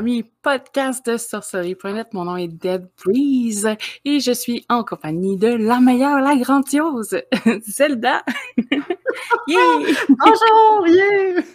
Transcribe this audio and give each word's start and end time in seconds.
premier 0.00 0.24
podcast 0.40 1.04
de 1.04 1.18
sorcellerie.net. 1.18 2.14
Mon 2.14 2.24
nom 2.24 2.38
est 2.38 2.48
Dead 2.48 2.88
Breeze 3.04 3.68
et 4.06 4.18
je 4.18 4.32
suis 4.32 4.64
en 4.70 4.82
compagnie 4.82 5.36
de 5.36 5.48
la 5.48 5.78
meilleure, 5.78 6.22
la 6.22 6.36
grandiose, 6.36 7.20
Zelda. 7.68 8.24
Bonjour, 9.46 10.86
yeah! 10.86 11.42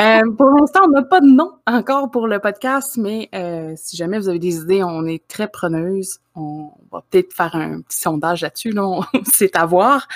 Euh, 0.00 0.22
pour 0.38 0.48
l'instant, 0.48 0.80
on 0.86 0.88
n'a 0.88 1.02
pas 1.02 1.20
de 1.20 1.26
nom 1.26 1.52
encore 1.66 2.10
pour 2.10 2.26
le 2.26 2.38
podcast, 2.38 2.96
mais 2.96 3.28
euh, 3.34 3.74
si 3.76 3.94
jamais 3.94 4.18
vous 4.18 4.30
avez 4.30 4.38
des 4.38 4.56
idées, 4.56 4.82
on 4.82 5.04
est 5.04 5.26
très 5.28 5.48
preneuse. 5.48 6.18
On 6.34 6.70
va 6.90 7.04
peut-être 7.10 7.34
faire 7.34 7.54
un 7.54 7.82
petit 7.82 8.00
sondage 8.00 8.40
là-dessus, 8.40 8.70
là, 8.70 9.00
c'est 9.24 9.54
à 9.54 9.66
voir. 9.66 10.08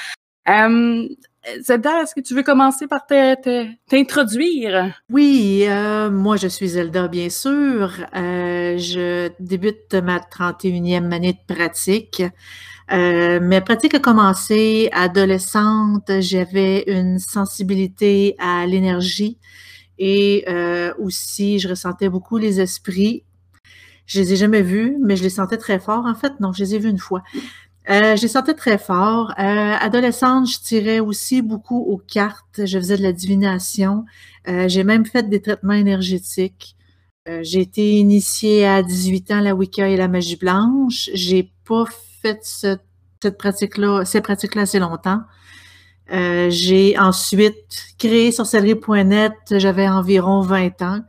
Euh, 0.49 1.07
Zelda, 1.61 2.03
est-ce 2.03 2.15
que 2.15 2.21
tu 2.21 2.35
veux 2.35 2.43
commencer 2.43 2.87
par 2.87 3.07
t'introduire? 3.07 4.95
Oui, 5.11 5.65
euh, 5.67 6.11
moi 6.11 6.37
je 6.37 6.49
suis 6.49 6.69
Zelda, 6.69 7.09
bien 7.09 7.29
sûr. 7.31 7.93
Euh, 8.15 8.77
je 8.79 9.31
débute 9.39 9.95
ma 9.95 10.19
31e 10.19 11.13
année 11.13 11.35
de 11.35 11.55
pratique. 11.55 12.23
Euh, 12.93 13.41
mes 13.41 13.61
pratiques 13.61 13.95
ont 13.95 14.01
commencé 14.01 14.89
adolescente. 14.93 16.11
J'avais 16.21 16.85
une 16.87 17.19
sensibilité 17.19 18.37
à 18.39 18.67
l'énergie 18.67 19.39
et 19.99 20.45
euh, 20.49 20.93
aussi 20.99 21.59
je 21.59 21.69
ressentais 21.69 22.09
beaucoup 22.09 22.39
les 22.39 22.61
esprits. 22.61 23.25
Je 24.07 24.21
les 24.21 24.35
ai 24.35 24.37
jamais 24.37 24.63
vus, 24.63 24.97
mais 25.05 25.17
je 25.17 25.25
les 25.25 25.31
sentais 25.31 25.57
très 25.57 25.81
fort. 25.81 26.07
En 26.07 26.15
fait, 26.15 26.39
non, 26.39 26.53
je 26.53 26.63
les 26.63 26.77
ai 26.77 26.79
vus 26.79 26.91
une 26.91 26.99
fois. 26.99 27.23
Euh, 27.89 28.17
j'ai 28.17 28.29
senti 28.29 28.55
très 28.55 28.79
fort. 28.79 29.33
Euh, 29.39 29.75
adolescente, 29.81 30.49
je 30.49 30.59
tirais 30.59 30.99
aussi 30.99 31.41
beaucoup 31.41 31.79
aux 31.79 31.99
cartes. 31.99 32.65
Je 32.65 32.79
faisais 32.79 32.97
de 32.97 33.03
la 33.03 33.13
divination. 33.13 34.05
Euh, 34.49 34.69
j'ai 34.69 34.83
même 34.83 35.07
fait 35.07 35.29
des 35.29 35.41
traitements 35.41 35.73
énergétiques. 35.73 36.75
J'ai 37.43 37.63
été 37.63 37.95
initiée 37.97 38.65
à 38.65 38.85
18 38.85 39.33
ans 39.33 39.39
à 39.39 39.41
la 39.41 39.53
Wicca 39.57 39.89
et 39.89 39.97
la 39.97 40.07
magie 40.07 40.37
blanche. 40.37 41.11
J'ai 41.13 41.51
pas 41.67 41.85
fait 42.23 42.39
ce, 42.45 42.77
cette 43.21 43.37
pratique-là, 43.37 44.05
ces 44.05 44.21
pratiques-là 44.21 44.63
assez 44.63 44.79
longtemps. 44.79 45.23
J'ai 46.09 46.97
ensuite 46.97 47.89
créé 47.99 48.31
sorcellerie.net. 48.31 49.33
J'avais 49.51 49.89
environ 49.89 50.41
20 50.41 50.83
ans 50.83 51.01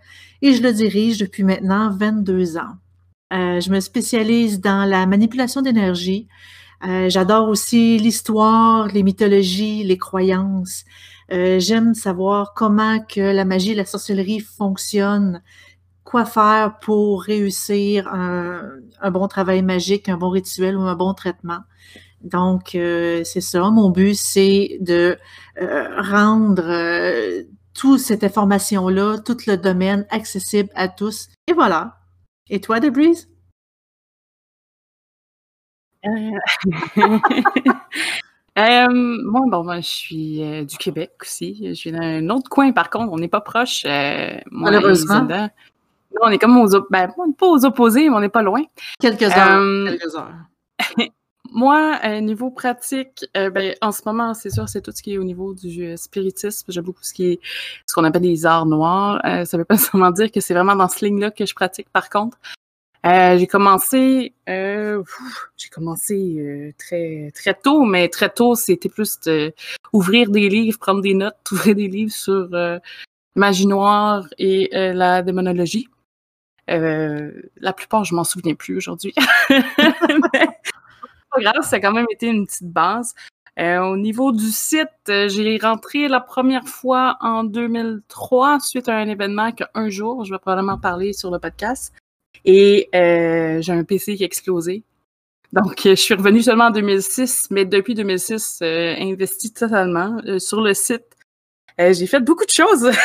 et 0.42 0.54
je 0.54 0.64
le 0.64 0.74
dirige 0.74 1.20
depuis 1.20 1.44
maintenant 1.44 1.96
22 1.96 2.58
ans. 2.58 2.74
Je 3.30 3.70
me 3.70 3.80
spécialise 3.80 4.60
dans 4.60 4.90
la 4.90 5.06
manipulation 5.06 5.62
d'énergie, 5.62 6.28
euh, 6.86 7.10
j'adore 7.10 7.50
aussi 7.50 7.98
l'histoire, 7.98 8.88
les 8.88 9.04
mythologies, 9.04 9.84
les 9.84 9.98
croyances. 9.98 10.86
Euh, 11.32 11.60
J'aime 11.60 11.94
savoir 11.94 12.54
comment 12.54 13.00
que 13.00 13.22
la 13.22 13.46
magie 13.46 13.72
et 13.72 13.76
la 13.76 13.86
sorcellerie 13.86 14.40
fonctionnent, 14.40 15.42
quoi 16.04 16.26
faire 16.26 16.80
pour 16.80 17.24
réussir 17.24 18.08
un, 18.08 18.80
bon 19.12 19.28
travail 19.28 19.62
magique, 19.62 20.08
un 20.08 20.18
bon 20.18 20.30
rituel 20.30 20.78
ou 20.78 20.82
un 20.82 20.96
bon 20.96 21.14
traitement. 21.14 21.60
Donc, 22.22 22.76
euh, 22.76 23.24
c'est 23.24 23.42
ça. 23.42 23.70
Mon 23.70 23.90
but, 23.90 24.16
c'est 24.16 24.78
de 24.82 25.18
rendre 25.60 27.44
toute 27.74 28.00
cette 28.00 28.24
information-là, 28.24 29.18
tout 29.20 29.38
le 29.48 29.56
domaine 29.56 30.06
accessible 30.10 30.70
à 30.76 30.88
tous. 30.88 31.30
Et 31.48 31.54
voilà. 31.54 31.98
Et 32.50 32.62
toi, 32.62 32.80
Debrise? 32.80 33.28
Euh... 36.06 36.32
euh, 38.58 38.88
moi, 38.90 39.42
bon, 39.48 39.64
moi, 39.64 39.80
je 39.80 39.88
suis 39.88 40.44
euh, 40.44 40.64
du 40.64 40.78
Québec 40.78 41.12
aussi. 41.22 41.68
Je 41.68 41.74
suis 41.74 41.92
dans 41.92 42.02
un 42.02 42.30
autre 42.30 42.50
coin, 42.50 42.72
par 42.72 42.90
contre. 42.90 43.12
On 43.12 43.18
n'est 43.18 43.28
pas 43.28 43.42
proche. 43.42 43.84
Euh, 43.86 44.38
Malheureusement. 44.52 45.28
On 46.22 46.30
est 46.30 46.40
comme 46.40 46.58
aux, 46.58 46.68
ben, 46.90 47.14
pas 47.38 47.46
aux 47.46 47.66
opposés, 47.66 48.10
mais 48.10 48.16
on 48.16 48.20
n'est 48.20 48.30
pas 48.30 48.42
loin. 48.42 48.64
Quelques 49.00 49.24
heures. 49.24 49.88
Quelques 49.88 50.16
heures. 50.16 50.34
moi, 51.52 52.00
niveau 52.22 52.50
pratique, 52.50 53.26
ben, 53.36 53.76
en 53.82 53.92
ce 53.92 54.02
moment, 54.06 54.34
c'est 54.34 54.50
sûr, 54.50 54.68
c'est 54.68 54.82
tout 54.82 54.92
ce 54.92 55.04
qui 55.04 55.14
est 55.14 55.18
au 55.20 55.24
niveau 55.24 55.54
du 55.54 55.96
spiritisme. 55.96 56.72
J'aime 56.72 56.86
beaucoup 56.86 57.04
ce 57.04 57.14
qui 57.14 57.34
est 57.34 57.40
ce 57.86 57.94
qu'on 57.94 58.04
appelle 58.04 58.24
les 58.24 58.48
arts 58.48 58.66
noirs. 58.66 59.22
ça 59.46 59.58
veut 59.58 59.66
pas 59.66 59.78
seulement 59.78 60.10
dire 60.10 60.32
que 60.32 60.40
c'est 60.40 60.56
vraiment 60.56 60.76
dans 60.76 60.88
ce 60.88 61.06
ligne-là 61.06 61.30
que 61.30 61.46
je 61.46 61.54
pratique, 61.54 61.90
par 61.92 62.10
contre. 62.10 62.38
Euh, 63.06 63.38
j'ai 63.38 63.48
commencé, 63.48 64.34
euh, 64.50 65.04
j'ai 65.56 65.70
commencé 65.70 66.36
euh, 66.40 66.74
très 66.78 67.32
très 67.34 67.54
tôt, 67.54 67.84
mais 67.84 68.10
très 68.10 68.30
tôt 68.30 68.56
c'était 68.56 68.90
plus 68.90 69.20
de 69.22 69.54
ouvrir 69.94 70.30
des 70.30 70.50
livres, 70.50 70.80
prendre 70.80 71.02
des 71.02 71.14
notes, 71.14 71.36
ouvrir 71.52 71.76
des 71.76 71.88
livres 71.88 72.12
sur 72.12 72.50
euh, 72.54 72.80
magie 73.36 73.68
noire 73.68 74.26
et 74.38 74.76
euh, 74.76 74.94
la 74.94 75.22
démonologie. 75.22 75.88
la 76.68 77.74
plupart, 77.74 78.04
je 78.04 78.16
m'en 78.16 78.24
souviens 78.24 78.56
plus 78.56 78.78
aujourd'hui. 78.78 79.14
pas 79.48 81.42
grave, 81.42 81.62
ça 81.62 81.76
a 81.78 81.80
quand 81.80 81.94
même 81.94 82.08
été 82.12 82.28
une 82.28 82.48
petite 82.48 82.72
base. 82.72 83.14
au 83.58 83.96
niveau 83.96 84.32
du 84.32 84.50
site, 84.50 84.90
j'ai 85.06 85.58
rentré 85.62 86.08
la 86.08 86.20
première 86.20 86.68
fois 86.68 87.18
en 87.22 87.44
2003 87.44 88.60
suite 88.60 88.90
à 88.90 88.98
un 88.98 89.08
événement 89.08 89.52
qu'un 89.52 89.90
jour, 89.90 90.26
je 90.26 90.34
vais 90.34 90.40
probablement 90.40 90.80
parler 90.80 91.14
sur 91.14 91.32
le 91.32 91.40
podcast. 91.40 91.94
Et 92.46 92.90
euh, 92.96 93.62
j'ai 93.62 93.74
un 93.74 93.84
PC 93.84 94.16
qui 94.16 94.24
a 94.24 94.26
explosé. 94.26 94.84
Donc, 95.54 95.82
je 95.86 95.96
suis 95.96 96.14
revenue 96.14 96.42
seulement 96.42 96.66
en 96.66 96.72
2006, 96.72 97.48
mais 97.52 97.66
depuis 97.66 97.96
2006, 97.96 98.60
euh, 98.62 98.96
investi 99.00 99.54
totalement 99.54 100.18
euh, 100.28 100.40
sur 100.40 100.62
le 100.62 100.74
site. 100.74 101.06
Euh, 101.80 101.94
j'ai 101.94 102.08
fait 102.08 102.20
beaucoup 102.20 102.46
de 102.46 102.52
choses. 102.52 102.92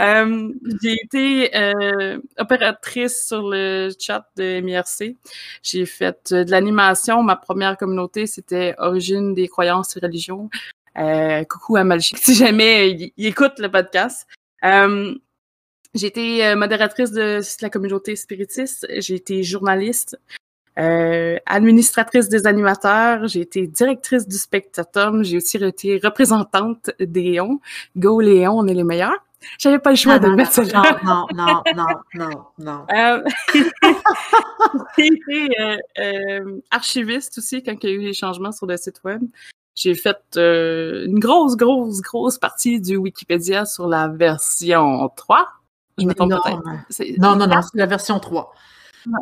Euh, 0.00 0.48
j'ai 0.82 0.96
été 1.04 1.56
euh, 1.56 2.18
opératrice 2.36 3.24
sur 3.28 3.48
le 3.48 3.90
chat 4.00 4.26
de 4.36 4.60
MIRC. 4.60 5.16
J'ai 5.62 5.86
fait 5.86 6.32
de 6.32 6.50
l'animation. 6.50 7.22
Ma 7.22 7.36
première 7.36 7.76
communauté, 7.76 8.26
c'était 8.26 8.74
Origine 8.78 9.32
des 9.32 9.46
croyances 9.46 9.96
et 9.96 10.00
religions. 10.00 10.50
coucou 11.48 11.76
à 11.76 11.84
Malchik, 11.84 12.18
si 12.22 12.34
jamais 12.34 12.90
il, 12.90 13.12
il, 13.16 13.26
écoute 13.26 13.58
le 13.58 13.70
podcast. 13.70 14.26
J'ai 15.94 16.06
été 16.06 16.46
euh, 16.46 16.56
modératrice 16.56 17.10
de 17.12 17.40
la 17.60 17.70
communauté 17.70 18.16
spiritiste, 18.16 18.86
j'ai 18.98 19.14
été 19.14 19.42
journaliste, 19.42 20.18
euh, 20.78 21.36
administratrice 21.44 22.28
des 22.28 22.46
animateurs, 22.46 23.28
j'ai 23.28 23.40
été 23.40 23.66
directrice 23.66 24.26
du 24.26 24.38
Spectatum, 24.38 25.22
j'ai 25.22 25.36
aussi 25.36 25.58
été 25.58 26.00
représentante 26.02 26.90
des 26.98 27.22
Léon. 27.22 27.60
Go 27.96 28.20
Léon, 28.20 28.58
on 28.58 28.66
est 28.66 28.74
les 28.74 28.84
meilleurs. 28.84 29.18
J'avais 29.58 29.78
pas 29.78 29.90
le 29.90 29.96
choix 29.96 30.18
non, 30.18 30.30
de 30.30 30.34
mettre 30.34 30.52
ça 30.52 30.62
là. 30.62 30.98
Non, 31.04 31.26
non, 31.34 31.62
non, 31.74 31.86
non, 32.14 32.44
non. 32.58 32.86
Euh, 32.94 33.22
j'ai 34.96 35.06
été 35.06 35.60
euh, 35.60 35.76
euh, 35.98 36.60
archiviste 36.70 37.38
aussi 37.38 37.62
quand 37.62 37.74
il 37.82 37.90
y 37.90 37.92
a 37.92 37.96
eu 37.96 38.00
les 38.00 38.14
changements 38.14 38.52
sur 38.52 38.66
le 38.66 38.76
site 38.76 39.00
web. 39.04 39.22
J'ai 39.74 39.94
fait 39.94 40.18
euh, 40.36 41.06
une 41.06 41.18
grosse, 41.18 41.56
grosse, 41.56 42.00
grosse 42.00 42.38
partie 42.38 42.80
du 42.80 42.96
Wikipédia 42.96 43.64
sur 43.64 43.88
la 43.88 44.08
version 44.08 45.10
3. 45.16 45.48
Je 45.98 46.06
me 46.06 46.14
trompe 46.14 46.32
peut-être. 46.32 47.18
Non, 47.18 47.36
non, 47.36 47.46
non, 47.46 47.62
c'est 47.62 47.78
la 47.78 47.86
version 47.86 48.18
3. 48.18 48.52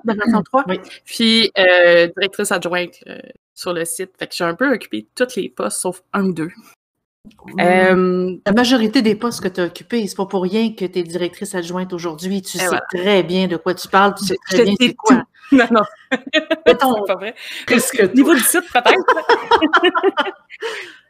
La 0.05 0.15
version 0.15 0.43
3? 0.43 0.65
Oui. 0.69 0.81
Puis, 1.05 1.51
euh, 1.59 2.09
directrice 2.17 2.53
adjointe 2.53 2.95
euh, 3.07 3.19
sur 3.55 3.73
le 3.73 3.85
site. 3.85 4.13
Fait 4.19 4.27
que 4.27 4.35
j'ai 4.35 4.45
un 4.45 4.55
peu 4.55 4.73
occupé 4.73 5.07
tous 5.15 5.37
les 5.37 5.49
postes, 5.49 5.81
sauf 5.81 6.03
un 6.13 6.25
ou 6.25 6.33
deux. 6.33 6.51
Mmh. 7.25 7.61
Euh, 7.61 8.37
la 8.47 8.53
majorité 8.53 9.03
des 9.03 9.15
postes 9.15 9.43
que 9.43 9.49
tu 9.49 9.61
as 9.61 9.65
occupés, 9.65 10.07
c'est 10.07 10.17
pas 10.17 10.27
pour 10.27 10.43
rien 10.43 10.73
que 10.73 10.87
tu 10.87 10.99
es 10.99 11.03
directrice 11.03 11.55
adjointe 11.55 11.93
aujourd'hui. 11.93 12.41
Tu 12.41 12.59
sais 12.59 12.67
voilà. 12.67 12.83
très 12.93 13.23
bien 13.23 13.47
de 13.47 13.57
quoi 13.57 13.75
tu 13.75 13.89
parles, 13.89 14.15
tu 14.15 14.25
sais 14.25 14.37
très 14.47 14.59
je 14.59 14.63
bien 14.65 14.75
c'est 14.81 14.95
quoi. 14.95 15.25
Non, 15.53 15.67
non. 15.73 15.83
c'est 16.65 16.79
pas 16.79 17.17
vrai. 17.17 17.35
Que 17.67 18.15
Niveau 18.15 18.35
du 18.35 18.41
site, 18.41 18.63
peut-être. 18.73 18.95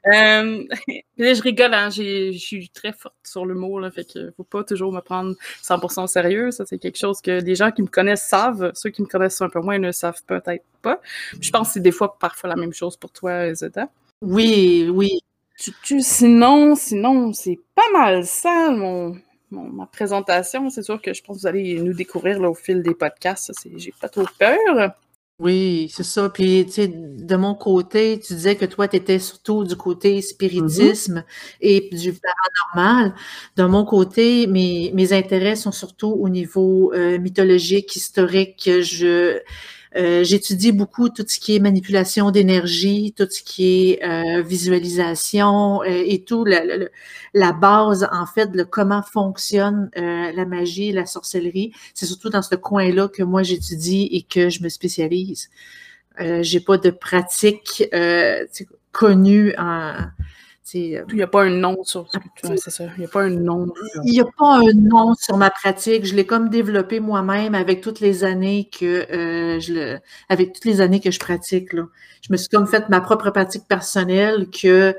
Euh, 0.07 0.65
là, 1.19 1.35
je 1.35 1.43
rigole, 1.43 1.75
hein, 1.75 1.91
je 1.91 2.33
suis 2.33 2.71
très 2.71 2.93
forte 2.93 3.15
sur 3.25 3.45
mot, 3.45 3.79
là, 3.79 3.91
fait 3.91 4.11
que 4.11 4.33
faut 4.37 4.45
pas 4.45 4.65
toujours 4.65 4.93
me 4.93 5.01
prendre 5.01 5.35
100% 5.63 6.05
au 6.05 6.07
sérieux. 6.07 6.51
Ça, 6.51 6.65
c'est 6.67 6.79
quelque 6.79 6.99
chose 6.99 7.21
que 7.21 7.43
les 7.43 7.55
gens 7.55 7.71
qui 7.71 7.83
me 7.83 7.89
connaissent 7.89 8.27
savent. 8.27 8.73
Ceux 8.75 8.91
qui 8.91 9.03
me 9.03 9.07
connaissent 9.07 9.41
un 9.41 9.49
peu 9.49 9.61
moins 9.61 9.79
ne 9.79 9.93
savent 9.93 10.23
peut-être 10.27 10.65
pas. 10.83 11.01
Je 11.41 11.51
pense 11.51 11.69
que 11.69 11.75
c'est 11.75 11.81
des 11.81 11.93
fois, 11.93 12.19
parfois, 12.19 12.49
la 12.49 12.57
même 12.57 12.73
chose 12.73 12.97
pour 12.97 13.11
toi, 13.11 13.53
Zeta. 13.55 13.89
Oui, 14.23 14.89
oui. 14.93 15.21
Sinon, 16.01 16.75
sinon, 16.75 17.33
c'est 17.35 17.59
pas 17.75 17.91
mal 17.93 18.25
ça, 18.25 18.71
mon, 18.71 19.17
ma 19.51 19.87
présentation. 19.87 20.71
C'est 20.71 20.83
sûr 20.83 21.03
que 21.03 21.13
je 21.13 21.23
pense 21.23 21.37
que 21.37 21.41
vous 21.43 21.47
allez 21.47 21.79
nous 21.81 21.93
découvrir 21.93 22.41
là, 22.41 22.49
au 22.49 22.55
fil 22.55 22.83
des 22.83 22.95
podcasts. 22.95 23.53
J'ai 23.77 23.93
pas 24.01 24.09
trop 24.09 24.25
peur. 24.39 24.95
Oui, 25.41 25.89
c'est 25.91 26.03
ça. 26.03 26.29
Puis, 26.29 26.67
tu 26.67 26.73
sais, 26.73 26.89
de 26.89 27.37
mon 27.37 27.55
côté, 27.55 28.21
tu 28.21 28.35
disais 28.35 28.57
que 28.57 28.67
toi, 28.67 28.89
tu 28.89 28.97
étais 28.97 29.19
surtout 29.19 29.65
du 29.65 29.75
côté 29.75 30.21
spiritisme 30.21 31.15
mm 31.15 31.19
-hmm. 31.21 31.25
et 31.63 31.89
du 31.93 32.13
paranormal. 32.75 33.15
De 33.57 33.65
mon 33.65 33.87
côté, 33.87 34.47
mes, 34.47 34.93
mes 34.95 35.15
intérêts 35.15 35.57
sont 35.57 35.73
surtout 35.73 36.09
au 36.09 36.29
niveau 36.29 36.93
euh, 36.93 37.19
mythologique, 37.19 37.97
historique. 37.97 38.69
Je 38.83 39.41
Euh, 39.97 40.23
j'étudie 40.23 40.73
beaucoup 40.73 41.09
tout 41.09 41.25
ce 41.27 41.41
qui 41.41 41.57
est 41.57 41.59
manipulation 41.59 42.31
d'énergie, 42.31 43.13
tout 43.17 43.27
ce 43.29 43.43
qui 43.43 43.91
est 43.91 44.05
euh, 44.05 44.43
visualisation 44.43 45.83
et 45.83 46.23
tout, 46.25 46.45
la, 46.45 46.63
la, 47.35 47.53
base, 47.53 48.09
en 48.13 48.27
fait, 48.27 48.53
de 48.53 48.63
comment 48.63 49.03
fonctionne 49.03 49.91
la 49.97 50.45
magie, 50.45 50.93
la 50.93 51.07
sorcellerie. 51.07 51.73
C'est 51.95 52.07
surtout 52.07 52.31
dans 52.31 52.43
ce 52.43 52.55
coin-là 52.55 53.09
que 53.09 53.23
moi 53.23 53.43
j'étudie 53.43 54.09
et 54.13 54.23
que 54.23 54.49
je 54.49 54.63
me 54.63 54.69
spécialise. 54.69 55.51
J'ai 56.19 56.61
pas 56.61 56.77
de 56.77 56.91
pratique 56.91 57.85
connue 58.93 59.55
en 59.57 59.95
il 60.79 61.05
n'y 61.13 61.23
a 61.23 61.27
pas 61.27 61.43
un 61.43 61.51
nom 61.51 61.83
sur. 61.83 62.07
c'est 62.43 62.71
ça. 62.71 62.85
Il 62.97 63.01
n'y 63.01 63.07
a 63.07 63.09
pas 63.09 63.23
un 63.23 63.31
nom. 63.31 63.73
Il 64.05 64.13
n'y 64.13 64.21
a 64.21 64.25
pas 64.25 64.59
un 64.59 64.73
nom 64.75 65.15
sur 65.15 65.37
ma 65.37 65.51
pratique. 65.51 66.05
Je 66.05 66.15
l'ai 66.15 66.27
comme 66.27 66.49
développé 66.49 67.01
moi-même 67.01 67.55
avec 67.55 67.81
toutes 67.81 68.01
les 68.01 68.25
années 68.25 68.69
que 68.71 69.11
euh, 69.13 69.61
je 69.61 69.73
le. 69.73 69.99
Avec 70.29 70.53
toutes 70.53 70.65
les 70.65 70.81
années 70.81 71.01
que 71.01 71.11
je 71.11 71.19
pratique. 71.19 71.73
Là. 71.73 71.85
Je 72.23 72.33
me 72.33 72.37
suis 72.37 72.49
comme 72.49 72.67
fait 72.67 72.89
ma 72.89 73.01
propre 73.01 73.31
pratique 73.31 73.67
personnelle 73.69 74.49
que 74.51 74.95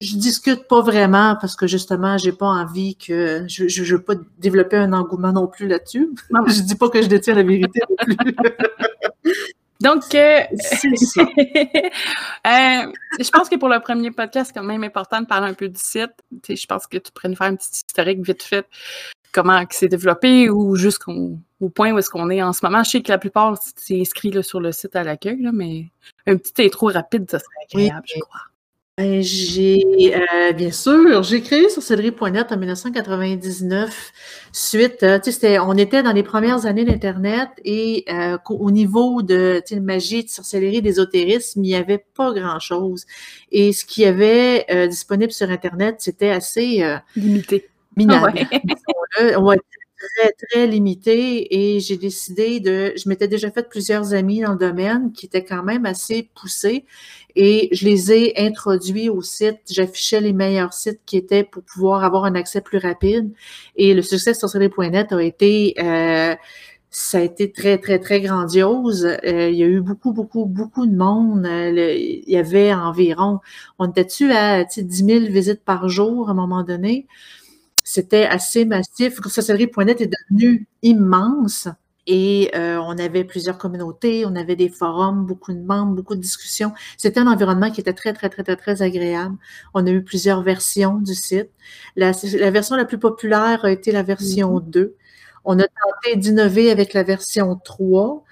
je 0.00 0.16
discute 0.16 0.68
pas 0.68 0.82
vraiment 0.82 1.36
parce 1.40 1.56
que 1.56 1.66
justement, 1.66 2.18
j'ai 2.18 2.32
pas 2.32 2.46
envie 2.46 2.96
que. 2.96 3.44
Je, 3.48 3.68
je, 3.68 3.94
veux 3.94 4.02
pas 4.02 4.14
développer 4.38 4.76
un 4.76 4.92
engouement 4.92 5.32
non 5.32 5.46
plus 5.46 5.68
là-dessus. 5.68 6.10
je 6.46 6.62
dis 6.62 6.74
pas 6.74 6.88
que 6.88 7.02
je 7.02 7.08
détiens 7.08 7.34
la 7.34 7.42
vérité 7.42 7.80
non 7.88 7.96
plus. 7.96 8.26
Donc, 9.80 10.02
euh, 10.14 10.40
euh, 11.18 11.22
je 12.46 13.30
pense 13.30 13.48
que 13.48 13.56
pour 13.56 13.68
le 13.68 13.80
premier 13.80 14.10
podcast, 14.10 14.50
c'est 14.52 14.58
quand 14.58 14.66
même 14.66 14.84
important 14.84 15.20
de 15.20 15.26
parler 15.26 15.48
un 15.48 15.54
peu 15.54 15.68
du 15.68 15.78
site. 15.78 16.12
je 16.48 16.66
pense 16.66 16.86
que 16.86 16.98
tu 16.98 17.12
pourrais 17.12 17.28
nous 17.28 17.36
faire 17.36 17.48
un 17.48 17.56
petit 17.56 17.82
historique 17.86 18.20
vite 18.24 18.42
fait, 18.42 18.66
comment 19.32 19.62
c'est 19.70 19.88
développé 19.88 20.48
ou 20.48 20.76
jusqu'au 20.76 21.38
point 21.74 21.92
où 21.92 21.98
est-ce 21.98 22.10
qu'on 22.10 22.30
est 22.30 22.42
en 22.42 22.52
ce 22.52 22.64
moment. 22.64 22.82
Je 22.84 22.90
sais 22.90 23.02
que 23.02 23.12
la 23.12 23.18
plupart, 23.18 23.58
c'est 23.76 24.00
inscrit 24.00 24.32
sur 24.42 24.60
le 24.60 24.72
site 24.72 24.96
à 24.96 25.04
l'accueil, 25.04 25.48
mais 25.52 25.86
un 26.26 26.36
petit 26.36 26.64
intro 26.64 26.86
rapide, 26.86 27.30
ça 27.30 27.38
serait 27.38 27.80
agréable, 27.82 28.06
je 28.06 28.20
crois. 28.20 28.40
Ben, 28.98 29.20
j'ai, 29.20 30.14
euh, 30.14 30.52
bien 30.54 30.72
sûr, 30.72 31.22
j'ai 31.22 31.42
créé 31.42 31.68
sorcellerie.net 31.68 32.50
en 32.50 32.56
1999 32.56 34.10
suite, 34.52 35.02
euh, 35.02 35.18
tu 35.22 35.32
sais, 35.32 35.58
on 35.58 35.74
était 35.74 36.02
dans 36.02 36.12
les 36.12 36.22
premières 36.22 36.64
années 36.64 36.86
d'Internet 36.86 37.50
et 37.62 38.06
euh, 38.08 38.38
au 38.48 38.70
niveau 38.70 39.20
de, 39.20 39.62
tu 39.66 39.74
sais, 39.74 39.80
magie, 39.80 40.24
de 40.24 40.30
sorcellerie, 40.30 40.80
d'ésotérisme, 40.80 41.62
il 41.62 41.68
n'y 41.68 41.74
avait 41.74 42.06
pas 42.14 42.32
grand-chose. 42.32 43.04
Et 43.52 43.74
ce 43.74 43.84
qu'il 43.84 44.04
y 44.04 44.06
avait 44.06 44.64
disponible 44.88 45.30
sur 45.30 45.50
Internet, 45.50 45.96
c'était 45.98 46.30
assez 46.30 46.82
limité. 47.16 47.68
Minable. 47.98 48.46
Ouais. 49.38 49.58
très, 49.98 50.32
très 50.32 50.66
limité 50.66 51.74
et 51.76 51.80
j'ai 51.80 51.96
décidé 51.96 52.60
de, 52.60 52.92
je 52.96 53.08
m'étais 53.08 53.28
déjà 53.28 53.50
fait 53.50 53.68
plusieurs 53.68 54.14
amis 54.14 54.40
dans 54.42 54.52
le 54.52 54.58
domaine 54.58 55.12
qui 55.12 55.26
étaient 55.26 55.44
quand 55.44 55.62
même 55.62 55.86
assez 55.86 56.30
poussés 56.34 56.84
et 57.34 57.68
je 57.72 57.84
les 57.84 58.12
ai 58.12 58.34
introduits 58.46 59.08
au 59.10 59.22
site. 59.22 59.60
J'affichais 59.70 60.20
les 60.20 60.32
meilleurs 60.32 60.72
sites 60.74 61.00
qui 61.06 61.16
étaient 61.16 61.44
pour 61.44 61.62
pouvoir 61.62 62.04
avoir 62.04 62.24
un 62.24 62.34
accès 62.34 62.60
plus 62.60 62.78
rapide. 62.78 63.30
Et 63.76 63.94
le 63.94 64.02
succès 64.02 64.32
de 64.32 64.36
sorcellerie.net 64.36 65.12
a 65.12 65.22
été 65.22 65.74
euh, 65.80 66.34
ça 66.90 67.18
a 67.18 67.20
été 67.20 67.52
très, 67.52 67.78
très, 67.78 67.98
très 67.98 68.20
grandiose. 68.22 69.04
Euh, 69.04 69.50
il 69.50 69.56
y 69.56 69.62
a 69.62 69.66
eu 69.66 69.80
beaucoup, 69.82 70.12
beaucoup, 70.12 70.46
beaucoup 70.46 70.86
de 70.86 70.96
monde. 70.96 71.46
Il 71.46 72.24
y 72.26 72.36
avait 72.38 72.72
environ, 72.72 73.40
on 73.78 73.90
était-tu 73.90 74.32
à 74.32 74.64
10 74.64 75.04
000 75.04 75.26
visites 75.26 75.62
par 75.64 75.88
jour 75.88 76.28
à 76.28 76.32
un 76.32 76.34
moment 76.34 76.62
donné? 76.62 77.06
C'était 77.88 78.26
assez 78.26 78.64
massif. 78.64 79.20
Sorcellerie.net 79.24 80.00
est 80.00 80.10
devenu 80.28 80.66
immense. 80.82 81.68
Et 82.08 82.50
euh, 82.56 82.80
on 82.80 82.98
avait 82.98 83.22
plusieurs 83.22 83.58
communautés, 83.58 84.26
on 84.26 84.34
avait 84.34 84.56
des 84.56 84.68
forums, 84.68 85.24
beaucoup 85.24 85.52
de 85.52 85.60
membres, 85.60 85.94
beaucoup 85.94 86.16
de 86.16 86.20
discussions. 86.20 86.72
C'était 86.96 87.20
un 87.20 87.28
environnement 87.28 87.70
qui 87.70 87.80
était 87.80 87.92
très, 87.92 88.12
très, 88.12 88.28
très, 88.28 88.42
très, 88.42 88.56
très 88.56 88.82
agréable. 88.82 89.36
On 89.72 89.86
a 89.86 89.90
eu 89.90 90.02
plusieurs 90.02 90.42
versions 90.42 90.94
du 90.98 91.14
site. 91.14 91.50
La, 91.94 92.10
version 92.50 92.74
la 92.74 92.86
plus 92.86 92.98
populaire 92.98 93.64
a 93.64 93.70
été 93.70 93.92
la 93.92 94.02
version 94.02 94.58
2. 94.58 94.82
Mm-hmm. 94.82 94.92
On 95.44 95.60
a 95.60 95.64
tenté 95.64 96.16
d'innover 96.16 96.72
avec 96.72 96.92
la 96.92 97.04
version 97.04 97.54
3. 97.54 98.24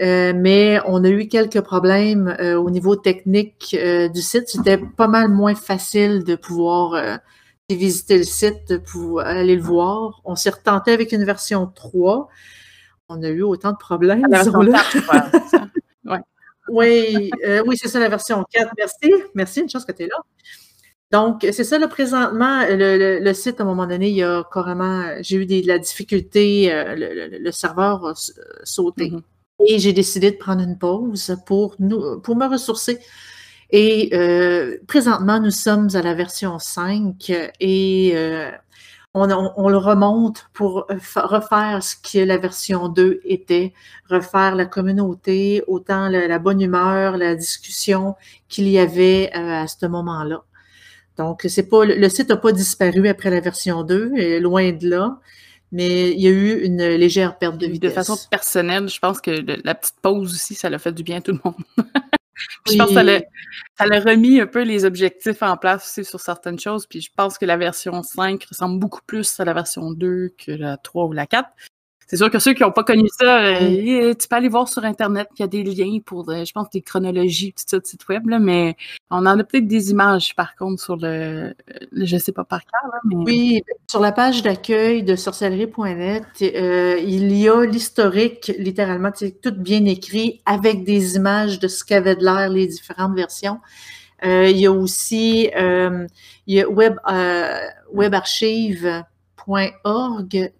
Euh, 0.00 0.32
mais 0.34 0.78
on 0.86 1.02
a 1.02 1.08
eu 1.08 1.26
quelques 1.26 1.60
problèmes 1.60 2.36
euh, 2.38 2.54
au 2.54 2.70
niveau 2.70 2.94
technique 2.94 3.76
du 4.14 4.22
site. 4.22 4.48
C'était 4.48 4.78
pas 4.78 5.08
mal 5.08 5.28
moins 5.28 5.56
facile 5.56 6.22
de 6.22 6.36
pouvoir 6.36 7.20
visiter 7.76 8.18
le 8.18 8.24
site, 8.24 8.78
pour 8.84 9.20
aller 9.20 9.56
le 9.56 9.62
voir. 9.62 10.20
On 10.24 10.36
s'est 10.36 10.50
retenté 10.50 10.92
avec 10.92 11.12
une 11.12 11.24
version 11.24 11.66
3 11.66 12.28
on 13.12 13.22
a 13.22 13.28
eu 13.28 13.42
autant 13.42 13.72
de 13.72 13.76
problèmes. 13.76 14.26
Oui, 16.68 17.28
euh, 17.44 17.60
oui 17.66 17.76
c'est 17.76 17.88
ça 17.88 17.98
la 17.98 18.08
version 18.08 18.44
4. 18.50 18.72
Merci. 18.78 19.12
Merci, 19.34 19.60
une 19.60 19.68
chance 19.68 19.84
que 19.84 19.90
tu 19.90 20.04
es 20.04 20.06
là. 20.06 20.16
Donc, 21.10 21.40
c'est 21.42 21.64
ça, 21.64 21.76
le 21.76 21.88
présentement, 21.88 22.60
le, 22.68 23.32
site, 23.32 23.60
à 23.60 23.64
un 23.64 23.66
moment 23.66 23.86
donné, 23.86 24.08
il 24.08 24.14
y 24.14 24.22
a 24.22 24.44
carrément, 24.50 25.04
j'ai 25.20 25.36
eu 25.36 25.44
de 25.44 25.66
la 25.66 25.78
difficulté, 25.78 26.72
euh, 26.72 26.94
le, 26.96 27.50
serveur 27.50 28.06
a 28.06 28.14
sauté. 28.62 29.10
Mm-hmm. 29.10 29.22
Et 29.66 29.78
j'ai 29.80 29.92
décidé 29.92 30.30
de 30.30 30.36
prendre 30.36 30.62
une 30.62 30.78
pause 30.78 31.36
pour, 31.46 31.74
nous, 31.80 32.20
pour 32.20 32.36
me 32.36 32.46
ressourcer. 32.46 33.00
Et 33.72 34.10
euh, 34.12 34.76
présentement, 34.86 35.40
nous 35.40 35.50
sommes 35.50 35.88
à 35.94 36.02
la 36.02 36.14
version 36.14 36.58
5 36.58 37.32
et 37.58 38.14
on, 39.14 39.68
le 39.68 39.76
remonte 39.76 40.48
pour 40.52 40.86
euh, 40.90 40.96
refaire 41.16 41.82
ce 41.82 41.96
que 41.96 42.24
la 42.24 42.38
version 42.38 42.88
2 42.88 43.20
était, 43.24 43.72
refaire 44.08 44.54
la 44.54 44.64
communauté, 44.64 45.62
autant 45.66 46.08
la, 46.08 46.38
bonne 46.38 46.60
humeur, 46.60 47.16
la 47.16 47.34
discussion 47.34 48.14
qu'il 48.48 48.68
y 48.68 48.78
avait 48.78 49.30
euh, 49.34 49.62
à 49.62 49.66
ce 49.66 49.86
moment-là. 49.86 50.42
Donc, 51.18 51.44
c'est 51.48 51.68
pas 51.68 51.84
le 51.84 52.08
site 52.08 52.30
n'a 52.30 52.36
pas 52.38 52.52
disparu 52.52 53.06
après 53.06 53.28
la 53.28 53.40
version 53.40 53.82
2, 53.82 54.38
loin 54.38 54.72
de 54.72 54.88
là, 54.88 55.18
mais 55.70 56.10
il 56.10 56.20
y 56.20 56.26
a 56.26 56.30
eu 56.30 56.64
une 56.64 56.82
légère 56.82 57.36
perte 57.36 57.58
de 57.58 57.66
vitesse. 57.66 57.90
De 57.90 57.94
façon 57.94 58.16
personnelle, 58.30 58.88
je 58.88 58.98
pense 58.98 59.20
que 59.20 59.30
la 59.62 59.74
petite 59.74 59.96
pause 60.00 60.32
aussi, 60.32 60.54
ça 60.54 60.70
l'a 60.70 60.78
fait 60.78 60.92
du 60.92 61.02
bien 61.02 61.18
à 61.18 61.20
tout 61.20 61.32
le 61.32 61.40
monde. 61.44 61.54
je 62.66 62.76
pense 62.76 62.88
que 62.88 62.94
ça 62.94 63.86
l'a 63.86 64.00
remis 64.00 64.40
un 64.40 64.46
peu 64.46 64.62
les 64.62 64.84
objectifs 64.84 65.42
en 65.42 65.56
place 65.56 65.84
aussi 65.86 66.04
sur 66.04 66.20
certaines 66.20 66.58
choses. 66.58 66.86
Puis 66.86 67.00
je 67.00 67.10
pense 67.16 67.38
que 67.38 67.44
la 67.44 67.56
version 67.56 68.02
5 68.02 68.44
ressemble 68.44 68.78
beaucoup 68.78 69.02
plus 69.06 69.40
à 69.40 69.44
la 69.44 69.54
version 69.54 69.90
2 69.90 70.34
que 70.38 70.52
la 70.52 70.76
3 70.76 71.06
ou 71.06 71.12
la 71.12 71.26
4. 71.26 71.48
C'est 72.06 72.16
sûr 72.16 72.30
que 72.30 72.38
ceux 72.38 72.52
qui 72.52 72.62
n'ont 72.62 72.72
pas 72.72 72.84
connu 72.84 73.08
ça, 73.18 73.44
euh, 73.44 74.14
tu 74.14 74.28
peux 74.28 74.36
aller 74.36 74.48
voir 74.48 74.68
sur 74.68 74.84
Internet, 74.84 75.28
il 75.38 75.40
y 75.40 75.44
a 75.44 75.46
des 75.46 75.62
liens 75.62 75.98
pour, 76.04 76.28
euh, 76.30 76.44
je 76.44 76.52
pense, 76.52 76.68
des 76.70 76.82
chronologies, 76.82 77.52
tout 77.52 77.64
ça, 77.66 77.78
de 77.78 77.86
site 77.86 78.06
web, 78.08 78.28
là, 78.28 78.38
mais 78.38 78.76
on 79.10 79.24
en 79.26 79.38
a 79.38 79.44
peut-être 79.44 79.66
des 79.66 79.90
images, 79.90 80.34
par 80.34 80.54
contre, 80.56 80.82
sur 80.82 80.96
le, 80.96 81.54
je 81.92 82.14
ne 82.14 82.20
sais 82.20 82.32
pas 82.32 82.44
par 82.44 82.60
cœur. 82.60 82.90
mais... 83.04 83.16
Oui, 83.16 83.62
sur 83.90 84.00
la 84.00 84.12
page 84.12 84.42
d'accueil 84.42 85.02
de 85.02 85.16
sorcellerie.net, 85.16 86.24
euh, 86.42 86.98
il 87.02 87.36
y 87.36 87.48
a 87.48 87.64
l'historique, 87.64 88.52
littéralement, 88.58 89.10
c'est 89.14 89.40
tout 89.40 89.54
bien 89.54 89.84
écrit, 89.84 90.42
avec 90.44 90.84
des 90.84 91.16
images 91.16 91.58
de 91.58 91.68
ce 91.68 91.84
qu'avaient 91.84 92.16
de 92.16 92.24
l'air 92.24 92.48
les 92.48 92.66
différentes 92.66 93.14
versions. 93.14 93.58
il 94.22 94.56
y 94.56 94.66
a 94.66 94.72
aussi 94.72 95.50
il 96.46 96.54
y 96.54 96.60
a 96.60 96.68
Web, 96.68 96.96
Web 97.92 98.14
Archive 98.14 99.04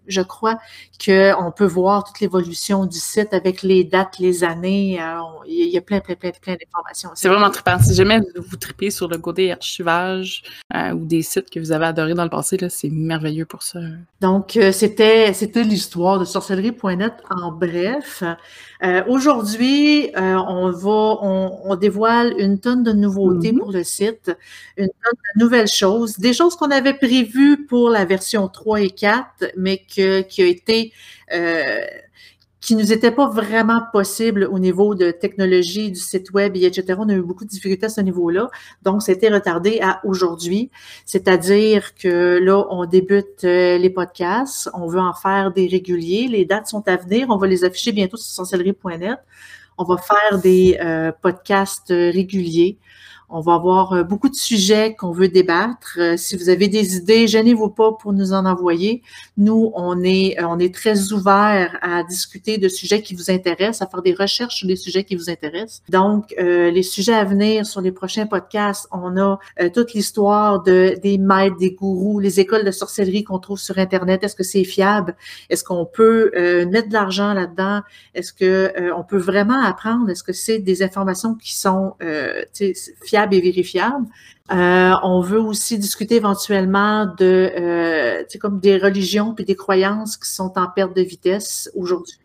je 0.07 0.21
crois, 0.21 0.59
qu'on 1.05 1.53
peut 1.53 1.67
voir 1.67 2.05
toute 2.05 2.21
l'évolution 2.21 2.87
du 2.87 2.99
site 2.99 3.33
avec 3.33 3.63
les 3.63 3.85
dates, 3.85 4.19
les 4.19 4.45
années. 4.45 5.03
Euh, 5.03 5.21
il 5.47 5.69
y 5.69 5.77
a 5.77 5.81
plein, 5.81 6.01
plein, 6.01 6.15
plein, 6.15 6.31
plein 6.31 6.55
d'informations. 6.55 7.11
C'est 7.15 7.29
vraiment 7.29 7.51
trippant. 7.51 7.79
Si 7.81 7.95
jamais 7.95 8.21
vous 8.37 8.57
tripez 8.57 8.91
sur 8.91 9.09
le 9.09 9.19
côté 9.19 9.53
archivage 9.53 10.43
euh, 10.75 10.93
ou 10.93 11.05
des 11.05 11.23
sites 11.23 11.51
que 11.51 11.59
vous 11.59 11.73
avez 11.73 11.87
adorés 11.87 12.15
dans 12.15 12.25
le 12.25 12.31
passé, 12.31 12.59
c'est 12.69 12.91
merveilleux 12.91 13.47
pour 13.47 13.63
ça. 13.63 13.81
Donc, 14.21 14.57
euh, 14.57 14.73
c'était, 14.73 15.33
c'était 15.33 15.65
l'histoire 15.65 16.19
de 16.19 16.25
sorcellerie.net 16.25 17.15
en 17.31 17.53
bref. 17.53 18.23
aujourd'hui, 19.09 20.11
on 20.17 20.71
va, 20.71 21.19
on, 21.23 21.77
dévoile 21.77 22.35
une 22.39 22.61
tonne 22.61 22.83
de 22.83 22.93
nouveautés 22.93 23.53
mm-hmm. 23.53 23.59
pour 23.59 23.73
le 23.73 23.83
site, 23.83 24.31
une 24.77 24.87
tonne 24.87 25.19
de 25.37 25.45
nouvelles 25.45 25.69
choses, 25.69 26.19
des 26.19 26.33
choses 26.33 26.55
qu'on 26.57 26.71
avait 26.71 26.95
prévues 26.95 27.67
pour 27.67 27.89
la 27.89 28.05
version 28.05 28.49
3 28.49 28.72
et 28.77 28.91
4, 28.91 29.53
mais 29.57 29.79
que, 29.79 30.23
qui 30.23 30.43
a 30.43 30.47
été 30.47 30.93
euh, 31.33 31.81
qui 32.63 32.77
nous 32.77 32.93
était 32.93 33.11
pas 33.11 33.29
vraiment 33.29 33.81
possible 33.93 34.49
au 34.51 34.61
niveau 34.61 34.95
de 34.95 35.11
technologie 35.11 35.91
du 35.91 35.99
site 35.99 36.31
web, 36.31 36.57
et 36.57 36.65
etc. 36.65 36.95
On 36.97 37.09
a 37.09 37.13
eu 37.13 37.21
beaucoup 37.21 37.45
de 37.45 37.51
difficultés 37.51 37.87
à 37.87 37.89
ce 37.89 38.01
niveau-là. 38.01 38.51
Donc, 38.83 39.03
c'était 39.03 39.29
retardé 39.29 39.81
à 39.83 40.01
aujourd'hui. 40.05 40.71
C'est-à-dire 41.05 41.95
que 41.97 42.39
là, 42.39 42.65
on 42.71 42.87
débute 42.87 43.43
euh, 43.45 43.79
les 43.79 43.91
podcasts. 43.91 44.71
On 44.75 44.87
veut 44.87 45.01
en 45.01 45.13
faire 45.13 45.53
des 45.53 45.67
réguliers. 45.67 46.29
Les 46.29 46.45
dates 46.45 46.69
sont 46.69 46.87
à 46.87 46.97
venir. 46.97 47.27
On 47.31 47.37
va 47.37 47.49
les 47.49 47.65
afficher 47.65 47.91
bientôt 47.91 48.17
sur 48.17 48.31
sorcellerie.net. 48.33 49.19
On 49.77 49.85
va 49.85 49.97
faire 49.97 50.39
des 50.39 50.79
euh, 50.81 51.11
podcasts 51.21 51.89
réguliers. 51.89 52.79
On 53.35 53.41
va 53.41 53.55
avoir 53.55 53.95
euh, 53.95 54.03
beaucoup 54.03 54.29
de 54.29 54.35
sujets 54.35 54.95
qu'on 54.95 55.11
veut 55.11 55.29
débattre. 55.29 55.97
Euh, 55.97 56.19
si 56.19 56.37
vous 56.37 56.51
avez 56.51 56.69
des 56.69 56.97
idées, 56.97 57.27
gênez-vous 57.27 57.71
pas 57.71 57.93
pour 57.93 58.13
nous 58.13 58.35
en 58.35 58.45
envoyer. 58.45 59.03
Nous, 59.39 59.73
on 59.75 60.05
est, 60.05 60.37
on 60.45 60.59
est 60.59 60.75
très 60.75 61.13
ouverts 61.13 61.79
à 61.81 62.03
discuter 62.05 62.59
de 62.59 62.69
sujets 62.69 63.01
qui 63.01 63.15
vous 63.15 63.31
intéressent, 63.31 63.81
à 63.81 63.87
faire 63.87 64.03
des 64.03 64.13
recherches 64.13 64.57
sur 64.57 64.69
les 64.69 64.77
sujets 64.77 65.05
qui 65.05 65.17
vous 65.17 65.31
intéressent. 65.31 65.83
Donc, 65.89 66.35
les 66.39 66.83
sujets 66.83 67.15
à 67.15 67.25
venir 67.25 67.65
sur 67.65 67.81
les 67.81 67.93
prochains 67.93 68.27
podcasts, 68.27 68.87
on 68.93 69.17
a 69.17 69.39
toute 69.73 69.95
l'histoire 69.95 70.63
de, 70.63 70.99
des 71.03 71.17
maîtres, 71.17 71.57
des 71.57 71.71
gourous, 71.71 72.19
les 72.19 72.41
écoles 72.41 72.65
de 72.65 72.71
sorcellerie 72.71 73.25
qu'on 73.25 73.39
trouve 73.39 73.59
sur 73.59 73.79
Internet. 73.79 74.23
Est-ce 74.25 74.37
que 74.37 74.43
c'est 74.43 74.65
fiable? 74.65 75.17
Est-ce 75.49 75.65
qu'on 75.65 75.87
peut 75.87 76.31
mettre 76.71 76.89
de 76.89 76.93
l'argent 76.93 77.33
là-dedans? 77.33 77.81
Est-ce 78.15 78.33
que 78.33 78.93
on 78.93 79.05
peut 79.05 79.19
vraiment 79.19 79.63
apprendre? 79.65 80.11
Est-ce 80.11 80.23
que 80.23 80.35
c'est 80.35 80.59
des 80.59 80.83
informations 80.83 81.35
qui 81.35 81.55
sont 81.57 81.95
fiables? 83.03 83.22
Et 83.31 83.41
vérifiables. 83.41 84.07
Euh, 84.51 84.93
on 85.03 85.21
veut 85.21 85.41
aussi 85.41 85.79
discuter 85.79 86.17
éventuellement 86.17 87.07
de 87.07 87.51
euh, 87.57 88.25
comme 88.41 88.61
des 88.61 88.77
religions 88.77 89.35
puis 89.35 89.45
des 89.45 89.55
croyances 89.55 90.17
qui 90.17 90.31
sont 90.31 90.53
en 90.57 90.69
perte 90.69 90.97
de 90.97 91.03
vitesse 91.03 91.71
aujourd'hui. 91.75 92.19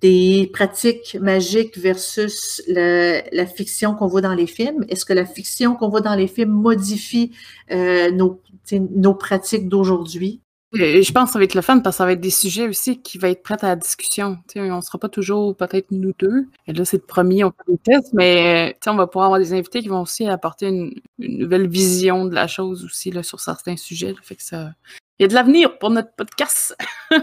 Des 0.00 0.48
pratiques 0.52 1.16
magiques 1.20 1.76
versus 1.76 2.62
la 2.68 3.46
fiction 3.46 3.94
qu'on 3.94 4.06
voit 4.06 4.20
dans 4.20 4.34
les 4.34 4.46
films. 4.46 4.84
Est-ce 4.88 5.04
que 5.04 5.12
la 5.12 5.26
fiction 5.26 5.74
qu'on 5.74 5.88
voit 5.88 6.00
dans 6.00 6.14
les 6.14 6.28
films 6.28 6.52
modifie 6.52 7.32
euh, 7.72 8.10
nos, 8.12 8.40
nos 8.72 9.14
pratiques 9.14 9.68
d'aujourd'hui? 9.68 10.40
Je 10.72 11.12
pense 11.12 11.28
que 11.28 11.32
ça 11.32 11.38
va 11.38 11.44
être 11.44 11.54
le 11.54 11.62
fun 11.62 11.80
parce 11.80 11.96
que 11.96 11.98
ça 11.98 12.04
va 12.04 12.12
être 12.12 12.20
des 12.20 12.30
sujets 12.30 12.68
aussi 12.68 13.00
qui 13.00 13.18
vont 13.18 13.28
être 13.28 13.42
prêts 13.42 13.56
à 13.62 13.68
la 13.68 13.76
discussion. 13.76 14.38
On 14.54 14.70
on 14.70 14.80
sera 14.80 14.98
pas 14.98 15.08
toujours 15.08 15.56
peut-être 15.56 15.90
nous 15.90 16.12
deux. 16.18 16.46
Et 16.66 16.72
là, 16.72 16.84
c'est 16.84 16.98
le 16.98 17.06
premier, 17.06 17.42
on 17.44 17.50
fait 17.50 17.72
des 17.72 17.78
tests, 17.78 18.12
mais 18.12 18.76
on 18.86 18.94
va 18.94 19.06
pouvoir 19.06 19.26
avoir 19.26 19.40
des 19.40 19.52
invités 19.52 19.80
qui 19.80 19.88
vont 19.88 20.02
aussi 20.02 20.26
apporter 20.26 20.68
une, 20.68 20.94
nouvelle 21.18 21.68
vision 21.68 22.24
de 22.24 22.34
la 22.34 22.46
chose 22.46 22.84
aussi 22.84 23.10
là, 23.10 23.22
sur 23.22 23.40
certains 23.40 23.76
sujets. 23.76 24.14
Il 24.30 25.22
y 25.22 25.24
a 25.24 25.28
de 25.28 25.34
l'avenir 25.34 25.76
pour 25.78 25.90
notre 25.90 26.14
podcast. 26.14 26.76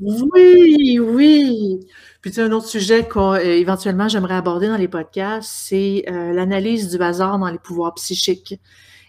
oui, 0.00 0.98
oui. 0.98 1.80
Puis 2.22 2.40
un 2.40 2.50
autre 2.50 2.66
sujet 2.66 3.06
qu'éventuellement 3.06 4.08
j'aimerais 4.08 4.34
aborder 4.34 4.68
dans 4.68 4.78
les 4.78 4.88
podcasts, 4.88 5.50
c'est 5.50 6.04
euh, 6.08 6.32
l'analyse 6.32 6.88
du 6.88 7.02
hasard 7.02 7.38
dans 7.38 7.50
les 7.50 7.58
pouvoirs 7.58 7.94
psychiques. 7.94 8.58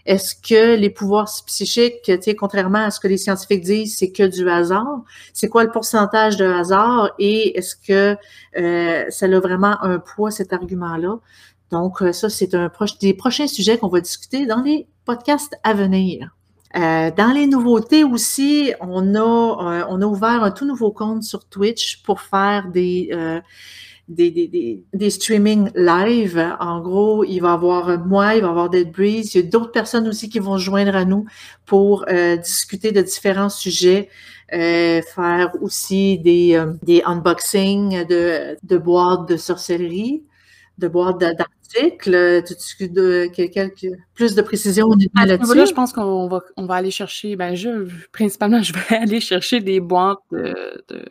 Est-ce 0.05 0.35
que 0.35 0.75
les 0.75 0.91
pouvoirs 0.91 1.29
psychiques, 1.47 2.01
tu 2.03 2.17
sais, 2.21 2.35
contrairement 2.35 2.85
à 2.85 2.91
ce 2.91 2.99
que 2.99 3.07
les 3.07 3.17
scientifiques 3.17 3.63
disent, 3.63 3.97
c'est 3.97 4.11
que 4.11 4.23
du 4.23 4.47
hasard? 4.47 5.03
C'est 5.33 5.49
quoi 5.49 5.63
le 5.63 5.71
pourcentage 5.71 6.37
de 6.37 6.45
hasard? 6.45 7.11
Et 7.17 7.57
est-ce 7.57 7.75
que 7.75 8.15
euh, 8.57 9.05
ça 9.09 9.25
a 9.25 9.39
vraiment 9.39 9.81
un 9.81 9.97
poids, 9.97 10.29
cet 10.29 10.53
argument-là? 10.53 11.17
Donc, 11.71 12.03
euh, 12.03 12.11
ça, 12.11 12.29
c'est 12.29 12.53
un 12.53 12.69
proche, 12.69 12.99
des 12.99 13.15
prochains 13.15 13.47
sujets 13.47 13.79
qu'on 13.79 13.87
va 13.87 13.99
discuter 13.99 14.45
dans 14.45 14.61
les 14.61 14.87
podcasts 15.05 15.55
à 15.63 15.73
venir. 15.73 16.35
Euh, 16.75 17.09
dans 17.09 17.31
les 17.33 17.47
nouveautés 17.47 18.03
aussi, 18.03 18.73
on 18.81 19.15
a, 19.15 19.87
on 19.89 20.01
a 20.01 20.05
ouvert 20.05 20.43
un 20.43 20.51
tout 20.51 20.65
nouveau 20.65 20.91
compte 20.91 21.23
sur 21.23 21.45
Twitch 21.45 22.03
pour 22.03 22.21
faire 22.21 22.67
des, 22.67 23.09
des, 24.07 24.29
des, 24.29 24.83
des, 24.93 25.09
streamings 25.09 25.71
live. 25.75 26.55
En 26.59 26.79
gros, 26.81 27.23
il 27.23 27.39
va 27.39 27.49
y 27.49 27.51
avoir 27.51 28.05
moi, 28.05 28.35
il 28.35 28.41
va 28.41 28.47
y 28.47 28.49
avoir 28.49 28.69
Dead 28.69 28.91
Breeze. 28.91 29.33
Il 29.33 29.43
y 29.43 29.47
a 29.47 29.49
d'autres 29.49 29.71
personnes 29.71 30.07
aussi 30.07 30.29
qui 30.29 30.39
vont 30.39 30.57
joindre 30.57 30.95
à 30.95 31.05
nous 31.05 31.25
pour 31.65 32.05
euh, 32.09 32.37
discuter 32.37 32.91
de 32.91 33.01
différents 33.01 33.49
sujets. 33.49 34.09
Euh, 34.53 35.01
faire 35.01 35.51
aussi 35.61 36.19
des, 36.19 36.53
euh, 36.55 36.73
des 36.83 37.01
unboxings 37.03 38.05
de, 38.05 38.55
de 38.61 38.77
boîtes 38.77 39.27
de 39.27 39.37
sorcellerie, 39.37 40.23
de 40.77 40.87
boîtes 40.87 41.19
d'articles. 41.19 41.51
De, 42.11 43.27
quelques, 43.27 43.87
plus 44.13 44.35
de 44.35 44.41
précision 44.43 44.87
là-dessus? 45.15 45.65
je 45.67 45.73
pense 45.73 45.91
qu'on 45.91 46.27
va, 46.27 46.41
on 46.55 46.67
va 46.67 46.75
aller 46.75 46.91
chercher, 46.91 47.35
ben 47.35 47.55
je, 47.55 47.89
principalement, 48.13 48.61
je 48.61 48.71
vais 48.71 48.95
aller 48.95 49.19
chercher 49.19 49.59
des 49.59 49.79
boîtes 49.79 50.19
de, 50.31 50.53
de 50.89 51.03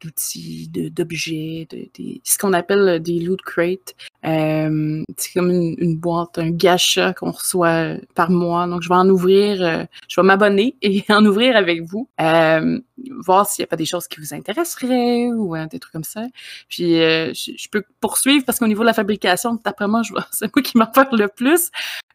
d'outils, 0.00 0.68
d'objets, 0.68 1.66
de, 1.70 1.88
ce 2.24 2.38
qu'on 2.38 2.52
appelle 2.52 3.02
des 3.02 3.20
loot 3.20 3.40
crates. 3.42 3.94
Euh, 4.26 5.02
c'est 5.16 5.32
comme 5.32 5.50
une, 5.50 5.96
boîte, 5.96 6.38
un 6.38 6.50
gacha 6.50 7.12
qu'on 7.14 7.30
reçoit 7.30 7.94
par 8.14 8.30
mois. 8.30 8.66
Donc, 8.66 8.82
je 8.82 8.88
vais 8.88 8.94
en 8.94 9.08
ouvrir, 9.08 9.62
euh, 9.62 9.84
je 10.08 10.20
vais 10.20 10.26
m'abonner 10.26 10.76
et 10.82 11.04
en 11.08 11.24
ouvrir 11.24 11.56
avec 11.56 11.82
vous, 11.82 12.08
euh, 12.20 12.80
voir 13.20 13.48
s'il 13.48 13.62
n'y 13.62 13.64
a 13.64 13.68
pas 13.68 13.76
des 13.76 13.84
choses 13.84 14.08
qui 14.08 14.20
vous 14.20 14.34
intéresseraient 14.34 15.28
ou 15.28 15.56
des 15.70 15.78
trucs 15.78 15.92
comme 15.92 16.04
ça. 16.04 16.22
Puis, 16.68 16.94
je, 16.94 17.68
peux 17.70 17.82
poursuivre 18.00 18.44
parce 18.44 18.58
qu'au 18.58 18.66
niveau 18.66 18.82
de 18.82 18.86
la 18.86 18.94
fabrication, 18.94 19.58
d'après 19.64 19.86
moi, 19.86 20.02
c'est 20.32 20.54
moi 20.54 20.62
qui 20.62 20.78
m'en 20.78 20.86
parle 20.86 21.18
le 21.18 21.28
plus. 21.28 21.70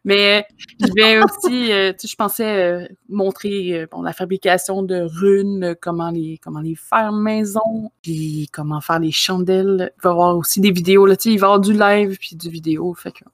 Mais 0.06 0.46
je 0.80 0.92
vais 0.94 1.18
aussi, 1.22 1.68
tu 1.68 2.06
sais, 2.06 2.08
je 2.08 2.14
pensais 2.14 2.88
montrer 3.08 3.86
bon, 3.90 4.02
la 4.02 4.12
fabrication 4.12 4.82
de 4.82 5.00
runes, 5.00 5.74
comment 5.80 6.10
les, 6.10 6.38
comment 6.42 6.60
les 6.60 6.74
faire 6.74 7.10
maison, 7.10 7.90
puis 8.02 8.50
comment 8.52 8.82
faire 8.82 8.98
les 8.98 9.12
chandelles. 9.12 9.92
Il 9.96 10.02
va 10.02 10.10
y 10.10 10.12
avoir 10.12 10.36
aussi 10.36 10.60
des 10.60 10.72
vidéos, 10.72 11.06
là, 11.06 11.16
tu 11.16 11.30
sais, 11.30 11.34
il 11.34 11.40
va 11.40 11.46
y 11.46 11.48
avoir 11.48 11.60
du 11.60 11.72
live 11.72 11.93
puis 12.18 12.36
du 12.36 12.48
vidéo. 12.48 12.94
Fait 12.94 13.12
que 13.12 13.24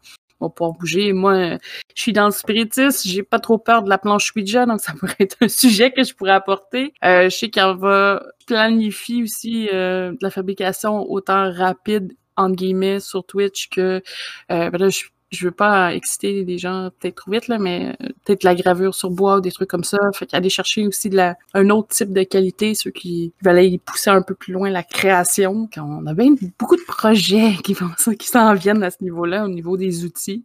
on 0.41 0.47
va 0.47 0.51
pouvoir 0.51 0.73
bouger. 0.73 1.13
Moi, 1.13 1.59
je 1.95 2.03
suis 2.03 2.13
dans 2.13 2.27
le 2.27 2.31
spiritisme, 2.33 3.09
j'ai 3.09 3.23
pas 3.23 3.39
trop 3.39 3.59
peur 3.59 3.83
de 3.83 3.89
la 3.89 3.99
planche 3.99 4.33
Ouija, 4.35 4.67
donc 4.67 4.81
ça 4.81 4.93
pourrait 4.99 5.15
être 5.21 5.37
un 5.41 5.49
sujet 5.49 5.93
que 5.93 6.03
je 6.03 6.15
pourrais 6.15 6.33
apporter. 6.33 6.95
Euh, 7.05 7.25
je 7.25 7.37
sais 7.37 7.51
qu'elle 7.51 7.77
va 7.77 8.23
planifier 8.47 9.23
aussi 9.23 9.69
euh, 9.73 10.13
de 10.13 10.19
la 10.23 10.31
fabrication 10.31 11.03
autant 11.11 11.53
rapide 11.53 12.15
entre 12.37 12.57
guillemets 12.57 13.01
sur 13.01 13.25
Twitch 13.25 13.69
que 13.69 14.03
euh, 14.51 14.71
ben 14.71 14.79
là, 14.79 14.89
je 14.89 15.05
je 15.31 15.45
veux 15.45 15.53
pas 15.53 15.95
exciter 15.95 16.45
des 16.45 16.59
gens 16.59 16.91
peut-être 16.99 17.15
trop 17.15 17.31
vite, 17.31 17.47
là, 17.47 17.59
mais 17.59 17.95
euh, 18.03 18.09
peut-être 18.25 18.43
la 18.43 18.55
gravure 18.55 18.95
sur 18.95 19.11
bois 19.11 19.37
ou 19.37 19.41
des 19.41 19.53
trucs 19.53 19.71
comme 19.71 19.85
ça. 19.85 19.99
Fait 20.13 20.27
qu'aller 20.27 20.51
chercher 20.51 20.87
aussi 20.87 21.09
de 21.09 21.17
la, 21.17 21.37
un 21.55 21.71
autre 21.71 21.89
type 21.89 22.13
de 22.13 22.25
qualité, 22.25 22.75
ceux 22.75 22.91
qui 22.91 23.33
veulent 23.43 23.59
aller 23.59 23.79
pousser 23.79 24.11
un 24.11 24.23
peu 24.23 24.35
plus 24.35 24.53
loin 24.53 24.71
la 24.71 24.83
création. 24.83 25.69
On 25.77 26.07
a 26.07 26.15
bien 26.15 26.35
beaucoup 26.59 26.77
de 26.77 26.83
projets 26.83 27.55
qui 27.63 27.77
qui 28.19 28.27
s'en 28.27 28.55
viennent 28.55 28.83
à 28.83 28.91
ce 28.91 29.03
niveau-là, 29.03 29.45
au 29.45 29.49
niveau 29.49 29.77
des 29.77 30.05
outils. 30.05 30.45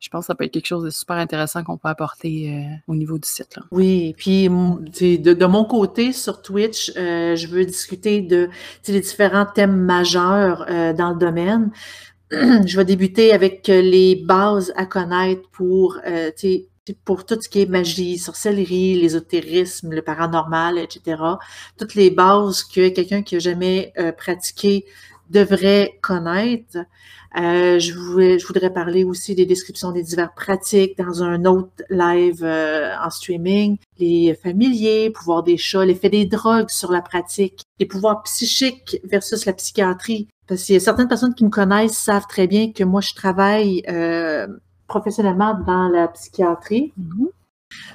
Je 0.00 0.10
pense 0.10 0.24
que 0.24 0.26
ça 0.26 0.34
peut 0.34 0.44
être 0.44 0.52
quelque 0.52 0.66
chose 0.66 0.84
de 0.84 0.90
super 0.90 1.16
intéressant 1.16 1.64
qu'on 1.64 1.78
peut 1.78 1.88
apporter 1.88 2.52
euh, 2.52 2.76
au 2.88 2.94
niveau 2.94 3.18
du 3.18 3.28
site. 3.28 3.56
Là. 3.56 3.62
Oui, 3.70 4.14
puis 4.18 4.48
de, 4.48 5.32
de, 5.32 5.46
mon 5.46 5.64
côté 5.64 6.12
sur 6.12 6.42
Twitch, 6.42 6.92
euh, 6.96 7.36
je 7.36 7.46
veux 7.46 7.64
discuter 7.64 8.20
de 8.20 8.50
les 8.86 9.00
différents 9.00 9.46
thèmes 9.46 9.76
majeurs 9.76 10.66
dans 10.66 11.10
le 11.10 11.18
domaine. 11.18 11.70
je 12.32 12.76
vais 12.76 12.84
débuter 12.84 13.32
avec 13.32 13.68
euh, 13.68 13.80
les 13.80 14.16
bases 14.16 14.72
à 14.74 14.84
connaître 14.84 15.48
pour, 15.52 15.98
euh, 16.04 16.32
pour 17.04 17.24
tout 17.24 17.40
ce 17.40 17.48
qui 17.48 17.62
est 17.62 17.66
magie, 17.66 18.18
sorcellerie, 18.18 19.00
l'ésotérisme, 19.00 19.92
le 19.92 20.02
paranormal, 20.02 20.76
etc. 20.76 21.22
Toutes 21.78 21.94
les 21.94 22.10
bases 22.10 22.64
que 22.64 22.88
quelqu'un 22.88 23.22
qui 23.22 23.36
a 23.36 23.38
jamais 23.38 23.92
euh, 23.98 24.10
pratiqué 24.10 24.86
devrait 25.30 26.00
connaître. 26.02 26.78
Euh, 27.38 27.78
je, 27.78 27.92
je, 27.92 28.46
voudrais 28.46 28.72
parler 28.72 29.04
aussi 29.04 29.36
des 29.36 29.46
descriptions 29.46 29.92
des 29.92 30.02
divers 30.02 30.34
pratiques 30.34 30.98
dans 30.98 31.22
un 31.22 31.44
autre 31.44 31.84
live 31.90 32.44
en 32.44 33.10
streaming, 33.10 33.76
les 33.98 34.34
familiers, 34.34 35.10
pouvoir 35.10 35.44
des 35.44 35.58
chats, 35.58 35.84
l'effet 35.84 36.08
des 36.08 36.24
drogues 36.24 36.70
sur 36.70 36.90
la 36.90 37.02
pratique, 37.02 37.62
les 37.78 37.86
pouvoirs 37.86 38.22
psychiques 38.22 39.00
versus 39.04 39.44
la 39.44 39.52
psychiatrie, 39.52 40.28
parce 40.46 40.62
qu'il 40.62 40.74
y 40.74 40.76
a 40.76 40.80
certaines 40.80 41.08
personnes 41.08 41.34
qui 41.34 41.44
me 41.44 41.50
connaissent 41.50 41.96
savent 41.96 42.26
très 42.28 42.46
bien 42.46 42.72
que 42.72 42.84
moi, 42.84 43.00
je 43.00 43.14
travaille 43.14 43.82
euh, 43.88 44.46
professionnellement 44.86 45.58
dans 45.66 45.88
la 45.88 46.08
psychiatrie. 46.08 46.92
Mm-hmm. 47.00 47.26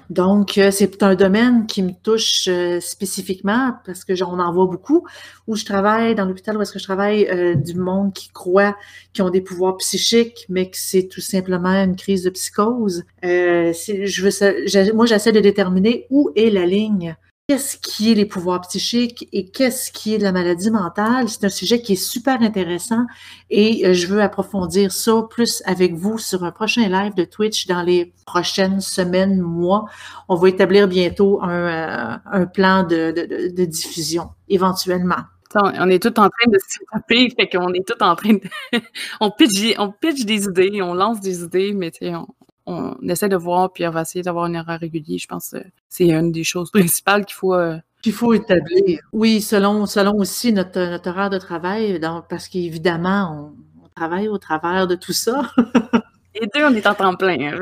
Donc, 0.10 0.58
euh, 0.58 0.70
c'est 0.70 1.02
un 1.02 1.16
domaine 1.16 1.66
qui 1.66 1.82
me 1.82 1.94
touche 2.04 2.50
euh, 2.50 2.82
spécifiquement 2.82 3.76
parce 3.86 4.04
que 4.04 4.16
j'en 4.16 4.38
en 4.38 4.52
vois 4.52 4.66
beaucoup. 4.66 5.08
Où 5.48 5.56
je 5.56 5.64
travaille 5.64 6.14
dans 6.14 6.26
l'hôpital 6.26 6.58
où 6.58 6.62
est-ce 6.62 6.74
que 6.74 6.80
je 6.80 6.84
travaille 6.84 7.28
du 7.58 7.76
monde 7.76 8.14
qui 8.14 8.30
croit 8.30 8.76
qu'ils 9.14 9.24
ont 9.24 9.30
des 9.30 9.42
pouvoirs 9.42 9.78
psychiques, 9.78 10.46
mais 10.50 10.70
que 10.70 10.78
c'est 10.78 11.08
tout 11.08 11.22
simplement 11.22 11.70
une 11.70 11.96
crise 11.96 12.24
de 12.24 12.30
psychose. 12.30 13.06
je 13.24 14.22
veux, 14.22 14.94
moi, 14.94 15.06
j'essaie 15.06 15.32
de 15.32 15.40
déterminer 15.40 16.06
où 16.10 16.32
est 16.36 16.50
la 16.50 16.66
ligne 16.66 17.16
qu'est-ce 17.48 17.78
qui 17.78 18.12
est 18.12 18.16
les 18.16 18.26
pouvoirs 18.26 18.62
psychiques 18.62 19.28
et 19.34 19.50
qu'est-ce 19.50 19.92
qui 19.92 20.16
est 20.16 20.18
la 20.18 20.32
maladie 20.32 20.72
mentale? 20.72 21.28
C'est 21.28 21.44
un 21.44 21.50
sujet 21.50 21.82
qui 21.82 21.94
est 21.94 22.04
super 22.04 22.42
intéressant 22.42 23.06
et 23.50 23.86
euh, 23.86 23.94
je 23.94 24.08
veux 24.08 24.22
approfondir 24.22 24.92
ça 24.92 25.24
plus 25.30 25.62
avec 25.66 25.94
vous 25.94 26.18
sur 26.18 26.44
un 26.44 26.52
prochain 26.52 26.88
live 26.88 27.14
de 27.14 27.26
Twitch 27.26 27.68
dans 27.68 27.82
les 27.82 28.14
prochaines 28.26 28.80
semaines, 28.80 29.42
mois. 29.42 29.86
On 30.30 30.36
va 30.36 30.50
établir 30.50 30.88
bientôt 30.88 31.42
un, 31.42 32.22
euh, 32.34 32.46
plan 32.46 32.84
de, 32.84 33.66
diffusion 33.66 34.30
éventuellement. 34.48 35.24
On 35.54 35.90
est 35.90 36.02
tout 36.02 36.18
en 36.20 36.30
train 36.30 36.50
de 36.50 36.58
se 36.58 36.80
taper, 36.94 37.30
fait 37.38 37.50
qu'on 37.50 37.74
est 37.74 37.86
tout 37.86 38.02
en 38.02 38.16
train 38.16 38.36
de. 38.36 38.42
on, 39.20 39.32
pitch, 39.32 39.76
on 39.78 39.92
pitch 39.92 40.24
des 40.24 40.46
idées, 40.46 40.82
on 40.82 40.94
lance 40.94 41.20
des 41.20 41.44
idées, 41.44 41.74
mais 41.74 41.92
on, 42.02 42.26
on 42.66 42.96
essaie 43.08 43.30
de 43.30 43.36
voir, 43.36 43.72
puis 43.72 43.88
on 43.88 43.92
va 43.92 44.02
essayer 44.02 44.24
d'avoir 44.24 44.46
un 44.46 44.54
erreur 44.54 44.80
régulier. 44.80 45.18
Je 45.18 45.28
pense 45.28 45.52
que 45.52 45.58
c'est 45.90 46.10
une 46.10 46.32
des 46.32 46.44
choses 46.44 46.72
principales 46.72 47.26
qu'il 47.26 47.36
faut. 47.36 47.54
Euh, 47.54 47.78
qu'il 48.02 48.14
faut 48.14 48.34
établir. 48.34 49.00
Oui, 49.14 49.42
selon, 49.42 49.86
selon 49.86 50.16
aussi 50.16 50.52
notre, 50.54 50.80
notre 50.80 51.10
horaire 51.10 51.30
de 51.30 51.38
travail, 51.38 52.02
parce 52.30 52.48
qu'évidemment, 52.48 53.54
on, 53.56 53.88
travaille 53.94 54.28
au 54.28 54.40
travers 54.40 54.88
de 54.88 54.96
tout 54.96 55.14
ça. 55.14 55.52
Les 56.34 56.48
deux, 56.56 56.66
on 56.66 56.74
est 56.74 56.88
en 56.88 56.96
temps 56.96 57.14
plein. 57.14 57.38
Hein, 57.40 57.60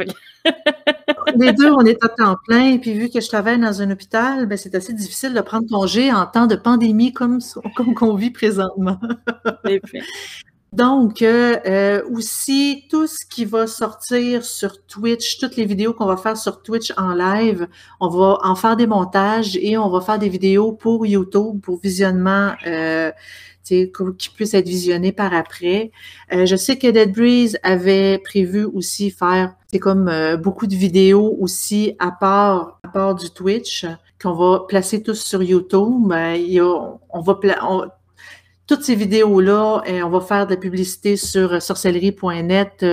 les 1.35 1.53
deux, 1.53 1.71
on 1.71 1.81
est 1.81 2.03
à 2.03 2.07
temps 2.07 2.35
plein. 2.45 2.77
Puis 2.77 2.93
vu 2.93 3.09
que 3.09 3.19
je 3.19 3.27
travaille 3.27 3.59
dans 3.59 3.81
un 3.81 3.89
hôpital, 3.91 4.45
ben, 4.45 4.57
c'est 4.57 4.75
assez 4.75 4.93
difficile 4.93 5.33
de 5.33 5.41
prendre 5.41 5.67
congé 5.69 6.13
en 6.13 6.25
temps 6.25 6.47
de 6.47 6.55
pandémie 6.55 7.11
comme, 7.11 7.39
comme 7.75 7.93
qu'on 7.93 8.15
vit 8.15 8.31
présentement. 8.31 8.99
Donc, 10.71 11.23
euh, 11.23 11.57
euh, 11.65 12.03
aussi, 12.11 12.85
tout 12.91 13.07
ce 13.07 13.25
qui 13.25 13.43
va 13.43 13.65
sortir 13.65 14.45
sur 14.45 14.85
Twitch, 14.85 15.39
toutes 15.39 15.55
les 15.55 15.65
vidéos 15.65 15.93
qu'on 15.93 16.05
va 16.05 16.15
faire 16.15 16.37
sur 16.37 16.61
Twitch 16.61 16.93
en 16.95 17.13
live, 17.15 17.67
on 17.99 18.07
va 18.07 18.37
en 18.43 18.55
faire 18.55 18.75
des 18.75 18.85
montages 18.85 19.57
et 19.57 19.77
on 19.79 19.89
va 19.89 19.99
faire 20.01 20.19
des 20.19 20.29
vidéos 20.29 20.71
pour 20.71 21.07
YouTube, 21.07 21.59
pour 21.61 21.79
visionnement 21.79 22.53
euh, 22.67 23.11
qui 23.63 24.29
puisse 24.35 24.53
être 24.53 24.67
visionné 24.67 25.11
par 25.11 25.33
après. 25.33 25.91
Euh, 26.33 26.45
je 26.45 26.55
sais 26.55 26.77
que 26.77 26.87
Dead 26.87 27.13
Breeze 27.13 27.57
avait 27.63 28.19
prévu 28.19 28.63
aussi 28.63 29.09
faire, 29.09 29.55
c'est 29.71 29.79
comme 29.79 30.11
beaucoup 30.37 30.67
de 30.67 30.75
vidéos 30.75 31.35
aussi 31.39 31.95
à 31.99 32.11
part, 32.11 32.79
à 32.83 32.89
part 32.89 33.15
du 33.15 33.29
Twitch 33.31 33.85
qu'on 34.21 34.33
va 34.33 34.65
placer 34.67 35.01
tous 35.01 35.15
sur 35.15 35.41
YouTube. 35.41 36.11
A, 36.11 36.35
on 37.09 37.21
va 37.21 37.35
toutes 38.69 38.83
ces 38.83 38.93
vidéos-là, 38.93 39.81
on 40.05 40.09
va 40.09 40.21
faire 40.21 40.45
de 40.45 40.51
la 40.51 40.57
publicité 40.57 41.17
sur 41.17 41.59
sorcellerie.net 41.59 42.85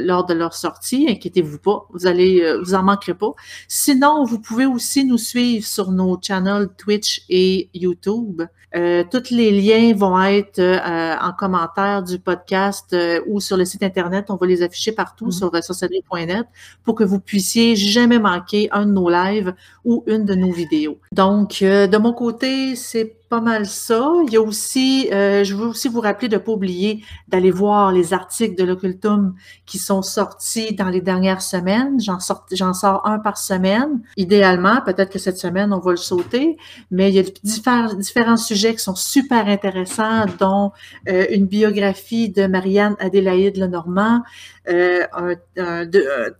lors 0.00 0.24
de 0.24 0.32
leur 0.32 0.54
sortie. 0.54 1.06
Inquiétez-vous 1.06 1.58
pas, 1.58 1.86
vous 1.92 2.06
allez, 2.06 2.42
vous 2.64 2.72
en 2.74 2.82
manquerez 2.82 3.12
pas. 3.12 3.34
Sinon, 3.68 4.24
vous 4.24 4.40
pouvez 4.40 4.64
aussi 4.64 5.04
nous 5.04 5.18
suivre 5.18 5.66
sur 5.66 5.92
nos 5.92 6.18
channels 6.18 6.68
Twitch 6.78 7.26
et 7.28 7.68
YouTube. 7.74 8.40
Euh, 8.76 9.02
tous 9.10 9.30
les 9.30 9.50
liens 9.50 9.94
vont 9.94 10.20
être 10.22 10.58
euh, 10.58 11.16
en 11.20 11.32
commentaire 11.32 12.02
du 12.02 12.18
podcast 12.18 12.92
euh, 12.92 13.20
ou 13.26 13.40
sur 13.40 13.56
le 13.56 13.64
site 13.64 13.82
Internet. 13.82 14.26
On 14.28 14.36
va 14.36 14.46
les 14.46 14.62
afficher 14.62 14.92
partout 14.92 15.28
mm-hmm. 15.28 15.52
sur 15.52 15.64
sorcellerie.net 15.64 16.46
pour 16.84 16.94
que 16.94 17.04
vous 17.04 17.18
puissiez 17.18 17.76
jamais 17.76 18.18
manquer 18.18 18.68
un 18.72 18.84
de 18.86 18.92
nos 18.92 19.08
lives 19.08 19.54
ou 19.84 20.04
une 20.06 20.24
de 20.24 20.34
nos 20.34 20.52
vidéos. 20.52 20.98
Donc, 21.12 21.60
de 21.60 21.96
mon 21.96 22.12
côté, 22.12 22.76
c'est 22.76 23.18
pas 23.28 23.40
mal 23.40 23.66
ça. 23.66 24.10
Il 24.26 24.32
y 24.32 24.36
a 24.36 24.42
aussi, 24.42 25.08
euh, 25.12 25.44
je 25.44 25.54
veux 25.54 25.66
aussi 25.66 25.88
vous 25.88 26.00
rappeler 26.00 26.28
de 26.28 26.36
ne 26.36 26.40
pas 26.40 26.52
oublier 26.52 27.04
d'aller 27.28 27.50
voir 27.50 27.92
les 27.92 28.14
articles 28.14 28.56
de 28.56 28.64
l'occultum 28.64 29.34
qui 29.66 29.78
sont 29.78 30.02
sortis 30.02 30.74
dans 30.74 30.88
les 30.88 31.00
dernières 31.00 31.42
semaines. 31.42 32.00
J'en 32.00 32.20
sors, 32.20 32.46
j'en 32.52 32.72
sors 32.72 33.06
un 33.06 33.18
par 33.18 33.36
semaine. 33.36 34.00
Idéalement, 34.16 34.80
peut-être 34.84 35.10
que 35.10 35.18
cette 35.18 35.38
semaine, 35.38 35.72
on 35.72 35.78
va 35.78 35.90
le 35.90 35.96
sauter, 35.96 36.56
mais 36.90 37.10
il 37.10 37.14
y 37.16 37.18
a 37.18 37.24
différents, 37.42 37.94
différents 37.94 38.36
sujets 38.36 38.57
qui 38.66 38.78
sont 38.78 38.94
super 38.94 39.46
intéressants, 39.46 40.26
dont 40.38 40.72
euh, 41.08 41.26
une 41.30 41.46
biographie 41.46 42.28
de 42.28 42.46
Marianne 42.46 42.96
Adélaïde 42.98 43.56
Lenormand, 43.56 44.22
euh, 44.68 45.06
un, 45.12 45.86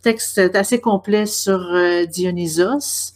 texte 0.02 0.38
assez 0.54 0.80
complet 0.80 1.26
sur 1.26 1.60
euh, 1.72 2.04
Dionysos, 2.06 3.14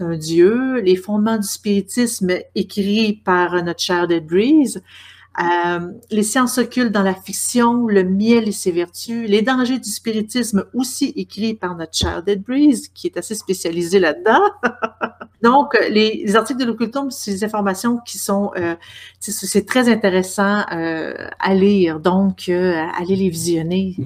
un 0.00 0.16
dieu, 0.16 0.80
les 0.80 0.96
fondements 0.96 1.38
du 1.38 1.46
spiritisme 1.46 2.32
écrits 2.54 3.20
par 3.24 3.62
notre 3.62 3.80
cher 3.80 4.08
Dead 4.08 4.26
Breeze, 4.26 4.82
euh, 5.42 5.92
les 6.10 6.22
sciences 6.22 6.58
occultes 6.58 6.92
dans 6.92 7.02
la 7.02 7.14
fiction, 7.14 7.86
le 7.86 8.04
miel 8.04 8.48
et 8.48 8.52
ses 8.52 8.70
vertus, 8.70 9.28
les 9.28 9.42
dangers 9.42 9.78
du 9.78 9.90
spiritisme 9.90 10.64
aussi 10.74 11.12
écrits 11.16 11.54
par 11.54 11.76
notre 11.76 11.96
cher 11.96 12.22
Dead 12.22 12.42
Breeze, 12.42 12.88
qui 12.88 13.08
est 13.08 13.16
assez 13.16 13.34
spécialisé 13.34 13.98
là-dedans. 13.98 14.40
Donc, 15.42 15.76
les, 15.90 16.36
articles 16.36 16.60
de 16.60 16.64
l'occultum, 16.64 17.10
c'est 17.10 17.32
des 17.32 17.44
informations 17.44 17.98
qui 17.98 18.18
sont, 18.18 18.52
euh, 18.56 18.76
c'est 19.20 19.66
très 19.66 19.88
intéressant 19.88 20.64
euh, 20.72 21.14
à 21.38 21.54
lire. 21.54 22.00
Donc, 22.00 22.48
allez 22.48 23.16
les 23.16 23.28
visionner 23.28 23.96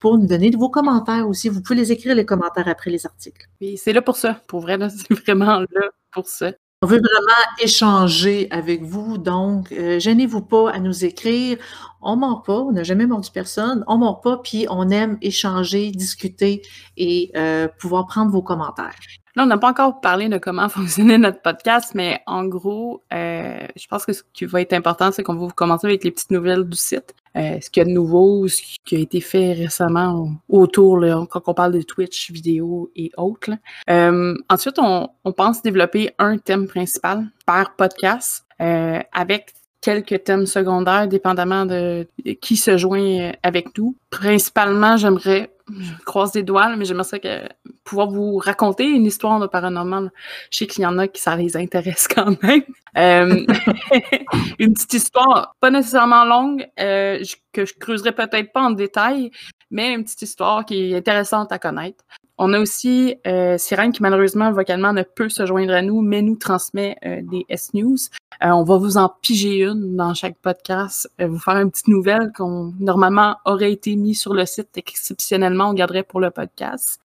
pour 0.00 0.18
nous 0.18 0.26
donner 0.26 0.50
de 0.50 0.56
vos 0.56 0.68
commentaires 0.68 1.28
aussi. 1.28 1.48
Vous 1.48 1.62
pouvez 1.62 1.78
les 1.78 1.92
écrire, 1.92 2.14
les 2.14 2.26
commentaires 2.26 2.68
après 2.68 2.90
les 2.90 3.06
articles. 3.06 3.48
Oui, 3.60 3.76
c'est 3.76 3.92
là 3.92 4.02
pour 4.02 4.16
ça. 4.16 4.42
Pour 4.46 4.60
vrai, 4.60 4.78
c'est 4.90 5.12
vraiment 5.24 5.60
là 5.60 5.88
pour 6.12 6.28
ça. 6.28 6.52
On 6.80 6.86
veut 6.86 7.00
vraiment 7.00 7.50
échanger 7.60 8.46
avec 8.52 8.82
vous, 8.84 9.18
donc 9.18 9.72
euh, 9.72 9.98
gênez-vous 9.98 10.42
pas 10.42 10.70
à 10.70 10.78
nous 10.78 11.04
écrire. 11.04 11.58
On 12.00 12.16
ment 12.16 12.36
pas, 12.36 12.58
on 12.58 12.72
n'a 12.72 12.82
jamais 12.82 13.06
mordu 13.06 13.30
personne, 13.32 13.84
on 13.86 13.98
ment 13.98 14.14
pas, 14.14 14.38
puis 14.38 14.66
on 14.70 14.88
aime 14.90 15.18
échanger, 15.20 15.90
discuter 15.90 16.62
et 16.96 17.30
euh, 17.36 17.68
pouvoir 17.78 18.06
prendre 18.06 18.30
vos 18.30 18.42
commentaires. 18.42 18.94
Là, 19.36 19.44
on 19.44 19.46
n'a 19.46 19.58
pas 19.58 19.70
encore 19.70 20.00
parlé 20.00 20.28
de 20.28 20.38
comment 20.38 20.68
fonctionnait 20.68 21.18
notre 21.18 21.40
podcast, 21.42 21.92
mais 21.94 22.20
en 22.26 22.44
gros, 22.44 23.02
euh, 23.12 23.66
je 23.76 23.86
pense 23.86 24.04
que 24.04 24.12
ce 24.12 24.22
qui 24.32 24.44
va 24.44 24.60
être 24.60 24.72
important, 24.72 25.12
c'est 25.12 25.22
qu'on 25.22 25.34
va 25.34 25.46
vous 25.46 25.48
commencer 25.48 25.86
avec 25.86 26.04
les 26.04 26.10
petites 26.10 26.30
nouvelles 26.30 26.64
du 26.64 26.76
site. 26.76 27.14
Euh, 27.36 27.60
ce 27.60 27.70
qu'il 27.70 27.82
y 27.82 27.86
a 27.86 27.88
de 27.88 27.94
nouveau, 27.94 28.48
ce 28.48 28.60
qui 28.84 28.96
a 28.96 28.98
été 28.98 29.20
fait 29.20 29.52
récemment 29.52 30.32
autour, 30.48 30.98
là, 30.98 31.24
quand 31.30 31.42
on 31.46 31.54
parle 31.54 31.72
de 31.72 31.82
Twitch, 31.82 32.32
vidéo 32.32 32.90
et 32.96 33.12
autres. 33.16 33.50
Euh, 33.88 34.34
ensuite, 34.48 34.78
on, 34.78 35.08
on, 35.24 35.32
pense 35.32 35.62
développer 35.62 36.10
un 36.18 36.38
thème 36.38 36.66
principal 36.66 37.28
par 37.46 37.76
podcast 37.76 38.44
euh, 38.60 39.00
avec 39.12 39.54
quelques 39.80 40.24
thèmes 40.24 40.46
secondaires, 40.46 41.08
dépendamment 41.08 41.66
de 41.66 42.06
qui 42.40 42.56
se 42.56 42.76
joint 42.76 43.32
avec 43.42 43.76
nous. 43.78 43.96
Principalement, 44.10 44.96
j'aimerais 44.96 45.50
je 45.70 46.04
croise 46.04 46.32
des 46.32 46.42
doigts, 46.42 46.74
mais 46.76 46.84
j'aimerais 46.84 47.48
pouvoir 47.84 48.10
vous 48.10 48.38
raconter 48.38 48.84
une 48.84 49.04
histoire 49.04 49.38
de 49.40 49.46
paranormal. 49.46 50.10
Je 50.50 50.58
sais 50.58 50.66
qu'il 50.66 50.82
y 50.82 50.86
en 50.86 50.98
a 50.98 51.08
qui 51.08 51.20
ça 51.20 51.36
les 51.36 51.56
intéresse 51.56 52.08
quand 52.14 52.42
même. 52.42 52.62
Euh, 52.96 53.44
une 54.58 54.74
petite 54.74 54.94
histoire, 54.94 55.54
pas 55.60 55.70
nécessairement 55.70 56.24
longue, 56.24 56.66
euh, 56.80 57.22
que 57.52 57.64
je 57.64 57.74
creuserai 57.74 58.12
peut-être 58.12 58.52
pas 58.52 58.62
en 58.62 58.70
détail, 58.70 59.30
mais 59.70 59.92
une 59.92 60.04
petite 60.04 60.22
histoire 60.22 60.64
qui 60.64 60.92
est 60.92 60.96
intéressante 60.96 61.52
à 61.52 61.58
connaître. 61.58 62.04
On 62.40 62.52
a 62.52 62.60
aussi 62.60 63.16
euh, 63.26 63.58
Sirène 63.58 63.92
qui 63.92 64.00
malheureusement 64.00 64.52
vocalement 64.52 64.92
ne 64.92 65.02
peut 65.02 65.28
se 65.28 65.44
joindre 65.44 65.74
à 65.74 65.82
nous, 65.82 66.00
mais 66.02 66.22
nous 66.22 66.36
transmet 66.36 66.96
euh, 67.04 67.20
des 67.22 67.44
S-News. 67.48 67.96
Euh, 68.42 68.50
on 68.50 68.62
va 68.62 68.76
vous 68.76 68.96
en 68.96 69.08
piger 69.20 69.62
une 69.62 69.96
dans 69.96 70.14
chaque 70.14 70.36
podcast, 70.38 71.10
euh, 71.20 71.26
vous 71.26 71.38
faire 71.38 71.56
une 71.56 71.70
petite 71.70 71.88
nouvelle 71.88 72.30
qu'on 72.36 72.72
normalement 72.78 73.36
aurait 73.44 73.72
été 73.72 73.96
mis 73.96 74.14
sur 74.14 74.32
le 74.32 74.46
site 74.46 74.76
exceptionnellement, 74.76 75.70
on 75.70 75.74
garderait 75.74 76.04
pour 76.04 76.20
le 76.20 76.30
podcast. 76.30 77.00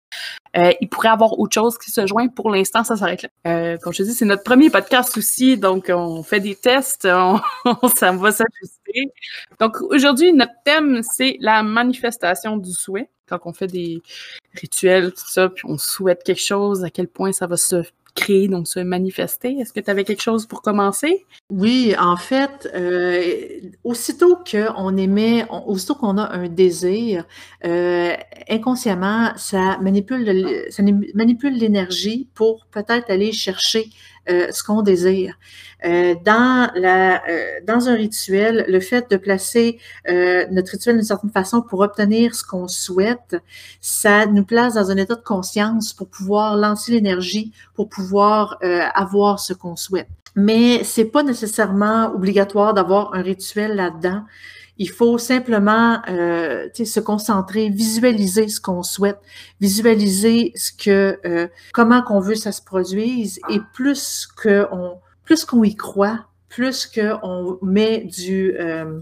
Euh, 0.56 0.72
il 0.80 0.88
pourrait 0.88 1.10
avoir 1.10 1.38
autre 1.38 1.52
chose 1.52 1.76
qui 1.76 1.90
se 1.90 2.06
joint. 2.06 2.28
Pour 2.28 2.50
l'instant, 2.50 2.82
ça 2.82 2.96
s'arrête 2.96 3.26
là. 3.44 3.76
Comme 3.78 3.92
je 3.92 3.98
te 3.98 4.02
dis, 4.04 4.14
c'est 4.14 4.24
notre 4.24 4.42
premier 4.42 4.70
podcast 4.70 5.18
aussi, 5.18 5.58
donc 5.58 5.90
on 5.94 6.22
fait 6.22 6.40
des 6.40 6.54
tests, 6.54 7.06
on, 7.64 7.88
ça 7.94 8.10
va 8.12 8.32
s'ajuster. 8.32 9.12
Donc 9.60 9.82
aujourd'hui, 9.82 10.32
notre 10.32 10.54
thème, 10.64 11.02
c'est 11.02 11.36
la 11.40 11.62
manifestation 11.62 12.56
du 12.56 12.72
souhait. 12.72 13.10
Quand 13.28 13.40
on 13.44 13.52
fait 13.52 13.66
des 13.66 14.00
rituels, 14.54 15.12
tout 15.12 15.28
ça, 15.28 15.50
puis 15.50 15.64
on 15.68 15.76
souhaite 15.76 16.22
quelque 16.24 16.40
chose, 16.40 16.82
à 16.82 16.88
quel 16.88 17.08
point 17.08 17.32
ça 17.32 17.46
va 17.46 17.58
se 17.58 17.82
créer, 18.14 18.48
donc 18.48 18.68
se 18.68 18.80
manifester? 18.80 19.58
Est-ce 19.58 19.72
que 19.72 19.80
tu 19.80 19.90
avais 19.90 20.04
quelque 20.04 20.22
chose 20.22 20.46
pour 20.46 20.62
commencer? 20.62 21.26
Oui, 21.50 21.94
en 21.98 22.16
fait, 22.16 22.68
euh, 22.74 23.22
aussitôt 23.84 24.36
qu'on 24.36 24.96
émet, 24.96 25.46
aussitôt 25.66 25.94
qu'on 25.94 26.18
a 26.18 26.32
un 26.32 26.48
désir, 26.48 27.24
euh, 27.64 28.14
inconsciemment, 28.48 29.32
ça 29.36 29.78
manipule, 29.80 30.66
ça 30.70 30.82
manipule 31.14 31.54
l'énergie 31.54 32.28
pour 32.34 32.66
peut-être 32.70 33.10
aller 33.10 33.32
chercher 33.32 33.90
ce 34.28 34.62
qu'on 34.62 34.82
désire. 34.82 35.38
Euh, 35.84 36.16
dans, 36.24 36.70
la, 36.74 37.22
euh, 37.28 37.60
dans 37.64 37.88
un 37.88 37.94
rituel, 37.94 38.64
le 38.68 38.80
fait 38.80 39.10
de 39.10 39.16
placer 39.16 39.78
notre 40.50 40.72
rituel 40.72 40.96
d'une 40.96 41.04
certaine 41.04 41.30
façon 41.30 41.62
pour 41.62 41.80
obtenir 41.80 42.34
ce 42.34 42.44
qu'on 42.44 42.68
souhaite, 42.68 43.36
ça 43.80 44.26
nous 44.26 44.44
place 44.44 44.74
dans 44.74 44.90
un 44.90 44.96
état 44.96 45.14
de 45.14 45.22
conscience 45.22 45.92
pour 45.92 46.08
pouvoir 46.08 46.56
lancer 46.56 46.92
l'énergie, 46.92 47.52
pour 47.74 47.88
pouvoir 47.88 48.58
avoir 48.94 49.38
ce 49.38 49.52
qu'on 49.52 49.76
souhaite. 49.76 50.08
Mais 50.34 50.84
c'est 50.84 51.06
pas 51.06 51.22
nécessairement 51.22 52.12
obligatoire 52.14 52.74
d'avoir 52.74 53.14
un 53.14 53.22
rituel 53.22 53.74
là-dedans. 53.74 54.22
Il 54.78 54.90
faut 54.90 55.18
simplement 55.18 56.00
euh, 56.08 56.68
se 56.72 57.00
concentrer, 57.00 57.68
visualiser 57.68 58.48
ce 58.48 58.60
qu'on 58.60 58.82
souhaite, 58.82 59.18
visualiser 59.60 60.52
ce 60.54 60.72
que, 60.72 61.18
euh, 61.26 61.48
comment 61.72 62.02
qu'on 62.02 62.20
veut 62.20 62.34
que 62.34 62.40
ça 62.40 62.52
se 62.52 62.62
produise, 62.62 63.40
et 63.48 63.60
plus 63.74 64.28
qu'on, 64.40 64.98
plus 65.24 65.44
qu'on 65.44 65.64
y 65.64 65.74
croit, 65.74 66.26
plus 66.48 66.86
qu'on 66.86 67.58
met 67.62 68.04
du, 68.04 68.54
euh, 68.58 69.00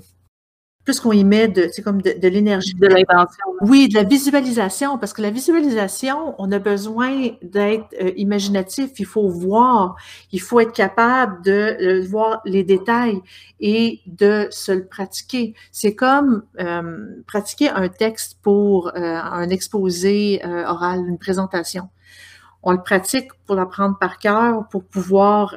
plus 0.86 1.00
qu'on 1.00 1.12
y 1.12 1.24
met 1.24 1.48
de, 1.48 1.68
c'est 1.72 1.82
comme 1.82 2.00
de, 2.00 2.14
de 2.16 2.28
l'énergie. 2.28 2.72
De 2.74 2.86
l'intention. 2.86 3.44
Oui, 3.60 3.88
de 3.88 3.94
la 3.94 4.04
visualisation, 4.04 4.98
parce 4.98 5.12
que 5.12 5.20
la 5.20 5.30
visualisation, 5.30 6.36
on 6.38 6.50
a 6.52 6.60
besoin 6.60 7.32
d'être 7.42 7.92
euh, 8.00 8.12
imaginatif, 8.16 8.92
il 8.98 9.04
faut 9.04 9.28
voir, 9.28 9.96
il 10.30 10.40
faut 10.40 10.60
être 10.60 10.72
capable 10.72 11.42
de 11.42 11.50
euh, 11.52 12.06
voir 12.08 12.40
les 12.44 12.62
détails 12.62 13.20
et 13.58 14.00
de 14.06 14.46
se 14.50 14.70
le 14.70 14.86
pratiquer. 14.86 15.54
C'est 15.72 15.96
comme 15.96 16.44
euh, 16.60 17.22
pratiquer 17.26 17.68
un 17.68 17.88
texte 17.88 18.38
pour 18.40 18.92
un 18.94 19.48
exposé 19.50 20.40
oral, 20.44 21.04
une 21.08 21.18
présentation. 21.18 21.88
On 22.66 22.72
le 22.72 22.82
pratique 22.82 23.28
pour 23.46 23.54
l'apprendre 23.54 23.96
par 23.98 24.18
cœur, 24.18 24.68
pour 24.68 24.84
pouvoir 24.84 25.56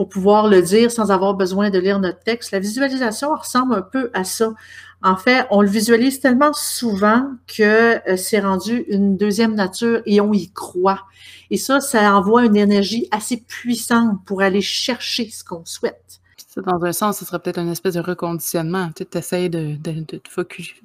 pour 0.00 0.08
pouvoir 0.08 0.48
le 0.48 0.62
dire 0.62 0.90
sans 0.90 1.10
avoir 1.10 1.34
besoin 1.34 1.68
de 1.68 1.78
lire 1.78 1.98
notre 1.98 2.20
texte. 2.20 2.52
La 2.52 2.58
visualisation 2.58 3.34
ressemble 3.34 3.74
un 3.74 3.82
peu 3.82 4.10
à 4.14 4.24
ça. 4.24 4.54
En 5.02 5.14
fait, 5.14 5.46
on 5.50 5.60
le 5.60 5.68
visualise 5.68 6.20
tellement 6.20 6.54
souvent 6.54 7.32
que 7.46 8.00
euh, 8.08 8.16
c'est 8.16 8.40
rendu 8.40 8.86
une 8.88 9.18
deuxième 9.18 9.54
nature 9.54 10.00
et 10.06 10.22
on 10.22 10.32
y 10.32 10.50
croit. 10.52 11.02
Et 11.50 11.58
ça, 11.58 11.80
ça 11.80 12.16
envoie 12.16 12.46
une 12.46 12.56
énergie 12.56 13.08
assez 13.10 13.44
puissante 13.46 14.24
pour 14.24 14.40
aller 14.40 14.62
chercher 14.62 15.28
ce 15.28 15.44
qu'on 15.44 15.66
souhaite. 15.66 16.20
Dans 16.56 16.82
un 16.82 16.92
sens, 16.92 17.18
ce 17.18 17.26
serait 17.26 17.38
peut-être 17.38 17.60
une 17.60 17.68
espèce 17.68 17.94
de 17.94 18.00
reconditionnement. 18.00 18.90
Tu 18.96 19.04
essaies 19.18 19.50
de, 19.50 19.76
de, 19.76 20.00
de 20.00 20.16
te 20.16 20.30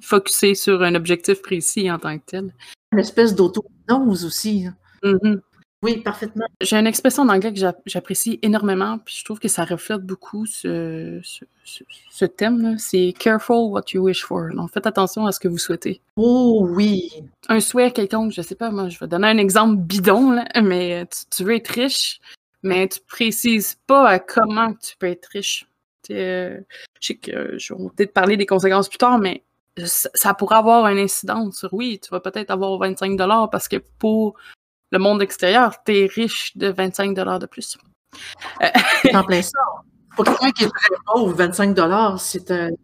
focuser 0.02 0.54
sur 0.54 0.82
un 0.82 0.94
objectif 0.94 1.40
précis 1.40 1.90
en 1.90 1.98
tant 1.98 2.18
que 2.18 2.24
tel. 2.26 2.54
Une 2.92 2.98
espèce 2.98 3.34
d'auto-hypnose 3.34 4.26
aussi. 4.26 4.66
Mm-hmm. 5.14 5.40
Oui, 5.82 5.98
parfaitement. 5.98 6.46
J'ai 6.60 6.76
une 6.76 6.86
expression 6.86 7.22
en 7.22 7.28
anglais 7.28 7.52
que 7.52 7.60
j'apprécie 7.84 8.38
énormément, 8.42 8.98
puis 8.98 9.14
je 9.18 9.24
trouve 9.24 9.38
que 9.38 9.48
ça 9.48 9.64
reflète 9.64 10.00
beaucoup 10.00 10.46
ce, 10.46 11.20
ce, 11.62 12.24
thème. 12.24 12.76
C'est 12.78 13.14
careful 13.18 13.70
what 13.70 13.84
you 13.92 14.02
wish 14.02 14.24
for. 14.24 14.48
Donc, 14.54 14.70
faites 14.72 14.86
attention 14.86 15.26
à 15.26 15.32
ce 15.32 15.38
que 15.38 15.48
vous 15.48 15.58
souhaitez. 15.58 16.00
Oh 16.16 16.66
oui. 16.68 17.12
Un 17.48 17.60
souhait 17.60 17.92
quelconque, 17.92 18.32
je 18.32 18.40
sais 18.40 18.54
pas, 18.54 18.70
moi, 18.70 18.88
je 18.88 18.98
vais 18.98 19.06
donner 19.06 19.28
un 19.28 19.38
exemple 19.38 19.76
bidon, 19.76 20.32
là, 20.32 20.46
mais 20.62 21.06
tu, 21.30 21.44
veux 21.44 21.54
être 21.54 21.68
riche, 21.68 22.20
mais 22.62 22.88
tu 22.88 23.00
précises 23.06 23.78
pas 23.86 24.18
comment 24.18 24.72
tu 24.74 24.96
peux 24.98 25.08
être 25.08 25.26
riche. 25.26 25.68
Euh, 26.10 26.58
je 27.00 27.06
sais 27.06 27.16
que 27.16 27.58
je 27.58 27.74
vais 27.74 27.80
peut-être 27.96 28.12
parler 28.14 28.36
des 28.36 28.46
conséquences 28.46 28.88
plus 28.88 28.98
tard, 28.98 29.18
mais 29.18 29.42
ça, 29.84 30.08
ça 30.14 30.34
pourrait 30.34 30.56
avoir 30.56 30.86
un 30.86 30.96
incident 30.96 31.50
sur 31.52 31.74
oui, 31.74 32.00
tu 32.02 32.10
vas 32.10 32.20
peut-être 32.20 32.50
avoir 32.50 32.78
25 32.78 33.18
parce 33.50 33.68
que 33.68 33.76
pour 33.98 34.36
le 34.92 34.98
monde 34.98 35.22
extérieur, 35.22 35.82
tu 35.84 35.96
es 35.96 36.06
riche 36.06 36.56
de 36.56 36.68
25 36.68 37.14
de 37.14 37.46
plus. 37.46 37.76
C'est 39.02 39.14
en 39.14 39.24
plein 39.24 39.42
ça. 39.42 39.58
Pour 40.14 40.24
quelqu'un 40.24 40.50
qui 40.52 40.64
est 40.64 40.68
très 40.68 40.96
pauvre, 41.04 41.34
25 41.34 41.76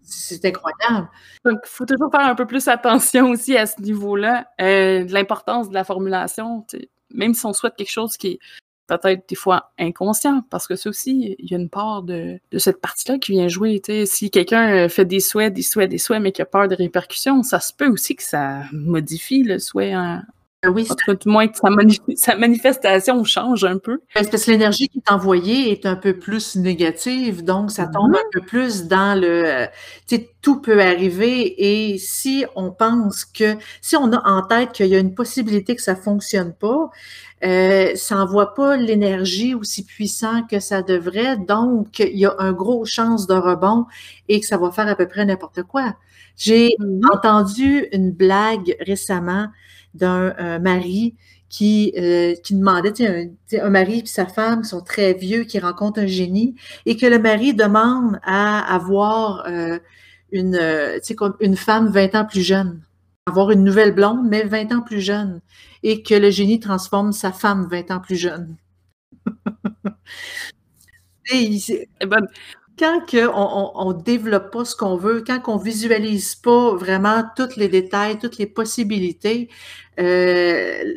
c'est 0.03 0.45
incroyable. 0.45 1.09
Donc, 1.45 1.61
il 1.65 1.69
faut 1.69 1.87
toujours 1.87 2.11
faire 2.11 2.27
un 2.27 2.35
peu 2.35 2.47
plus 2.47 2.69
attention 2.69 3.31
aussi 3.31 3.57
à 3.57 3.65
ce 3.65 3.81
niveau-là, 3.81 4.47
euh, 4.61 5.05
de 5.05 5.13
l'importance 5.13 5.71
de 5.71 5.75
la 5.75 5.85
formulation. 5.85 6.67
Même 7.15 7.33
si 7.33 7.47
on 7.47 7.55
souhaite 7.55 7.75
quelque 7.77 7.91
chose 7.91 8.19
qui 8.19 8.33
est 8.33 8.39
peut-être 8.87 9.27
des 9.27 9.35
fois 9.35 9.73
inconscient, 9.79 10.43
parce 10.51 10.67
que 10.67 10.77
ça 10.77 10.91
aussi, 10.91 11.35
il 11.39 11.51
y 11.51 11.55
a 11.55 11.59
une 11.59 11.71
part 11.71 12.03
de, 12.03 12.39
cette 12.59 12.83
partie-là 12.83 13.19
qui 13.19 13.33
vient 13.33 13.49
jouer. 13.49 13.81
Si 14.05 14.31
quelqu'un 14.31 14.91
fait 14.91 15.07
des 15.07 15.21
souhaits, 15.21 15.55
des 15.55 15.63
souhaits, 15.63 15.91
des 15.91 15.99
souhaits, 15.99 16.21
mais 16.21 16.33
qui 16.33 16.43
a 16.43 16.47
peur 16.47 16.69
des 16.69 16.75
répercussions, 16.75 17.43
ça 17.43 17.61
se 17.61 17.73
peut 17.73 17.89
aussi 17.89 18.15
que 18.15 18.25
ça 18.25 18.65
modifie 18.73 19.43
le 19.43 19.59
souhait 19.59 19.97
en, 19.97 20.21
oui, 20.71 20.87
en 20.91 20.95
tout 20.95 21.29
moins 21.29 21.49
que 21.49 21.59
sa, 22.17 22.37
manifestation 22.37 23.25
change 23.25 23.65
un 23.65 23.79
peu. 23.79 24.01
Parce 24.15 24.29
que 24.29 24.51
l'énergie 24.51 24.89
qui 24.89 24.99
est 24.99 25.11
envoyée 25.11 25.73
est 25.73 25.87
un 25.87 25.97
peu 25.97 26.17
plus 26.17 26.55
négative, 26.55 27.45
donc 27.45 27.73
ça 27.73 27.87
tombe 27.87 28.15
un 28.15 28.19
mm-hmm. 28.19 28.33
peu 28.33 28.41
plus 28.43 28.85
dans 28.85 29.21
le... 29.21 29.67
Tu 30.07 30.17
sais, 30.17 30.31
tout 30.41 30.61
peut 30.61 30.81
arriver 30.81 31.91
et 31.91 31.99
si 31.99 32.45
on 32.55 32.71
pense 32.71 33.25
que... 33.25 33.57
Si 33.81 33.97
on 33.97 34.13
a 34.13 34.23
en 34.29 34.43
tête 34.43 34.73
qu'il 34.73 34.87
y 34.87 34.95
a 34.95 34.99
une 34.99 35.15
possibilité 35.15 35.75
que 35.75 35.83
ça 35.83 35.97
fonctionne 35.97 36.53
pas, 36.53 36.91
euh, 37.45 37.97
ça 37.97 38.15
n'envoie 38.15 38.55
pas 38.55 38.77
l'énergie 38.77 39.55
aussi 39.55 39.85
puissante 39.85 40.49
que 40.49 40.61
ça 40.61 40.83
devrait, 40.83 41.37
donc 41.37 41.99
il 41.99 42.17
y 42.17 42.25
a 42.25 42.37
un 42.39 42.53
gros 42.53 42.85
chance 42.85 43.27
de 43.27 43.35
rebond 43.35 43.87
et 44.29 44.39
que 44.39 44.47
ça 44.47 44.59
va 44.59 44.71
faire 44.71 44.87
à 44.87 44.95
peu 44.95 45.09
près 45.09 45.25
n'importe 45.25 45.65
quoi. 45.65 45.97
J'ai 46.37 46.69
mm-hmm. 46.79 47.13
entendu 47.13 47.89
une 47.91 48.13
blague 48.13 48.77
récemment 48.81 49.49
d'un 49.95 50.35
euh, 50.39 50.59
mari 50.59 51.15
qui, 51.49 51.93
euh, 51.99 52.35
qui 52.43 52.55
demandait, 52.55 53.07
un, 53.07 53.29
un 53.61 53.71
mari 53.71 54.01
et 54.01 54.07
sa 54.07 54.27
femme 54.27 54.65
sont 54.65 54.81
très 54.81 55.13
vieux, 55.13 55.45
qui 55.45 55.59
rencontrent 55.59 56.01
un 56.01 56.07
génie, 56.07 56.55
et 56.87 56.97
que 56.97 57.07
le 57.07 57.19
mari 57.19 57.55
demande 57.55 58.19
à 58.23 58.75
avoir 58.75 59.47
euh, 59.47 59.79
une, 60.31 60.59
comme 61.17 61.37
une 61.41 61.57
femme 61.57 61.89
20 61.89 62.15
ans 62.15 62.25
plus 62.25 62.43
jeune, 62.43 62.81
avoir 63.27 63.51
une 63.51 63.65
nouvelle 63.65 63.95
blonde, 63.95 64.27
mais 64.29 64.45
20 64.45 64.73
ans 64.73 64.81
plus 64.81 65.01
jeune, 65.01 65.41
et 65.83 66.03
que 66.03 66.15
le 66.15 66.31
génie 66.31 66.59
transforme 66.59 67.13
sa 67.13 67.33
femme 67.33 67.69
20 67.71 67.91
ans 67.91 68.01
plus 68.01 68.17
jeune. 68.17 68.57
et 71.31 71.37
il, 71.37 71.61
quand 72.79 73.03
on, 73.75 73.93
ne 73.93 74.03
développe 74.03 74.51
pas 74.51 74.65
ce 74.65 74.75
qu'on 74.75 74.97
veut, 74.97 75.23
quand 75.27 75.41
on 75.47 75.57
visualise 75.57 76.37
pas 76.37 76.75
vraiment 76.75 77.23
tous 77.37 77.57
les 77.57 77.69
détails, 77.69 78.19
toutes 78.19 78.39
les 78.39 78.47
possibilités, 78.47 79.51
euh, 80.01 80.95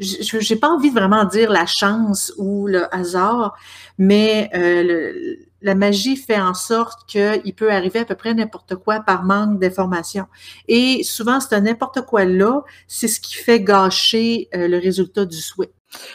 je 0.00 0.54
n'ai 0.54 0.60
pas 0.60 0.68
envie 0.68 0.90
de 0.90 0.94
vraiment 0.94 1.24
dire 1.24 1.50
la 1.50 1.66
chance 1.66 2.32
ou 2.38 2.66
le 2.66 2.92
hasard, 2.94 3.56
mais 3.98 4.50
euh, 4.54 5.36
la 5.62 5.74
magie 5.74 6.16
fait 6.16 6.40
en 6.40 6.54
sorte 6.54 7.06
qu'il 7.06 7.54
peut 7.54 7.70
arriver 7.70 8.00
à 8.00 8.04
peu 8.04 8.14
près 8.14 8.32
n'importe 8.34 8.76
quoi 8.76 9.00
par 9.00 9.24
manque 9.24 9.58
d'information. 9.60 10.26
Et 10.68 11.02
souvent, 11.02 11.40
c'est 11.40 11.60
n'importe 11.60 12.02
quoi 12.02 12.24
là, 12.24 12.62
c'est 12.86 13.08
ce 13.08 13.20
qui 13.20 13.34
fait 13.34 13.62
gâcher 13.62 14.48
euh, 14.54 14.68
le 14.68 14.78
résultat 14.78 15.26
du 15.26 15.36
souhait. 15.36 15.72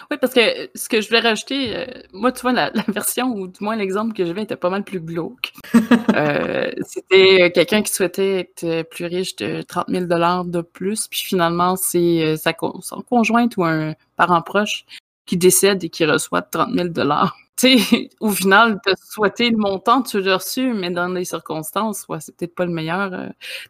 Oui, 0.09 0.17
parce 0.19 0.33
que 0.33 0.69
ce 0.75 0.87
que 0.89 1.01
je 1.01 1.07
voulais 1.07 1.19
rajouter, 1.19 1.75
euh, 1.75 1.85
moi, 2.13 2.31
tu 2.31 2.41
vois, 2.41 2.53
la, 2.53 2.71
version, 2.87 3.33
ou 3.33 3.47
du 3.47 3.63
moins 3.63 3.75
l'exemple 3.75 4.13
que 4.13 4.25
j'avais 4.25 4.43
était 4.43 4.55
pas 4.55 4.69
mal 4.69 4.83
plus 4.83 4.99
glauque. 4.99 5.53
Euh, 6.15 6.71
c'était 6.83 7.51
quelqu'un 7.51 7.81
qui 7.81 7.91
souhaitait 7.91 8.39
être 8.39 8.83
plus 8.83 9.05
riche 9.05 9.35
de 9.35 9.63
30 9.63 9.89
000 9.89 10.05
de 10.05 10.61
plus, 10.61 11.09
puis 11.09 11.19
finalement, 11.19 11.75
c'est 11.75 12.23
euh, 12.23 12.37
sa 12.37 12.53
son 12.81 13.01
conjointe 13.01 13.57
ou 13.57 13.65
un 13.65 13.95
parent 14.15 14.41
proche 14.41 14.85
qui 15.25 15.35
décède 15.35 15.83
et 15.83 15.89
qui 15.89 16.05
reçoit 16.05 16.41
30 16.41 16.73
000 16.73 16.89
Tu 17.57 17.79
sais, 17.79 18.09
au 18.21 18.29
final, 18.29 18.79
tu 18.85 18.93
as 18.93 18.95
souhaité 18.95 19.49
le 19.49 19.57
montant, 19.57 20.03
tu 20.03 20.21
l'as 20.21 20.37
reçu, 20.37 20.73
mais 20.73 20.89
dans 20.89 21.09
les 21.09 21.25
circonstances, 21.25 22.05
ouais, 22.07 22.19
c'est 22.21 22.35
peut-être 22.37 22.55
pas 22.55 22.65
le 22.65 22.71
meilleur. 22.71 23.11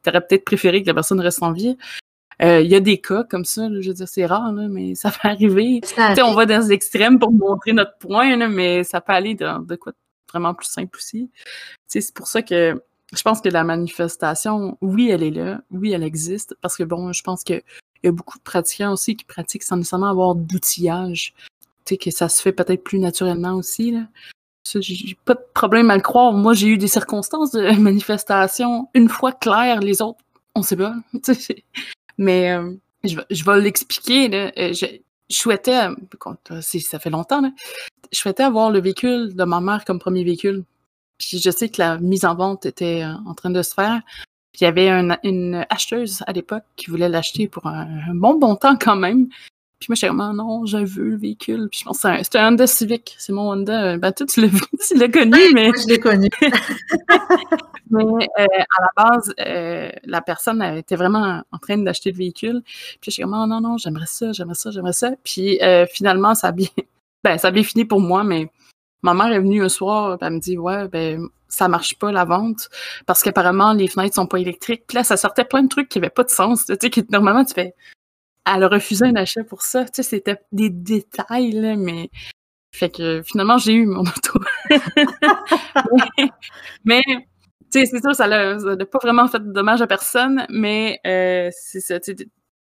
tu 0.04 0.10
aurais 0.10 0.22
peut-être 0.22 0.46
préféré 0.46 0.84
que 0.84 0.88
la 0.88 0.94
personne 0.94 1.20
reste 1.20 1.41
en 1.41 1.52
vie. 1.52 1.78
Euh, 2.41 2.62
il 2.62 2.69
y 2.69 2.76
a 2.76 2.80
des 2.80 3.00
cas 3.00 3.24
comme 3.24 3.45
ça, 3.45 3.69
je 3.80 3.88
veux 3.88 3.93
dire, 3.93 4.08
c'est 4.08 4.26
rare, 4.26 4.52
mais 4.52 4.95
ça 4.95 5.12
peut 5.12 5.28
arriver. 5.30 5.82
on 6.24 6.34
va 6.34 6.45
dans 6.45 6.60
les 6.60 6.71
extrêmes 6.71 7.19
pour 7.19 7.32
montrer 7.32 7.74
notre 7.74 7.98
point, 7.98 8.36
mais 8.48 8.84
ça 8.84 9.02
peut 9.02 9.13
aller 9.13 9.36
dans 9.36 9.60
de 9.60 9.76
quoi 9.76 9.93
vraiment 10.30 10.54
plus 10.54 10.67
simple 10.67 10.98
aussi. 10.98 11.30
C'est 11.88 12.13
pour 12.13 12.28
ça 12.28 12.41
que 12.41 12.82
je 13.13 13.21
pense 13.21 13.41
que 13.41 13.50
la 13.50 13.63
manifestation, 13.63 14.78
oui, 14.82 15.10
elle 15.10 15.24
est 15.24 15.32
là, 15.32 15.62
oui, 15.71 15.91
elle 15.91 16.04
existe, 16.04 16.56
parce 16.62 16.76
que 16.76 16.84
bon, 16.84 17.13
je 17.13 17.24
pense 17.24 17.43
qu'il 17.43 17.62
y 18.04 18.08
a 18.08 18.12
beaucoup 18.12 18.38
de 18.38 18.43
pratiquants 18.43 18.91
aussi 18.91 19.15
qui 19.15 19.26
pratiquent 19.26 19.63
sans 19.63 19.78
nécessairement 19.78 20.10
avoir 20.10 20.36
d'outillage. 20.36 21.34
Tu 21.86 21.93
sais, 21.93 21.98
que 21.98 22.12
ça 22.12 22.30
se 22.30 22.41
fait 22.41 22.52
peut-être 22.52 22.84
plus 22.84 23.00
naturellement 23.00 23.54
aussi, 23.54 23.91
là. 23.91 24.08
J'ai 24.80 25.15
pas 25.26 25.36
de 25.36 25.45
problème 25.54 25.91
à 25.91 25.95
le 25.95 26.02
croire. 26.02 26.34
Moi, 26.34 26.56
j'ai 26.56 26.67
eu 26.67 26.78
des 26.80 26.88
circonstances 26.88 27.52
de 27.52 27.69
manifestation 27.80 28.89
une 28.95 29.10
fois 29.10 29.32
claires, 29.32 29.80
les 29.80 30.02
autres, 30.02 30.17
on 30.56 30.63
sait 30.63 30.76
pas. 30.76 30.95
Mais 32.17 32.51
euh, 32.51 32.73
je, 33.04 33.19
je, 33.30 33.43
vais 33.43 33.60
l'expliquer. 33.62 34.34
Euh, 34.34 34.73
je, 34.73 34.86
je, 35.30 35.36
souhaitais, 35.36 35.88
euh, 35.88 36.62
ça 36.62 36.99
fait 36.99 37.10
longtemps, 37.10 37.41
là, 37.41 37.51
je 38.12 38.19
souhaitais 38.19 38.43
avoir 38.43 38.71
le 38.71 38.80
véhicule 38.80 39.36
de 39.36 39.43
ma 39.43 39.60
mère 39.62 39.86
comme 39.86 39.99
premier 39.99 40.23
véhicule. 40.23 40.63
Puis 41.17 41.39
je 41.39 41.49
sais 41.49 41.69
que 41.69 41.82
la 41.82 41.97
mise 41.97 42.25
en 42.25 42.36
vente 42.36 42.65
était 42.65 43.06
en 43.25 43.34
train 43.34 43.49
de 43.49 43.62
se 43.62 43.73
faire. 43.73 44.01
Il 44.60 44.63
y 44.63 44.67
avait 44.67 44.89
une 45.23 45.65
acheteuse 45.69 46.23
à 46.28 46.34
l'époque 46.34 46.63
qui 46.75 46.89
voulait 46.89 47.10
l'acheter 47.10 47.47
pour 47.47 47.67
un, 47.67 48.13
bon 48.13 48.36
bon 48.36 48.56
temps 48.56 48.78
quand 48.78 48.95
même. 48.95 49.28
Puis 49.86 49.91
moi, 49.91 49.95
j'étais 49.98 50.08
comme, 50.08 50.21
ah 50.21 50.34
non, 50.34 50.65
j'ai 50.65 50.84
vu 50.84 51.12
le 51.12 51.15
véhicule. 51.15 51.67
Puis 51.69 51.82
je 51.82 51.86
pense 51.86 52.02
que 52.02 52.24
c'était 52.24 52.39
un, 52.39 52.48
Honda 52.48 52.65
Civic. 52.65 53.13
C'est 53.19 53.34
mon 53.34 53.52
Honda. 53.52 54.00
Ben, 54.00 54.12
toi, 54.12 54.26
tu 54.26 54.41
l'as 54.41 54.48
tu 54.88 54.98
l'as 54.98 55.10
connu, 55.10 55.38
mais. 55.54 55.69
je 55.78 55.88
l'ai 55.88 56.00
connu. 56.00 56.28
mais 57.91 58.04
euh, 58.04 58.45
à 58.45 58.82
la 58.82 58.89
base, 58.98 59.32
euh, 59.39 59.91
la 60.06 60.21
personne 60.21 60.63
était 60.63 60.95
vraiment 60.95 61.43
en 61.52 61.58
train 61.60 61.78
d'acheter 61.78 62.12
le 62.12 62.17
véhicule. 62.17 62.63
Puis 63.00 63.12
j'étais 63.12 63.21
comme, 63.21 63.39
oh, 63.39 63.45
non, 63.45 63.62
non, 63.62 63.78
j'aimerais 63.78 64.08
ça, 64.08 64.32
j'aimerais 64.32 64.56
ça, 64.56 64.71
j'aimerais 64.71 64.93
ça. 64.93 65.12
Puis 65.24 65.62
euh, 65.62 65.86
finalement, 65.86 66.34
ça 66.34 66.48
a 66.48 66.52
bien, 66.52 66.69
ben, 67.24 67.38
ça 67.38 67.50
a 67.50 67.52
bien 67.52 67.62
fini 67.62 67.86
pour 67.86 68.02
moi, 68.02 68.24
mais 68.24 68.50
ma 69.04 69.13
mère 69.13 69.32
est 69.34 69.39
venue 69.39 69.63
un 69.63 69.69
soir, 69.69 70.17
elle 70.19 70.34
me 70.34 70.39
dit, 70.39 70.58
ouais, 70.58 70.88
ben, 70.88 71.28
ça 71.48 71.67
marche 71.67 72.00
pas 72.00 72.12
la 72.12 72.26
vente 72.26 72.69
parce 73.06 73.21
qu'apparemment 73.21 73.74
les 73.74 73.88
fenêtres 73.88 74.15
sont 74.15 74.26
pas 74.26 74.39
électriques. 74.39 74.86
Puis 74.88 74.95
là, 74.95 75.04
ça 75.04 75.15
sortait 75.15 75.45
plein 75.45 75.62
de 75.62 75.69
trucs 75.69 75.89
qui 75.89 76.00
avaient 76.00 76.10
pas 76.10 76.24
de 76.24 76.32
sens. 76.32 76.65
Tu 76.65 76.76
sais, 76.82 77.06
normalement 77.12 77.45
tu 77.45 77.54
fais, 77.54 77.76
elle 78.45 78.63
a 78.63 78.67
refusé 78.67 79.05
un 79.05 79.15
achat 79.15 79.43
pour 79.43 79.62
ça. 79.62 79.86
Tu 79.86 79.91
sais, 79.95 80.03
c'était 80.03 80.39
des 80.51 80.69
détails, 80.69 81.51
là, 81.51 81.75
mais. 81.75 82.10
Fait 82.71 82.89
que 82.89 83.21
finalement, 83.23 83.58
j'ai 83.58 83.73
eu 83.73 83.86
mon 83.86 84.01
auto. 84.01 84.39
mais, 86.86 87.01
tu 87.71 87.79
sais, 87.79 87.86
c'est 87.86 88.01
sûr, 88.01 88.15
ça 88.15 88.27
n'a 88.27 88.86
pas 88.86 88.99
vraiment 89.01 89.27
fait 89.27 89.39
de 89.39 89.51
dommage 89.51 89.81
à 89.81 89.88
personne, 89.88 90.45
mais 90.49 90.99
euh, 91.08 91.49
c'est 91.53 91.79
ça. 91.81 91.99
Tu 91.99 92.15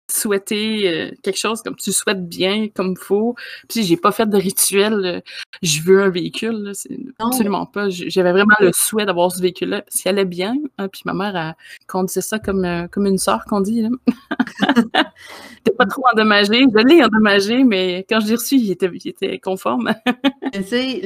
souhaiter 0.09 0.87
euh, 0.87 1.11
quelque 1.21 1.37
chose 1.37 1.61
comme 1.61 1.75
tu 1.75 1.91
souhaites 1.91 2.27
bien, 2.27 2.67
comme 2.73 2.91
il 2.91 3.03
faut. 3.03 3.35
Puis 3.69 3.83
j'ai 3.83 3.97
pas 3.97 4.11
fait 4.11 4.27
de 4.27 4.37
rituel, 4.37 5.05
euh, 5.05 5.19
je 5.61 5.81
veux 5.81 6.01
un 6.01 6.09
véhicule, 6.09 6.71
c'est 6.73 6.97
absolument 7.19 7.65
pas. 7.65 7.89
J'avais 7.89 8.31
vraiment 8.31 8.55
le 8.59 8.71
souhait 8.73 9.05
d'avoir 9.05 9.31
ce 9.31 9.41
véhicule-là. 9.41 9.83
Si 9.87 10.07
elle 10.07 10.17
allait 10.17 10.25
bien, 10.25 10.55
hein, 10.77 10.87
puis 10.87 11.01
ma 11.05 11.13
mère 11.13 11.35
a 11.35 11.55
conduisait 11.87 12.21
ça 12.21 12.39
comme, 12.39 12.65
euh, 12.65 12.87
comme 12.87 13.05
une 13.05 13.17
sœur 13.17 13.43
qu'on 13.45 13.61
dit. 13.61 13.85
T'es 15.63 15.73
pas 15.73 15.85
trop 15.85 16.03
endommagé. 16.13 16.65
Je 16.73 16.87
l'ai 16.87 17.03
endommagé, 17.03 17.63
mais 17.63 18.05
quand 18.09 18.21
je 18.21 18.27
l'ai 18.27 18.35
reçu, 18.35 18.55
il 18.55 18.71
était, 18.71 18.89
il 18.93 19.09
était 19.09 19.39
conforme. 19.39 19.93
tu 20.53 20.63
sais, 20.63 21.01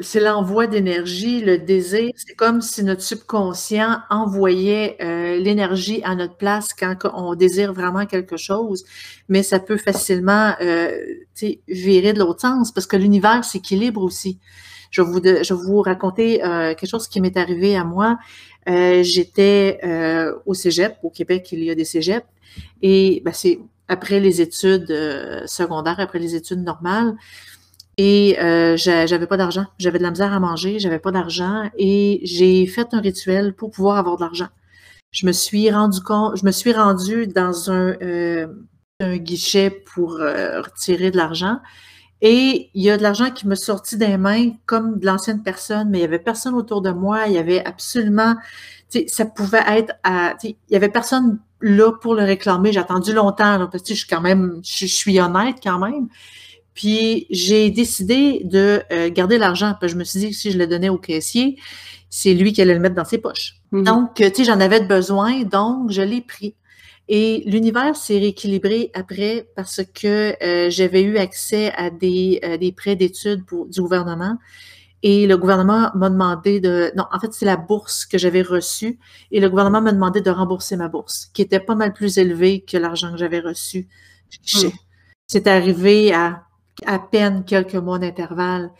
c'est 0.00 0.20
l'envoi 0.20 0.66
d'énergie, 0.66 1.42
le 1.42 1.58
désir. 1.58 2.10
C'est 2.16 2.34
comme 2.34 2.62
si 2.62 2.82
notre 2.82 3.02
subconscient 3.02 3.98
envoyait 4.08 4.96
l'énergie 5.38 6.00
à 6.04 6.14
notre 6.14 6.36
place 6.36 6.72
quand 6.72 6.96
on 7.12 7.34
désire 7.34 7.74
vraiment 7.74 8.05
quelque 8.06 8.36
chose, 8.36 8.84
mais 9.28 9.42
ça 9.42 9.58
peut 9.58 9.76
facilement 9.76 10.54
euh, 10.60 10.90
virer 11.68 12.12
de 12.12 12.18
l'autre 12.18 12.40
sens 12.40 12.72
parce 12.72 12.86
que 12.86 12.96
l'univers 12.96 13.44
s'équilibre 13.44 14.02
aussi. 14.02 14.38
Je 14.90 15.02
vais 15.02 15.54
vous, 15.54 15.82
raconter 15.82 16.44
euh, 16.44 16.74
quelque 16.74 16.88
chose 16.88 17.08
qui 17.08 17.20
m'est 17.20 17.36
arrivé 17.36 17.76
à 17.76 17.84
moi. 17.84 18.18
Euh, 18.68 19.02
j'étais 19.02 19.80
au 20.46 20.54
cégep, 20.54 20.96
au 21.02 21.10
Québec, 21.10 21.48
il 21.52 21.64
y 21.64 21.70
a 21.70 21.74
des 21.74 21.84
cégeps, 21.84 22.26
et 22.82 23.22
ben, 23.24 23.32
c'est 23.32 23.58
après 23.88 24.20
les 24.20 24.40
études 24.40 24.88
secondaires, 25.46 26.00
après 26.00 26.18
les 26.18 26.34
études 26.34 26.62
normales. 26.62 27.14
Et 27.98 28.36
j'avais 28.76 29.26
pas 29.26 29.36
d'argent. 29.36 29.66
J'avais 29.78 29.98
de 29.98 30.02
la 30.02 30.10
misère 30.10 30.32
à 30.32 30.40
manger, 30.40 30.78
j'avais 30.78 30.98
pas 30.98 31.12
d'argent 31.12 31.70
et 31.78 32.20
j'ai 32.24 32.66
fait 32.66 32.88
un 32.92 33.00
rituel 33.00 33.54
pour 33.54 33.70
pouvoir 33.70 33.98
avoir 33.98 34.16
de 34.16 34.22
l'argent 34.22 34.48
je 35.16 35.24
me 35.24 35.32
suis 35.32 35.70
rendu 35.70 36.02
compte, 36.02 36.36
je 36.38 36.44
me 36.44 36.50
suis 36.50 36.72
rendue 36.74 37.26
dans 37.26 37.70
un, 37.70 37.96
euh, 38.02 38.46
un 39.00 39.16
guichet 39.16 39.70
pour 39.70 40.16
euh, 40.20 40.60
retirer 40.60 41.10
de 41.10 41.16
l'argent. 41.16 41.58
Et 42.20 42.70
il 42.74 42.82
y 42.82 42.90
a 42.90 42.98
de 42.98 43.02
l'argent 43.02 43.30
qui 43.30 43.46
me 43.46 43.54
sortit 43.54 43.96
des 43.96 44.18
mains 44.18 44.50
comme 44.66 44.98
de 44.98 45.06
l'ancienne 45.06 45.42
personne, 45.42 45.88
mais 45.88 45.98
il 45.98 46.00
y 46.02 46.04
avait 46.04 46.18
personne 46.18 46.54
autour 46.54 46.82
de 46.82 46.90
moi. 46.90 47.28
Il 47.28 47.32
y 47.32 47.38
avait 47.38 47.64
absolument, 47.64 48.36
ça 49.06 49.24
pouvait 49.24 49.64
être 49.66 49.94
à, 50.04 50.34
il 50.42 50.54
y 50.68 50.76
avait 50.76 50.90
personne 50.90 51.38
là 51.62 51.92
pour 51.92 52.14
le 52.14 52.24
réclamer. 52.24 52.72
J'ai 52.72 52.80
attendu 52.80 53.14
longtemps, 53.14 53.68
parce 53.70 53.82
que 53.82 53.94
je 53.94 54.00
suis 54.00 54.08
quand 54.08 54.20
même, 54.20 54.60
je, 54.62 54.84
suis 54.84 55.18
honnête 55.18 55.56
quand 55.62 55.78
même. 55.78 56.08
Puis 56.74 57.26
j'ai 57.30 57.70
décidé 57.70 58.42
de 58.44 58.82
euh, 58.92 59.10
garder 59.10 59.38
l'argent. 59.38 59.74
Je 59.80 59.94
me 59.94 60.04
suis 60.04 60.20
dit 60.20 60.30
que 60.30 60.36
si 60.36 60.50
je 60.50 60.58
le 60.58 60.66
donnais 60.66 60.90
au 60.90 60.98
caissier, 60.98 61.56
c'est 62.10 62.34
lui 62.34 62.52
qui 62.52 62.62
allait 62.62 62.74
le 62.74 62.80
mettre 62.80 62.94
dans 62.94 63.04
ses 63.04 63.18
poches. 63.18 63.56
Mhm. 63.72 63.84
Donc, 63.84 64.14
tu 64.14 64.24
sais, 64.34 64.44
j'en 64.44 64.60
avais 64.60 64.80
besoin, 64.80 65.42
donc 65.42 65.90
je 65.90 66.02
l'ai 66.02 66.20
pris. 66.20 66.54
Et 67.08 67.44
l'univers 67.46 67.94
s'est 67.94 68.18
rééquilibré 68.18 68.90
après 68.94 69.48
parce 69.54 69.80
que 69.94 70.34
euh, 70.42 70.70
j'avais 70.70 71.02
eu 71.02 71.18
accès 71.18 71.72
à 71.74 71.90
des, 71.90 72.40
euh, 72.42 72.56
des 72.56 72.72
prêts 72.72 72.96
d'études 72.96 73.44
du 73.68 73.80
gouvernement. 73.80 74.38
Et 75.02 75.26
le 75.28 75.36
gouvernement 75.36 75.92
m'a 75.94 76.10
demandé 76.10 76.58
de... 76.58 76.90
Non, 76.96 77.04
en 77.12 77.20
fait, 77.20 77.32
c'est 77.32 77.44
la 77.44 77.56
bourse 77.56 78.06
que 78.06 78.18
j'avais 78.18 78.42
reçue. 78.42 78.98
Et 79.30 79.38
le 79.38 79.48
gouvernement 79.48 79.80
m'a 79.80 79.92
demandé 79.92 80.20
de 80.20 80.30
rembourser 80.30 80.76
ma 80.76 80.88
bourse, 80.88 81.30
qui 81.32 81.42
était 81.42 81.60
pas 81.60 81.76
mal 81.76 81.92
plus 81.92 82.18
élevée 82.18 82.62
que 82.62 82.76
l'argent 82.76 83.12
que 83.12 83.18
j'avais 83.18 83.40
reçu. 83.40 83.86
Hmm. 84.54 84.70
C'est 85.28 85.46
arrivé 85.46 86.12
à 86.12 86.46
à 86.84 86.98
peine 86.98 87.44
quelques 87.44 87.74
mois 87.74 87.98
d'intervalle 87.98 88.70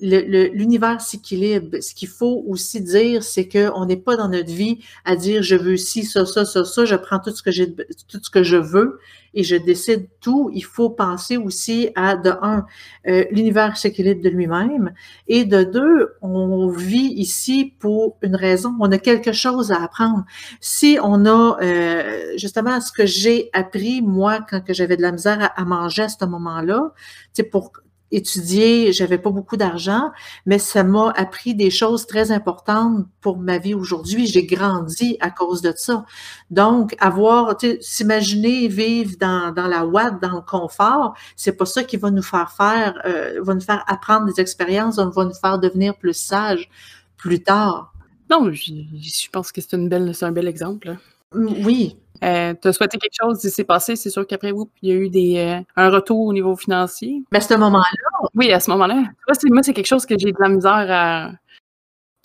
l'univers 0.00 1.00
s'équilibre. 1.00 1.78
Ce 1.80 1.94
qu'il 1.94 2.08
faut 2.08 2.44
aussi 2.46 2.80
dire, 2.80 3.22
c'est 3.22 3.48
qu'on 3.48 3.86
n'est 3.86 3.96
pas 3.96 4.16
dans 4.16 4.28
notre 4.28 4.52
vie 4.52 4.78
à 5.04 5.16
dire 5.16 5.42
je 5.42 5.56
veux 5.56 5.76
ci, 5.76 6.04
ça, 6.04 6.26
ça, 6.26 6.44
ça, 6.44 6.64
ça, 6.64 6.84
je 6.84 6.94
prends 6.96 7.18
tout 7.18 7.30
ce 7.30 7.42
que 7.42 7.50
j'ai, 7.50 7.72
tout 7.74 8.20
ce 8.22 8.30
que 8.30 8.42
je 8.42 8.56
veux 8.56 8.98
et 9.36 9.42
je 9.42 9.56
décide 9.56 10.08
tout. 10.20 10.50
Il 10.52 10.64
faut 10.64 10.90
penser 10.90 11.36
aussi 11.36 11.90
à, 11.94 12.16
de 12.16 12.30
un, 12.42 12.66
euh, 13.06 13.24
l'univers 13.30 13.76
s'équilibre 13.76 14.22
de 14.22 14.28
lui-même 14.30 14.92
et 15.28 15.44
de 15.44 15.62
deux, 15.62 16.14
on 16.22 16.68
vit 16.68 17.12
ici 17.14 17.74
pour 17.78 18.16
une 18.22 18.34
raison. 18.34 18.74
On 18.80 18.90
a 18.90 18.98
quelque 18.98 19.32
chose 19.32 19.70
à 19.70 19.82
apprendre. 19.82 20.24
Si 20.60 20.98
on 21.02 21.26
a 21.26 21.58
euh, 21.62 22.32
justement 22.36 22.80
ce 22.80 22.90
que 22.92 23.06
j'ai 23.06 23.50
appris 23.52 24.02
moi 24.02 24.40
quand 24.48 24.64
que 24.64 24.72
j'avais 24.74 24.96
de 24.96 25.02
la 25.02 25.12
misère 25.12 25.38
à, 25.40 25.60
à 25.60 25.64
manger 25.64 26.02
à 26.02 26.08
ce 26.08 26.24
moment-là, 26.24 26.92
c'est 27.32 27.44
pour 27.44 27.72
étudier, 28.10 28.92
j'avais 28.92 29.18
pas 29.18 29.30
beaucoup 29.30 29.56
d'argent, 29.56 30.12
mais 30.46 30.58
ça 30.58 30.84
m'a 30.84 31.10
appris 31.10 31.54
des 31.54 31.70
choses 31.70 32.06
très 32.06 32.30
importantes 32.30 33.06
pour 33.20 33.38
ma 33.38 33.58
vie 33.58 33.74
aujourd'hui. 33.74 34.26
J'ai 34.26 34.46
grandi 34.46 35.16
à 35.20 35.30
cause 35.30 35.62
de 35.62 35.72
ça. 35.76 36.04
Donc, 36.50 36.94
avoir, 37.00 37.56
s'imaginer 37.80 38.68
vivre 38.68 39.16
dans, 39.20 39.52
dans 39.52 39.66
la 39.66 39.84
ouate, 39.86 40.20
dans 40.22 40.36
le 40.36 40.40
confort, 40.40 41.14
c'est 41.34 41.56
pas 41.56 41.66
ça 41.66 41.84
qui 41.84 41.96
va 41.96 42.10
nous 42.10 42.22
faire 42.22 42.52
faire, 42.52 43.00
euh, 43.04 43.40
va 43.42 43.54
nous 43.54 43.60
faire 43.60 43.84
apprendre 43.88 44.26
des 44.32 44.40
expériences, 44.40 44.98
va 44.98 45.24
nous 45.24 45.34
faire 45.34 45.58
devenir 45.58 45.96
plus 45.96 46.14
sages 46.14 46.68
plus 47.16 47.42
tard. 47.42 47.92
Non, 48.30 48.50
je, 48.52 48.72
je 48.72 49.30
pense 49.30 49.52
que 49.52 49.60
c'est 49.60 49.76
une 49.76 49.88
belle, 49.88 50.14
c'est 50.14 50.24
un 50.24 50.32
bel 50.32 50.48
exemple. 50.48 50.96
Oui, 51.34 51.96
euh, 52.22 52.54
tu 52.60 52.68
as 52.68 52.72
souhaité 52.72 52.98
quelque 52.98 53.16
chose, 53.20 53.42
il 53.44 53.50
s'est 53.50 53.64
passé, 53.64 53.96
c'est 53.96 54.10
sûr 54.10 54.26
qu'après, 54.26 54.52
il 54.82 54.88
y 54.88 54.92
a 54.92 54.94
eu 54.94 55.08
des, 55.08 55.38
euh, 55.38 55.60
un 55.76 55.90
retour 55.90 56.20
au 56.20 56.32
niveau 56.32 56.56
financier. 56.56 57.22
Mais 57.32 57.38
à 57.38 57.40
ce 57.40 57.54
moment-là? 57.54 58.28
Oui, 58.34 58.52
à 58.52 58.60
ce 58.60 58.70
moment-là. 58.70 59.04
Moi, 59.48 59.62
c'est 59.62 59.72
quelque 59.72 59.86
chose 59.86 60.06
que 60.06 60.18
j'ai 60.18 60.32
de 60.32 60.38
la 60.38 60.48
misère 60.48 60.86
à, 60.90 61.30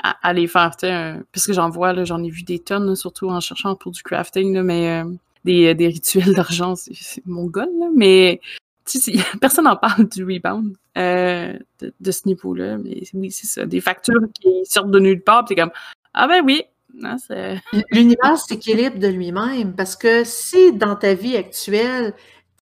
à, 0.04 0.30
à 0.30 0.34
les 0.34 0.48
faire, 0.48 0.72
puisque 1.32 1.54
j'en 1.54 1.70
vois, 1.70 2.04
j'en 2.04 2.24
ai 2.24 2.30
vu 2.30 2.44
des 2.44 2.60
tonnes, 2.60 2.96
surtout 2.96 3.30
en 3.30 3.40
cherchant 3.40 3.76
pour 3.76 3.92
du 3.92 4.04
crafting, 4.04 4.62
mais 4.62 5.04
euh, 5.04 5.12
des, 5.44 5.74
des, 5.76 5.88
rituels 5.88 6.34
d'argent, 6.36 6.76
c'est 6.76 7.26
mon 7.26 7.46
goal, 7.46 7.70
mais 7.96 8.40
personne 9.42 9.66
n'en 9.66 9.76
parle 9.76 10.08
du 10.10 10.24
rebound 10.24 10.76
de, 10.96 11.60
de, 12.00 12.12
ce 12.12 12.28
niveau-là, 12.28 12.78
mais 12.78 13.02
oui, 13.14 13.32
c'est 13.32 13.48
ça. 13.48 13.66
Des 13.66 13.82
factures 13.82 14.22
qui 14.34 14.66
sortent 14.66 14.92
de 14.92 15.00
nulle 15.00 15.22
part, 15.22 15.46
c'est 15.48 15.56
comme, 15.56 15.72
ah 16.14 16.28
ben 16.28 16.44
oui, 16.46 16.64
L'univers 17.92 18.38
s'équilibre 18.38 19.00
de 19.00 19.08
lui-même 19.08 19.74
parce 19.76 19.96
que 19.96 20.24
si 20.24 20.74
dans 20.74 20.96
ta 20.96 21.14
vie 21.14 21.38
actuelle, 21.38 22.14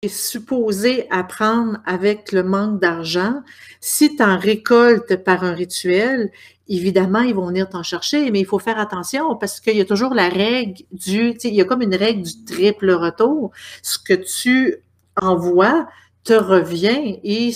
tu 0.02 0.08
es 0.08 0.10
supposé 0.10 1.08
apprendre 1.10 1.80
avec 1.86 2.32
le 2.32 2.44
manque 2.44 2.80
d'argent, 2.80 3.42
si 3.82 4.16
tu 4.16 4.24
en 4.24 4.38
récoltes 4.38 5.16
par 5.24 5.44
un 5.44 5.54
rituel, 5.54 6.32
évidemment, 6.68 7.22
ils 7.22 7.36
vont 7.36 7.48
venir 7.48 7.68
t'en 7.68 7.84
chercher, 7.84 8.32
mais 8.32 8.40
il 8.40 8.46
faut 8.46 8.60
faire 8.60 8.80
attention 8.80 9.36
parce 9.36 9.60
qu'il 9.60 9.76
y 9.76 9.82
a 9.82 9.86
toujours 9.86 10.14
la 10.14 10.30
règle 10.30 10.84
du, 10.92 11.36
il 11.44 11.54
y 11.54 11.62
a 11.62 11.66
comme 11.66 11.82
une 11.82 11.96
règle 11.96 12.22
du 12.22 12.46
triple 12.46 12.92
retour. 12.92 13.52
Ce 13.82 13.98
que 13.98 14.14
tu 14.14 14.78
envoies 15.22 15.88
te 16.24 16.34
revient 16.34 17.20
et 17.24 17.52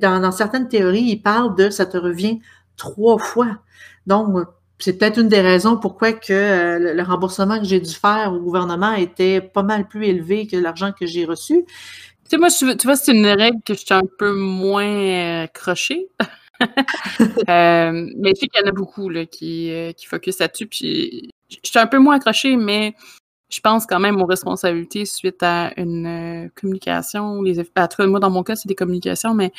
dans, 0.00 0.20
dans 0.20 0.32
certaines 0.32 0.68
théories, 0.68 1.02
ils 1.02 1.22
parlent 1.22 1.56
de 1.56 1.70
ça 1.70 1.84
te 1.84 1.96
revient 1.96 2.40
trois 2.76 3.18
fois. 3.18 3.58
Donc, 4.06 4.46
c'est 4.78 4.98
peut-être 4.98 5.18
une 5.18 5.28
des 5.28 5.40
raisons 5.40 5.76
pourquoi 5.76 6.12
que 6.12 6.32
euh, 6.32 6.94
le 6.94 7.02
remboursement 7.02 7.58
que 7.58 7.64
j'ai 7.64 7.80
dû 7.80 7.92
faire 7.92 8.32
au 8.32 8.40
gouvernement 8.40 8.92
était 8.94 9.40
pas 9.40 9.62
mal 9.62 9.86
plus 9.86 10.06
élevé 10.06 10.46
que 10.46 10.56
l'argent 10.56 10.92
que 10.92 11.06
j'ai 11.06 11.24
reçu. 11.24 11.64
Tu 12.28 12.38
moi, 12.38 12.48
tu 12.50 12.86
vois, 12.86 12.96
c'est 12.96 13.12
une 13.12 13.26
règle 13.26 13.58
que 13.64 13.74
je 13.74 13.80
suis 13.80 13.94
un 13.94 14.02
peu 14.18 14.34
moins 14.34 14.84
euh, 14.84 15.46
crochée. 15.48 16.08
Euh, 17.48 18.10
mais 18.16 18.30
je 18.30 18.40
sais 18.40 18.46
qu'il 18.46 18.60
y 18.60 18.64
en 18.64 18.68
a 18.68 18.72
beaucoup 18.72 19.10
là, 19.10 19.26
qui, 19.26 19.70
qui 19.96 20.06
focus 20.06 20.38
là-dessus. 20.38 20.66
Puis 20.66 21.30
je 21.50 21.68
suis 21.68 21.78
un 21.78 21.86
peu 21.86 21.98
moins 21.98 22.16
accrochée, 22.16 22.56
mais 22.56 22.94
je 23.50 23.60
pense 23.60 23.84
quand 23.86 24.00
même 24.00 24.22
aux 24.22 24.24
responsabilités 24.24 25.04
suite 25.04 25.42
à 25.42 25.72
une 25.76 26.50
communication. 26.54 27.42
Les 27.42 27.60
en 27.60 27.64
tout 27.64 27.96
cas, 27.98 28.06
moi, 28.06 28.20
dans 28.20 28.30
mon 28.30 28.44
cas, 28.44 28.56
c'est 28.56 28.68
des 28.68 28.76
communications, 28.76 29.34
mais 29.34 29.52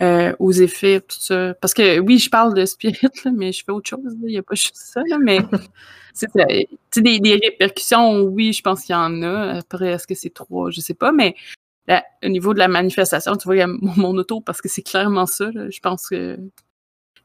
euh, 0.00 0.32
aux 0.38 0.52
effets, 0.52 1.00
tout 1.00 1.18
ça. 1.18 1.54
Parce 1.54 1.74
que 1.74 1.98
oui, 1.98 2.18
je 2.18 2.30
parle 2.30 2.54
de 2.54 2.64
spirit, 2.64 3.08
mais 3.34 3.52
je 3.52 3.64
fais 3.64 3.72
autre 3.72 3.88
chose. 3.88 4.16
Il 4.22 4.28
n'y 4.28 4.38
a 4.38 4.42
pas 4.42 4.54
juste 4.54 4.76
ça. 4.76 5.00
Là, 5.08 5.18
mais 5.18 5.40
c'est 6.14 7.00
des, 7.02 7.20
des 7.20 7.34
répercussions, 7.34 8.20
oui, 8.22 8.52
je 8.52 8.62
pense 8.62 8.84
qu'il 8.84 8.94
y 8.94 8.96
en 8.96 9.22
a. 9.22 9.58
Après, 9.58 9.88
est-ce 9.88 10.06
que 10.06 10.14
c'est 10.14 10.32
trois? 10.32 10.70
Je 10.70 10.80
sais 10.80 10.94
pas, 10.94 11.12
mais 11.12 11.34
au 12.22 12.28
niveau 12.28 12.54
de 12.54 12.58
la 12.58 12.68
manifestation, 12.68 13.36
tu 13.36 13.44
vois, 13.44 13.56
il 13.56 13.58
y 13.58 13.62
a 13.62 13.66
mon, 13.66 14.16
auto 14.16 14.40
parce 14.40 14.60
que 14.60 14.68
c'est 14.68 14.82
clairement 14.82 15.26
ça. 15.26 15.50
je 15.52 15.80
pense 15.80 16.08
que. 16.08 16.36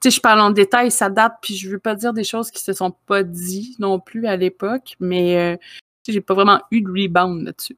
Tu 0.01 0.09
sais, 0.09 0.17
je 0.17 0.21
parle 0.21 0.41
en 0.41 0.51
détail, 0.51 0.91
ça 0.91 1.09
date, 1.09 1.35
puis 1.41 1.55
je 1.55 1.69
veux 1.69 1.79
pas 1.79 1.95
dire 1.95 2.11
des 2.11 2.25
choses 2.25 2.51
qui 2.51 2.61
se 2.61 2.73
sont 2.73 2.91
pas 2.91 3.23
dites 3.23 3.79
non 3.79 3.99
plus 3.99 4.27
à 4.27 4.35
l'époque, 4.35 4.95
mais 4.99 5.37
euh, 5.37 5.57
j'ai 6.05 6.19
pas 6.19 6.33
vraiment 6.33 6.61
eu 6.71 6.81
de 6.81 6.89
rebound 6.89 7.43
là-dessus 7.43 7.77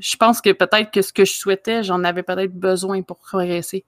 je 0.00 0.16
pense 0.16 0.40
que 0.40 0.50
peut-être 0.50 0.90
que 0.90 1.02
ce 1.02 1.12
que 1.12 1.24
je 1.24 1.32
souhaitais, 1.32 1.82
j'en 1.82 2.04
avais 2.04 2.22
peut-être 2.22 2.54
besoin 2.54 3.02
pour 3.02 3.18
progresser. 3.18 3.84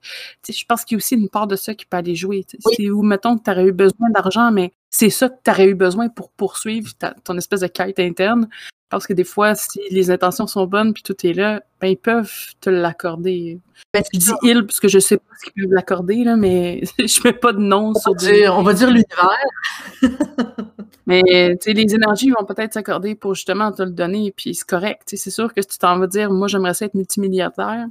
je 0.47 0.65
pense 0.65 0.85
qu'il 0.85 0.95
y 0.95 0.97
a 0.97 0.99
aussi 0.99 1.15
une 1.15 1.29
part 1.29 1.47
de 1.47 1.55
ça 1.55 1.73
qui 1.73 1.85
peut 1.85 1.97
aller 1.97 2.15
jouer. 2.15 2.45
C'est 2.47 2.89
où, 2.89 3.01
mettons, 3.01 3.37
que 3.37 3.43
tu 3.43 3.51
aurais 3.51 3.65
eu 3.65 3.71
besoin 3.71 4.09
d'argent, 4.11 4.51
mais 4.51 4.73
c'est 4.89 5.09
ça 5.09 5.29
que 5.29 5.35
tu 5.43 5.51
aurais 5.51 5.67
eu 5.67 5.75
besoin 5.75 6.09
pour 6.09 6.31
poursuivre 6.31 6.91
ton 7.23 7.37
espèce 7.37 7.61
de 7.61 7.67
quête 7.67 7.99
interne. 7.99 8.47
Parce 8.89 9.05
que 9.05 9.11
des 9.11 9.25
fois, 9.25 9.53
si 9.53 9.81
les 9.91 10.11
intentions 10.11 10.47
sont 10.47 10.65
bonnes 10.65 10.93
puis 10.93 11.03
tout 11.03 11.15
est 11.25 11.33
là, 11.33 11.61
ben 11.81 11.89
ils 11.89 11.97
peuvent 11.97 12.31
te 12.61 12.69
l'accorder. 12.69 13.59
Ben, 13.93 14.01
je 14.13 14.17
dis 14.17 14.31
ils 14.43 14.65
parce 14.65 14.79
que 14.79 14.87
je 14.87 14.99
sais 14.99 15.17
pas 15.17 15.35
ce 15.37 15.51
qu'ils 15.51 15.63
peuvent 15.63 15.73
l'accorder, 15.73 16.23
là, 16.23 16.37
mais 16.37 16.81
je 16.99 17.21
mets 17.25 17.33
pas 17.33 17.51
de 17.51 17.59
nom 17.59 17.93
sur 17.95 18.15
dire, 18.15 18.55
On 18.57 18.63
va 18.63 18.73
dire 18.73 18.89
l'univers. 18.89 19.37
mais 21.05 21.21
les 21.65 21.95
énergies 21.95 22.31
vont 22.31 22.45
peut-être 22.45 22.73
s'accorder 22.73 23.15
pour 23.15 23.35
justement 23.35 23.73
te 23.73 23.83
le 23.83 23.91
donner, 23.91 24.33
puis 24.35 24.55
c'est 24.55 24.67
correct. 24.67 25.01
C'est 25.05 25.31
sûr 25.31 25.53
que 25.53 25.61
si 25.61 25.67
tu 25.67 25.77
t'en 25.79 25.99
vas 25.99 26.07
dire 26.07 26.31
moi 26.31 26.47
j'aimerais 26.47 26.73
ça 26.73 26.85
être 26.85 26.93
multimilliardaire, 26.93 27.87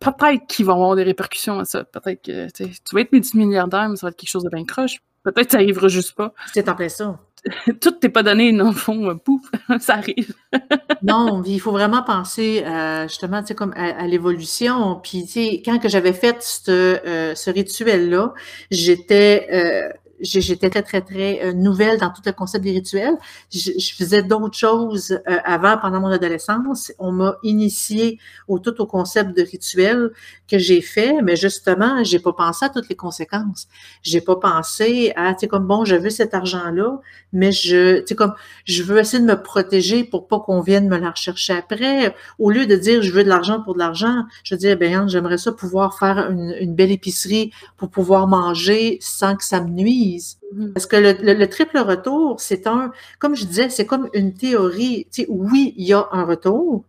peut-être 0.00 0.46
qu'ils 0.46 0.64
vont 0.64 0.74
avoir 0.74 0.96
des 0.96 1.02
répercussions 1.02 1.58
à 1.58 1.66
ça. 1.66 1.84
Peut-être 1.84 2.22
que 2.22 2.50
tu 2.50 2.94
vas 2.94 3.00
être 3.02 3.12
multimilliardaire, 3.12 3.90
mais 3.90 3.96
ça 3.96 4.06
va 4.06 4.10
être 4.10 4.16
quelque 4.16 4.30
chose 4.30 4.44
de 4.44 4.48
bien 4.48 4.64
croche. 4.64 5.02
Peut-être 5.32 5.46
que 5.46 5.52
ça 5.52 5.58
arrivera 5.58 5.88
juste 5.88 6.14
pas. 6.14 6.32
C'est 6.52 6.68
en 6.68 6.74
plein 6.74 6.88
ça. 6.88 7.18
Tout 7.80 7.92
t'es 7.92 8.08
pas 8.08 8.22
donné, 8.22 8.52
non, 8.52 8.72
fond, 8.72 9.16
pouf, 9.18 9.42
ça 9.80 9.94
arrive. 9.94 10.34
non, 11.02 11.42
il 11.44 11.60
faut 11.60 11.72
vraiment 11.72 12.02
penser 12.02 12.64
euh, 12.66 13.04
justement, 13.08 13.40
tu 13.42 13.48
sais, 13.48 13.54
comme 13.54 13.72
à, 13.76 14.06
l'évolution. 14.06 15.00
Puis, 15.02 15.24
tu 15.24 15.32
sais, 15.32 15.62
quand 15.64 15.78
que 15.78 15.88
j'avais 15.88 16.12
fait 16.12 16.42
ce, 16.42 16.70
euh, 16.70 17.34
ce 17.34 17.50
rituel-là, 17.50 18.34
j'étais 18.70 19.48
euh, 19.52 19.92
j'étais 20.20 20.70
très, 20.70 20.82
très, 20.82 21.00
très 21.00 21.44
euh, 21.44 21.52
nouvelle 21.52 21.98
dans 21.98 22.10
tout 22.10 22.22
le 22.24 22.32
concept 22.32 22.64
des 22.64 22.72
rituels. 22.72 23.14
Je, 23.52 23.70
faisais 23.96 24.22
d'autres 24.22 24.56
choses 24.56 25.12
euh, 25.28 25.38
avant, 25.44 25.78
pendant 25.78 26.00
mon 26.00 26.08
adolescence. 26.08 26.92
On 26.98 27.12
m'a 27.12 27.36
initié 27.42 28.18
au 28.48 28.58
tout 28.58 28.80
au 28.80 28.86
concept 28.86 29.36
de 29.36 29.42
rituel 29.42 30.10
que 30.48 30.58
j'ai 30.58 30.80
fait, 30.80 31.22
mais 31.22 31.36
justement, 31.36 32.02
j'ai 32.04 32.18
pas 32.18 32.32
pensé 32.32 32.64
à 32.64 32.68
toutes 32.68 32.88
les 32.88 32.96
conséquences. 32.96 33.68
J'ai 34.02 34.20
pas 34.20 34.36
pensé 34.36 35.12
à, 35.16 35.34
tu 35.34 35.40
sais, 35.40 35.48
comme 35.48 35.66
bon, 35.66 35.84
je 35.84 35.94
veux 35.96 36.10
cet 36.10 36.34
argent-là, 36.34 36.98
mais 37.32 37.52
je, 37.52 38.00
tu 38.00 38.08
sais, 38.08 38.14
comme 38.14 38.34
je 38.64 38.82
veux 38.82 38.98
essayer 38.98 39.22
de 39.22 39.28
me 39.28 39.40
protéger 39.40 40.04
pour 40.04 40.26
pas 40.26 40.40
qu'on 40.40 40.60
vienne 40.60 40.88
me 40.88 40.98
la 40.98 41.10
rechercher 41.10 41.52
après. 41.54 42.14
Au 42.38 42.50
lieu 42.50 42.66
de 42.66 42.76
dire 42.76 43.02
je 43.02 43.12
veux 43.12 43.24
de 43.24 43.28
l'argent 43.28 43.62
pour 43.62 43.74
de 43.74 43.78
l'argent, 43.78 44.24
je 44.42 44.54
dis, 44.54 44.74
ben, 44.76 45.08
j'aimerais 45.08 45.38
ça 45.38 45.52
pouvoir 45.52 45.98
faire 45.98 46.30
une, 46.30 46.54
une 46.60 46.74
belle 46.74 46.90
épicerie 46.90 47.52
pour 47.76 47.90
pouvoir 47.90 48.26
manger 48.26 48.98
sans 49.00 49.36
que 49.36 49.44
ça 49.44 49.60
me 49.60 49.68
nuise 49.68 50.07
Mmh. 50.52 50.72
Parce 50.72 50.86
que 50.86 50.96
le, 50.96 51.46
triple 51.46 51.78
retour, 51.78 52.40
c'est 52.40 52.66
un, 52.66 52.92
comme 53.18 53.34
je 53.34 53.44
disais, 53.44 53.68
c'est 53.70 53.86
comme 53.86 54.08
une 54.14 54.34
théorie. 54.34 55.06
Tu 55.12 55.22
sais, 55.22 55.26
oui, 55.28 55.74
il 55.76 55.86
y 55.86 55.92
a 55.92 56.08
un 56.12 56.24
retour, 56.24 56.84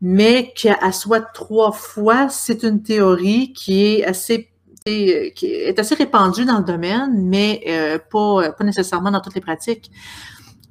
mais 0.00 0.52
qu'à 0.54 0.92
soit 0.92 1.20
trois 1.20 1.72
fois, 1.72 2.28
c'est 2.28 2.62
une 2.62 2.82
théorie 2.82 3.52
qui 3.52 3.84
est 3.84 4.04
assez 4.04 4.50
qui 4.86 5.46
est 5.46 5.78
assez 5.78 5.94
répandue 5.94 6.44
dans 6.44 6.58
le 6.58 6.64
domaine, 6.64 7.26
mais 7.26 7.62
euh, 7.68 7.98
pas, 7.98 8.52
pas 8.52 8.64
nécessairement 8.64 9.10
dans 9.10 9.22
toutes 9.22 9.34
les 9.34 9.40
pratiques. 9.40 9.90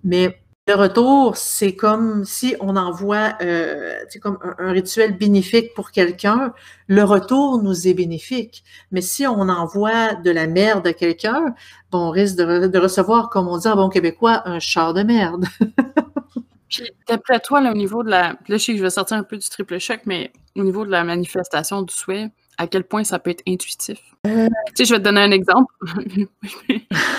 Mais 0.04 0.43
le 0.66 0.76
retour, 0.76 1.36
c'est 1.36 1.76
comme 1.76 2.24
si 2.24 2.56
on 2.62 2.78
envoie 2.78 3.34
euh, 3.42 4.00
comme 4.22 4.38
un, 4.58 4.72
rituel 4.72 5.18
bénéfique 5.18 5.74
pour 5.74 5.92
quelqu'un, 5.92 6.54
le 6.88 7.04
retour 7.04 7.62
nous 7.62 7.86
est 7.86 7.94
bénéfique. 7.94 8.64
Mais 8.92 9.02
si 9.02 9.28
on 9.28 9.50
envoie 9.50 10.14
de 10.16 10.32
la 10.32 10.48
merde 10.48 10.88
à 10.88 10.94
quelqu'un, 10.94 11.54
bon, 11.92 12.08
on 12.08 12.10
risque 12.12 12.38
de, 12.38 12.78
recevoir, 12.78 13.30
comme 13.30 13.50
on 13.50 13.58
dit 13.58 13.68
en 13.68 13.76
bon 13.76 13.90
québécois, 13.90 14.42
un 14.48 14.60
char 14.60 14.94
de 14.94 15.04
merde. 15.04 15.46
d'après 17.10 17.42
toi, 17.42 17.60
là, 17.60 17.72
au 17.72 17.76
niveau 17.76 18.02
de 18.02 18.10
la. 18.10 18.30
Là, 18.30 18.38
je 18.48 18.58
sais 18.58 18.72
que 18.72 18.78
je 18.78 18.84
vais 18.84 18.90
sortir 18.90 19.18
un 19.18 19.24
peu 19.24 19.38
du 19.38 19.50
triple 19.50 19.80
choc, 19.80 20.00
mais 20.06 20.32
au 20.56 20.64
niveau 20.64 20.86
de 20.86 20.92
la 20.92 21.04
manifestation 21.04 21.82
du 21.82 21.94
souhait, 21.94 22.30
à 22.58 22.68
quel 22.68 22.84
point 22.84 23.04
ça 23.04 23.20
peut 23.20 23.32
être 23.32 23.44
intuitif. 23.48 24.00
Euh. 24.26 24.48
Tu 24.68 24.74
sais, 24.76 24.86
je 24.86 24.94
vais 24.94 25.00
te 25.00 25.04
donner 25.04 25.22
un 25.22 25.32
exemple. 25.32 25.74
tu 26.08 26.28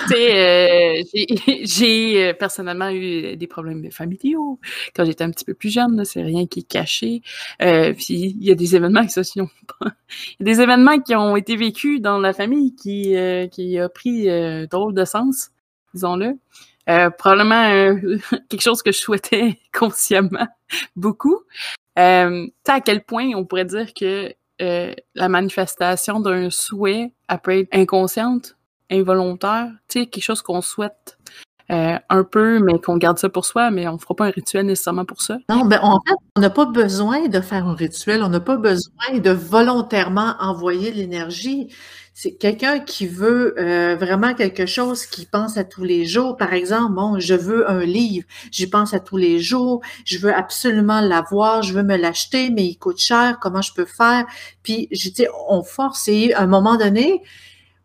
sais, 0.09 1.01
euh, 1.01 1.03
j'ai 1.65 2.29
euh, 2.29 2.33
personnellement 2.33 2.91
eu 2.91 3.37
des 3.37 3.47
problèmes 3.47 3.91
familiaux 3.91 4.59
quand 4.95 5.05
j'étais 5.05 5.25
un 5.25 5.31
petit 5.31 5.45
peu 5.45 5.55
plus 5.55 5.71
jeune. 5.71 6.05
C'est 6.05 6.23
rien 6.23 6.47
qui 6.47 6.61
est 6.61 6.69
caché. 6.69 7.23
puis 7.59 8.15
il 8.15 8.45
y 8.45 8.51
a 8.51 8.55
des 8.55 8.77
événements 8.77 9.07
qui 9.07 9.15
des 10.41 10.61
événements 10.61 10.99
qui 11.01 11.15
ont 11.15 11.37
été 11.37 11.57
vécus 11.57 12.01
dans 12.01 12.19
la 12.19 12.33
famille 12.33 12.75
qui 12.75 13.15
qui 13.51 13.79
a 13.79 13.89
pris 13.89 14.27
drôle 14.69 14.95
de 14.95 15.05
sens, 15.05 15.51
disons-le. 15.95 16.39
probablement 17.19 17.97
quelque 18.49 18.63
chose 18.63 18.83
que 18.83 18.93
je 18.93 18.99
souhaitais 18.99 19.59
consciemment 19.73 20.49
beaucoup. 20.97 21.41
Euh, 21.99 22.47
tu 22.47 22.53
sais 22.67 22.73
à 22.73 22.81
quel 22.81 23.05
point 23.05 23.31
on 23.35 23.45
pourrait 23.45 23.65
dire 23.65 23.95
que 23.95 24.35
euh, 24.65 24.95
la 25.15 25.29
manifestation 25.29 26.21
d'un 26.21 26.51
souhait, 26.51 27.13
elle 27.29 27.39
peut 27.39 27.59
être 27.59 27.69
inconsciente, 27.73 28.57
involontaire, 28.91 29.69
tu 29.89 30.01
sais, 30.01 30.07
quelque 30.07 30.25
chose 30.25 30.43
qu'on 30.43 30.61
souhaite 30.61 31.19
euh, 31.71 31.99
un 32.11 32.25
peu, 32.25 32.59
mais 32.59 32.79
qu'on 32.79 32.99
garde 32.99 33.19
ça 33.19 33.31
pour 33.31 33.47
soi, 33.47 33.71
mais 33.71 33.89
on 33.89 33.95
ne 33.95 33.99
fera 33.99 34.15
pas 34.15 34.27
un 34.27 34.31
rituel 34.31 34.67
nécessairement 34.67 35.07
pour 35.07 35.23
ça. 35.23 35.39
Non, 35.49 35.65
ben 35.65 35.81
en 35.83 35.99
fait, 36.07 36.15
on 36.37 36.41
n'a 36.41 36.51
pas 36.51 36.67
besoin 36.67 37.27
de 37.29 37.41
faire 37.41 37.67
un 37.67 37.75
rituel, 37.75 38.23
on 38.23 38.29
n'a 38.29 38.41
pas 38.41 38.57
besoin 38.57 39.19
de 39.19 39.31
volontairement 39.31 40.35
envoyer 40.41 40.91
l'énergie. 40.91 41.69
C'est 42.17 42.37
quelqu'un 42.37 42.79
qui 42.79 43.09
veut 43.09 43.59
euh, 43.59 43.97
vraiment 43.97 44.35
quelque 44.35 44.67
chose, 44.67 45.05
qui 45.05 45.27
pense 45.27 45.57
à 45.57 45.65
tous 45.65 45.83
les 45.83 46.07
jours. 46.07 46.37
Par 46.37 46.53
exemple, 46.53 46.95
bon, 46.95 47.19
je 47.19 47.35
veux 47.35 47.69
un 47.69 47.85
livre, 47.85 48.25
j'y 48.53 48.69
pense 48.69 48.95
à 48.95 49.01
tous 49.01 49.17
les 49.17 49.41
jours, 49.41 49.81
je 50.05 50.19
veux 50.19 50.33
absolument 50.33 51.01
l'avoir, 51.01 51.65
je 51.65 51.75
veux 51.75 51.83
me 51.83 51.97
l'acheter, 51.97 52.51
mais 52.51 52.67
il 52.67 52.77
coûte 52.77 52.99
cher, 52.99 53.39
comment 53.41 53.63
je 53.63 53.75
peux 53.75 53.85
faire? 53.85 54.27
Puis, 54.63 54.87
je 54.93 55.11
on 55.49 55.65
force 55.65 56.07
et 56.07 56.33
à 56.35 56.43
un 56.43 56.47
moment 56.47 56.77
donné, 56.77 57.21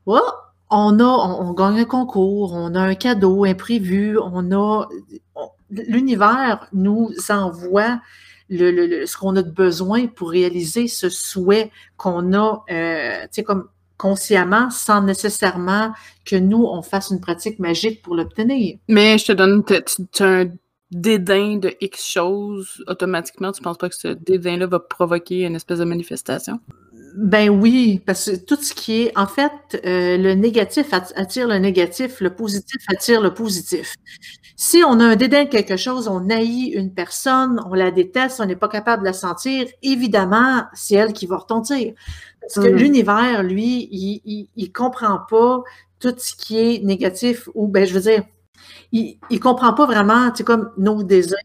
oh, 0.05 0.21
on 0.69 0.99
a, 0.99 1.03
on, 1.03 1.51
gagne 1.53 1.79
un 1.79 1.85
concours, 1.85 2.53
on 2.53 2.75
a 2.75 2.81
un 2.81 2.93
cadeau 2.93 3.45
imprévu, 3.45 4.19
on 4.19 4.51
a, 4.51 4.87
l'univers 5.71 6.67
nous 6.71 7.09
envoie 7.29 7.99
le, 8.49 9.07
ce 9.07 9.17
qu'on 9.17 9.35
a 9.35 9.41
de 9.41 9.49
besoin 9.49 10.05
pour 10.05 10.29
réaliser 10.29 10.87
ce 10.87 11.09
souhait 11.09 11.71
qu'on 11.97 12.33
a, 12.33 12.63
euh, 12.69 13.21
tu 13.23 13.27
sais, 13.31 13.43
comme 13.43 13.67
consciemment 13.99 14.71
sans 14.71 15.03
nécessairement 15.03 15.93
que 16.25 16.37
nous, 16.37 16.63
on 16.63 16.81
fasse 16.81 17.11
une 17.11 17.19
pratique 17.19 17.59
magique 17.59 18.01
pour 18.01 18.15
l'obtenir. 18.15 18.77
Mais 18.87 19.19
je 19.19 19.25
te 19.25 19.31
donne, 19.33 19.63
tu 19.63 20.23
as 20.23 20.25
un 20.25 20.45
dédain 20.89 21.57
de 21.57 21.75
X 21.81 22.03
choses, 22.03 22.83
automatiquement, 22.87 23.51
tu 23.51 23.61
penses 23.61 23.77
pas 23.77 23.89
que 23.89 23.95
ce 23.95 24.07
dédain-là 24.07 24.65
va 24.65 24.79
provoquer 24.79 25.45
une 25.45 25.55
espèce 25.55 25.79
de 25.79 25.83
manifestation? 25.83 26.59
Ben 27.15 27.49
oui, 27.49 28.01
parce 28.05 28.29
que 28.29 28.35
tout 28.35 28.55
ce 28.61 28.73
qui 28.73 29.03
est, 29.03 29.17
en 29.17 29.27
fait, 29.27 29.51
euh, 29.85 30.17
le 30.17 30.33
négatif 30.33 30.93
attire 30.93 31.47
le 31.47 31.57
négatif, 31.57 32.21
le 32.21 32.33
positif 32.33 32.81
attire 32.87 33.21
le 33.21 33.33
positif. 33.33 33.95
Si 34.55 34.83
on 34.85 34.99
a 34.99 35.05
un 35.05 35.15
dédain 35.15 35.45
de 35.45 35.49
quelque 35.49 35.77
chose, 35.77 36.07
on 36.07 36.29
haït 36.29 36.67
une 36.67 36.93
personne, 36.93 37.61
on 37.69 37.73
la 37.73 37.91
déteste, 37.91 38.39
on 38.41 38.45
n'est 38.45 38.55
pas 38.55 38.67
capable 38.67 39.03
de 39.03 39.07
la 39.07 39.13
sentir, 39.13 39.67
évidemment, 39.81 40.63
c'est 40.73 40.95
elle 40.95 41.13
qui 41.13 41.25
va 41.25 41.37
retentir. 41.37 41.93
Parce 42.41 42.55
que 42.55 42.71
mmh. 42.71 42.77
l'univers, 42.77 43.43
lui, 43.43 43.87
il, 43.91 44.49
il, 44.55 44.71
comprend 44.71 45.19
pas 45.29 45.63
tout 45.99 46.15
ce 46.17 46.33
qui 46.35 46.57
est 46.57 46.83
négatif 46.83 47.49
ou, 47.53 47.67
ben, 47.67 47.85
je 47.85 47.93
veux 47.93 48.01
dire, 48.01 48.23
il, 48.91 49.17
il 49.29 49.39
comprend 49.39 49.73
pas 49.73 49.85
vraiment, 49.85 50.29
tu 50.31 50.37
sais, 50.37 50.43
comme 50.43 50.71
nos 50.77 51.03
désirs. 51.03 51.37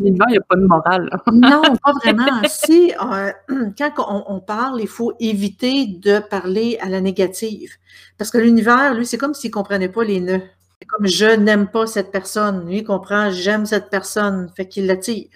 L'univers, 0.00 0.26
il 0.28 0.32
n'y 0.32 0.38
a 0.38 0.42
pas 0.42 0.56
de 0.56 0.66
morale. 0.66 1.10
non, 1.32 1.62
pas 1.82 1.92
vraiment. 2.02 2.42
Si, 2.48 2.92
euh, 3.00 3.32
quand 3.96 4.24
on, 4.26 4.40
parle, 4.40 4.80
il 4.80 4.88
faut 4.88 5.12
éviter 5.20 5.86
de 5.86 6.18
parler 6.18 6.78
à 6.80 6.88
la 6.88 7.00
négative. 7.00 7.72
Parce 8.18 8.30
que 8.30 8.38
l'univers, 8.38 8.94
lui, 8.94 9.06
c'est 9.06 9.18
comme 9.18 9.34
s'il 9.34 9.50
ne 9.50 9.54
comprenait 9.54 9.88
pas 9.88 10.04
les 10.04 10.20
nœuds. 10.20 10.42
Comme 10.88 11.06
je 11.06 11.36
n'aime 11.36 11.68
pas 11.68 11.86
cette 11.86 12.10
personne. 12.10 12.66
Lui, 12.66 12.82
comprend 12.82 13.30
j'aime 13.30 13.66
cette 13.66 13.90
personne. 13.90 14.50
Fait 14.56 14.66
qu'il 14.66 14.86
l'attire. 14.86 15.28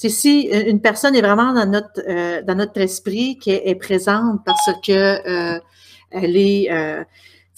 C'est 0.00 0.08
si 0.08 0.48
une 0.48 0.80
personne 0.80 1.14
est 1.14 1.20
vraiment 1.20 1.52
dans 1.52 1.66
notre, 1.66 2.00
euh, 2.08 2.40
dans 2.40 2.54
notre 2.54 2.80
esprit, 2.80 3.36
qui 3.36 3.50
est, 3.50 3.74
présente 3.74 4.40
parce 4.46 4.70
que 4.82 4.94
euh, 5.28 5.60
elle 6.10 6.38
est, 6.38 6.72
euh, 6.72 7.04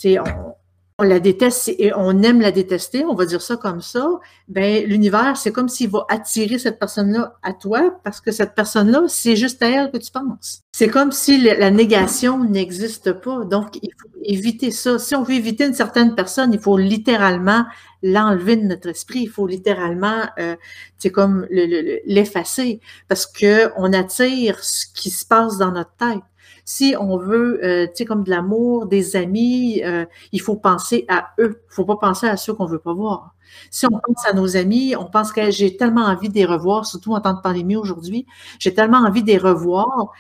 on, 0.05 0.55
on 0.99 1.05
la 1.05 1.21
déteste 1.21 1.71
et 1.79 1.93
on 1.95 2.23
aime 2.23 2.41
la 2.41 2.53
détester, 2.53 3.05
on 3.05 3.15
va 3.15 3.25
dire 3.25 3.43
ça 3.43 3.57
comme 3.57 3.81
ça, 3.81 4.09
ben 4.49 4.85
l'univers, 4.87 5.37
c'est 5.37 5.53
comme 5.53 5.69
s'il 5.69 5.91
va 5.91 6.05
attirer 6.09 6.59
cette 6.59 6.79
personne-là 6.79 7.37
à 7.43 7.53
toi 7.53 7.99
parce 8.05 8.21
que 8.21 8.31
cette 8.31 8.55
personne-là, 8.55 9.05
c'est 9.09 9.37
juste 9.37 9.63
à 9.63 9.69
elle 9.69 9.91
que 9.91 9.99
tu 9.99 10.11
penses. 10.13 10.63
C'est 10.73 10.89
comme 10.89 11.13
si 11.13 11.41
la 11.41 11.71
négation 11.71 12.45
n'existe 12.45 13.13
pas. 13.13 13.45
Donc, 13.45 13.79
il 13.83 13.91
faut 14.01 14.09
éviter 14.25 14.71
ça. 14.71 14.99
Si 14.99 15.15
on 15.15 15.23
veut 15.23 15.35
éviter 15.35 15.67
une 15.67 15.75
certaine 15.75 16.15
personne, 16.15 16.53
il 16.53 16.61
faut 16.61 16.79
littéralement 16.79 17.65
l'enlever 18.03 18.57
de 18.57 18.63
notre 18.63 18.89
esprit. 18.89 19.21
Il 19.21 19.29
faut 19.29 19.47
littéralement, 19.47 20.23
euh, 20.39 20.57
c'est 20.99 21.11
comme 21.11 21.47
l'effacer 21.51 22.81
parce 23.09 23.27
que 23.27 23.71
on 23.77 23.93
attire 23.93 24.63
ce 24.63 24.87
qui 24.95 25.11
se 25.11 25.27
passe 25.27 25.59
dans 25.59 25.73
notre 25.73 25.95
tête. 25.97 26.23
Si 26.65 26.95
on 26.99 27.17
veut, 27.17 27.61
euh, 27.65 27.87
tu 27.87 27.93
sais, 27.97 28.05
comme 28.05 28.25
de 28.25 28.31
l'amour, 28.31 28.87
des 28.87 29.17
amis, 29.17 29.83
euh, 29.85 30.05
il 30.33 30.41
faut 30.41 30.57
penser 30.57 31.05
à 31.09 31.31
eux. 31.41 31.61
Il 31.71 31.75
faut 31.75 31.85
pas 31.85 31.97
penser 31.97 32.27
à 32.29 32.37
ceux 32.37 32.55
qu'on 32.55 32.67
veut 32.67 32.79
pas 32.79 32.95
voir. 32.95 33.35
Si 33.71 33.87
on 33.87 33.91
pense 33.91 34.27
à 34.27 34.33
nos 34.33 34.57
amis, 34.57 34.95
on 34.97 35.07
pense 35.07 35.33
que 35.33 35.51
j'ai 35.51 35.77
tellement 35.77 36.03
envie 36.07 36.29
de 36.29 36.35
les 36.35 36.45
revoir, 36.45 36.87
surtout 36.87 37.13
en 37.15 37.21
temps 37.21 37.35
de 37.35 37.41
pandémie 37.41 37.77
aujourd'hui, 37.77 38.27
j'ai 38.59 38.73
tellement 38.75 38.99
envie 38.99 39.23
de 39.23 39.29
les 39.29 39.39
revoir. 39.39 40.13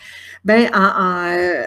Ben, 0.45 0.69
en, 0.75 1.31
euh, 1.31 1.65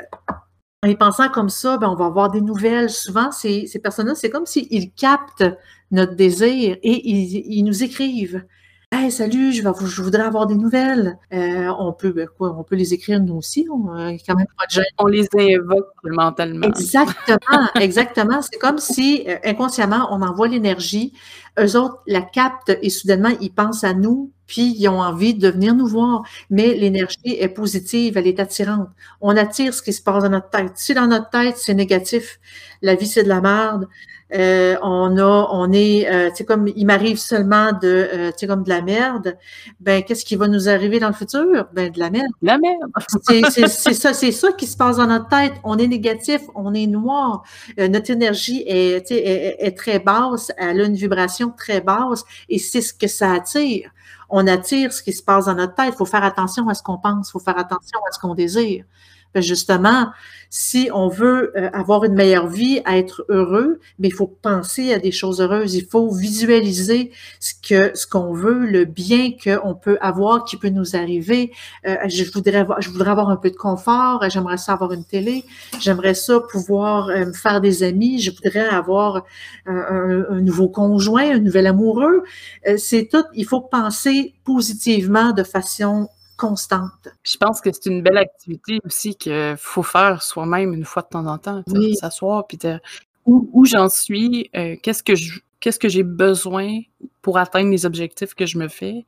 En 0.83 0.87
y 0.87 0.95
pensant 0.95 1.29
comme 1.29 1.49
ça, 1.49 1.77
ben, 1.77 1.89
on 1.89 1.95
va 1.95 2.05
avoir 2.05 2.29
des 2.31 2.41
nouvelles. 2.41 2.89
Souvent, 2.89 3.31
ces, 3.31 3.67
ces 3.67 3.79
personnes-là, 3.79 4.15
c'est 4.15 4.29
comme 4.29 4.45
s'ils 4.45 4.91
captent 4.93 5.45
notre 5.91 6.15
désir 6.15 6.77
et 6.83 7.09
ils 7.09 7.63
nous 7.63 7.83
écrivent. 7.83 8.43
Hey, 8.91 9.11
salut, 9.11 9.51
je, 9.51 9.63
vais, 9.63 9.69
je 9.87 10.01
voudrais 10.01 10.23
avoir 10.23 10.45
des 10.45 10.55
nouvelles. 10.55 11.17
Euh, 11.33 11.73
on 11.79 11.91
peut, 11.91 12.11
ben, 12.11 12.27
quoi, 12.27 12.55
on 12.57 12.63
peut 12.63 12.75
les 12.75 12.93
écrire 12.93 13.19
nous 13.19 13.35
aussi. 13.35 13.67
On, 13.71 13.95
euh, 13.95 14.15
quand 14.25 14.35
même 14.35 14.45
pas 14.57 14.65
de 14.67 14.71
gêne. 14.71 14.85
On 14.99 15.07
les 15.07 15.27
invoque 15.33 15.87
mentalement. 16.03 16.67
Exactement, 16.67 17.67
exactement. 17.79 18.41
C'est 18.41 18.59
comme 18.59 18.77
si 18.77 19.23
euh, 19.27 19.37
inconsciemment, 19.43 20.07
on 20.11 20.21
envoie 20.21 20.47
l'énergie. 20.47 21.13
Eux 21.59 21.75
autres 21.77 22.01
la 22.05 22.21
captent 22.21 22.77
et 22.81 22.89
soudainement, 22.89 23.31
ils 23.41 23.51
pensent 23.51 23.83
à 23.83 23.93
nous, 23.93 24.31
puis 24.45 24.75
ils 24.77 24.87
ont 24.87 25.01
envie 25.01 25.33
de 25.33 25.49
venir 25.49 25.73
nous 25.73 25.87
voir. 25.87 26.23
Mais 26.49 26.75
l'énergie 26.75 27.17
est 27.25 27.49
positive, 27.49 28.17
elle 28.17 28.27
est 28.27 28.39
attirante. 28.39 28.89
On 29.19 29.35
attire 29.35 29.73
ce 29.73 29.81
qui 29.81 29.93
se 29.93 30.01
passe 30.01 30.23
dans 30.23 30.29
notre 30.29 30.49
tête. 30.49 30.73
Si 30.75 30.93
dans 30.93 31.07
notre 31.07 31.29
tête, 31.29 31.57
c'est 31.57 31.73
négatif, 31.73 32.39
la 32.81 32.95
vie, 32.95 33.07
c'est 33.07 33.23
de 33.23 33.29
la 33.29 33.41
merde, 33.41 33.87
euh, 34.33 34.75
on 34.81 35.17
a, 35.17 35.47
on 35.51 35.71
est, 35.71 36.09
euh, 36.11 36.29
tu 36.29 36.37
sais, 36.37 36.45
comme 36.45 36.67
il 36.75 36.85
m'arrive 36.85 37.17
seulement 37.17 37.71
de, 37.73 38.09
euh, 38.11 38.31
tu 38.31 38.39
sais, 38.39 38.47
comme 38.47 38.63
de 38.63 38.69
la 38.69 38.81
merde. 38.81 39.37
Ben, 39.79 40.03
qu'est-ce 40.03 40.25
qui 40.25 40.35
va 40.35 40.47
nous 40.47 40.67
arriver 40.67 40.99
dans 40.99 41.07
le 41.07 41.13
futur? 41.13 41.67
Ben, 41.73 41.91
de 41.91 41.99
la 41.99 42.09
merde. 42.09 42.31
La 42.41 42.57
merde. 42.57 42.91
c'est 43.23 43.93
ça, 43.93 44.13
c'est 44.13 44.31
ça 44.31 44.51
qui 44.53 44.65
se 44.65 44.75
passe 44.75 44.97
dans 44.97 45.07
notre 45.07 45.27
tête. 45.27 45.53
On 45.63 45.77
est 45.77 45.87
négatif, 45.87 46.41
on 46.55 46.73
est 46.73 46.87
noir. 46.87 47.43
notre 47.77 48.09
énergie 48.09 48.63
est, 48.65 49.11
est, 49.11 49.57
est 49.59 49.77
très 49.77 49.99
basse, 49.99 50.51
elle 50.57 50.81
a 50.81 50.85
une 50.85 50.95
vibration 50.95 51.53
très 51.55 51.81
basse, 51.81 52.23
et 52.49 52.57
c'est 52.57 52.81
ce 52.81 52.93
que 52.93 53.07
ça 53.07 53.31
attire. 53.33 53.91
On 54.29 54.47
attire 54.47 54.91
ce 54.91 55.03
qui 55.03 55.13
se 55.13 55.21
passe 55.21 55.45
dans 55.45 55.53
notre 55.53 55.75
tête. 55.75 55.93
Il 55.93 55.97
faut 55.97 56.05
faire 56.05 56.23
attention 56.23 56.67
à 56.67 56.73
ce 56.73 56.81
qu'on 56.81 56.97
pense, 56.97 57.29
il 57.29 57.31
faut 57.31 57.39
faire 57.39 57.59
attention 57.59 57.99
à 58.09 58.11
ce 58.11 58.19
qu'on 58.19 58.33
désire 58.33 58.85
justement, 59.41 60.07
si 60.49 60.89
on 60.93 61.09
veut 61.09 61.51
euh, 61.57 61.69
avoir 61.73 62.05
une 62.05 62.13
meilleure 62.13 62.47
vie, 62.47 62.81
être 62.89 63.25
heureux, 63.27 63.81
mais 63.99 64.07
il 64.07 64.13
faut 64.13 64.27
penser 64.41 64.93
à 64.93 64.99
des 64.99 65.11
choses 65.11 65.41
heureuses. 65.41 65.75
Il 65.75 65.85
faut 65.85 66.09
visualiser 66.09 67.11
ce 67.41 67.53
que 67.61 67.91
ce 67.93 68.07
qu'on 68.07 68.33
veut, 68.33 68.65
le 68.65 68.85
bien 68.85 69.31
qu'on 69.31 69.75
peut 69.75 69.97
avoir, 69.99 70.45
qui 70.45 70.55
peut 70.55 70.69
nous 70.69 70.95
arriver. 70.95 71.51
Euh, 71.85 71.97
je 72.07 72.23
voudrais 72.31 72.59
avoir, 72.59 72.81
je 72.81 72.89
voudrais 72.89 73.11
avoir 73.11 73.29
un 73.29 73.35
peu 73.35 73.51
de 73.51 73.57
confort. 73.57 74.23
J'aimerais 74.29 74.57
ça 74.57 74.73
avoir 74.73 74.93
une 74.93 75.03
télé. 75.03 75.43
J'aimerais 75.81 76.13
ça 76.13 76.39
pouvoir 76.39 77.09
euh, 77.09 77.25
me 77.25 77.33
faire 77.33 77.59
des 77.59 77.83
amis. 77.83 78.21
Je 78.21 78.31
voudrais 78.31 78.67
avoir 78.67 79.25
un 79.65 80.41
nouveau 80.41 80.69
conjoint, 80.69 81.35
un 81.35 81.39
nouvel 81.39 81.67
amoureux. 81.67 82.23
c'est 82.77 83.09
tout. 83.11 83.25
Il 83.33 83.45
faut 83.45 83.61
penser 83.61 84.35
positivement 84.45 85.31
de 85.31 85.43
façon 85.43 86.07
constante. 86.37 87.09
Je 87.23 87.37
pense 87.37 87.61
que 87.61 87.71
c'est 87.71 87.87
une 87.87 88.01
belle 88.01 88.17
activité 88.17 88.79
aussi 88.85 89.15
qu'il 89.15 89.55
faut 89.57 89.83
faire 89.83 90.21
soi-même 90.21 90.73
une 90.73 90.85
fois 90.85 91.01
de 91.01 91.07
temps 91.09 91.25
en 91.25 91.37
temps. 91.37 91.63
S'asseoir, 91.99 92.47
puis 92.47 92.57
où, 93.25 93.49
où 93.53 93.65
j'en 93.65 93.89
suis, 93.89 94.49
euh, 94.55 94.75
qu'est-ce 94.81 95.03
que 95.03 95.15
je 95.15 95.39
qu'est-ce 95.59 95.79
que 95.79 95.89
j'ai 95.89 96.03
besoin 96.03 96.81
pour 97.23 97.39
atteindre 97.39 97.71
les 97.71 97.87
objectifs 97.87 98.35
que 98.35 98.45
je 98.45 98.59
me 98.59 98.67
fais, 98.67 99.03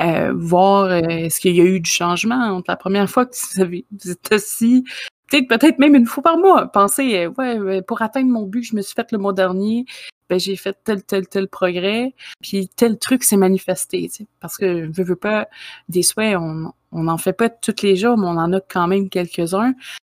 euh, 0.00 0.32
voir 0.34 0.84
euh, 0.84 1.00
est-ce 1.00 1.40
qu'il 1.40 1.54
y 1.54 1.60
a 1.60 1.64
eu 1.64 1.78
du 1.78 1.90
changement 1.90 2.36
entre 2.36 2.70
la 2.70 2.76
première 2.76 3.10
fois 3.10 3.26
que 3.26 3.36
vous, 3.36 3.60
avez, 3.60 3.84
vous 3.90 4.10
êtes 4.10 4.32
assis, 4.32 4.82
peut-être 5.28 5.46
peut-être 5.46 5.78
même 5.78 5.94
une 5.94 6.06
fois 6.06 6.22
par 6.22 6.38
mois, 6.38 6.68
penser 6.68 7.26
ouais 7.26 7.82
pour 7.82 8.00
atteindre 8.00 8.30
mon 8.30 8.46
but 8.46 8.62
que 8.62 8.68
je 8.68 8.76
me 8.76 8.80
suis 8.80 8.94
fait 8.94 9.12
le 9.12 9.18
mois 9.18 9.34
dernier, 9.34 9.84
ben, 10.30 10.38
j'ai 10.38 10.56
fait 10.56 10.78
tel, 10.84 11.02
tel, 11.02 11.26
tel 11.26 11.48
progrès, 11.48 12.14
puis 12.40 12.68
tel 12.76 12.98
truc 12.98 13.24
s'est 13.24 13.36
manifesté, 13.36 14.08
parce 14.38 14.56
que 14.56 14.88
je 14.92 15.02
veux 15.02 15.16
pas, 15.16 15.48
des 15.88 16.02
souhaits, 16.02 16.36
on 16.38 17.02
n'en 17.02 17.18
fait 17.18 17.32
pas 17.32 17.48
tous 17.48 17.82
les 17.82 17.96
jours, 17.96 18.16
mais 18.16 18.26
on 18.26 18.38
en 18.38 18.52
a 18.52 18.60
quand 18.60 18.86
même 18.86 19.08
quelques-uns. 19.08 19.74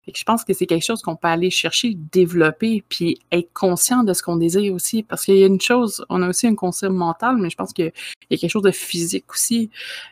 Et 0.06 0.12
je 0.16 0.24
pense 0.24 0.44
que 0.44 0.52
c'est 0.52 0.66
quelque 0.66 0.84
chose 0.84 1.00
qu'on 1.00 1.14
peut 1.14 1.28
aller 1.28 1.50
chercher, 1.50 1.94
développer, 1.94 2.82
puis 2.88 3.20
être 3.30 3.52
conscient 3.52 4.02
de 4.02 4.12
ce 4.12 4.22
qu'on 4.22 4.36
désire 4.36 4.74
aussi. 4.74 5.04
Parce 5.04 5.24
qu'il 5.24 5.36
y 5.36 5.44
a 5.44 5.46
une 5.46 5.60
chose, 5.60 6.04
on 6.08 6.22
a 6.22 6.28
aussi 6.28 6.48
un 6.48 6.56
concept 6.56 6.92
mental, 6.92 7.36
mais 7.36 7.50
je 7.50 7.56
pense 7.56 7.72
qu'il 7.72 7.92
y 8.30 8.34
a 8.34 8.36
quelque 8.36 8.50
chose 8.50 8.62
de 8.62 8.72
physique 8.72 9.30
aussi. 9.30 9.70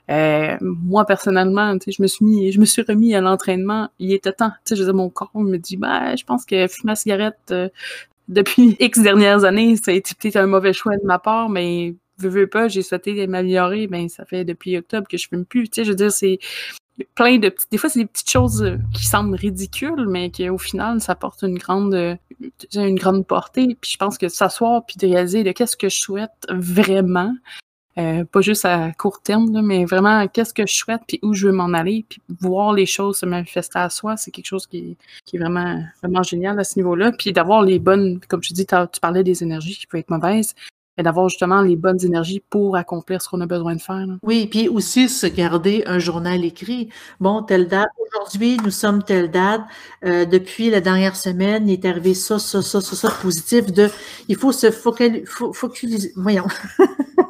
Euh, 0.09 0.57
moi, 0.61 1.05
personnellement, 1.07 1.77
je 1.85 2.01
me 2.01 2.07
suis 2.07 2.25
mis, 2.25 2.53
je 2.53 2.61
me 2.61 2.67
suis 2.67 2.83
remis 2.83 3.17
à 3.17 3.21
l'entraînement. 3.21 3.89
Il 3.99 4.13
était 4.13 4.33
temps. 4.33 4.53
Je 4.69 4.77
disais, 4.77 4.93
mon 4.93 5.11
corps 5.11 5.31
me 5.35 5.57
dit, 5.57 5.77
bah, 5.77 6.15
je 6.15 6.25
pense 6.25 6.45
que 6.45 6.69
fumer 6.69 6.93
la 6.93 6.97
cigarette, 6.97 7.39
euh, 7.51 7.69
depuis 8.31 8.77
X 8.81 9.01
dernières 9.01 9.45
années, 9.45 9.77
ça 9.77 9.91
a 9.91 9.95
été 9.95 10.15
peut-être 10.15 10.37
un 10.37 10.47
mauvais 10.47 10.73
choix 10.73 10.97
de 10.97 11.05
ma 11.05 11.19
part, 11.19 11.51
mais 11.51 11.95
veux, 12.19 12.29
veux 12.29 12.47
pas, 12.47 12.69
j'ai 12.69 12.83
souhaité 12.83 13.27
m'améliorer, 13.27 13.87
ben 13.87 14.09
ça 14.09 14.25
fait 14.25 14.45
depuis 14.45 14.77
octobre 14.77 15.07
que 15.09 15.19
je 15.19 15.29
fume 15.29 15.45
plus. 15.45 15.69
Tu 15.69 15.77
sais, 15.77 15.85
je 15.85 15.91
veux 15.91 15.97
dire, 15.97 16.13
c'est 16.13 16.39
plein 17.15 17.39
de 17.39 17.49
petites. 17.49 17.71
Des 17.71 17.79
fois, 17.79 17.91
c'est 17.91 18.01
des 18.01 18.07
petites 18.07 18.31
choses 18.31 18.63
euh, 18.63 18.77
qui 18.95 19.07
semblent 19.07 19.35
ridicules, 19.35 20.07
mais 20.09 20.31
qui 20.31 20.49
au 20.49 20.59
final, 20.59 21.01
ça 21.01 21.15
porte 21.15 21.43
une 21.43 21.59
grande, 21.59 21.95
euh, 21.95 22.17
une 22.75 22.95
grande 22.95 23.27
portée. 23.27 23.77
Puis 23.81 23.93
je 23.93 23.97
pense 23.97 24.19
que 24.19 24.29
s'asseoir 24.29 24.85
puis 24.87 24.97
de 24.97 25.07
réaliser 25.07 25.45
de 25.45 25.53
qu'est-ce 25.53 25.77
que 25.77 25.89
je 25.89 25.99
souhaite 25.99 26.47
vraiment, 26.51 27.35
euh, 27.99 28.25
pas 28.25 28.41
juste 28.41 28.65
à 28.65 28.93
court 28.93 29.21
terme, 29.21 29.61
mais 29.63 29.85
vraiment 29.85 30.27
qu'est-ce 30.29 30.55
que 30.55 30.67
je 30.67 30.75
souhaite, 30.75 31.03
puis 31.09 31.19
où 31.23 31.35
je 31.35 31.49
veux 31.49 31.53
m'en 31.53 31.73
aller, 31.73 32.05
puis 32.09 32.23
voir 32.41 32.73
les 32.73 32.87
choses 32.87 33.19
se 33.19 33.27
manifester 33.27 33.79
à 33.79 33.91
soi, 33.91 34.17
c'est 34.17 34.31
quelque 34.31 34.47
chose 34.47 34.67
qui, 34.67 34.97
est 35.33 35.39
vraiment, 35.39 35.83
vraiment 36.03 36.23
génial 36.23 36.59
à 36.59 36.65
ce 36.65 36.79
niveau-là. 36.79 37.13
Puis 37.13 37.33
d'avoir 37.33 37.63
les 37.63 37.79
bonnes, 37.79 38.21
comme 38.29 38.41
tu 38.41 38.53
dis, 38.53 38.67
tu 38.67 39.01
parlais 39.01 39.25
des 39.25 39.43
énergies 39.43 39.77
qui 39.77 39.87
peuvent 39.87 40.01
être 40.01 40.11
mauvaises, 40.11 40.55
et 40.99 41.03
d'avoir 41.03 41.29
justement 41.29 41.63
les 41.63 41.77
bonnes 41.77 42.05
énergies 42.05 42.43
pour 42.51 42.77
accomplir 42.77 43.23
ce 43.23 43.29
qu'on 43.29 43.41
a 43.41 43.47
besoin 43.47 43.75
de 43.75 43.81
faire. 43.81 44.07
Oui, 44.23 44.47
puis 44.47 44.69
aussi 44.69 45.09
se 45.09 45.27
garder 45.27 45.83
un 45.87 45.99
journal 45.99 46.45
écrit. 46.45 46.91
Bon, 47.21 47.43
telle 47.43 47.69
date, 47.69 47.89
aujourd'hui, 48.07 48.59
nous 48.63 48.71
sommes 48.71 49.03
telle 49.03 49.31
date. 49.31 49.63
Euh, 50.05 50.27
depuis 50.27 50.69
la 50.69 50.81
dernière 50.81 51.17
semaine, 51.17 51.69
il 51.69 51.73
est 51.73 51.85
arrivé 51.85 52.15
ça, 52.15 52.39
ça, 52.39 52.61
ça, 52.61 52.81
ça, 52.81 52.97
ça, 52.97 53.11
positif. 53.11 53.73
De, 53.73 53.89
il 54.29 54.37
faut 54.37 54.53
se 54.53 54.71
focaliser, 54.71 56.13
voyons. 56.17 56.47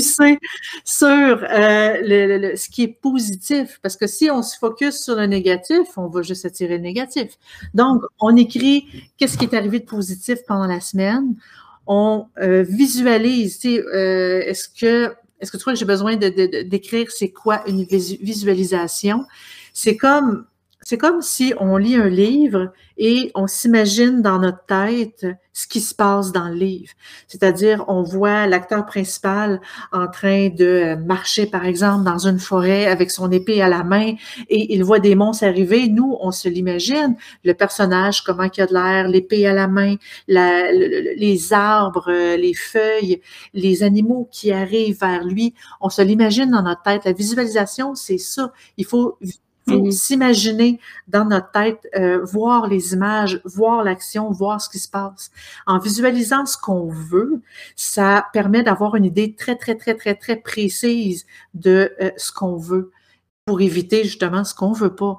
sur 0.00 1.08
euh, 1.08 2.56
ce 2.56 2.68
qui 2.68 2.82
est 2.84 3.00
positif. 3.00 3.78
Parce 3.82 3.96
que 3.96 4.06
si 4.06 4.30
on 4.30 4.42
se 4.42 4.56
focus 4.58 5.02
sur 5.02 5.16
le 5.16 5.26
négatif, 5.26 5.86
on 5.96 6.08
va 6.08 6.22
juste 6.22 6.44
attirer 6.44 6.76
le 6.76 6.82
négatif. 6.82 7.38
Donc, 7.74 8.02
on 8.20 8.36
écrit 8.36 8.86
qu'est-ce 9.16 9.38
qui 9.38 9.44
est 9.44 9.54
arrivé 9.54 9.80
de 9.80 9.84
positif 9.84 10.38
pendant 10.46 10.66
la 10.66 10.80
semaine. 10.80 11.34
On 11.86 12.26
euh, 12.40 12.62
visualise. 12.62 13.60
Euh, 13.64 14.40
est-ce 14.40 14.68
que 14.68 15.14
est-ce 15.40 15.52
que 15.52 15.56
tu 15.56 15.60
crois 15.60 15.72
que 15.72 15.78
j'ai 15.78 15.84
besoin 15.84 16.16
de, 16.16 16.62
d'écrire 16.62 17.10
c'est 17.10 17.30
quoi 17.30 17.62
une 17.68 17.84
visualisation? 17.84 19.24
C'est 19.72 19.96
comme 19.96 20.46
c'est 20.88 20.96
comme 20.96 21.20
si 21.20 21.52
on 21.60 21.76
lit 21.76 21.96
un 21.96 22.08
livre 22.08 22.72
et 22.96 23.30
on 23.34 23.46
s'imagine 23.46 24.22
dans 24.22 24.38
notre 24.38 24.64
tête 24.64 25.26
ce 25.52 25.66
qui 25.66 25.82
se 25.82 25.94
passe 25.94 26.32
dans 26.32 26.48
le 26.48 26.54
livre. 26.54 26.92
C'est-à-dire, 27.26 27.84
on 27.88 28.02
voit 28.02 28.46
l'acteur 28.46 28.86
principal 28.86 29.60
en 29.92 30.08
train 30.08 30.48
de 30.48 30.94
marcher, 31.04 31.44
par 31.44 31.66
exemple, 31.66 32.04
dans 32.04 32.26
une 32.26 32.38
forêt 32.38 32.86
avec 32.86 33.10
son 33.10 33.30
épée 33.30 33.60
à 33.60 33.68
la 33.68 33.84
main 33.84 34.14
et 34.48 34.74
il 34.74 34.82
voit 34.82 34.98
des 34.98 35.14
monstres 35.14 35.44
arriver. 35.44 35.88
Nous, 35.90 36.16
on 36.22 36.30
se 36.30 36.48
l'imagine, 36.48 37.16
le 37.44 37.52
personnage, 37.52 38.24
comment 38.24 38.44
il 38.44 38.62
a 38.62 38.66
de 38.66 38.72
l'air, 38.72 39.08
l'épée 39.08 39.46
à 39.46 39.52
la 39.52 39.68
main, 39.68 39.96
les 40.26 41.52
arbres, 41.52 42.10
les 42.10 42.54
feuilles, 42.54 43.20
les 43.52 43.82
animaux 43.82 44.26
qui 44.32 44.52
arrivent 44.52 45.00
vers 45.00 45.22
lui. 45.22 45.52
On 45.82 45.90
se 45.90 46.00
l'imagine 46.00 46.50
dans 46.50 46.62
notre 46.62 46.80
tête. 46.80 47.04
La 47.04 47.12
visualisation, 47.12 47.94
c'est 47.94 48.16
ça. 48.16 48.54
Il 48.78 48.86
faut 48.86 49.18
faut 49.68 49.90
s'imaginer 49.90 50.80
dans 51.06 51.24
notre 51.24 51.50
tête, 51.50 51.88
euh, 51.96 52.24
voir 52.24 52.66
les 52.66 52.92
images, 52.94 53.40
voir 53.44 53.84
l'action, 53.84 54.30
voir 54.30 54.60
ce 54.60 54.68
qui 54.68 54.78
se 54.78 54.88
passe. 54.88 55.30
En 55.66 55.78
visualisant 55.78 56.46
ce 56.46 56.56
qu'on 56.56 56.88
veut, 56.88 57.40
ça 57.76 58.26
permet 58.32 58.62
d'avoir 58.62 58.96
une 58.96 59.04
idée 59.04 59.34
très, 59.34 59.56
très, 59.56 59.74
très, 59.74 59.94
très, 59.94 60.14
très 60.14 60.36
précise 60.36 61.26
de 61.54 61.92
euh, 62.00 62.10
ce 62.16 62.32
qu'on 62.32 62.56
veut 62.56 62.90
pour 63.44 63.60
éviter 63.60 64.04
justement 64.04 64.44
ce 64.44 64.54
qu'on 64.54 64.72
veut 64.72 64.94
pas. 64.94 65.18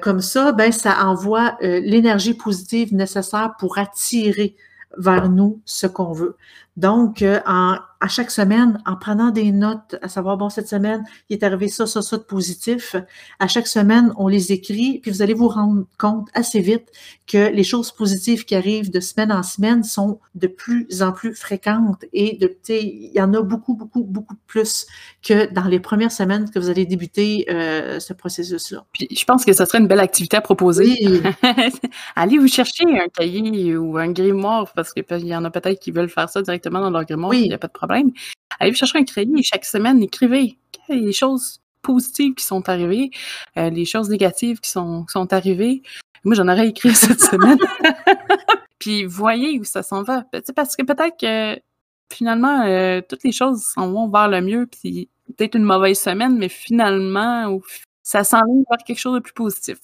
Comme 0.00 0.20
ça, 0.20 0.52
ben, 0.52 0.72
ça 0.72 1.06
envoie 1.06 1.56
euh, 1.62 1.80
l'énergie 1.80 2.34
positive 2.34 2.94
nécessaire 2.94 3.54
pour 3.58 3.78
attirer 3.78 4.56
vers 4.98 5.28
nous 5.28 5.60
ce 5.64 5.86
qu'on 5.86 6.12
veut. 6.12 6.36
Donc, 6.76 7.24
en 7.46 7.78
à 8.00 8.08
chaque 8.08 8.30
semaine, 8.30 8.78
en 8.84 8.96
prenant 8.96 9.30
des 9.30 9.52
notes, 9.52 9.96
à 10.02 10.08
savoir, 10.08 10.36
bon, 10.36 10.50
cette 10.50 10.68
semaine, 10.68 11.04
il 11.28 11.36
est 11.36 11.42
arrivé 11.42 11.68
ça, 11.68 11.86
ça, 11.86 12.02
ça 12.02 12.18
de 12.18 12.22
positif. 12.22 12.94
À 13.38 13.48
chaque 13.48 13.66
semaine, 13.66 14.12
on 14.16 14.28
les 14.28 14.52
écrit, 14.52 14.98
puis 15.00 15.10
vous 15.10 15.22
allez 15.22 15.34
vous 15.34 15.48
rendre 15.48 15.84
compte 15.98 16.28
assez 16.34 16.60
vite 16.60 16.88
que 17.26 17.50
les 17.50 17.64
choses 17.64 17.90
positives 17.92 18.44
qui 18.44 18.54
arrivent 18.54 18.90
de 18.90 19.00
semaine 19.00 19.32
en 19.32 19.42
semaine 19.42 19.82
sont 19.82 20.20
de 20.34 20.46
plus 20.46 21.02
en 21.02 21.12
plus 21.12 21.34
fréquentes 21.34 22.04
et 22.12 22.36
de, 22.36 22.54
il 22.68 23.12
y 23.14 23.20
en 23.20 23.32
a 23.32 23.40
beaucoup, 23.40 23.74
beaucoup, 23.74 24.04
beaucoup 24.04 24.36
plus 24.46 24.86
que 25.22 25.52
dans 25.52 25.64
les 25.64 25.80
premières 25.80 26.12
semaines 26.12 26.50
que 26.50 26.58
vous 26.58 26.68
allez 26.68 26.84
débuter 26.84 27.46
euh, 27.50 27.98
ce 27.98 28.12
processus-là. 28.12 28.84
Puis 28.92 29.08
je 29.10 29.24
pense 29.24 29.44
que 29.44 29.52
ce 29.52 29.64
serait 29.64 29.78
une 29.78 29.88
belle 29.88 30.00
activité 30.00 30.36
à 30.36 30.40
proposer. 30.42 30.96
Oui. 31.00 31.22
allez 32.16 32.38
vous 32.38 32.48
chercher 32.48 32.84
un 32.84 33.08
cahier 33.08 33.76
ou 33.76 33.96
un 33.96 34.12
grimoire, 34.12 34.72
parce 34.74 34.92
qu'il 34.92 35.26
y 35.26 35.34
en 35.34 35.44
a 35.44 35.50
peut-être 35.50 35.80
qui 35.80 35.90
veulent 35.90 36.10
faire 36.10 36.28
ça 36.28 36.42
directement 36.42 36.65
dans 36.70 36.90
leur 36.90 37.04
grimoire, 37.04 37.30
oui. 37.30 37.42
il 37.42 37.48
n'y 37.48 37.54
a 37.54 37.58
pas 37.58 37.68
de 37.68 37.72
problème 37.72 38.10
Allez 38.58 38.72
chercher 38.74 38.98
un 38.98 39.04
crédit 39.04 39.42
chaque 39.42 39.64
semaine, 39.64 40.02
écrivez 40.02 40.58
les 40.88 41.12
choses 41.12 41.60
positives 41.82 42.34
qui 42.34 42.44
sont 42.44 42.68
arrivées, 42.68 43.10
euh, 43.56 43.70
les 43.70 43.84
choses 43.84 44.08
négatives 44.08 44.60
qui 44.60 44.70
sont, 44.70 45.06
sont 45.08 45.32
arrivées. 45.32 45.82
Moi, 46.24 46.34
j'en 46.34 46.48
aurais 46.48 46.68
écrit 46.68 46.94
cette 46.94 47.20
semaine. 47.20 47.58
puis 48.78 49.04
voyez 49.04 49.58
où 49.60 49.64
ça 49.64 49.82
s'en 49.82 50.02
va. 50.02 50.24
Parce 50.54 50.76
que 50.76 50.82
peut-être 50.82 51.16
que 51.18 51.60
finalement, 52.12 52.62
euh, 52.62 53.00
toutes 53.08 53.24
les 53.24 53.32
choses 53.32 53.62
s'en 53.62 53.90
vont 53.90 54.08
vers 54.08 54.28
le 54.28 54.40
mieux, 54.40 54.66
puis 54.66 55.08
peut-être 55.36 55.56
une 55.56 55.64
mauvaise 55.64 55.98
semaine, 55.98 56.36
mais 56.38 56.48
finalement, 56.48 57.58
ça 58.02 58.24
s'enligne 58.24 58.64
vers 58.70 58.78
quelque 58.84 58.98
chose 58.98 59.14
de 59.14 59.20
plus 59.20 59.32
positif. 59.32 59.78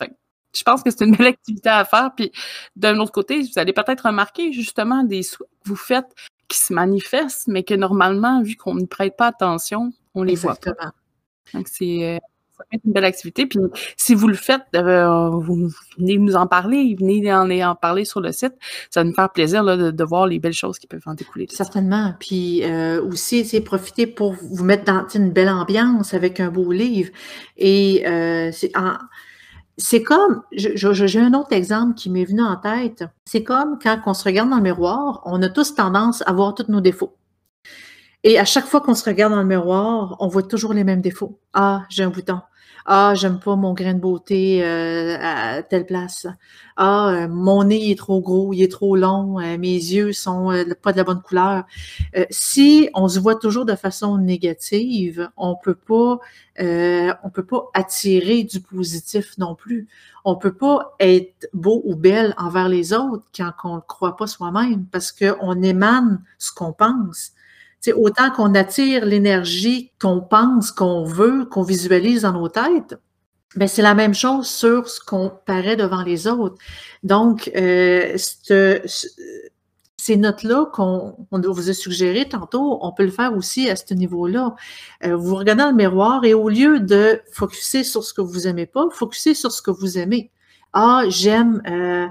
je 0.54 0.62
pense 0.62 0.82
que 0.82 0.90
c'est 0.90 1.04
une 1.04 1.16
belle 1.16 1.28
activité 1.28 1.68
à 1.68 1.84
faire. 1.84 2.10
Puis 2.16 2.32
d'un 2.76 2.98
autre 2.98 3.12
côté, 3.12 3.40
vous 3.40 3.58
allez 3.58 3.72
peut-être 3.72 4.06
remarquer 4.06 4.52
justement 4.52 5.02
des 5.02 5.22
souhaits 5.22 5.48
que 5.64 5.68
vous 5.68 5.76
faites 5.76 6.14
qui 6.52 6.58
se 6.58 6.72
manifestent, 6.72 7.48
mais 7.48 7.62
que 7.62 7.74
normalement, 7.74 8.42
vu 8.42 8.56
qu'on 8.56 8.74
ne 8.74 8.84
prête 8.84 9.16
pas 9.16 9.28
attention, 9.28 9.92
on 10.14 10.22
les 10.22 10.34
voit 10.34 10.56
pas. 10.56 10.92
Donc 11.54 11.68
c'est 11.68 12.04
euh, 12.04 12.18
une 12.72 12.92
belle 12.92 13.04
activité. 13.04 13.46
Puis 13.46 13.58
si 13.96 14.14
vous 14.14 14.28
le 14.28 14.34
faites, 14.34 14.62
euh, 14.74 15.30
vous 15.30 15.70
venez 15.98 16.18
nous 16.18 16.36
en 16.36 16.46
parler, 16.46 16.94
venez 16.98 17.32
en, 17.32 17.50
en, 17.50 17.74
parler 17.74 18.04
sur 18.04 18.20
le 18.20 18.32
site. 18.32 18.54
Ça 18.90 19.00
va 19.00 19.04
nous 19.04 19.14
faire 19.14 19.30
plaisir 19.30 19.64
de, 19.64 20.04
voir 20.04 20.26
les 20.26 20.38
belles 20.38 20.52
choses 20.52 20.78
qui 20.78 20.86
peuvent 20.86 21.02
en 21.06 21.14
découler. 21.14 21.46
Certainement. 21.50 22.14
Puis 22.18 22.64
euh, 22.64 23.02
aussi, 23.02 23.44
c'est 23.44 23.60
profiter 23.60 24.06
pour 24.06 24.34
vous 24.34 24.64
mettre 24.64 24.84
dans 24.84 25.06
une 25.08 25.30
belle 25.30 25.48
ambiance 25.48 26.14
avec 26.14 26.40
un 26.40 26.50
beau 26.50 26.72
livre. 26.72 27.10
Et 27.56 28.06
euh, 28.06 28.50
c'est 28.52 28.72
comme, 30.02 30.42
j'ai 30.52 31.20
un 31.20 31.34
autre 31.34 31.52
exemple 31.52 31.94
qui 31.94 32.10
m'est 32.10 32.24
venu 32.24 32.42
en 32.42 32.56
tête. 32.56 33.04
C'est 33.24 33.42
comme 33.42 33.78
quand 33.82 34.00
on 34.06 34.14
se 34.14 34.24
regarde 34.24 34.50
dans 34.50 34.56
le 34.56 34.62
miroir, 34.62 35.22
on 35.24 35.42
a 35.42 35.48
tous 35.48 35.74
tendance 35.74 36.22
à 36.26 36.32
voir 36.32 36.54
tous 36.54 36.68
nos 36.68 36.80
défauts. 36.80 37.16
Et 38.24 38.38
à 38.38 38.44
chaque 38.44 38.66
fois 38.66 38.80
qu'on 38.80 38.94
se 38.94 39.04
regarde 39.04 39.32
dans 39.32 39.40
le 39.40 39.48
miroir, 39.48 40.16
on 40.20 40.28
voit 40.28 40.44
toujours 40.44 40.74
les 40.74 40.84
mêmes 40.84 41.00
défauts. 41.00 41.40
Ah, 41.54 41.84
j'ai 41.88 42.04
un 42.04 42.10
bouton. 42.10 42.40
Ah, 42.86 43.14
j'aime 43.14 43.38
pas 43.38 43.54
mon 43.54 43.74
grain 43.74 43.94
de 43.94 44.00
beauté 44.00 44.64
euh, 44.64 45.16
à 45.20 45.62
telle 45.62 45.86
place. 45.86 46.26
Ah, 46.76 47.10
euh, 47.10 47.28
mon 47.28 47.64
nez 47.64 47.90
est 47.90 47.98
trop 47.98 48.20
gros, 48.20 48.52
il 48.52 48.62
est 48.62 48.70
trop 48.70 48.96
long, 48.96 49.38
euh, 49.38 49.56
mes 49.58 49.74
yeux 49.74 50.12
sont 50.12 50.52
pas 50.82 50.92
de 50.92 50.96
la 50.96 51.04
bonne 51.04 51.22
couleur. 51.22 51.64
si 52.30 52.90
on 52.94 53.08
se 53.08 53.20
voit 53.20 53.36
toujours 53.36 53.64
de 53.66 53.76
façon 53.76 54.18
négative, 54.18 55.30
on 55.36 55.54
peut 55.54 55.74
pas, 55.74 56.18
on 56.58 57.30
peut 57.32 57.44
pas 57.44 57.70
attirer 57.74 58.42
du 58.44 58.60
positif 58.60 59.38
non 59.38 59.54
plus. 59.54 59.86
On 60.24 60.36
peut 60.36 60.54
pas 60.54 60.94
être 61.00 61.48
beau 61.52 61.82
ou 61.84 61.96
belle 61.96 62.34
envers 62.38 62.68
les 62.68 62.92
autres 62.92 63.24
quand 63.36 63.52
on 63.64 63.76
ne 63.76 63.80
croit 63.80 64.16
pas 64.16 64.26
soi-même, 64.26 64.86
parce 64.90 65.12
qu'on 65.12 65.62
émane 65.62 66.22
ce 66.38 66.52
qu'on 66.52 66.72
pense. 66.72 67.32
C'est 67.82 67.92
autant 67.92 68.30
qu'on 68.30 68.54
attire 68.54 69.04
l'énergie 69.04 69.90
qu'on 70.00 70.20
pense, 70.20 70.70
qu'on 70.70 71.02
veut, 71.02 71.44
qu'on 71.46 71.62
visualise 71.62 72.22
dans 72.22 72.32
nos 72.32 72.48
têtes, 72.48 72.96
ben 73.56 73.66
c'est 73.66 73.82
la 73.82 73.94
même 73.94 74.14
chose 74.14 74.48
sur 74.48 74.88
ce 74.88 75.00
qu'on 75.00 75.30
paraît 75.44 75.76
devant 75.76 76.02
les 76.02 76.28
autres. 76.28 76.54
Donc, 77.02 77.50
euh, 77.56 78.16
ces 79.96 80.16
notes-là 80.16 80.66
qu'on 80.72 81.16
vous 81.32 81.70
a 81.70 81.74
suggérées 81.74 82.28
tantôt, 82.28 82.78
on 82.82 82.92
peut 82.92 83.04
le 83.04 83.10
faire 83.10 83.36
aussi 83.36 83.68
à 83.68 83.74
ce 83.74 83.94
niveau-là. 83.94 84.54
Euh, 85.04 85.16
vous 85.16 85.34
regardez 85.34 85.64
dans 85.64 85.70
le 85.70 85.76
miroir 85.76 86.24
et 86.24 86.34
au 86.34 86.48
lieu 86.48 86.78
de 86.78 87.20
focuser 87.32 87.82
sur 87.82 88.04
ce 88.04 88.14
que 88.14 88.22
vous 88.22 88.46
aimez 88.46 88.66
pas, 88.66 88.86
focuser 88.92 89.34
sur 89.34 89.50
ce 89.50 89.60
que 89.60 89.72
vous 89.72 89.98
aimez. 89.98 90.30
Ah, 90.72 91.02
j'aime 91.08 91.60
euh, 91.68 92.06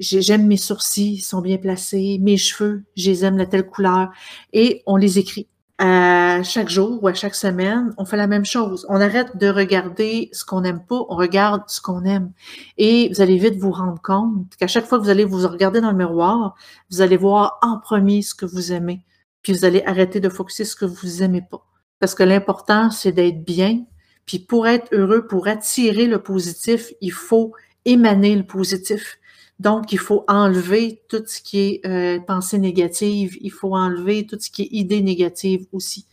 j'aime 0.00 0.46
mes 0.46 0.56
sourcils, 0.56 1.14
ils 1.14 1.20
sont 1.20 1.40
bien 1.40 1.58
placés, 1.58 2.18
mes 2.20 2.36
cheveux, 2.36 2.84
je 2.96 3.10
les 3.10 3.24
aime 3.24 3.36
de 3.36 3.44
telle 3.44 3.66
couleur. 3.66 4.10
Et 4.52 4.82
on 4.86 4.96
les 4.96 5.18
écrit. 5.18 5.46
À 5.82 6.42
chaque 6.42 6.68
jour 6.68 7.02
ou 7.02 7.08
à 7.08 7.14
chaque 7.14 7.34
semaine, 7.34 7.94
on 7.96 8.04
fait 8.04 8.18
la 8.18 8.26
même 8.26 8.44
chose. 8.44 8.84
On 8.90 9.00
arrête 9.00 9.38
de 9.38 9.48
regarder 9.48 10.28
ce 10.32 10.44
qu'on 10.44 10.60
n'aime 10.60 10.84
pas, 10.84 11.06
on 11.08 11.16
regarde 11.16 11.62
ce 11.68 11.80
qu'on 11.80 12.04
aime. 12.04 12.32
Et 12.76 13.08
vous 13.08 13.22
allez 13.22 13.38
vite 13.38 13.56
vous 13.56 13.70
rendre 13.70 14.00
compte 14.02 14.54
qu'à 14.58 14.66
chaque 14.66 14.84
fois 14.84 14.98
que 14.98 15.04
vous 15.04 15.10
allez 15.10 15.24
vous 15.24 15.48
regarder 15.48 15.80
dans 15.80 15.90
le 15.90 15.96
miroir, 15.96 16.54
vous 16.90 17.00
allez 17.00 17.16
voir 17.16 17.58
en 17.62 17.78
premier 17.78 18.20
ce 18.20 18.34
que 18.34 18.44
vous 18.44 18.72
aimez. 18.72 19.06
Puis 19.40 19.54
vous 19.54 19.64
allez 19.64 19.82
arrêter 19.86 20.20
de 20.20 20.28
focuser 20.28 20.66
ce 20.66 20.76
que 20.76 20.84
vous 20.84 21.22
aimez 21.22 21.42
pas. 21.50 21.64
Parce 21.98 22.14
que 22.14 22.24
l'important, 22.24 22.90
c'est 22.90 23.12
d'être 23.12 23.42
bien. 23.42 23.84
Puis 24.26 24.38
pour 24.38 24.66
être 24.66 24.92
heureux, 24.92 25.26
pour 25.26 25.48
attirer 25.48 26.06
le 26.06 26.22
positif, 26.22 26.92
il 27.00 27.12
faut 27.12 27.54
émaner 27.86 28.36
le 28.36 28.44
positif. 28.44 29.18
Donc, 29.60 29.92
il 29.92 29.98
faut 29.98 30.24
enlever 30.26 31.02
tout 31.08 31.22
ce 31.26 31.42
qui 31.42 31.58
est 31.60 31.86
euh, 31.86 32.18
pensée 32.18 32.58
négative, 32.58 33.36
il 33.42 33.50
faut 33.50 33.76
enlever 33.76 34.26
tout 34.26 34.38
ce 34.40 34.50
qui 34.50 34.62
est 34.62 34.68
idée 34.72 35.02
négative 35.02 35.66
aussi. 35.70 36.06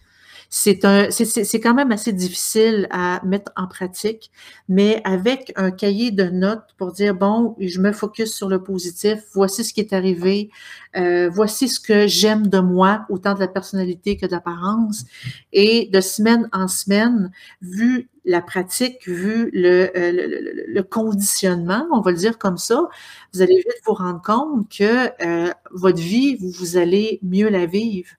C'est 0.50 0.86
un, 0.86 1.12
c'est 1.12 1.60
quand 1.60 1.74
même 1.74 1.91
assez 1.91 2.14
difficile 2.14 2.88
à 2.89 3.22
mettre 3.26 3.52
en 3.58 3.68
pratique, 3.68 4.32
mais 4.70 5.02
avec 5.04 5.52
un 5.58 5.72
cahier 5.72 6.12
de 6.12 6.24
notes 6.24 6.74
pour 6.78 6.93
dire 6.93 7.16
bon, 7.16 7.56
je 7.60 7.82
me 7.82 7.91
focus 7.91 8.34
sur 8.34 8.48
le 8.48 8.64
positif, 8.64 9.20
voici 9.34 9.66
ce 9.66 9.74
qui 9.74 9.82
est 9.82 9.91
arrivé, 9.91 10.50
euh, 10.95 11.30
voici 11.30 11.68
ce 11.68 11.82
que 11.82 12.08
j'aime 12.08 12.48
de 12.48 12.60
moi, 12.60 13.06
autant 13.10 13.34
de 13.34 13.41
la 13.41 13.50
personnalité 13.50 14.16
que 14.16 14.26
de 14.26 14.32
l'apparence, 14.32 15.04
et 15.52 15.89
de 15.91 16.00
semaine 16.00 16.48
en 16.54 16.70
semaine, 16.70 17.32
vu 17.62 18.10
la 18.24 18.41
pratique, 18.41 19.08
vu 19.08 19.52
euh, 19.56 19.89
le, 19.93 20.82
conditionnement, 20.82 21.88
on 21.91 22.02
va 22.02 22.12
le 22.12 22.18
dire 22.18 22.38
comme 22.38 22.58
ça, 22.58 22.88
vous 23.34 23.41
allez 23.41 23.56
vite 23.56 23.82
vous 23.86 23.93
rendre 23.93 24.22
compte 24.22 24.70
que 24.70 25.10
euh, 25.26 25.52
votre 25.72 26.00
vie, 26.00 26.38
vous 26.39 26.78
allez 26.78 27.20
mieux 27.24 27.50
la 27.50 27.66
vivre. 27.66 28.10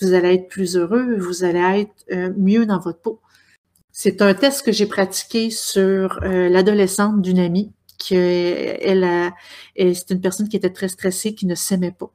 Vous 0.00 0.12
allez 0.12 0.34
être 0.34 0.48
plus 0.48 0.76
heureux, 0.76 1.16
vous 1.18 1.44
allez 1.44 1.80
être 1.80 2.04
euh, 2.12 2.32
mieux 2.36 2.66
dans 2.66 2.78
votre 2.78 3.00
peau. 3.00 3.20
C'est 3.92 4.22
un 4.22 4.34
test 4.34 4.64
que 4.64 4.72
j'ai 4.72 4.86
pratiqué 4.86 5.50
sur 5.50 6.20
l'adolescente 6.22 7.20
d'une 7.20 7.40
amie 7.40 7.72
qui 7.98 8.14
elle, 8.14 9.02
a, 9.04 9.34
c'est 9.76 10.10
une 10.10 10.20
personne 10.20 10.48
qui 10.48 10.56
était 10.56 10.72
très 10.72 10.88
stressée, 10.88 11.34
qui 11.34 11.46
ne 11.46 11.56
s'aimait 11.56 11.90
pas. 11.92 12.12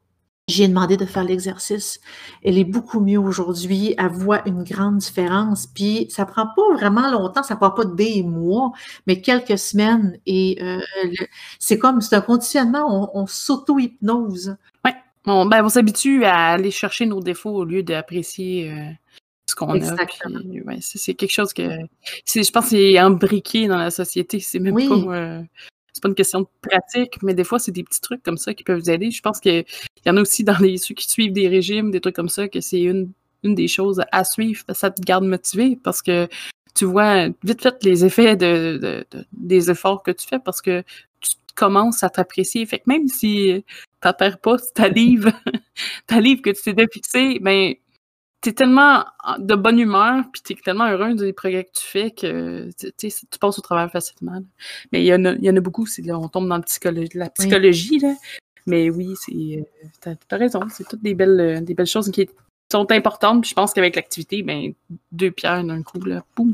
J'ai 0.49 0.67
demandé 0.67 0.97
de 0.97 1.05
faire 1.05 1.23
l'exercice. 1.23 2.01
Elle 2.43 2.57
est 2.57 2.65
beaucoup 2.65 2.99
mieux 2.99 3.19
aujourd'hui. 3.19 3.95
Elle 3.97 4.09
voit 4.09 4.45
une 4.45 4.63
grande 4.65 4.97
différence. 4.97 5.67
Puis 5.67 6.07
ça 6.09 6.25
prend 6.25 6.47
pas 6.53 6.73
vraiment 6.73 7.09
longtemps, 7.09 7.43
ça 7.43 7.55
prend 7.55 7.71
pas 7.71 7.85
des 7.85 8.23
mois, 8.23 8.73
mais 9.07 9.21
quelques 9.21 9.57
semaines. 9.57 10.17
Et 10.25 10.57
euh, 10.61 10.81
c'est 11.59 11.77
comme, 11.77 12.01
c'est 12.01 12.15
un 12.17 12.21
conditionnement, 12.21 13.17
on, 13.17 13.25
s'auto-hypnose. 13.25 14.57
Oui, 14.83 14.91
on, 15.25 15.45
ben, 15.45 15.63
on 15.63 15.69
s'habitue 15.69 16.25
à 16.25 16.51
aller 16.53 16.71
chercher 16.71 17.05
nos 17.05 17.21
défauts 17.21 17.51
au 17.51 17.63
lieu 17.63 17.83
d'apprécier 17.83 18.71
euh, 18.71 18.89
ce 19.49 19.55
qu'on 19.55 19.69
a. 19.69 19.75
Exactement. 19.75 20.39
ouais, 20.65 20.77
c'est 20.81 21.13
quelque 21.13 21.31
chose 21.31 21.53
que, 21.53 21.63
je 21.63 22.51
pense, 22.51 22.67
c'est 22.67 22.97
imbriqué 22.97 23.67
dans 23.67 23.77
la 23.77 23.91
société. 23.91 24.39
C'est 24.39 24.59
même 24.59 24.75
pas. 24.75 25.15
Euh, 25.15 25.41
c'est 25.93 26.01
pas 26.01 26.09
une 26.09 26.15
question 26.15 26.41
de 26.41 26.47
pratique, 26.59 27.21
mais 27.21 27.35
des 27.35 27.43
fois, 27.43 27.59
c'est 27.59 27.71
des 27.71 27.83
petits 27.83 28.01
trucs 28.01 28.23
comme 28.23 28.37
ça 28.37 28.55
qui 28.55 28.63
peuvent 28.63 28.79
vous 28.79 28.89
aider. 28.89 29.11
Je 29.11 29.21
pense 29.21 29.39
qu'il 29.39 29.63
y 30.05 30.09
en 30.09 30.17
a 30.17 30.21
aussi 30.21 30.43
dans 30.43 30.57
les 30.57 30.77
ceux 30.77 30.95
qui 30.95 31.07
suivent 31.07 31.33
des 31.33 31.47
régimes, 31.47 31.91
des 31.91 32.01
trucs 32.01 32.15
comme 32.15 32.29
ça, 32.29 32.47
que 32.47 32.61
c'est 32.61 32.81
une, 32.81 33.11
une 33.43 33.53
des 33.53 33.67
choses 33.67 34.01
à 34.11 34.23
suivre, 34.23 34.63
ça 34.73 34.89
te 34.89 35.01
garde 35.01 35.25
motivé 35.25 35.77
parce 35.83 36.01
que 36.01 36.27
tu 36.73 36.85
vois 36.85 37.27
vite 37.43 37.61
fait 37.61 37.83
les 37.83 38.03
effets 38.05 38.35
de, 38.35 39.05
des 39.31 39.69
efforts 39.69 40.01
que 40.01 40.11
tu 40.11 40.27
fais 40.27 40.39
parce 40.39 40.61
que 40.61 40.83
commences 41.55 42.03
à 42.03 42.09
t'apprécier. 42.09 42.65
Fait 42.65 42.79
que 42.79 42.85
même 42.87 43.07
si 43.07 43.63
tu 44.01 44.09
perds 44.17 44.39
pas 44.39 44.57
ta 44.73 44.87
livre, 44.87 45.31
ta 46.07 46.19
livre 46.19 46.41
que 46.41 46.49
tu 46.49 46.75
t'es 46.75 46.87
fixé, 46.91 47.39
ben 47.41 47.73
t'es 48.41 48.51
tellement 48.51 49.05
de 49.39 49.55
bonne 49.55 49.79
humeur, 49.79 50.25
puis 50.31 50.41
t'es 50.41 50.55
tellement 50.55 50.89
heureux 50.89 51.15
des 51.15 51.31
progrès 51.31 51.63
que 51.63 51.71
tu 51.71 51.85
fais 51.85 52.11
que 52.11 52.69
tu 52.77 53.39
passes 53.39 53.57
au 53.57 53.61
travail 53.61 53.89
facilement. 53.89 54.41
Mais 54.91 55.01
il 55.01 55.05
y, 55.05 55.13
en 55.13 55.23
a, 55.23 55.33
y 55.35 55.49
en 55.49 55.55
a 55.55 55.61
beaucoup, 55.61 55.85
c'est 55.85 56.01
là, 56.01 56.19
on 56.19 56.27
tombe 56.27 56.49
dans 56.49 56.57
la 56.57 57.29
psychologie, 57.29 57.99
là. 57.99 58.13
Mais 58.65 58.89
oui, 58.89 59.13
c'est 59.19 59.33
euh, 59.33 59.63
t'as 60.01 60.35
as 60.35 60.37
raison, 60.37 60.61
c'est 60.69 60.87
toutes 60.87 61.01
des 61.01 61.13
belles, 61.13 61.39
euh, 61.39 61.61
des 61.61 61.73
belles 61.73 61.85
choses 61.85 62.09
qui 62.11 62.29
sont 62.71 62.89
importantes. 62.91 63.41
Puis 63.41 63.49
je 63.49 63.55
pense 63.55 63.73
qu'avec 63.73 63.95
l'activité, 63.95 64.41
ben, 64.41 64.73
deux 65.11 65.31
pierres 65.31 65.63
d'un 65.63 65.83
coup, 65.83 65.99
là, 66.03 66.23
boum. 66.35 66.53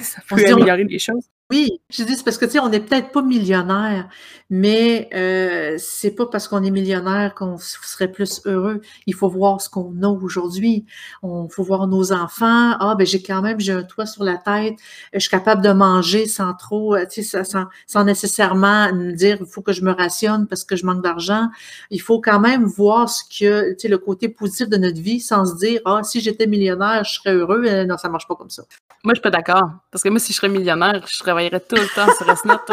ça 0.00 0.22
peut 0.28 0.46
améliorer 0.46 0.84
les 0.84 0.98
choses. 0.98 1.24
Oui, 1.50 1.80
je 1.90 2.04
dis 2.04 2.14
c'est 2.14 2.22
parce 2.22 2.38
que 2.38 2.44
tu 2.44 2.52
sais, 2.52 2.58
on 2.60 2.68
n'est 2.68 2.78
peut-être 2.78 3.10
pas 3.10 3.22
millionnaire, 3.22 4.08
mais 4.50 5.08
euh, 5.14 5.74
c'est 5.78 6.12
pas 6.12 6.26
parce 6.26 6.46
qu'on 6.46 6.62
est 6.62 6.70
millionnaire 6.70 7.34
qu'on 7.34 7.58
serait 7.58 8.06
plus 8.10 8.40
heureux. 8.44 8.80
Il 9.06 9.14
faut 9.14 9.28
voir 9.28 9.60
ce 9.60 9.68
qu'on 9.68 10.00
a 10.04 10.06
aujourd'hui. 10.06 10.84
On 11.24 11.48
faut 11.48 11.64
voir 11.64 11.88
nos 11.88 12.12
enfants. 12.12 12.76
Ah 12.78 12.94
ben 12.96 13.04
j'ai 13.04 13.20
quand 13.20 13.42
même 13.42 13.58
j'ai 13.58 13.72
un 13.72 13.82
toit 13.82 14.06
sur 14.06 14.22
la 14.22 14.36
tête. 14.36 14.74
Je 15.12 15.18
suis 15.18 15.28
capable 15.28 15.60
de 15.62 15.72
manger 15.72 16.26
sans 16.26 16.54
trop, 16.54 16.94
euh, 16.94 17.04
tu 17.10 17.24
sais, 17.24 17.42
sans, 17.42 17.64
sans 17.88 18.04
nécessairement 18.04 18.92
me 18.92 19.10
dire 19.12 19.38
il 19.40 19.46
faut 19.46 19.62
que 19.62 19.72
je 19.72 19.82
me 19.82 19.90
rationne 19.90 20.46
parce 20.46 20.62
que 20.62 20.76
je 20.76 20.86
manque 20.86 21.02
d'argent. 21.02 21.48
Il 21.90 22.00
faut 22.00 22.20
quand 22.20 22.38
même 22.38 22.64
voir 22.64 23.08
ce 23.08 23.24
que 23.24 23.72
tu 23.72 23.80
sais 23.80 23.88
le 23.88 23.98
côté 23.98 24.28
positif 24.28 24.68
de 24.68 24.76
notre 24.76 25.00
vie 25.00 25.18
sans 25.18 25.46
se 25.46 25.56
dire 25.56 25.80
ah 25.84 26.02
si 26.04 26.20
j'étais 26.20 26.46
millionnaire 26.46 27.02
je 27.02 27.14
serais 27.14 27.34
heureux. 27.34 27.84
Non 27.86 27.96
ça 27.98 28.08
marche 28.08 28.28
pas 28.28 28.36
comme 28.36 28.50
ça. 28.50 28.62
Moi 29.02 29.14
je 29.14 29.18
suis 29.18 29.22
pas 29.22 29.30
d'accord 29.30 29.68
parce 29.90 30.04
que 30.04 30.08
moi 30.10 30.20
si 30.20 30.32
je 30.32 30.36
serais 30.36 30.48
millionnaire 30.48 31.04
je 31.08 31.16
serais 31.16 31.32
travaillerais 31.40 31.60
tout 31.60 31.76
le 31.76 31.88
temps 31.94 32.12
sur 32.14 32.38
Snap. 32.38 32.70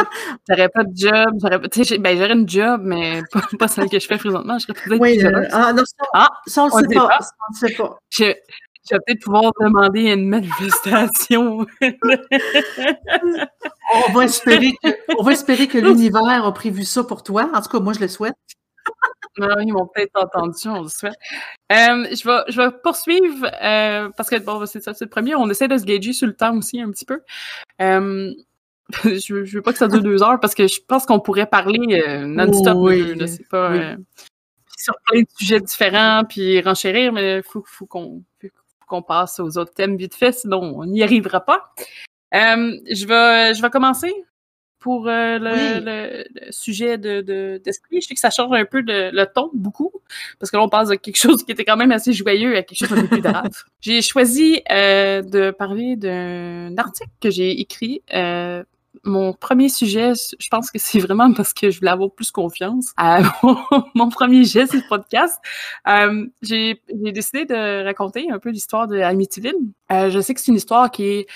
J'aurais 0.50 0.70
pas 0.70 0.84
de 0.84 0.96
job. 0.96 1.36
J'aurais 1.42 1.60
ben, 2.00 2.32
une 2.32 2.50
job, 2.50 2.82
mais 2.84 3.22
pas, 3.32 3.42
pas, 3.58 3.68
celle 3.68 3.90
que 3.90 4.00
je 4.00 4.08
fais 4.08 4.18
présentement. 4.18 4.58
Je 4.60 4.66
serais 4.66 4.74
peut-être 4.74 5.02
oui, 5.02 5.24
euh, 5.24 5.48
ah, 5.52 5.74
non, 5.74 5.84
ça, 5.86 6.06
ah, 6.14 6.30
ça, 6.46 6.64
on 6.64 6.68
ne 6.68 6.88
sait 6.88 6.96
pas. 6.96 7.20
On 7.50 7.54
sait 7.54 7.74
pas. 7.74 7.98
Je, 8.10 8.34
je 8.90 8.96
vais 8.96 9.00
peut-être 9.06 9.24
pouvoir 9.24 9.52
demander 9.60 10.14
une 10.14 10.30
manifestation. 10.30 11.66
on, 11.82 11.82
on 14.08 14.12
va 14.14 14.26
espérer 14.26 14.74
que, 14.84 14.90
on 15.18 15.24
va 15.24 15.32
espérer 15.32 15.68
que 15.68 15.78
l'univers 15.78 16.46
a 16.46 16.54
prévu 16.54 16.84
ça 16.84 17.04
pour 17.04 17.24
toi. 17.24 17.50
En 17.54 17.62
tout 17.62 17.70
cas, 17.70 17.80
moi, 17.80 17.94
je 17.94 18.00
le 18.00 18.08
souhaite. 18.08 18.36
Non, 19.40 19.60
ils 19.60 19.72
m'ont 19.72 19.88
peut-être 19.88 20.16
entendu, 20.16 20.68
on 20.68 20.84
le 20.84 20.90
souhaite. 20.90 21.16
Euh, 21.72 22.08
je, 22.12 22.28
vais, 22.28 22.52
je 22.52 22.60
vais 22.60 22.72
poursuivre 22.84 23.46
euh, 23.62 24.10
parce 24.18 24.30
que 24.30 24.38
bon, 24.38 24.66
c'est 24.66 24.82
ça, 24.82 24.94
c'est 24.94 25.06
le 25.06 25.10
premier. 25.10 25.36
On 25.36 25.50
essaie 25.50 25.68
de 25.68 25.78
se 25.78 25.86
gager 25.86 26.14
sur 26.14 26.28
le 26.28 26.36
temps 26.36 26.58
aussi 26.58 26.82
un 26.82 26.90
petit 26.90 27.06
peu. 27.06 27.22
Euh, 27.82 28.32
je, 29.04 29.36
ne 29.36 29.46
veux 29.46 29.62
pas 29.62 29.72
que 29.72 29.80
ça 29.80 29.88
dure 29.88 30.02
deux 30.02 30.24
heures 30.24 30.40
parce 30.40 30.56
que 30.56 30.68
je 30.68 30.80
pense 30.88 31.06
qu'on 31.06 31.20
pourrait 31.20 31.48
parler 31.48 32.02
non-stop. 32.26 32.78
Oui, 32.78 33.16
c'est 33.28 33.48
pas 33.48 33.96
sur 34.78 34.96
plein 35.08 35.22
de 35.22 35.28
sujets 35.38 35.60
différents 35.60 36.24
puis 36.24 36.62
renchérir, 36.62 37.12
mais 37.12 37.38
il 37.38 37.44
faut, 37.44 37.64
faut 37.66 37.86
qu'on 37.88 39.02
passe 39.02 39.40
aux 39.40 39.58
autres 39.58 39.74
thèmes 39.74 39.98
vite 39.98 40.16
fait, 40.16 40.32
sinon 40.32 40.62
on 40.78 40.86
n'y 40.86 41.04
arrivera 41.04 41.42
pas. 41.42 41.74
je 42.32 43.06
vais 43.08 43.56
je 43.56 43.62
vais 43.62 43.70
commencer 43.70 44.14
pour 44.80 45.08
euh, 45.08 45.38
le, 45.42 46.52
sujet 46.52 46.98
de, 46.98 47.60
d'esprit. 47.64 48.02
je 48.02 48.08
sais 48.08 48.14
que 48.14 48.20
ça 48.20 48.30
change 48.30 48.56
un 48.56 48.66
peu 48.66 48.84
de, 48.84 49.10
le 49.12 49.26
ton, 49.26 49.50
beaucoup, 49.54 49.92
parce 50.40 50.52
que 50.52 50.58
là, 50.58 50.64
on 50.64 50.70
passe 50.70 50.90
de 50.90 50.96
quelque 50.96 51.18
chose 51.18 51.44
qui 51.44 51.52
était 51.52 51.66
quand 51.66 51.78
même 51.78 51.92
assez 51.92 52.14
joyeux 52.14 52.56
à 52.56 52.64
quelque 52.64 52.88
chose 52.88 53.02
de 53.02 53.08
plus 53.08 53.22
grave. 53.22 53.50
j'ai 53.82 54.02
choisi 54.02 54.62
euh, 54.72 55.22
de 55.22 55.52
parler 55.52 55.96
d'un 55.96 56.78
article 56.78 57.10
que 57.20 57.30
j'ai 57.30 57.60
écrit. 57.60 58.02
Euh, 58.14 58.64
mon 59.04 59.34
premier 59.34 59.70
sujet, 59.70 60.14
je 60.16 60.48
pense 60.50 60.72
que 60.72 60.80
c'est 60.80 61.00
vraiment 61.00 61.34
parce 61.34 61.54
que 61.54 61.72
je 61.72 61.80
voulais 61.80 61.92
avoir 61.92 62.12
plus 62.12 62.32
confiance 62.32 62.94
à 62.98 63.22
mon, 63.96 64.10
premier 64.10 64.44
geste 64.44 64.76
du 64.76 64.84
podcast. 64.88 65.38
j'ai, 66.42 66.82
j'ai 66.88 67.12
décidé 67.12 67.46
de 67.46 67.84
raconter 67.84 68.30
un 68.32 68.40
peu 68.40 68.50
l'histoire 68.50 68.88
de 68.88 69.00
Amityville. 69.00 69.56
je 69.90 70.20
sais 70.22 70.34
que 70.34 70.40
c'est 70.40 70.52
une 70.52 70.58
histoire 70.58 70.92
qui 70.92 71.04
est 71.04 71.28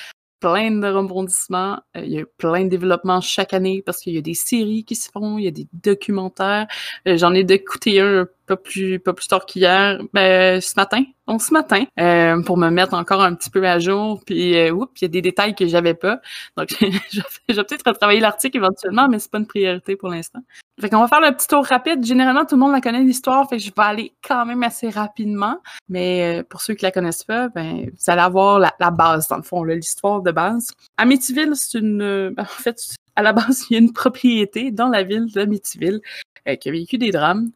plein 0.41 0.71
de 0.71 0.87
rebondissements. 0.87 1.79
Euh, 1.95 2.01
il 2.03 2.11
y 2.11 2.19
a 2.19 2.25
plein 2.37 2.65
de 2.65 2.69
développements 2.69 3.21
chaque 3.21 3.53
année 3.53 3.81
parce 3.85 3.99
qu'il 3.99 4.13
y 4.13 4.17
a 4.17 4.21
des 4.21 4.33
séries 4.33 4.83
qui 4.83 4.95
se 4.95 5.09
font, 5.09 5.37
il 5.37 5.45
y 5.45 5.47
a 5.47 5.51
des 5.51 5.67
documentaires. 5.71 6.67
Euh, 7.07 7.15
j'en 7.15 7.33
ai 7.33 7.39
écouté 7.39 8.01
un 8.01 8.27
pas 8.47 8.57
plus, 8.57 8.99
pas 8.99 9.13
plus 9.13 9.27
tard 9.27 9.45
qu'hier, 9.45 10.01
ben, 10.13 10.59
ce 10.59 10.73
matin, 10.75 11.03
donc 11.27 11.41
ce 11.41 11.53
matin, 11.53 11.85
euh, 11.99 12.41
pour 12.43 12.57
me 12.57 12.69
mettre 12.69 12.93
encore 12.93 13.21
un 13.21 13.33
petit 13.33 13.49
peu 13.49 13.65
à 13.65 13.79
jour. 13.79 14.21
Puis, 14.25 14.57
euh, 14.57 14.71
oups, 14.71 14.91
il 15.01 15.03
y 15.03 15.05
a 15.05 15.07
des 15.07 15.21
détails 15.21 15.55
que 15.55 15.67
j'avais 15.67 15.93
pas. 15.93 16.19
Donc, 16.57 16.69
je 17.11 17.21
vais 17.53 17.63
peut-être 17.63 17.87
retravailler 17.87 18.19
l'article 18.19 18.57
éventuellement, 18.57 19.07
mais 19.07 19.19
c'est 19.19 19.31
pas 19.31 19.37
une 19.37 19.47
priorité 19.47 19.95
pour 19.95 20.09
l'instant. 20.09 20.41
Fait 20.81 20.89
qu'on 20.89 20.99
va 20.99 21.07
faire 21.07 21.21
le 21.21 21.31
petit 21.31 21.47
tour 21.47 21.63
rapide. 21.63 22.03
Généralement, 22.03 22.43
tout 22.43 22.55
le 22.55 22.61
monde 22.61 22.71
la 22.71 22.81
connaît 22.81 23.03
l'histoire, 23.03 23.47
fait 23.47 23.57
que 23.57 23.63
je 23.63 23.67
vais 23.69 23.83
aller 23.83 24.13
quand 24.27 24.47
même 24.47 24.63
assez 24.63 24.89
rapidement. 24.89 25.59
Mais 25.89 26.39
euh, 26.39 26.43
pour 26.43 26.61
ceux 26.61 26.73
qui 26.73 26.83
la 26.83 26.91
connaissent 26.91 27.23
pas, 27.23 27.49
ben, 27.49 27.85
vous 27.85 28.11
allez 28.11 28.21
avoir 28.21 28.57
la, 28.57 28.91
base, 28.91 29.27
dans 29.27 29.37
le 29.37 29.43
fond, 29.43 29.63
l'histoire 29.63 30.21
de 30.23 30.31
base. 30.31 30.71
Amityville, 30.97 31.53
c'est 31.55 31.77
une... 31.77 32.31
Ben, 32.35 32.41
en 32.41 32.45
fait, 32.45 32.95
à 33.15 33.21
la 33.21 33.31
base, 33.31 33.65
il 33.69 33.73
y 33.73 33.75
a 33.75 33.79
une 33.79 33.93
propriété 33.93 34.71
dans 34.71 34.89
la 34.89 35.03
ville 35.03 35.31
d'Amityville 35.31 36.01
qui 36.59 36.69
a 36.69 36.71
vécu 36.71 36.97
des 36.97 37.11
drames. 37.11 37.51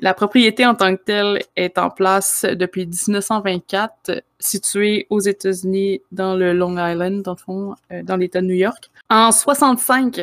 La 0.00 0.12
propriété 0.12 0.66
en 0.66 0.74
tant 0.74 0.96
que 0.96 1.02
telle 1.02 1.42
est 1.54 1.78
en 1.78 1.90
place 1.90 2.44
depuis 2.44 2.86
1924, 2.86 4.24
située 4.40 5.06
aux 5.10 5.20
États-Unis 5.20 6.00
dans 6.10 6.34
le 6.34 6.52
Long 6.52 6.72
Island, 6.72 7.22
dans 7.22 7.34
le 7.34 7.38
fond, 7.38 7.74
euh, 7.92 8.02
dans 8.02 8.16
l'État 8.16 8.40
de 8.40 8.46
New 8.46 8.54
York. 8.54 8.90
En 9.08 9.30
65, 9.30 10.20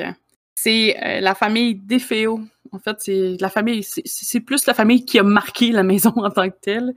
c'est 0.61 0.97
euh, 1.03 1.19
la 1.21 1.33
famille 1.33 1.75
DeFeo. 1.75 2.41
En 2.71 2.79
fait, 2.79 2.97
c'est 2.99 3.37
la 3.39 3.49
famille, 3.49 3.83
c'est 3.83 4.39
plus 4.39 4.65
la 4.65 4.73
famille 4.73 5.03
qui 5.05 5.19
a 5.19 5.23
marqué 5.23 5.71
la 5.71 5.83
maison 5.83 6.13
en 6.15 6.29
tant 6.29 6.49
que 6.49 6.55
telle, 6.61 6.93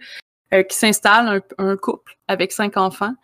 euh, 0.52 0.62
qui 0.62 0.76
s'installe 0.76 1.42
un, 1.58 1.76
couple 1.76 2.16
avec 2.28 2.52
cinq 2.52 2.76
enfants 2.76 3.14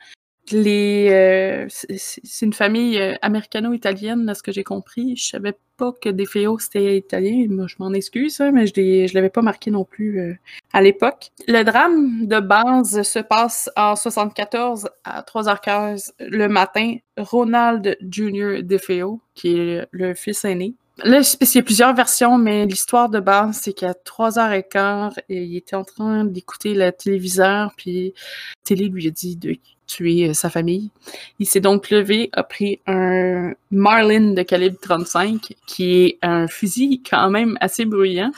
les 0.53 1.09
euh, 1.11 1.67
c'est 1.69 2.45
une 2.45 2.53
famille 2.53 2.99
euh, 2.99 3.15
américano-italienne, 3.23 4.29
à 4.29 4.35
ce 4.35 4.43
que 4.43 4.53
j'ai 4.53 4.65
compris. 4.65 5.17
Je 5.17 5.29
savais 5.29 5.55
pas 5.77 5.93
que 5.93 6.09
DeFeo 6.09 6.59
c'était 6.59 6.97
italien. 6.97 7.47
Moi, 7.49 7.67
je 7.69 7.77
m'en 7.79 7.93
excuse, 7.93 8.41
hein, 8.41 8.51
mais 8.53 8.67
je 8.67 8.73
ne 8.81 9.15
l'avais 9.15 9.31
pas 9.31 9.43
marqué 9.43 9.71
non 9.71 9.85
plus 9.85 10.21
euh, 10.21 10.35
à 10.73 10.83
l'époque. 10.83 11.31
Le 11.47 11.63
drame 11.63 12.27
de 12.27 12.41
base 12.41 13.03
se 13.03 13.19
passe 13.19 13.71
en 13.77 13.97
74 13.97 14.89
à 15.05 15.23
3h15 15.23 16.13
le 16.21 16.49
matin. 16.49 16.97
Ronald 17.17 17.97
Jr. 18.09 18.63
DeFeo, 18.63 19.21
qui 19.35 19.59
est 19.59 19.87
le 19.91 20.15
fils 20.15 20.45
aîné, 20.45 20.75
Là, 21.05 21.21
il 21.41 21.55
y 21.55 21.59
a 21.59 21.63
plusieurs 21.63 21.95
versions, 21.95 22.37
mais 22.37 22.67
l'histoire 22.67 23.09
de 23.09 23.21
base, 23.21 23.61
c'est 23.63 23.73
qu'à 23.73 23.93
3h15, 23.93 25.15
il 25.29 25.57
était 25.57 25.77
en 25.77 25.85
train 25.85 26.25
d'écouter 26.25 26.75
le 26.75 26.91
téléviseur, 26.93 27.73
puis 27.77 28.13
la 28.15 28.63
télé 28.65 28.89
lui 28.89 29.07
a 29.07 29.11
dit 29.11 29.37
de 29.37 29.55
tuer 29.91 30.29
euh, 30.29 30.35
sa 30.35 30.51
famille. 30.51 30.91
Il 31.39 31.47
s'est 31.47 31.61
donc 31.61 31.91
levé, 31.91 32.31
a 32.33 32.43
pris 32.43 32.81
un 32.87 33.53
Marlin 33.71 34.33
de 34.33 34.43
calibre 34.43 34.79
35, 34.81 35.55
qui 35.67 36.05
est 36.05 36.19
un 36.23 36.47
fusil 36.47 37.03
quand 37.09 37.31
même 37.31 37.57
assez 37.61 37.85
bruyant, 37.85 38.33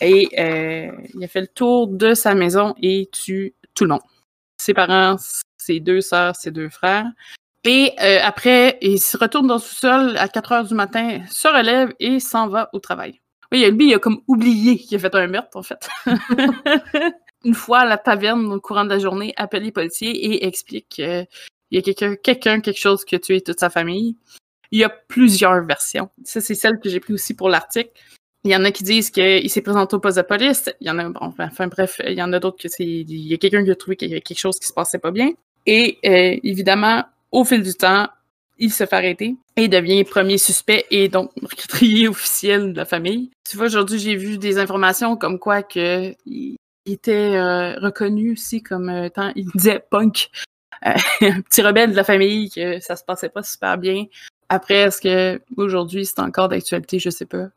et 0.00 0.28
euh, 0.38 0.92
il 1.14 1.24
a 1.24 1.28
fait 1.28 1.40
le 1.40 1.46
tour 1.46 1.88
de 1.88 2.14
sa 2.14 2.34
maison 2.34 2.74
et 2.82 3.08
tue 3.12 3.54
tout 3.74 3.84
le 3.84 3.90
monde. 3.90 4.02
Ses 4.60 4.74
parents, 4.74 5.16
ses 5.58 5.80
deux 5.80 6.00
sœurs, 6.00 6.36
ses 6.36 6.50
deux 6.50 6.68
frères. 6.68 7.06
Et 7.64 7.92
euh, 8.00 8.20
après, 8.22 8.78
il 8.80 9.00
se 9.00 9.16
retourne 9.16 9.46
dans 9.46 9.54
le 9.54 9.60
sous-sol 9.60 10.16
à 10.18 10.28
4 10.28 10.52
heures 10.52 10.64
du 10.64 10.74
matin, 10.74 11.20
se 11.30 11.48
relève 11.48 11.92
et 11.98 12.20
s'en 12.20 12.48
va 12.48 12.68
au 12.72 12.78
travail. 12.78 13.20
Oui, 13.52 13.68
lui, 13.70 13.88
il 13.88 13.94
a 13.94 13.98
comme 13.98 14.20
oublié 14.28 14.76
qu'il 14.78 14.96
a 14.96 15.00
fait 15.00 15.14
un 15.14 15.26
meurtre, 15.26 15.56
en 15.56 15.62
fait. 15.62 15.88
Une 17.46 17.54
fois 17.54 17.78
à 17.78 17.84
la 17.84 17.96
taverne, 17.96 18.52
au 18.52 18.60
courant 18.60 18.84
de 18.84 18.90
la 18.90 18.98
journée, 18.98 19.32
appelle 19.36 19.62
les 19.62 19.70
policiers 19.70 20.10
et 20.10 20.46
explique 20.46 20.88
qu'il 20.88 21.26
y 21.70 21.78
a 21.78 21.82
quelqu'un, 21.82 22.16
quelqu'un, 22.16 22.60
quelque 22.60 22.80
chose 22.80 23.04
qui 23.04 23.14
a 23.14 23.20
tué 23.20 23.40
toute 23.40 23.60
sa 23.60 23.70
famille. 23.70 24.16
Il 24.72 24.80
y 24.80 24.84
a 24.84 24.88
plusieurs 24.88 25.64
versions. 25.64 26.10
Ça, 26.24 26.40
c'est 26.40 26.56
celle 26.56 26.80
que 26.80 26.88
j'ai 26.88 26.98
pris 26.98 27.12
aussi 27.12 27.34
pour 27.34 27.48
l'article. 27.48 27.90
Il 28.42 28.50
y 28.50 28.56
en 28.56 28.64
a 28.64 28.72
qui 28.72 28.82
disent 28.82 29.10
qu'il 29.10 29.48
s'est 29.48 29.62
présenté 29.62 29.94
au 29.94 30.00
poste 30.00 30.16
de 30.16 30.22
police. 30.22 30.68
Il 30.80 30.88
y 30.88 30.90
en 30.90 30.98
a, 30.98 31.08
bon, 31.08 31.32
enfin 31.38 31.68
bref, 31.68 32.00
il 32.04 32.14
y 32.14 32.22
en 32.22 32.32
a 32.32 32.40
d'autres 32.40 32.60
que 32.60 32.68
c'est, 32.68 32.84
il 32.84 33.28
y 33.28 33.32
a 33.32 33.36
quelqu'un 33.36 33.64
qui 33.64 33.70
a 33.70 33.76
trouvé 33.76 33.96
qu'il 33.96 34.08
y 34.08 34.12
avait 34.12 34.20
quelque 34.22 34.38
chose 34.38 34.58
qui 34.58 34.66
se 34.66 34.72
passait 34.72 34.98
pas 34.98 35.12
bien. 35.12 35.30
Et 35.66 35.98
euh, 36.04 36.36
évidemment, 36.42 37.04
au 37.30 37.44
fil 37.44 37.62
du 37.62 37.74
temps, 37.74 38.08
il 38.58 38.72
se 38.72 38.86
fait 38.86 38.96
arrêter 38.96 39.36
et 39.56 39.68
devient 39.68 40.02
premier 40.04 40.38
suspect 40.38 40.86
et 40.90 41.08
donc 41.08 41.30
meurtrier 41.40 42.08
officiel 42.08 42.72
de 42.72 42.76
la 42.76 42.84
famille. 42.84 43.30
Tu 43.48 43.56
vois, 43.56 43.66
aujourd'hui, 43.66 44.00
j'ai 44.00 44.16
vu 44.16 44.38
des 44.38 44.58
informations 44.58 45.16
comme 45.16 45.38
quoi 45.38 45.62
que 45.62 46.14
il 46.86 46.92
était 46.94 47.36
euh, 47.36 47.78
reconnu 47.80 48.32
aussi 48.32 48.62
comme 48.62 48.88
euh, 48.88 49.04
étant, 49.04 49.32
il 49.34 49.50
disait 49.50 49.84
punk, 49.90 50.30
euh, 50.86 50.92
un 51.20 51.40
petit 51.42 51.62
rebelle 51.62 51.90
de 51.90 51.96
la 51.96 52.04
famille, 52.04 52.50
que 52.50 52.80
ça 52.80 52.96
se 52.96 53.04
passait 53.04 53.28
pas 53.28 53.42
super 53.42 53.76
bien. 53.76 54.04
Après, 54.48 54.76
est-ce 54.76 55.00
que 55.00 55.42
aujourd'hui 55.56 56.06
c'est 56.06 56.20
encore 56.20 56.48
d'actualité, 56.48 56.98
je 56.98 57.10
sais 57.10 57.26
pas. 57.26 57.48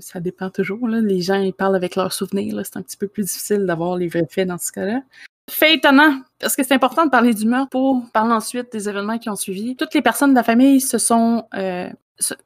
ça 0.00 0.20
dépend 0.20 0.50
toujours. 0.50 0.86
Là. 0.86 1.00
Les 1.00 1.22
gens 1.22 1.40
ils 1.40 1.54
parlent 1.54 1.76
avec 1.76 1.96
leurs 1.96 2.12
souvenirs. 2.12 2.60
C'est 2.64 2.76
un 2.76 2.82
petit 2.82 2.98
peu 2.98 3.08
plus 3.08 3.24
difficile 3.24 3.64
d'avoir 3.64 3.96
les 3.96 4.08
vrais 4.08 4.26
faits 4.28 4.46
dans 4.46 4.58
ce 4.58 4.70
cas-là. 4.72 5.00
Fait 5.48 5.74
étonnant, 5.74 6.20
parce 6.38 6.54
que 6.54 6.62
c'est 6.62 6.74
important 6.74 7.06
de 7.06 7.10
parler 7.10 7.32
d'humeur 7.32 7.68
pour 7.70 8.04
parler 8.12 8.34
ensuite 8.34 8.70
des 8.70 8.90
événements 8.90 9.18
qui 9.18 9.30
ont 9.30 9.36
suivi. 9.36 9.76
Toutes 9.76 9.94
les 9.94 10.02
personnes 10.02 10.30
de 10.30 10.34
la 10.34 10.42
famille 10.42 10.82
se 10.82 10.98
sont 10.98 11.46
euh, 11.54 11.88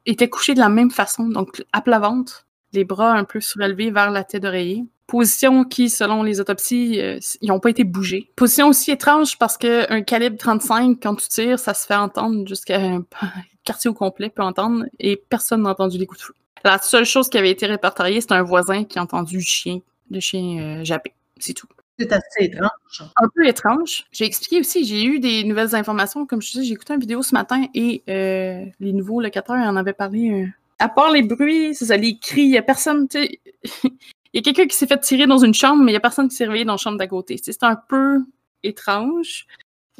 étaient 0.05 0.29
couchées 0.29 0.53
de 0.53 0.59
la 0.59 0.69
même 0.69 0.89
façon, 0.89 1.27
donc 1.27 1.65
à 1.73 1.81
plat 1.81 1.99
ventre, 1.99 2.47
les 2.71 2.85
bras 2.85 3.11
un 3.11 3.25
peu 3.25 3.41
surélevés 3.41 3.91
vers 3.91 4.09
la 4.09 4.23
tête 4.23 4.43
d'oreiller. 4.43 4.85
Position 5.07 5.63
qui, 5.65 5.89
selon 5.89 6.23
les 6.23 6.39
autopsies, 6.39 6.99
euh, 7.01 7.19
ils 7.41 7.49
n'ont 7.49 7.59
pas 7.59 7.69
été 7.69 7.83
bougés. 7.83 8.29
Position 8.35 8.69
aussi 8.69 8.91
étrange 8.91 9.37
parce 9.37 9.57
qu'un 9.57 10.01
calibre 10.01 10.37
35, 10.37 10.97
quand 11.01 11.15
tu 11.15 11.27
tires, 11.27 11.59
ça 11.59 11.73
se 11.73 11.85
fait 11.85 11.95
entendre 11.95 12.47
jusqu'à 12.47 12.79
un 12.79 13.03
quartier 13.63 13.89
au 13.89 13.93
complet 13.93 14.29
peut 14.29 14.43
entendre 14.43 14.85
et 14.99 15.17
personne 15.17 15.63
n'a 15.63 15.71
entendu 15.71 15.97
les 15.97 16.05
coups 16.05 16.21
de 16.21 16.25
feu. 16.25 16.33
La 16.63 16.77
seule 16.79 17.05
chose 17.05 17.29
qui 17.29 17.37
avait 17.37 17.51
été 17.51 17.65
répertoriée, 17.65 18.21
c'est 18.21 18.31
un 18.31 18.43
voisin 18.43 18.85
qui 18.85 18.97
a 18.97 19.01
entendu 19.01 19.35
le 19.35 19.43
chien, 19.43 19.79
le 20.09 20.19
chien 20.21 20.59
euh, 20.59 20.83
japper. 20.85 21.13
C'est 21.37 21.53
tout. 21.53 21.67
C'est 21.99 22.11
assez 22.11 22.45
étrange. 22.45 23.03
Un 23.17 23.27
peu 23.35 23.45
étrange. 23.45 24.05
J'ai 24.11 24.25
expliqué 24.25 24.59
aussi, 24.59 24.85
j'ai 24.85 25.03
eu 25.03 25.19
des 25.19 25.43
nouvelles 25.43 25.75
informations. 25.75 26.25
Comme 26.25 26.41
je 26.41 26.51
disais, 26.51 26.63
j'ai 26.63 26.73
écouté 26.73 26.93
une 26.93 26.99
vidéo 26.99 27.21
ce 27.21 27.35
matin 27.35 27.65
et 27.75 28.01
euh, 28.09 28.65
les 28.79 28.93
nouveaux 28.93 29.21
locataires 29.21 29.55
en 29.55 29.75
avaient 29.75 29.93
parlé. 29.93 30.31
Euh, 30.31 30.47
à 30.79 30.89
part 30.89 31.11
les 31.11 31.21
bruits, 31.21 31.75
c'est 31.75 31.85
ça, 31.85 31.97
les 31.97 32.17
cris, 32.17 32.41
il 32.41 32.49
n'y 32.51 32.57
a 32.57 32.63
personne. 32.63 33.07
Il 34.33 34.37
y 34.37 34.39
a 34.39 34.41
quelqu'un 34.41 34.67
qui 34.67 34.75
s'est 34.75 34.87
fait 34.87 34.99
tirer 34.99 35.27
dans 35.27 35.37
une 35.37 35.53
chambre, 35.53 35.83
mais 35.83 35.91
il 35.91 35.93
n'y 35.93 35.97
a 35.97 36.01
personne 36.01 36.27
qui 36.27 36.35
s'est 36.35 36.45
réveillé 36.45 36.65
dans 36.65 36.73
la 36.73 36.77
chambre 36.77 36.97
d'à 36.97 37.07
côté. 37.07 37.39
C'est 37.41 37.63
un 37.63 37.75
peu 37.75 38.19
étrange. 38.63 39.45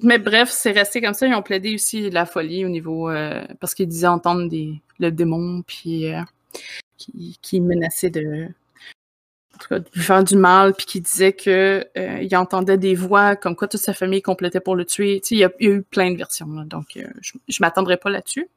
Mais 0.02 0.18
bref, 0.18 0.50
c'est 0.50 0.72
resté 0.72 1.02
comme 1.02 1.14
ça. 1.14 1.28
Ils 1.28 1.36
ont 1.36 1.44
plaidé 1.44 1.76
aussi 1.76 2.10
la 2.10 2.26
folie 2.26 2.66
au 2.66 2.70
niveau. 2.70 3.10
Euh, 3.10 3.46
parce 3.60 3.76
qu'ils 3.76 3.88
disaient 3.88 4.08
entendre 4.08 4.50
des, 4.50 4.82
le 5.00 5.12
démon, 5.12 5.62
puis 5.62 6.08
qui, 6.98 7.38
qui 7.42 7.62
menaçait 7.62 8.10
de, 8.10 8.50
lui 9.72 10.02
faire 10.02 10.24
du 10.24 10.36
mal, 10.36 10.74
puis 10.74 10.86
qui 10.86 11.02
disait 11.02 11.34
que 11.34 11.86
euh, 11.98 12.28
entendait 12.38 12.78
des 12.78 12.96
voix 12.96 13.36
comme 13.36 13.56
quoi 13.56 13.68
toute 13.68 13.80
sa 13.80 13.94
famille 13.94 14.22
complétait 14.22 14.60
pour 14.60 14.76
le 14.76 14.86
tuer. 14.86 15.22
Tu 15.22 15.30
sais, 15.30 15.36
il 15.36 15.40
y, 15.40 15.44
a, 15.44 15.52
eu 15.60 15.82
plein 15.82 16.12
de 16.12 16.18
versions, 16.18 16.48
donc 16.48 16.98
euh, 16.98 17.08
je, 17.22 17.34
je 17.48 17.58
m'attendrai 17.62 17.98
pas 17.98 18.10
là-dessus. 18.10 18.50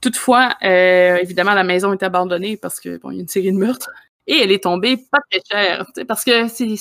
Toutefois, 0.00 0.56
euh, 0.64 1.16
évidemment, 1.16 1.54
la 1.54 1.64
maison 1.64 1.92
est 1.92 2.02
abandonnée 2.02 2.56
parce 2.56 2.80
que 2.80 2.98
bon, 2.98 3.10
y 3.10 3.18
a 3.18 3.20
une 3.20 3.28
série 3.28 3.52
de 3.52 3.56
meurtres 3.56 3.90
et 4.26 4.38
elle 4.38 4.52
est 4.52 4.62
tombée 4.62 4.96
pas 4.96 5.18
très 5.30 5.40
cher, 5.50 5.86
parce 6.06 6.24
que 6.24 6.48
c'est, 6.48 6.74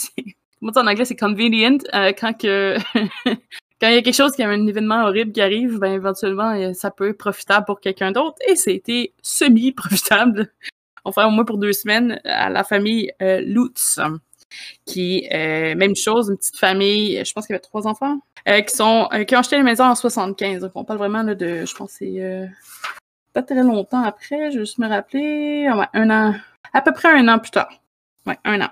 moi 0.62 0.72
en 0.76 0.88
anglais 0.88 1.06
c'est 1.06 1.16
convenient 1.16 1.78
quand 2.20 2.38
que 2.38 2.78
quand 3.82 3.88
il 3.88 3.96
y 3.96 3.98
a 3.98 4.02
quelque 4.04 4.16
chose 4.16 4.34
qui 4.34 4.44
a 4.44 4.50
un 4.50 4.68
événement 4.68 5.04
horrible 5.06 5.32
qui 5.32 5.42
arrive, 5.42 5.80
ben 5.80 5.94
éventuellement, 5.94 6.54
euh, 6.54 6.72
ça 6.74 6.92
peut 6.92 7.10
être 7.10 7.18
profitable 7.18 7.66
pour 7.66 7.80
quelqu'un 7.80 8.12
d'autre. 8.12 8.38
Et 8.48 8.56
c'était 8.56 9.14
semi-profitable. 9.22 10.52
Enfin, 11.04 11.26
au 11.26 11.32
moins 11.32 11.46
pour 11.46 11.58
deux 11.58 11.74
semaines, 11.74 12.22
à 12.26 12.52
la 12.52 12.64
famille 12.64 13.12
euh, 13.24 13.42
Lutz, 13.42 14.00
qui, 14.86 15.28
euh, 15.34 15.74
même 15.74 15.96
chose, 15.96 16.30
une 16.30 16.38
petite 16.38 16.58
famille, 16.58 17.26
je 17.26 17.34
pense 17.34 17.48
qu'il 17.48 17.56
y 17.56 17.56
avait 17.56 17.60
trois 17.60 17.88
enfants, 17.88 18.20
euh, 18.48 18.62
qui 18.62 18.84
ont 18.84 19.08
acheté 19.10 19.58
la 19.58 19.64
maison 19.64 19.86
en 19.86 19.96
75. 19.96 20.62
Donc, 20.62 20.74
on 20.76 20.84
parle 20.84 21.00
vraiment 21.00 21.24
de, 21.24 21.66
je 21.66 21.76
pense 21.76 21.94
c'est 21.94 22.48
pas 23.34 23.44
très 23.44 23.64
longtemps 23.64 24.04
après, 24.04 24.52
je 24.52 24.60
me 24.82 24.88
rappeler, 24.88 25.68
un 25.94 26.10
an, 26.10 26.36
à 26.74 26.82
peu 26.82 26.94
près 26.94 27.10
un 27.10 27.28
an 27.28 27.40
plus 27.40 27.52
tard. 27.52 27.82
Un 28.46 28.62
an. 28.62 28.70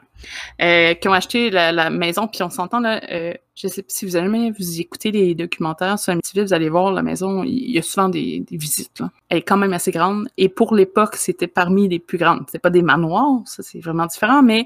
Euh, 0.62 0.94
qui 0.94 1.08
ont 1.08 1.14
acheté 1.14 1.50
la, 1.50 1.90
maison, 1.90 2.28
puis 2.28 2.44
on 2.44 2.50
s'entend 2.50 2.80
là. 2.80 3.02
Euh, 3.12 3.34
je 3.56 3.68
sais 3.68 3.84
si 3.88 4.06
vous 4.06 4.16
avez 4.16 4.52
vous 4.52 4.80
écoutez 4.80 5.12
les 5.12 5.34
documentaires 5.34 5.98
sur 5.98 6.14
MTV, 6.14 6.44
vous 6.44 6.54
allez 6.54 6.70
voir 6.70 6.92
la 6.92 7.02
maison. 7.02 7.44
Il 7.44 7.72
y 7.72 7.80
a 7.80 7.82
souvent 7.82 8.10
des, 8.10 8.46
visites. 8.52 9.02
Elle 9.30 9.40
est 9.40 9.42
quand 9.42 9.58
même 9.58 9.74
assez 9.74 9.92
grande. 9.92 10.28
Et 10.38 10.50
pour 10.50 10.76
l'époque, 10.76 11.16
c'était 11.16 11.48
parmi 11.48 11.88
les 11.88 12.00
plus 12.00 12.18
grandes. 12.18 12.44
C'était 12.46 12.60
pas 12.60 12.70
des 12.70 12.84
manoirs, 12.84 13.42
ça 13.46 13.64
c'est 13.64 13.80
vraiment 13.80 14.06
différent, 14.06 14.44
mais 14.44 14.66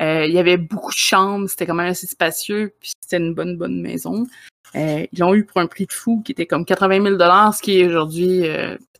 il 0.00 0.32
y 0.32 0.38
avait 0.38 0.56
beaucoup 0.56 0.90
de 0.90 0.96
chambres. 0.96 1.48
C'était 1.48 1.66
quand 1.66 1.74
même 1.74 1.88
assez 1.88 2.06
spacieux, 2.06 2.72
puis 2.80 2.92
c'était 3.00 3.18
une 3.18 3.34
bonne 3.34 3.56
bonne 3.56 3.80
maison. 3.80 4.26
ils 4.74 5.08
l'ont 5.18 5.34
eu 5.34 5.44
pour 5.44 5.60
un 5.60 5.66
prix 5.66 5.86
de 5.86 5.92
fou 5.92 6.22
qui 6.24 6.32
était 6.32 6.46
comme 6.46 6.64
80 6.64 7.02
000 7.02 7.16
dollars, 7.16 7.54
ce 7.54 7.62
qui 7.62 7.80
est 7.80 7.86
aujourd'hui, 7.86 8.48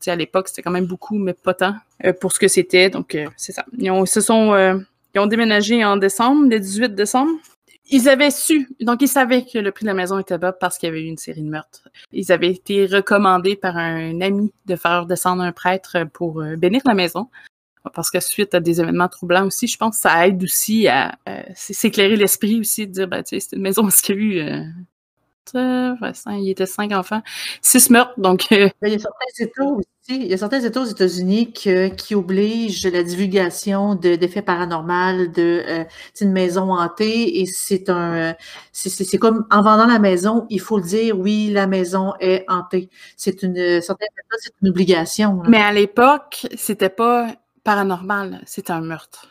à 0.07 0.15
l'époque, 0.15 0.47
c'était 0.47 0.61
quand 0.61 0.71
même 0.71 0.87
beaucoup, 0.87 1.17
mais 1.17 1.33
pas 1.33 1.53
tant 1.53 1.75
pour 2.21 2.31
ce 2.31 2.39
que 2.39 2.47
c'était. 2.47 2.89
Donc 2.89 3.17
c'est 3.37 3.51
ça. 3.51 3.65
Ils, 3.77 3.91
ont, 3.91 4.05
se 4.05 4.21
sont 4.21 4.83
ils 5.15 5.19
ont 5.19 5.27
déménagé 5.27 5.83
en 5.85 5.95
décembre, 5.95 6.49
le 6.49 6.59
18 6.59 6.93
décembre. 6.93 7.31
Ils 7.89 8.09
avaient 8.09 8.31
su, 8.31 8.67
donc 8.81 9.01
ils 9.01 9.07
savaient 9.07 9.45
que 9.45 9.59
le 9.59 9.71
prix 9.71 9.83
de 9.83 9.89
la 9.89 9.93
maison 9.93 10.19
était 10.19 10.37
bas 10.37 10.51
parce 10.51 10.77
qu'il 10.77 10.87
y 10.87 10.91
avait 10.91 11.03
eu 11.03 11.07
une 11.07 11.17
série 11.17 11.41
de 11.41 11.49
meurtres. 11.49 11.87
Ils 12.11 12.31
avaient 12.31 12.49
été 12.49 12.85
recommandés 12.85 13.55
par 13.55 13.77
un 13.77 14.19
ami 14.21 14.51
de 14.65 14.75
faire 14.75 15.05
descendre 15.05 15.43
un 15.43 15.51
prêtre 15.51 16.03
pour 16.11 16.41
euh, 16.41 16.55
bénir 16.55 16.81
la 16.85 16.95
maison. 16.95 17.29
Parce 17.93 18.09
que 18.11 18.19
suite 18.19 18.55
à 18.55 18.59
des 18.59 18.81
événements 18.81 19.07
troublants 19.07 19.45
aussi, 19.45 19.67
je 19.67 19.77
pense 19.77 19.95
que 19.95 20.01
ça 20.01 20.27
aide 20.27 20.43
aussi 20.43 20.87
à 20.87 21.17
euh, 21.29 21.43
s'éclairer 21.55 22.15
l'esprit 22.15 22.59
aussi, 22.59 22.87
de 22.87 22.91
dire, 22.91 23.07
ben, 23.07 23.23
tu 23.23 23.39
sais, 23.39 23.47
c'est 23.49 23.55
une 23.55 23.61
maison 23.61 23.89
ce 23.89 24.01
qu'il 24.01 24.15
y 24.15 24.17
a 24.17 24.21
eu 24.21 24.39
euh, 24.39 24.63
il 25.53 26.49
était 26.49 26.65
cinq 26.65 26.91
enfants, 26.91 27.21
six 27.61 27.89
meurtres, 27.89 28.13
donc... 28.17 28.47
Euh, 28.51 28.69
il 28.81 28.93
y 28.93 28.95
a 28.95 28.99
certains 28.99 29.43
États 29.43 29.63
aussi, 29.63 29.85
il 30.09 30.27
y 30.27 30.33
a 30.33 30.37
certains 30.37 30.61
États 30.61 30.81
aux 30.81 30.85
États-Unis 30.85 31.51
qui 31.53 32.15
obligent 32.15 32.87
la 32.87 33.03
divulgation 33.03 33.95
d'effets 33.95 34.41
paranormaux, 34.41 35.27
de 35.27 35.63
euh, 35.67 35.83
une 36.21 36.31
maison 36.31 36.73
hantée, 36.73 37.41
et 37.41 37.45
c'est 37.45 37.89
un... 37.89 38.35
C'est 38.71 39.17
comme, 39.17 39.45
en 39.51 39.61
vendant 39.61 39.87
la 39.87 39.99
maison, 39.99 40.45
il 40.49 40.59
faut 40.59 40.77
le 40.77 40.83
dire, 40.83 41.17
oui, 41.17 41.49
la 41.51 41.67
maison 41.67 42.13
est 42.19 42.45
hantée. 42.47 42.89
C'est 43.15 43.43
une... 43.43 43.81
Certains 43.81 44.05
États, 44.05 44.37
c'est 44.39 44.53
une 44.61 44.69
obligation. 44.69 45.41
Mais 45.47 45.61
à 45.61 45.71
l'époque, 45.71 46.47
c'était 46.55 46.89
pas 46.89 47.27
paranormal, 47.65 48.41
c'était 48.45 48.71
un 48.71 48.81
meurtre. 48.81 49.27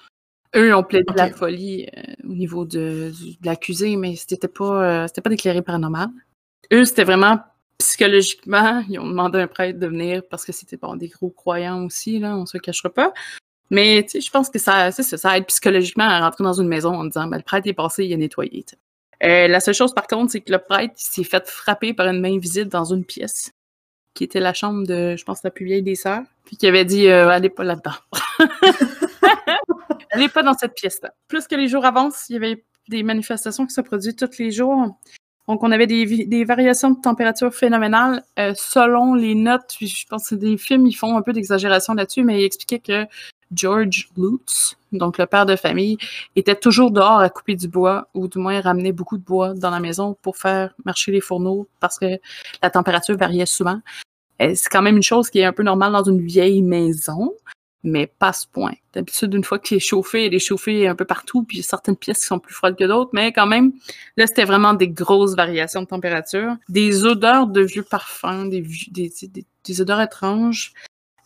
Eux 0.54 0.74
ont 0.74 0.82
plaidé 0.82 1.10
de 1.10 1.16
la 1.16 1.30
folie 1.30 1.88
euh, 1.96 2.02
au 2.24 2.34
niveau 2.34 2.64
de, 2.64 3.12
l'accusé, 3.42 3.96
mais 3.96 4.14
c'était 4.16 4.48
pas, 4.48 4.84
euh, 4.84 5.06
c'était 5.06 5.22
pas 5.22 5.30
déclaré 5.30 5.62
paranormal. 5.62 6.08
Eux, 6.72 6.84
c'était 6.84 7.04
vraiment 7.04 7.38
psychologiquement, 7.78 8.84
ils 8.88 8.98
ont 8.98 9.06
demandé 9.06 9.38
à 9.38 9.42
un 9.42 9.46
prêtre 9.46 9.78
de 9.78 9.86
venir 9.86 10.22
parce 10.30 10.44
que 10.44 10.52
c'était 10.52 10.76
bon, 10.76 10.96
des 10.96 11.08
gros 11.08 11.30
croyants 11.30 11.84
aussi, 11.84 12.18
là, 12.18 12.36
on 12.36 12.44
se 12.44 12.58
cachera 12.58 12.90
pas. 12.90 13.14
Mais 13.70 14.06
je 14.12 14.30
pense 14.30 14.50
que 14.50 14.58
ça, 14.58 14.92
ça, 14.92 15.02
ça 15.02 15.38
aide 15.38 15.46
psychologiquement 15.46 16.04
à 16.04 16.20
rentrer 16.20 16.44
dans 16.44 16.60
une 16.60 16.68
maison 16.68 16.94
en 16.94 17.04
disant 17.04 17.26
ben, 17.26 17.38
le 17.38 17.42
prêtre 17.42 17.66
est 17.66 17.72
passé, 17.72 18.04
il 18.04 18.12
a 18.12 18.16
nettoyé. 18.16 18.64
Euh, 19.22 19.48
la 19.48 19.60
seule 19.60 19.74
chose 19.74 19.94
par 19.94 20.06
contre, 20.06 20.32
c'est 20.32 20.42
que 20.42 20.52
le 20.52 20.58
prêtre 20.58 20.94
s'est 20.96 21.24
fait 21.24 21.48
frapper 21.48 21.94
par 21.94 22.08
une 22.08 22.20
main 22.20 22.38
visible 22.38 22.68
dans 22.68 22.84
une 22.84 23.04
pièce 23.04 23.52
qui 24.14 24.24
était 24.24 24.40
la 24.40 24.54
chambre 24.54 24.86
de, 24.86 25.16
je 25.16 25.24
pense, 25.24 25.42
la 25.42 25.50
plus 25.50 25.64
vieille 25.64 25.82
des 25.82 25.96
sœurs, 25.96 26.22
puis 26.44 26.56
qui 26.56 26.66
avait 26.66 26.84
dit 26.84 27.08
allez 27.08 27.50
pas 27.50 27.64
là-dedans. 27.64 27.94
N'est 30.16 30.28
pas 30.28 30.42
dans 30.44 30.54
cette 30.54 30.74
pièce-là. 30.74 31.12
Plus 31.26 31.48
que 31.48 31.56
les 31.56 31.66
jours 31.68 31.84
avancent, 31.84 32.26
il 32.28 32.34
y 32.34 32.36
avait 32.36 32.64
des 32.88 33.02
manifestations 33.02 33.66
qui 33.66 33.74
se 33.74 33.80
produisent 33.80 34.16
tous 34.16 34.38
les 34.38 34.52
jours. 34.52 34.96
Donc, 35.48 35.62
on 35.62 35.70
avait 35.70 35.86
des, 35.86 36.44
variations 36.44 36.90
de 36.90 37.00
température 37.00 37.54
phénoménales 37.54 38.22
euh, 38.38 38.54
selon 38.56 39.14
les 39.14 39.34
notes. 39.34 39.76
Je 39.80 40.06
pense 40.08 40.30
que 40.30 40.34
des 40.36 40.56
films, 40.56 40.86
ils 40.86 40.94
font 40.94 41.16
un 41.16 41.22
peu 41.22 41.32
d'exagération 41.32 41.92
là-dessus, 41.94 42.24
mais 42.24 42.40
il 42.40 42.44
expliquait 42.44 42.78
que 42.78 43.06
George 43.52 44.08
Lutz, 44.16 44.76
donc 44.92 45.18
le 45.18 45.26
père 45.26 45.46
de 45.46 45.56
famille, 45.56 45.98
était 46.36 46.54
toujours 46.54 46.90
dehors 46.90 47.20
à 47.20 47.28
couper 47.30 47.56
du 47.56 47.68
bois, 47.68 48.08
ou 48.14 48.28
du 48.28 48.38
moins 48.38 48.60
ramenait 48.60 48.92
beaucoup 48.92 49.18
de 49.18 49.24
bois 49.24 49.54
dans 49.54 49.70
la 49.70 49.80
maison 49.80 50.16
pour 50.22 50.36
faire 50.36 50.74
marcher 50.84 51.12
les 51.12 51.20
fourneaux 51.20 51.66
parce 51.80 51.98
que 51.98 52.18
la 52.62 52.70
température 52.70 53.16
variait 53.16 53.46
souvent. 53.46 53.80
Euh, 54.42 54.52
c'est 54.54 54.68
quand 54.68 54.82
même 54.82 54.96
une 54.96 55.02
chose 55.02 55.30
qui 55.30 55.38
est 55.40 55.44
un 55.44 55.52
peu 55.52 55.62
normale 55.62 55.92
dans 55.92 56.04
une 56.04 56.20
vieille 56.20 56.62
maison 56.62 57.32
mais 57.84 58.06
pas 58.06 58.32
ce 58.32 58.46
point. 58.48 58.72
D'habitude, 58.94 59.34
une 59.34 59.44
fois 59.44 59.58
qu'il 59.58 59.76
est 59.76 59.80
chauffé, 59.80 60.26
il 60.26 60.34
est 60.34 60.38
chauffé 60.38 60.88
un 60.88 60.94
peu 60.94 61.04
partout, 61.04 61.44
puis 61.44 61.58
il 61.58 61.60
y 61.60 61.62
a 61.62 61.66
certaines 61.66 61.96
pièces 61.96 62.20
qui 62.20 62.26
sont 62.26 62.38
plus 62.38 62.54
froides 62.54 62.76
que 62.76 62.84
d'autres, 62.84 63.10
mais 63.12 63.30
quand 63.30 63.46
même, 63.46 63.72
là, 64.16 64.26
c'était 64.26 64.46
vraiment 64.46 64.72
des 64.72 64.88
grosses 64.88 65.36
variations 65.36 65.82
de 65.82 65.86
température, 65.86 66.56
des 66.68 67.04
odeurs 67.04 67.46
de 67.46 67.60
vieux 67.60 67.82
parfums, 67.82 68.48
des, 68.48 69.80
odeurs 69.80 70.00
étranges, 70.00 70.72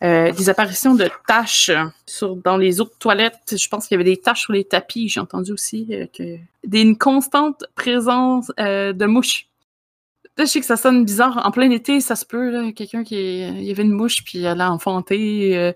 euh, 0.05 0.33
des 0.33 0.49
apparitions 0.49 0.95
de 0.95 1.09
taches 1.27 1.71
sur, 2.07 2.37
dans 2.37 2.57
les 2.57 2.81
autres 2.81 2.97
toilettes. 2.99 3.57
Je 3.57 3.69
pense 3.69 3.87
qu'il 3.87 3.97
y 3.97 4.01
avait 4.01 4.09
des 4.09 4.17
taches 4.17 4.43
sur 4.43 4.53
les 4.53 4.65
tapis, 4.65 5.09
j'ai 5.09 5.21
entendu 5.21 5.53
aussi, 5.53 5.87
euh, 5.91 6.07
que, 6.17 6.37
des, 6.65 6.83
une 6.83 6.97
constante 6.97 7.65
présence 7.75 8.53
euh, 8.61 8.93
de 8.93 9.07
mouches 9.07 9.49
je 10.39 10.45
sais 10.45 10.61
que 10.61 10.67
ça 10.67 10.77
sonne 10.77 11.05
bizarre. 11.05 11.43
En 11.45 11.51
plein 11.51 11.71
été, 11.71 12.01
ça 12.01 12.17
se 12.17 12.25
peut, 12.25 12.71
quelqu'un 12.73 13.03
qui. 13.05 13.17
Il 13.17 13.65
y 13.65 13.71
avait 13.71 13.83
une 13.83 13.93
mouche, 13.93 14.23
puis 14.25 14.43
elle 14.45 14.61
a 14.61 14.71
enfanté 14.71 15.57
euh, 15.57 15.73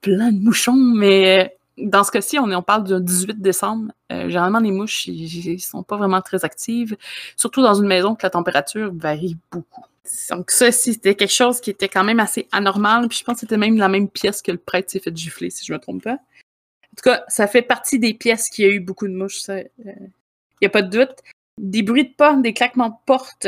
plein 0.00 0.32
de 0.32 0.40
mouchons, 0.40 0.74
mais 0.74 1.56
dans 1.78 2.04
ce 2.04 2.10
cas-ci, 2.10 2.38
on, 2.38 2.50
on 2.50 2.62
parle 2.62 2.84
du 2.84 3.00
18 3.00 3.40
décembre. 3.40 3.92
Euh, 4.12 4.28
généralement, 4.28 4.58
les 4.58 4.72
mouches, 4.72 5.06
ils, 5.06 5.60
sont 5.60 5.82
pas 5.82 5.96
vraiment 5.96 6.20
très 6.20 6.44
actives, 6.44 6.96
surtout 7.36 7.62
dans 7.62 7.74
une 7.74 7.86
maison 7.86 8.14
que 8.14 8.24
la 8.24 8.30
température 8.30 8.90
varie 8.92 9.36
beaucoup. 9.52 9.84
Donc 10.30 10.50
ça, 10.50 10.72
c'était 10.72 11.14
quelque 11.14 11.32
chose 11.32 11.60
qui 11.60 11.70
était 11.70 11.88
quand 11.88 12.04
même 12.04 12.20
assez 12.20 12.48
anormal, 12.52 13.08
puis 13.08 13.18
je 13.18 13.24
pense 13.24 13.36
que 13.36 13.40
c'était 13.40 13.56
même 13.56 13.76
la 13.76 13.88
même 13.88 14.08
pièce 14.08 14.42
que 14.42 14.52
le 14.52 14.58
prêtre 14.58 14.90
s'est 14.90 15.00
fait 15.00 15.16
gifler, 15.16 15.50
si 15.50 15.64
je 15.64 15.72
me 15.72 15.78
trompe 15.78 16.02
pas. 16.02 16.14
En 16.14 16.96
tout 16.96 17.04
cas, 17.04 17.24
ça 17.28 17.46
fait 17.46 17.62
partie 17.62 17.98
des 17.98 18.14
pièces 18.14 18.48
qui 18.48 18.64
a 18.64 18.68
eu 18.68 18.80
beaucoup 18.80 19.06
de 19.06 19.12
mouches, 19.12 19.42
il 19.48 19.68
n'y 19.82 19.90
euh, 19.90 20.66
a 20.66 20.68
pas 20.68 20.82
de 20.82 20.90
doute. 20.90 21.16
Des 21.58 21.82
bruits 21.82 22.08
de 22.08 22.14
pas, 22.14 22.36
des 22.36 22.52
claquements 22.52 22.88
de 22.88 22.94
porte, 23.06 23.46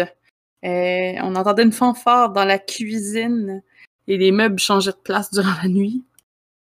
euh, 0.64 1.14
on 1.22 1.34
entendait 1.34 1.64
une 1.64 1.72
fanfare 1.72 2.30
dans 2.30 2.44
la 2.44 2.58
cuisine 2.58 3.62
et 4.06 4.16
les 4.16 4.30
meubles 4.30 4.58
changeaient 4.58 4.92
de 4.92 4.96
place 4.96 5.30
durant 5.32 5.54
la 5.62 5.68
nuit. 5.68 6.04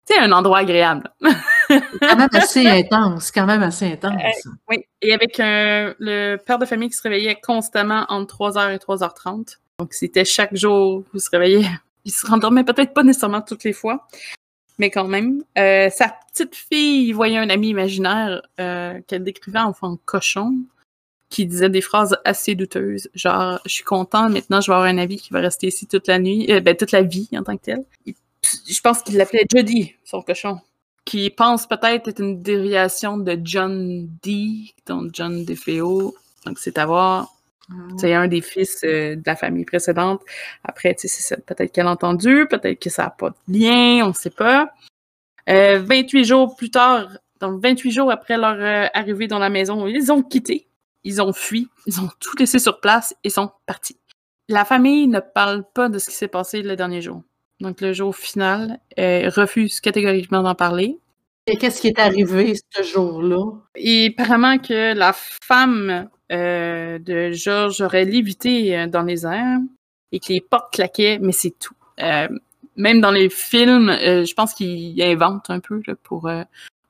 C'est 0.05 0.19
un 0.19 0.33
endroit 0.33 0.59
agréable. 0.59 1.13
quand 1.21 2.17
même 2.17 2.29
assez 2.33 2.67
intense, 2.69 3.31
quand 3.31 3.47
même 3.47 3.63
assez 3.63 3.93
intense. 3.93 4.47
Euh, 4.47 4.51
oui, 4.69 4.85
et 5.03 5.13
avec 5.13 5.37
le 5.39 6.37
père 6.37 6.59
de 6.59 6.67
famille 6.67 6.89
qui 6.89 6.97
se 6.97 7.03
réveillait 7.03 7.41
constamment 7.41 8.07
entre 8.09 8.51
3h 8.51 8.75
et 8.75 8.79
3h30. 8.79 9.59
Donc, 9.81 9.95
c'était 9.95 10.27
chaque 10.27 10.55
jour, 10.55 11.05
vous 11.11 11.19
se 11.19 11.31
réveillez. 11.31 11.67
Il 12.05 12.13
se 12.13 12.27
rendormait 12.27 12.65
peut-être 12.65 12.93
pas 12.93 13.03
nécessairement 13.03 13.41
toutes 13.41 13.65
les 13.65 13.73
fois, 13.73 14.07
mais 14.79 14.91
quand 14.91 15.09
même. 15.09 15.43
Euh, 15.57 15.89
sa 15.91 16.15
petite 16.33 16.55
fille 16.55 17.13
voyait 17.13 17.39
un 17.39 17.49
ami 17.49 17.69
imaginaire 17.69 18.43
qu'elle 18.57 19.25
décrivait 19.25 19.59
en 19.59 19.73
fond 19.73 19.99
cochon 20.05 20.55
qui 21.31 21.47
disait 21.47 21.71
des 21.71 21.81
phrases 21.81 22.19
assez 22.25 22.55
douteuses, 22.57 23.09
genre 23.15 23.61
je 23.65 23.71
suis 23.73 23.85
content, 23.85 24.29
maintenant 24.29 24.61
je 24.61 24.71
vais 24.71 24.75
avoir 24.75 24.89
un 24.89 24.99
ami 24.99 25.17
qui 25.17 25.33
va 25.33 25.41
rester 25.41 25.69
ici 25.69 25.87
toute 25.87 26.09
la 26.09 26.19
nuit, 26.19 26.51
euh, 26.51 26.61
ben, 26.61 26.77
toute 26.77 26.91
la 26.91 27.03
vie 27.03 27.29
en 27.35 27.45
tant 27.45 27.57
que 27.57 27.63
tel. 27.63 27.85
Je 28.45 28.81
pense 28.81 29.03
qu'il 29.03 29.17
l'appelait 29.17 29.47
Jody, 29.49 29.95
son 30.05 30.23
cochon, 30.23 30.59
qui 31.05 31.31
pense 31.31 31.67
peut-être 31.69 32.09
être 32.09 32.21
une 32.21 32.43
déviation 32.43 33.17
de 33.17 33.39
John 33.45 34.09
D, 34.23 34.75
donc 34.87 35.11
John 35.15 35.45
DeFeo. 35.45 36.17
Donc 36.45 36.59
c'est 36.59 36.79
à 36.79 36.87
voir. 36.87 37.29
C'est 37.97 38.15
un 38.15 38.29
des 38.29 38.41
fils 38.41 38.81
euh, 38.85 39.17
de 39.17 39.23
la 39.27 39.37
famille 39.37 39.65
précédente. 39.65 40.23
Après, 40.65 40.95
tu 40.95 41.09
sais, 41.09 41.37
peut-être 41.37 41.73
qu'elle 41.73 41.87
a 41.87 41.91
entendu, 41.91 42.47
peut-être 42.49 42.81
que 42.81 42.91
ça 42.91 43.05
n'a 43.05 43.11
pas 43.11 43.31
de 43.31 43.59
lien, 43.59 44.05
on 44.05 44.09
ne 44.09 44.15
sait 44.15 44.31
pas. 44.31 44.73
Euh, 45.49 45.81
28 45.85 46.25
jours 46.25 46.57
plus 46.57 46.71
tard, 46.71 47.09
donc 47.41 47.63
28 47.63 47.91
jours 47.91 48.11
après 48.11 48.37
leur 48.37 48.57
euh, 48.59 48.87
arrivée 48.95 49.27
dans 49.27 49.39
la 49.39 49.51
maison, 49.51 49.87
ils 49.87 50.13
ont 50.13 50.23
quitté 50.23 50.67
ils 51.05 51.23
ont 51.23 51.33
fui, 51.33 51.69
ils 51.87 52.01
ont 52.01 52.09
tout 52.21 52.37
laissé 52.39 52.59
sur 52.59 52.81
place 52.81 53.15
et 53.25 53.31
sont 53.31 53.51
partis. 53.67 53.97
La 54.49 54.65
famille 54.65 55.07
ne 55.07 55.21
parle 55.21 55.65
pas 55.75 55.89
de 55.89 55.99
ce 55.99 56.11
qui 56.11 56.17
s'est 56.17 56.29
passé 56.29 56.63
le 56.63 56.77
dernier 56.77 57.01
jour. 57.01 57.23
Donc, 57.61 57.81
le 57.81 57.93
jour 57.93 58.17
final, 58.17 58.81
elle 58.97 59.29
refuse 59.29 59.81
catégoriquement 59.81 60.43
d'en 60.43 60.55
parler. 60.55 60.99
Et 61.47 61.57
qu'est-ce 61.57 61.81
qui 61.81 61.89
est 61.89 61.99
arrivé 61.99 62.55
ce 62.75 62.83
jour-là? 62.83 63.53
Et 63.77 64.15
apparemment 64.17 64.59
que 64.59 64.95
la 64.95 65.13
femme 65.13 66.09
euh, 66.31 66.99
de 66.99 67.33
Georges 67.33 67.81
aurait 67.81 68.05
lévité 68.05 68.77
euh, 68.77 68.87
dans 68.87 69.03
les 69.03 69.27
airs 69.27 69.59
et 70.13 70.21
que 70.21 70.33
les 70.33 70.41
portes 70.41 70.73
claquaient, 70.73 71.19
mais 71.21 71.33
c'est 71.33 71.55
tout. 71.59 71.75
Euh, 72.01 72.29
même 72.77 73.01
dans 73.01 73.11
les 73.11 73.29
films, 73.29 73.91
je 73.91 74.35
pense 74.35 74.55
qu'ils 74.55 75.01
inventent 75.03 75.51
un 75.51 75.61
peu 75.61 75.83
pour 76.03 76.31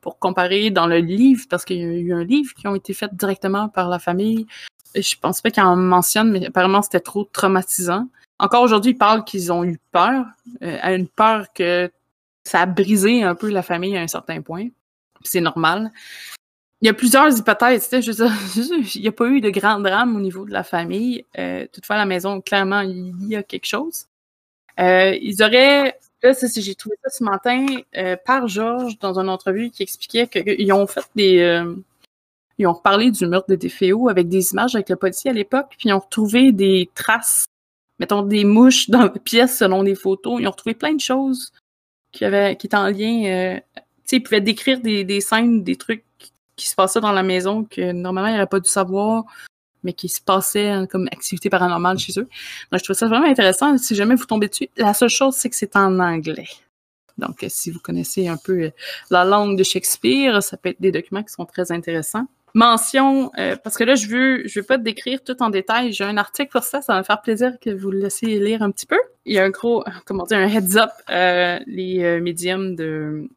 pour 0.01 0.19
comparer 0.19 0.71
dans 0.71 0.87
le 0.87 0.99
livre, 0.99 1.45
parce 1.51 1.65
qu'il 1.65 1.79
y 1.79 1.83
a 1.83 1.87
eu 1.87 2.13
un 2.13 2.25
livre 2.25 2.55
qui 2.55 2.67
ont 2.69 2.75
été 2.75 2.95
faits 2.95 3.15
directement 3.15 3.69
par 3.69 3.89
la 3.89 3.99
famille. 3.99 4.47
je 4.95 5.15
pense 5.21 5.41
pas 5.41 5.51
qu'ils 5.51 5.63
en 5.63 5.77
mentionnent, 5.77 6.31
mais 6.31 6.47
apparemment 6.47 6.83
c'était 6.83 7.01
trop 7.01 7.25
traumatisant. 7.25 8.09
Encore 8.39 8.63
aujourd'hui, 8.63 8.93
ils 8.93 8.99
parlent 8.99 9.25
qu'ils 9.25 9.53
ont 9.53 9.65
eu 9.65 9.79
peur, 9.91 10.27
à 10.61 10.95
une 10.95 11.09
peur 11.09 11.53
que 11.53 11.91
ça 12.45 12.61
a 12.61 12.67
brisé 12.67 13.23
un 13.23 13.35
peu 13.35 13.51
la 13.51 13.63
famille 13.63 13.97
à 13.97 14.01
un 14.01 14.09
certain 14.09 14.41
point. 14.43 14.69
C'est 15.23 15.41
normal. 15.41 15.91
Il 16.83 16.87
y 16.87 16.89
a 16.89 16.95
plusieurs 16.95 17.37
hypothèses. 17.37 17.89
Je 17.91 18.11
veux 18.11 18.27
dire, 18.27 18.87
il 18.95 19.03
n'y 19.03 19.09
a 19.09 19.13
pas 19.13 19.27
eu 19.27 19.41
de 19.41 19.51
grand 19.51 19.81
drame 19.81 20.17
au 20.17 20.21
niveau 20.21 20.45
de 20.45 20.53
la 20.53 20.65
famille. 20.65 21.25
Euh, 21.39 21.67
toutefois, 21.73 21.97
à 21.97 21.99
la 22.01 22.07
maison, 22.07 22.41
clairement, 22.41 22.81
il 22.81 23.29
y 23.29 23.37
a 23.37 23.43
quelque 23.43 23.67
chose. 23.67 24.07
Euh, 24.81 25.17
ils 25.21 25.43
auraient, 25.43 25.99
là, 26.23 26.33
j'ai 26.57 26.75
trouvé 26.75 26.97
ça 27.05 27.11
ce 27.11 27.23
matin 27.23 27.67
euh, 27.97 28.17
par 28.25 28.49
Georges 28.49 28.99
dans 28.99 29.19
une 29.19 29.29
entrevue 29.29 29.71
qui 29.71 29.83
expliquait 29.83 30.27
qu'ils 30.27 30.73
ont 30.73 30.87
fait 30.87 31.05
des, 31.15 31.41
euh, 31.41 31.75
ils 32.59 32.67
ont 32.67 32.75
parlé 32.75 33.11
du 33.11 33.27
meurtre 33.27 33.51
de 33.51 33.57
Defeo 33.57 34.09
avec 34.09 34.29
des 34.29 34.53
images 34.53 34.75
avec 34.75 34.89
le 34.89 34.97
policier 34.97 35.31
à 35.31 35.35
l'époque, 35.35 35.75
puis 35.79 35.89
ils 35.89 35.93
ont 35.93 35.99
retrouvé 35.99 36.53
des 36.53 36.89
traces, 36.95 37.45
mettons 37.99 38.23
des 38.23 38.45
mouches 38.45 38.89
dans 38.89 39.03
la 39.03 39.11
pièce 39.11 39.59
selon 39.59 39.83
des 39.83 39.95
photos. 39.95 40.41
Ils 40.41 40.49
ont 40.49 40.53
retrouvé 40.53 40.75
plein 40.75 40.95
de 40.95 41.01
choses 41.01 41.53
qui 42.13 42.25
avaient, 42.25 42.57
qui 42.57 42.67
étaient 42.67 42.77
en 42.77 42.89
lien. 42.89 43.59
tu 43.59 43.81
sais, 44.05 44.17
ils 44.17 44.23
pouvaient 44.23 44.41
décrire 44.41 44.81
des, 44.81 45.05
des 45.05 45.21
scènes, 45.21 45.63
des 45.63 45.77
trucs 45.77 46.05
qui 46.61 46.69
se 46.69 46.75
passait 46.75 47.01
dans 47.01 47.13
la 47.13 47.23
maison 47.23 47.65
que 47.65 47.93
normalement 47.93 48.29
il 48.29 48.35
n'aurait 48.35 48.47
pas 48.47 48.61
dû 48.61 48.71
savoir, 48.71 49.25
mais 49.83 49.93
qui 49.93 50.09
se 50.09 50.21
passait 50.21 50.87
comme 50.91 51.07
activité 51.11 51.51
paranormale 51.51 51.99
chez 51.99 52.13
eux. 52.19 52.29
Donc 52.71 52.81
je 52.81 52.85
trouve 52.85 52.97
ça 52.97 53.09
vraiment 53.09 53.27
intéressant. 53.27 53.77
Si 53.79 53.95
jamais 53.95 54.15
vous 54.15 54.27
tombez 54.27 54.49
dessus, 54.49 54.69
la 54.77 54.95
seule 54.95 55.09
chose 55.09 55.35
c'est 55.35 55.51
que 55.51 55.57
c'est 55.57 55.77
en 55.77 55.99
anglais. 55.99 56.49
Donc 57.21 57.45
si 57.49 57.71
vous 57.71 57.79
connaissez 57.79 58.27
un 58.27 58.37
peu 58.37 58.65
euh, 58.65 58.71
la 59.11 59.25
langue 59.25 59.57
de 59.57 59.63
Shakespeare, 59.63 60.43
ça 60.43 60.57
peut 60.57 60.71
être 60.71 60.81
des 60.81 60.91
documents 60.91 61.23
qui 61.23 61.33
sont 61.33 61.45
très 61.45 61.71
intéressants. 61.71 62.27
Mention, 62.53 63.31
euh, 63.39 63.55
parce 63.63 63.77
que 63.77 63.85
là, 63.85 63.95
je 63.95 64.09
veux, 64.09 64.43
je 64.49 64.59
veux 64.59 64.67
pas 64.67 64.77
te 64.77 64.83
décrire 64.83 65.23
tout 65.23 65.41
en 65.41 65.51
détail. 65.51 65.93
J'ai 65.93 66.03
un 66.03 66.17
article 66.17 66.51
pour 66.51 66.65
ça. 66.65 66.83
Ça 66.83 66.95
va 66.95 66.99
me 66.99 67.05
faire 67.05 67.23
plaisir 67.23 67.53
que 67.61 67.71
vous 67.71 67.93
le 67.93 68.01
laissiez 68.01 68.41
lire 68.41 68.63
un 68.63 68.73
petit 68.73 68.87
peu. 68.87 68.99
Il 69.25 69.35
y 69.35 69.39
a 69.39 69.45
un 69.45 69.51
gros, 69.51 69.85
comment 70.05 70.25
dire, 70.25 70.39
un 70.39 70.49
heads 70.49 70.77
up. 70.77 70.91
Euh, 71.11 71.61
les 71.69 72.21
médiums 72.21 72.75
de 72.75 73.29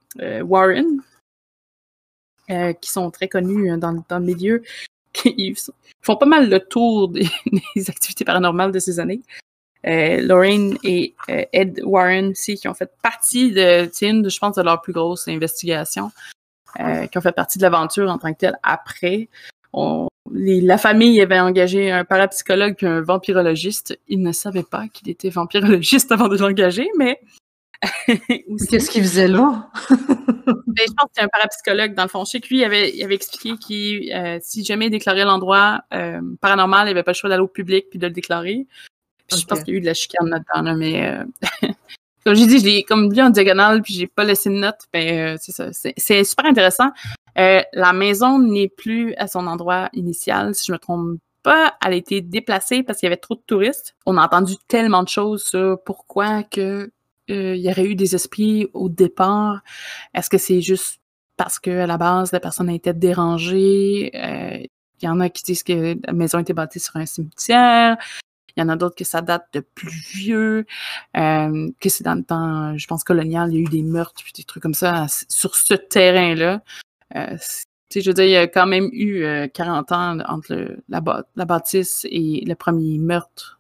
Warren, 0.42 1.00
euh, 2.54 2.74
qui 2.74 2.92
sont 2.92 3.12
très 3.12 3.28
connus 3.28 3.72
euh, 3.72 3.78
dans, 3.78 4.04
dans 4.08 4.20
le 4.20 4.26
milieu, 4.26 4.64
qui 5.14 5.56
font 6.02 6.16
pas 6.16 6.26
mal 6.26 6.50
le 6.50 6.60
tour 6.60 7.10
des, 7.10 7.30
activités 7.90 8.26
paranormales 8.26 8.72
de 8.72 8.80
ces 8.80 9.00
années. 9.00 9.22
Euh, 9.86 10.22
Lorraine 10.22 10.78
et 10.84 11.14
euh, 11.30 11.44
Ed 11.52 11.82
Warren 11.84 12.30
aussi, 12.30 12.56
qui 12.56 12.68
ont 12.70 12.74
fait 12.74 12.92
partie 13.02 13.52
de, 13.52 13.90
c'est 13.92 14.08
une, 14.08 14.30
je 14.30 14.40
pense, 14.40 14.56
de 14.56 14.62
leurs 14.62 14.82
plus 14.82 14.94
grosses 14.94 15.28
investigations, 15.28 16.12
qui 16.76 17.18
ont 17.18 17.22
fait 17.22 17.34
partie 17.34 17.60
de 17.60 17.64
l'aventure 17.64 18.10
en 18.10 18.18
tant 18.18 18.34
que 18.34 18.40
telle 18.40 18.58
après. 18.64 19.28
On, 19.74 20.08
les, 20.32 20.62
la 20.62 20.78
famille 20.78 21.22
avait 21.22 21.40
engagé 21.40 21.92
un 21.92 22.06
parapsychologue 22.06 22.76
et 22.82 22.86
un 22.86 23.02
vampirologiste. 23.02 24.00
Ils 24.08 24.22
ne 24.22 24.32
savaient 24.32 24.64
pas 24.64 24.88
qu'il 24.88 25.10
était 25.10 25.30
vampirologiste 25.30 26.12
avant 26.14 26.28
de 26.28 26.38
l'engager, 26.38 26.90
mais 26.98 27.20
Qu'est-ce 28.70 28.90
qu'il 28.90 29.04
faisait 29.04 29.28
là? 29.28 29.70
Ben, 30.46 30.86
je 30.88 30.94
pense 30.94 31.06
que 31.06 31.12
c'est 31.16 31.22
un 31.22 31.28
parapsychologue, 31.28 31.94
dans 31.94 32.04
le 32.04 32.10
fond. 32.10 32.26
Je 32.26 32.32
sais 32.32 32.40
que 32.40 32.48
lui, 32.48 32.60
il 32.60 32.64
avait, 32.64 32.90
il 32.96 33.04
avait 33.04 33.14
expliqué 33.14 33.58
qu'il, 33.58 34.12
euh, 34.12 34.40
si 34.42 34.66
jamais 34.66 34.88
il 34.88 34.90
déclarait 34.90 35.24
l'endroit 35.24 35.82
euh, 35.94 36.20
paranormal, 36.42 36.88
il 36.88 36.92
n'avait 36.92 37.04
pas 37.04 37.12
le 37.12 37.16
choix 37.16 37.30
d'aller 37.30 37.44
au 37.44 37.48
public 37.48 37.92
puis 37.92 38.00
de 38.00 38.08
le 38.08 38.12
déclarer. 38.14 38.66
Je 39.32 39.46
pense 39.46 39.64
qu'il 39.64 39.74
y 39.74 39.76
a 39.76 39.78
eu 39.78 39.82
de 39.82 39.86
la 39.86 39.94
chicane 39.94 40.30
là-dedans, 40.30 40.76
mais 40.76 41.08
euh, 41.08 41.24
comme 42.26 42.34
j'ai 42.34 42.48
dit, 42.48 42.60
je 42.60 42.66
l'ai 42.66 42.84
comme 42.84 43.14
lu 43.14 43.22
en 43.22 43.30
diagonale 43.30 43.84
puis 43.84 43.94
j'ai 43.94 44.08
pas 44.08 44.24
laissé 44.24 44.50
de 44.50 44.56
note. 44.56 44.80
Ben, 44.92 45.38
c'est 45.40 45.52
ça. 45.52 45.70
C'est 45.72 46.24
super 46.24 46.46
intéressant. 46.46 46.90
la 47.36 47.94
maison 47.94 48.40
n'est 48.40 48.70
plus 48.70 49.14
à 49.16 49.28
son 49.28 49.46
endroit 49.46 49.90
initial, 49.94 50.56
si 50.56 50.66
je 50.66 50.72
me 50.72 50.80
trompe 50.80 51.20
pas. 51.44 51.76
Elle 51.86 51.94
a 51.94 51.96
été 51.96 52.22
déplacée 52.22 52.82
parce 52.82 53.00
qu'il 53.00 53.06
y 53.06 53.12
avait 53.12 53.18
trop 53.18 53.36
de 53.36 53.44
touristes. 53.46 53.96
On 54.08 54.18
a 54.18 54.26
entendu 54.26 54.56
tellement 54.68 55.04
de 55.04 55.10
choses 55.10 55.44
sur 55.44 55.78
pourquoi 55.84 56.42
que 56.42 56.92
euh, 57.30 57.56
il 57.56 57.62
y 57.62 57.70
aurait 57.70 57.86
eu 57.86 57.96
des 57.96 58.16
esprits 58.16 58.68
au 58.74 58.90
départ? 58.90 59.62
Est-ce 60.14 60.30
que 60.30 60.38
c'est 60.38 60.62
juste 60.62 61.00
parce 61.38 61.60
que 61.60 61.72
à 61.72 61.88
la 61.88 61.98
base, 61.98 62.32
la 62.32 62.40
personne 62.40 62.70
a 62.70 62.74
été 62.74 62.94
dérangée? 62.94 64.12
Euh, 64.16 64.58
il 65.02 65.06
y 65.06 65.10
en 65.10 65.20
a 65.20 65.30
qui 65.30 65.44
disent 65.44 65.64
que 65.64 65.98
la 66.06 66.14
maison 66.14 66.38
a 66.38 66.42
été 66.42 66.54
bâtie 66.54 66.80
sur 66.80 66.96
un 66.98 67.06
cimetière. 67.06 67.98
Il 68.56 68.62
y 68.62 68.64
en 68.64 68.70
a 68.70 68.76
d'autres 68.76 68.96
que 68.96 69.04
ça 69.04 69.22
date 69.22 69.48
de 69.54 69.62
plus 69.62 69.90
vieux, 69.90 70.66
euh, 71.18 71.70
que 71.80 71.90
c'est 71.90 72.04
dans 72.04 72.16
le 72.16 72.24
temps, 72.24 72.78
je 72.78 72.88
pense, 72.88 73.04
colonial, 73.04 73.50
il 73.52 73.56
y 73.56 73.58
a 73.58 73.62
eu 73.62 73.70
des 73.70 73.82
meurtres, 73.84 74.22
puis 74.24 74.34
des 74.34 74.44
trucs 74.44 74.62
comme 74.62 74.76
ça 74.76 75.08
sur 75.28 75.56
ce 75.56 75.74
terrain-là. 75.74 76.62
Je 77.16 78.10
veux 78.10 78.14
dire, 78.14 78.26
il 78.26 78.32
y 78.32 78.38
a 78.38 78.48
quand 78.48 78.68
même 78.68 78.90
eu 78.94 79.26
40 79.54 79.92
ans 79.92 80.20
entre 80.28 80.78
la 80.90 81.46
bâtisse 81.46 82.06
et 82.10 82.44
le 82.46 82.56
premier 82.56 83.00
meurtre 83.00 83.60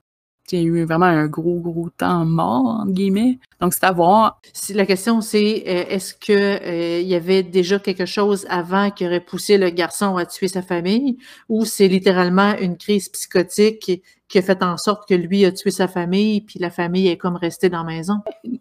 il 0.53 0.61
y 0.61 0.63
a 0.63 0.65
eu 0.65 0.85
vraiment 0.85 1.05
un 1.05 1.27
gros, 1.27 1.59
gros 1.59 1.89
temps 1.89 2.25
mort, 2.25 2.81
entre 2.81 2.91
guillemets. 2.91 3.39
Donc, 3.59 3.73
c'est 3.73 3.83
à 3.83 3.91
voir. 3.91 4.41
La 4.73 4.85
question, 4.85 5.21
c'est 5.21 5.63
euh, 5.67 5.85
est-ce 5.89 6.13
qu'il 6.13 6.35
euh, 6.35 7.01
y 7.01 7.15
avait 7.15 7.43
déjà 7.43 7.79
quelque 7.79 8.05
chose 8.05 8.45
avant 8.49 8.91
qui 8.91 9.05
aurait 9.05 9.23
poussé 9.23 9.57
le 9.57 9.69
garçon 9.69 10.17
à 10.17 10.25
tuer 10.25 10.47
sa 10.47 10.61
famille 10.61 11.17
ou 11.49 11.65
c'est 11.65 11.87
littéralement 11.87 12.57
une 12.57 12.77
crise 12.77 13.09
psychotique 13.09 14.03
qui 14.27 14.37
a 14.37 14.41
fait 14.41 14.63
en 14.63 14.77
sorte 14.77 15.07
que 15.07 15.13
lui 15.13 15.45
a 15.45 15.51
tué 15.51 15.71
sa 15.71 15.87
famille 15.87 16.41
puis 16.41 16.59
la 16.59 16.69
famille 16.69 17.07
est 17.07 17.17
comme 17.17 17.35
restée 17.35 17.69
dans 17.69 17.83
la 17.83 17.95
maison? 17.95 18.15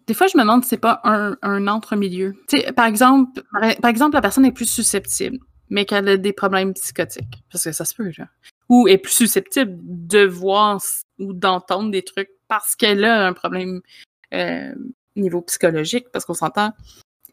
Des 0.07 0.13
fois, 0.13 0.27
je 0.27 0.37
me 0.37 0.43
demande 0.43 0.63
si 0.63 0.69
c'est 0.69 0.77
pas 0.77 1.01
un, 1.03 1.35
un 1.41 1.67
entre-milieu. 1.67 2.33
Par 2.75 2.85
exemple, 2.85 3.41
par 3.81 3.89
exemple, 3.89 4.15
la 4.15 4.21
personne 4.21 4.45
est 4.45 4.51
plus 4.51 4.69
susceptible 4.69 5.39
mais 5.73 5.85
qu'elle 5.85 6.07
a 6.07 6.17
des 6.17 6.33
problèmes 6.33 6.73
psychotiques. 6.73 7.43
Parce 7.51 7.63
que 7.63 7.71
ça 7.71 7.83
se 7.83 7.95
peut, 7.95 8.11
là. 8.17 8.27
Ou 8.69 8.87
est 8.87 8.97
plus 8.97 9.13
susceptible 9.13 9.77
de 9.81 10.25
voir 10.25 10.81
ou 11.19 11.33
d'entendre 11.33 11.91
des 11.91 12.03
trucs 12.03 12.29
parce 12.47 12.75
qu'elle 12.75 13.03
a 13.05 13.27
un 13.27 13.33
problème 13.33 13.81
euh, 14.33 14.73
niveau 15.15 15.41
psychologique, 15.41 16.07
parce 16.11 16.25
qu'on 16.25 16.33
s'entend, 16.33 16.71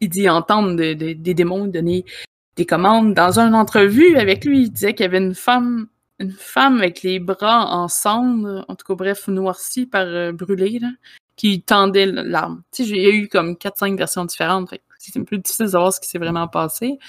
il 0.01 0.09
dit 0.09 0.29
entendre 0.29 0.75
des 0.75 1.33
démons 1.33 1.67
donner 1.67 2.05
des 2.55 2.65
commandes. 2.65 3.13
Dans 3.13 3.39
une 3.39 3.55
entrevue 3.55 4.15
avec 4.17 4.45
lui, 4.45 4.63
il 4.63 4.71
disait 4.71 4.93
qu'il 4.93 5.05
y 5.05 5.09
avait 5.09 5.17
une 5.17 5.35
femme, 5.35 5.87
une 6.19 6.31
femme 6.31 6.77
avec 6.77 7.03
les 7.03 7.19
bras 7.19 7.67
en 7.67 7.87
cendres, 7.87 8.65
en 8.67 8.75
tout 8.75 8.85
cas 8.85 8.95
bref, 8.95 9.27
noircie 9.27 9.85
par 9.85 10.05
euh, 10.05 10.31
là, 10.31 10.89
qui 11.35 11.61
tendait 11.61 12.05
l'arme. 12.05 12.61
Tu 12.71 12.83
sais, 12.83 12.89
il 12.89 13.01
y 13.01 13.05
a 13.05 13.09
eu 13.09 13.27
comme 13.27 13.53
4-5 13.53 13.97
versions 13.97 14.25
différentes, 14.25 14.73
c'est 14.97 15.17
un 15.17 15.23
peu 15.23 15.37
difficile 15.37 15.65
de 15.65 15.71
savoir 15.71 15.93
ce 15.93 15.99
qui 15.99 16.07
s'est 16.07 16.19
vraiment 16.19 16.47
passé. 16.47 16.99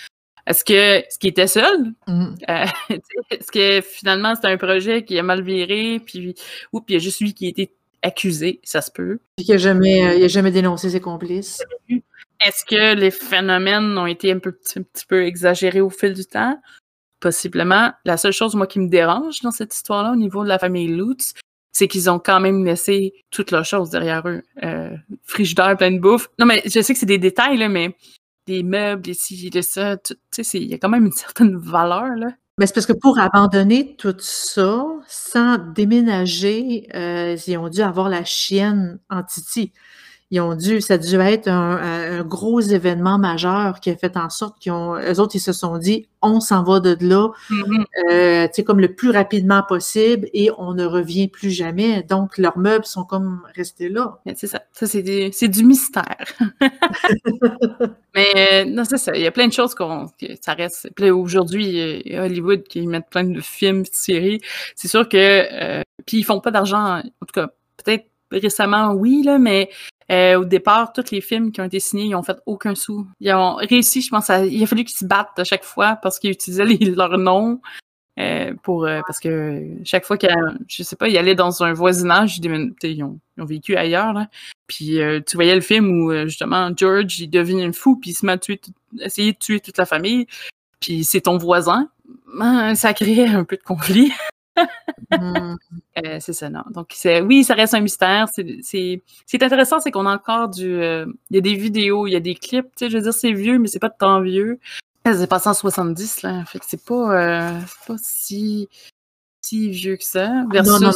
Est-ce 0.47 0.65
que 0.65 1.05
ce 1.09 1.19
qui 1.19 1.29
était 1.29 1.47
seul? 1.47 1.95
Mm. 2.07 2.35
Euh, 2.49 2.65
est-ce 3.31 3.53
que 3.53 3.81
finalement 3.81 4.35
c'était 4.35 4.49
un 4.49 4.57
projet 4.57 5.05
qui 5.05 5.19
a 5.19 5.23
mal 5.23 5.43
viré, 5.43 6.01
puis 6.05 6.35
ou 6.73 6.81
puis 6.81 6.95
il 6.95 6.99
y 6.99 7.01
a 7.01 7.05
juste 7.05 7.21
lui 7.21 7.35
qui 7.35 7.47
a 7.47 7.49
été 7.49 7.73
accusé, 8.03 8.61
ça 8.65 8.81
se 8.81 8.91
peut? 8.91 9.21
Puis 9.37 9.47
qu'il 9.47 9.55
n'a 9.55 9.59
jamais, 9.59 10.07
euh, 10.07 10.15
il 10.15 10.25
a 10.25 10.29
jamais 10.29 10.51
dénoncé 10.51 10.91
ses 10.91 11.01
complices. 11.01 11.63
Est-ce 12.45 12.65
que 12.65 12.95
les 12.95 13.13
phénomènes 13.13 13.97
ont 13.97 14.07
été 14.07 14.33
un, 14.33 14.41
peu, 14.41 14.59
un 14.77 14.83
petit 14.83 15.07
peu 15.07 15.25
exagérés 15.25 15.81
au 15.81 15.91
fil 15.91 16.13
du 16.13 16.25
temps? 16.25 16.61
Possiblement. 17.21 17.93
La 18.05 18.17
seule 18.17 18.33
chose, 18.33 18.57
moi, 18.57 18.67
qui 18.67 18.81
me 18.81 18.89
dérange 18.89 19.43
dans 19.43 19.53
cette 19.53 19.73
histoire-là, 19.73 20.11
au 20.11 20.17
niveau 20.17 20.43
de 20.43 20.49
la 20.49 20.59
famille 20.59 20.89
Lutz, 20.89 21.35
c'est 21.71 21.87
qu'ils 21.87 22.11
ont 22.11 22.19
quand 22.19 22.41
même 22.41 22.65
laissé 22.65 23.15
toutes 23.31 23.53
leurs 23.53 23.65
choses 23.65 23.91
derrière 23.91 24.29
eux. 24.29 24.43
Euh, 24.65 24.91
frigidaire 25.23 25.77
plein 25.77 25.93
de 25.93 26.01
bouffe. 26.01 26.29
Non, 26.41 26.47
mais 26.47 26.63
je 26.65 26.81
sais 26.81 26.93
que 26.93 26.99
c'est 26.99 27.07
des 27.07 27.19
détails, 27.19 27.59
là, 27.59 27.69
mais 27.69 27.97
des 28.47 28.63
meubles, 28.63 29.03
des 29.03 29.15
ci, 29.15 29.51
de 29.51 29.61
ça. 29.61 29.97
Tu 29.99 30.15
sais, 30.45 30.59
il 30.61 30.69
y 30.69 30.75
a 30.75 30.79
quand 30.79 30.89
même 30.89 31.07
une 31.07 31.13
certaine 31.13 31.57
valeur, 31.57 32.15
là. 32.17 32.29
Mais 32.59 32.67
c'est 32.67 32.75
parce 32.75 32.87
que 32.87 32.93
pour 32.93 33.19
abandonner 33.19 33.97
tout 33.97 34.15
ça, 34.19 34.85
sans 35.09 35.59
déménager, 35.75 36.87
euh, 36.95 37.37
ils 37.47 37.57
ont 37.57 37.69
dû 37.71 37.81
avoir 37.81 38.09
la 38.11 38.25
chienne 38.25 39.01
en 39.09 39.23
Titi 39.23 39.73
ils 40.33 40.41
ont 40.41 40.55
dû, 40.55 40.81
ça 40.81 40.95
a 40.95 40.99
dû 40.99 41.21
être 41.21 41.47
un, 41.49 42.25
gros 42.25 42.59
événement 42.59 43.19
majeur 43.19 43.81
qui 43.81 43.91
a 43.91 43.97
fait 43.97 44.17
en 44.17 44.31
sorte 44.31 44.59
qu'ils 44.59 44.73
ont, 44.73 44.97
eux 44.97 45.21
autres, 45.21 45.37
ils 45.37 45.41
se 45.41 45.53
sont 45.53 45.77
dit, 45.77 46.09
on 46.23 46.41
s'en 46.41 46.63
va 46.63 46.81
de 46.81 46.97
là, 47.01 47.29
mm-hmm. 47.51 47.85
euh, 48.11 48.63
comme 48.65 48.81
le 48.81 48.95
plus 48.95 49.11
rapidement 49.11 49.63
possible 49.63 50.31
et 50.33 50.51
on 50.57 50.73
ne 50.73 50.87
revient 50.87 51.29
plus 51.29 51.51
jamais. 51.51 52.03
Donc, 52.03 52.39
leurs 52.39 52.57
meubles 52.57 52.87
sont 52.87 53.05
comme 53.05 53.43
restés 53.55 53.91
là. 53.91 54.21
C'est 54.35 54.47
ça. 54.47 54.63
Ça, 54.73 54.87
c'est 54.87 55.03
du, 55.03 55.29
c'est 55.33 55.49
du 55.49 55.65
mystère. 55.65 56.17
Mais, 58.15 58.33
euh, 58.37 58.65
non, 58.65 58.85
c'est 58.85 58.97
ça. 58.97 59.15
Il 59.15 59.21
y 59.21 59.27
a 59.27 59.33
plein 59.33 59.49
de 59.49 59.53
choses 59.53 59.75
qu'on, 59.75 60.07
que 60.19 60.29
ça 60.41 60.55
reste. 60.55 60.89
Aujourd'hui, 60.99 62.03
Hollywood 62.11 62.63
qui 62.63 62.87
mettent 62.87 63.11
plein 63.11 63.25
de 63.25 63.41
films, 63.43 63.83
de 63.83 63.89
séries. 63.93 64.41
C'est 64.77 64.89
sûr 64.89 65.07
que, 65.07 65.19
euh, 65.19 65.83
puis 66.07 66.19
ils 66.19 66.25
font 66.25 66.41
pas 66.41 66.51
d'argent, 66.51 67.01
en 67.01 67.27
tout 67.27 67.35
cas, 67.35 67.49
peut-être 67.77 68.07
récemment, 68.31 68.93
oui, 68.93 69.23
là, 69.25 69.39
mais 69.39 69.69
euh, 70.11 70.41
au 70.41 70.45
départ, 70.45 70.93
tous 70.93 71.11
les 71.11 71.21
films 71.21 71.53
qui 71.53 71.61
ont 71.61 71.65
été 71.65 71.81
signés, 71.81 72.05
ils 72.05 72.15
ont 72.15 72.23
fait 72.23 72.39
aucun 72.47 72.75
sou. 72.75 73.07
Ils 73.21 73.33
ont 73.33 73.57
réussi, 73.57 74.03
je 74.03 74.11
pense, 74.11 74.31
à, 74.31 74.45
il 74.45 74.63
a 74.63 74.67
fallu 74.67 74.85
qu'ils 74.85 74.97
se 74.97 75.05
battent 75.05 75.39
à 75.39 75.45
chaque 75.45 75.65
fois 75.65 75.97
parce 75.97 76.19
qu'ils 76.19 76.31
utilisaient 76.31 76.65
leur 76.97 77.19
nom. 77.19 77.61
Euh, 78.21 78.53
pour 78.63 78.85
euh, 78.85 79.01
parce 79.07 79.19
que 79.19 79.67
chaque 79.85 80.05
fois 80.05 80.19
qu'il 80.19 80.29
je 80.69 80.83
sais 80.83 80.97
pas, 80.97 81.09
il 81.09 81.17
allait 81.17 81.35
dans 81.35 81.63
un 81.63 81.73
voisinage, 81.73 82.37
ils 82.37 82.53
ont, 82.53 82.71
ils 82.83 83.03
ont 83.43 83.45
vécu 83.47 83.75
ailleurs 83.75 84.13
là. 84.13 84.29
Puis 84.67 84.99
tu 85.27 85.37
voyais 85.37 85.55
le 85.55 85.63
film 85.63 86.03
où 86.03 86.13
justement 86.27 86.71
George 86.77 87.21
il 87.21 87.29
devient 87.29 87.71
fou 87.73 87.97
puis 87.97 88.11
il 88.11 88.15
se 88.15 88.27
met 88.27 88.33
à 88.33 88.39
tuer, 88.39 88.61
essayer 89.01 89.33
de 89.33 89.39
tuer 89.39 89.61
toute 89.61 89.79
la 89.79 89.87
famille. 89.87 90.27
Puis 90.79 91.05
c'est 91.05 91.23
ton 91.23 91.39
voisin. 91.39 91.89
Ben, 92.39 92.75
ça 92.75 92.93
créait 92.93 93.29
un 93.29 93.45
peu 93.45 93.57
de 93.57 93.63
conflit. 93.63 94.13
Hmm. 95.11 95.57
Euh, 95.99 96.19
c'est 96.21 96.33
ça, 96.33 96.49
non. 96.49 96.63
Donc, 96.71 96.95
oui, 97.25 97.45
ça 97.45 97.55
reste 97.55 97.75
un 97.75 97.81
mystère. 97.81 98.29
C'est 98.33 99.03
intéressant, 99.35 99.81
c'est 99.81 99.91
qu'on 99.91 100.07
a 100.07 100.15
encore 100.15 100.49
du. 100.49 100.75
Euh, 100.75 101.07
il 101.31 101.37
y 101.37 101.39
a 101.39 101.43
des 101.43 101.55
vidéos, 101.55 102.07
il 102.07 102.13
y 102.13 102.17
a 102.17 102.21
des 102.21 102.35
clips. 102.35 102.67
Tu 102.77 102.85
sais, 102.87 102.91
je 102.91 102.97
veux 102.97 103.03
dire, 103.03 103.13
c'est 103.13 103.33
vieux, 103.33 103.59
mais 103.59 103.69
c'est 103.69 103.79
pas 103.79 103.91
temps 103.91 104.21
vieux. 104.21 104.59
C'est 105.05 105.29
passé 105.29 105.49
en 105.49 105.55
70, 105.55 106.23
là. 106.23 106.45
Fait 106.45 106.61
c'est 106.67 106.85
pas, 106.85 107.55
euh, 107.55 107.61
pas 107.87 107.97
si 107.99 108.69
si 109.53 109.69
vieux 109.71 109.97
que 109.97 110.05
ça. 110.05 110.29
Non, 110.29 110.63
non, 110.65 110.81
non, 110.81 110.93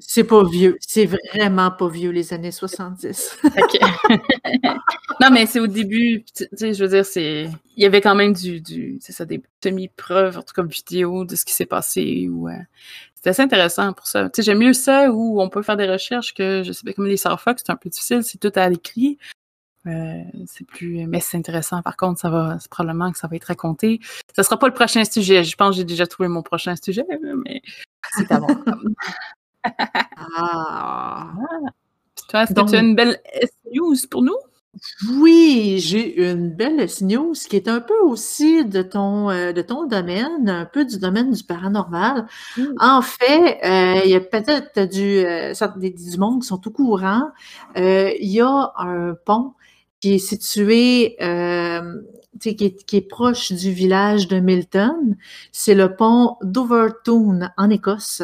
c'est 0.00 0.24
pas 0.24 0.44
vieux. 0.44 0.76
C'est 0.80 1.06
vraiment 1.06 1.70
pas 1.70 1.88
vieux, 1.88 2.10
les 2.10 2.32
années 2.32 2.50
70. 2.50 3.38
OK. 3.44 3.80
non, 5.20 5.30
mais 5.30 5.46
c'est 5.46 5.60
au 5.60 5.68
début, 5.68 6.24
tu 6.34 6.46
sais, 6.52 6.74
je 6.74 6.84
veux 6.84 6.90
dire, 6.90 7.06
c'est. 7.06 7.48
Il 7.76 7.82
y 7.82 7.86
avait 7.86 8.00
quand 8.00 8.16
même 8.16 8.32
du, 8.32 8.60
du 8.60 8.98
c'est 9.00 9.12
ça, 9.12 9.24
des 9.24 9.40
semi-preuves, 9.62 10.38
en 10.38 10.42
tout 10.42 10.54
cas 10.54 10.62
vidéo 10.64 11.24
de 11.24 11.36
ce 11.36 11.44
qui 11.44 11.52
s'est 11.52 11.66
passé. 11.66 12.28
Ou, 12.28 12.48
euh, 12.48 12.52
c'est 13.14 13.30
assez 13.30 13.42
intéressant 13.42 13.92
pour 13.92 14.08
ça. 14.08 14.28
Tu 14.28 14.36
sais, 14.36 14.42
j'aime 14.42 14.58
mieux 14.58 14.72
ça 14.72 15.12
où 15.12 15.40
on 15.40 15.48
peut 15.48 15.62
faire 15.62 15.76
des 15.76 15.88
recherches 15.88 16.34
que, 16.34 16.62
je 16.64 16.72
sais 16.72 16.82
pas, 16.84 16.92
comme 16.92 17.06
les 17.06 17.16
Fox, 17.16 17.62
c'est 17.64 17.70
un 17.70 17.76
peu 17.76 17.88
difficile, 17.88 18.24
c'est 18.24 18.38
tout 18.38 18.52
à 18.56 18.68
l'écrit. 18.68 19.18
Euh, 19.86 20.22
c'est 20.46 20.66
plus, 20.66 21.06
mais 21.06 21.20
c'est 21.20 21.36
intéressant. 21.36 21.82
Par 21.82 21.96
contre, 21.96 22.20
ça 22.20 22.30
va, 22.30 22.56
c'est 22.60 22.70
probablement 22.70 23.10
que 23.10 23.18
ça 23.18 23.26
va 23.26 23.36
être 23.36 23.46
raconté. 23.46 24.00
Ce 24.36 24.42
sera 24.42 24.58
pas 24.58 24.68
le 24.68 24.74
prochain 24.74 25.04
sujet. 25.04 25.42
Je 25.42 25.56
pense 25.56 25.70
que 25.70 25.76
j'ai 25.78 25.84
déjà 25.84 26.06
trouvé 26.06 26.28
mon 26.28 26.42
prochain 26.42 26.74
sujet, 26.76 27.04
mais 27.44 27.62
c'est 28.12 28.30
à 28.30 28.38
bon. 28.38 28.46
ah. 29.64 31.32
Toi, 32.28 32.42
est-ce 32.44 32.54
que 32.54 32.70
tu 32.70 32.76
as 32.76 32.80
une 32.80 32.94
belle 32.94 33.20
news 33.74 33.96
pour 34.10 34.22
nous? 34.22 34.36
Oui, 35.20 35.76
j'ai 35.80 36.30
une 36.30 36.48
belle 36.48 36.86
news 37.02 37.34
qui 37.34 37.56
est 37.56 37.68
un 37.68 37.80
peu 37.80 37.98
aussi 38.04 38.64
de 38.64 38.80
ton, 38.80 39.30
euh, 39.30 39.52
de 39.52 39.60
ton 39.60 39.86
domaine, 39.86 40.48
un 40.48 40.64
peu 40.64 40.86
du 40.86 40.98
domaine 40.98 41.30
du 41.30 41.44
paranormal. 41.44 42.26
Mmh. 42.56 42.62
En 42.78 43.02
fait, 43.02 43.58
euh, 43.64 44.00
il 44.04 44.10
y 44.10 44.14
a 44.14 44.20
peut-être 44.20 44.88
du, 44.88 45.24
du 45.90 46.18
monde 46.18 46.40
qui 46.40 46.46
sont 46.46 46.66
au 46.66 46.70
courant. 46.70 47.30
il 47.76 48.16
y 48.20 48.40
a 48.40 48.72
un 48.78 49.14
pont 49.26 49.54
qui 50.02 50.14
est 50.14 50.18
situé, 50.18 51.16
euh, 51.22 52.02
qui, 52.40 52.48
est, 52.48 52.84
qui, 52.84 52.96
est, 52.96 53.08
proche 53.08 53.52
du 53.52 53.70
village 53.70 54.26
de 54.26 54.40
Milton. 54.40 55.16
C'est 55.52 55.76
le 55.76 55.94
pont 55.94 56.36
d'Overtoun 56.42 57.52
en 57.56 57.70
Écosse, 57.70 58.22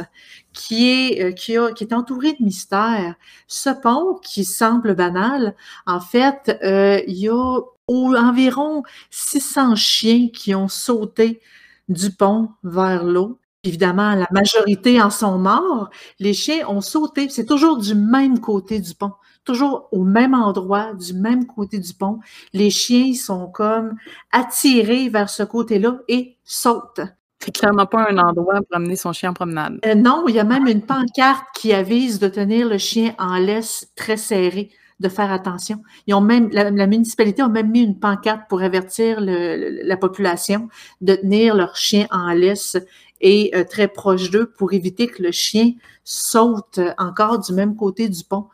qui 0.52 0.88
est, 0.88 1.22
euh, 1.22 1.32
qui 1.32 1.84
est 1.84 1.92
entouré 1.92 2.32
de 2.32 2.44
mystères. 2.44 3.14
Ce 3.46 3.70
pont, 3.70 4.18
qui 4.24 4.44
semble 4.44 4.96
banal, 4.96 5.54
en 5.86 6.00
fait, 6.00 6.58
euh, 6.64 7.00
il 7.06 7.16
y 7.16 7.28
a 7.28 7.60
environ 7.86 8.82
600 9.10 9.76
chiens 9.76 10.28
qui 10.34 10.56
ont 10.56 10.68
sauté 10.68 11.40
du 11.88 12.10
pont 12.10 12.50
vers 12.64 13.04
l'eau. 13.04 13.38
Évidemment, 13.62 14.14
la 14.16 14.26
majorité 14.32 15.00
en 15.00 15.10
sont 15.10 15.38
morts. 15.38 15.90
Les 16.18 16.34
chiens 16.34 16.66
ont 16.68 16.80
sauté. 16.80 17.28
C'est 17.28 17.46
toujours 17.46 17.78
du 17.78 17.94
même 17.94 18.40
côté 18.40 18.80
du 18.80 18.94
pont 18.94 19.12
toujours 19.48 19.88
au 19.92 20.04
même 20.04 20.34
endroit, 20.34 20.92
du 20.92 21.14
même 21.14 21.46
côté 21.46 21.78
du 21.78 21.94
pont. 21.94 22.20
Les 22.52 22.68
chiens 22.68 23.14
sont 23.14 23.46
comme 23.46 23.96
attirés 24.30 25.08
vers 25.08 25.30
ce 25.30 25.42
côté-là 25.42 26.00
et 26.06 26.36
sautent. 26.44 27.00
C'est 27.38 27.54
clairement 27.54 27.86
pas 27.86 28.10
un 28.10 28.18
endroit 28.18 28.56
pour 28.56 28.76
amener 28.76 28.96
son 28.96 29.14
chien 29.14 29.30
en 29.30 29.32
promenade. 29.32 29.78
Euh, 29.86 29.94
non, 29.94 30.24
il 30.28 30.34
y 30.34 30.38
a 30.40 30.44
même 30.44 30.66
une 30.66 30.82
pancarte 30.82 31.46
qui 31.54 31.72
avise 31.72 32.18
de 32.18 32.28
tenir 32.28 32.68
le 32.68 32.76
chien 32.76 33.14
en 33.18 33.38
laisse 33.38 33.90
très 33.96 34.18
serré, 34.18 34.70
de 35.00 35.08
faire 35.08 35.32
attention. 35.32 35.82
Ils 36.06 36.14
ont 36.14 36.20
même, 36.20 36.50
la, 36.52 36.86
municipalité 36.86 37.40
a 37.40 37.48
même 37.48 37.70
mis 37.70 37.82
une 37.82 37.98
pancarte 37.98 38.42
pour 38.50 38.60
avertir 38.60 39.18
la 39.20 39.96
population 39.96 40.68
de 41.00 41.14
tenir 41.14 41.54
leur 41.54 41.74
chien 41.76 42.06
en 42.10 42.32
laisse 42.32 42.76
et 43.20 43.50
euh, 43.54 43.64
très 43.64 43.88
proche 43.88 44.30
d'eux 44.30 44.46
pour 44.46 44.72
éviter 44.72 45.06
que 45.06 45.22
le 45.22 45.32
chien 45.32 45.72
saute 46.04 46.80
encore 46.96 47.38
du 47.38 47.52
même 47.52 47.76
côté 47.76 48.08
du 48.08 48.24
pont. 48.24 48.46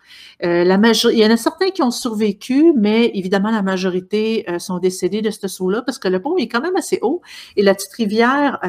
Euh, 0.44 0.64
la 0.64 0.74
il 0.74 1.18
y 1.18 1.24
en 1.24 1.30
a 1.30 1.36
certains 1.36 1.70
qui 1.70 1.82
ont 1.82 1.90
survécu, 1.90 2.72
mais 2.76 3.12
évidemment, 3.14 3.50
la 3.50 3.62
majorité 3.62 4.44
euh, 4.48 4.58
sont 4.58 4.78
décédés 4.78 5.22
de 5.22 5.30
ce 5.30 5.46
saut-là 5.46 5.82
parce 5.82 5.98
que 5.98 6.08
le 6.08 6.20
pont 6.20 6.36
est 6.36 6.48
quand 6.48 6.60
même 6.60 6.76
assez 6.76 6.98
haut 7.02 7.22
et 7.56 7.62
la 7.62 7.74
petite 7.74 7.92
rivière 7.92 8.60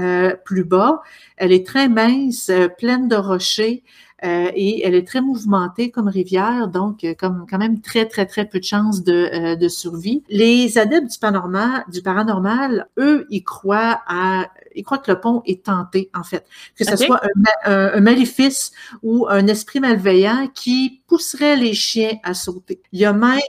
plus 0.43 0.63
bas, 0.63 1.01
elle 1.37 1.51
est 1.51 1.65
très 1.65 1.89
mince, 1.89 2.51
pleine 2.77 3.07
de 3.07 3.15
rochers. 3.15 3.83
et 4.23 4.85
elle 4.85 4.95
est 4.95 5.07
très 5.07 5.21
mouvementée 5.21 5.89
comme 5.91 6.07
rivière, 6.07 6.67
donc 6.67 7.05
comme 7.19 7.45
quand 7.49 7.57
même 7.57 7.81
très 7.81 8.05
très 8.05 8.25
très 8.25 8.45
peu 8.45 8.59
de 8.59 8.63
chances 8.63 9.03
de, 9.03 9.55
de 9.55 9.67
survie. 9.67 10.23
Les 10.29 10.77
adeptes 10.77 11.11
du 11.11 11.19
paranormal, 11.19 11.85
du 11.91 12.01
paranormal, 12.01 12.87
eux, 12.97 13.25
ils 13.29 13.43
croient 13.43 14.01
à 14.07 14.47
il 14.75 14.83
croit 14.83 14.97
que 14.97 15.11
le 15.11 15.19
pont 15.19 15.41
est 15.45 15.65
tenté, 15.65 16.09
en 16.13 16.23
fait. 16.23 16.45
Que 16.77 16.85
ce 16.85 16.95
soit 16.95 17.21
un, 17.63 17.99
maléfice 18.01 18.71
ou 19.03 19.27
un 19.27 19.47
esprit 19.47 19.79
malveillant 19.79 20.47
qui 20.53 21.01
pousserait 21.07 21.55
les 21.55 21.73
chiens 21.73 22.17
à 22.23 22.33
sauter. 22.33 22.81
Il 22.91 22.99
y 22.99 23.05
a 23.05 23.13
même 23.13 23.39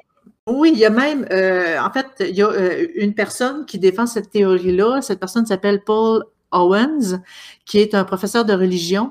oui, 0.49 0.70
il 0.72 0.79
y 0.79 0.85
a 0.85 0.91
même, 0.91 1.27
euh, 1.33 1.77
en 1.81 1.91
fait, 1.91 2.07
il 2.20 2.37
y 2.37 2.43
a 2.43 2.49
euh, 2.49 2.87
une 2.95 3.14
personne 3.14 3.66
qui 3.66 3.81
défend 3.81 4.07
cette 4.07 4.31
théorie-là. 4.31 5.03
Cette 5.03 5.18
personne 5.18 5.45
s'appelle 5.45 5.83
Paul 5.83 6.24
Owens, 6.53 7.20
qui 7.64 7.79
est 7.79 7.95
un 7.95 8.05
professeur 8.05 8.45
de 8.45 8.53
religion 8.53 9.11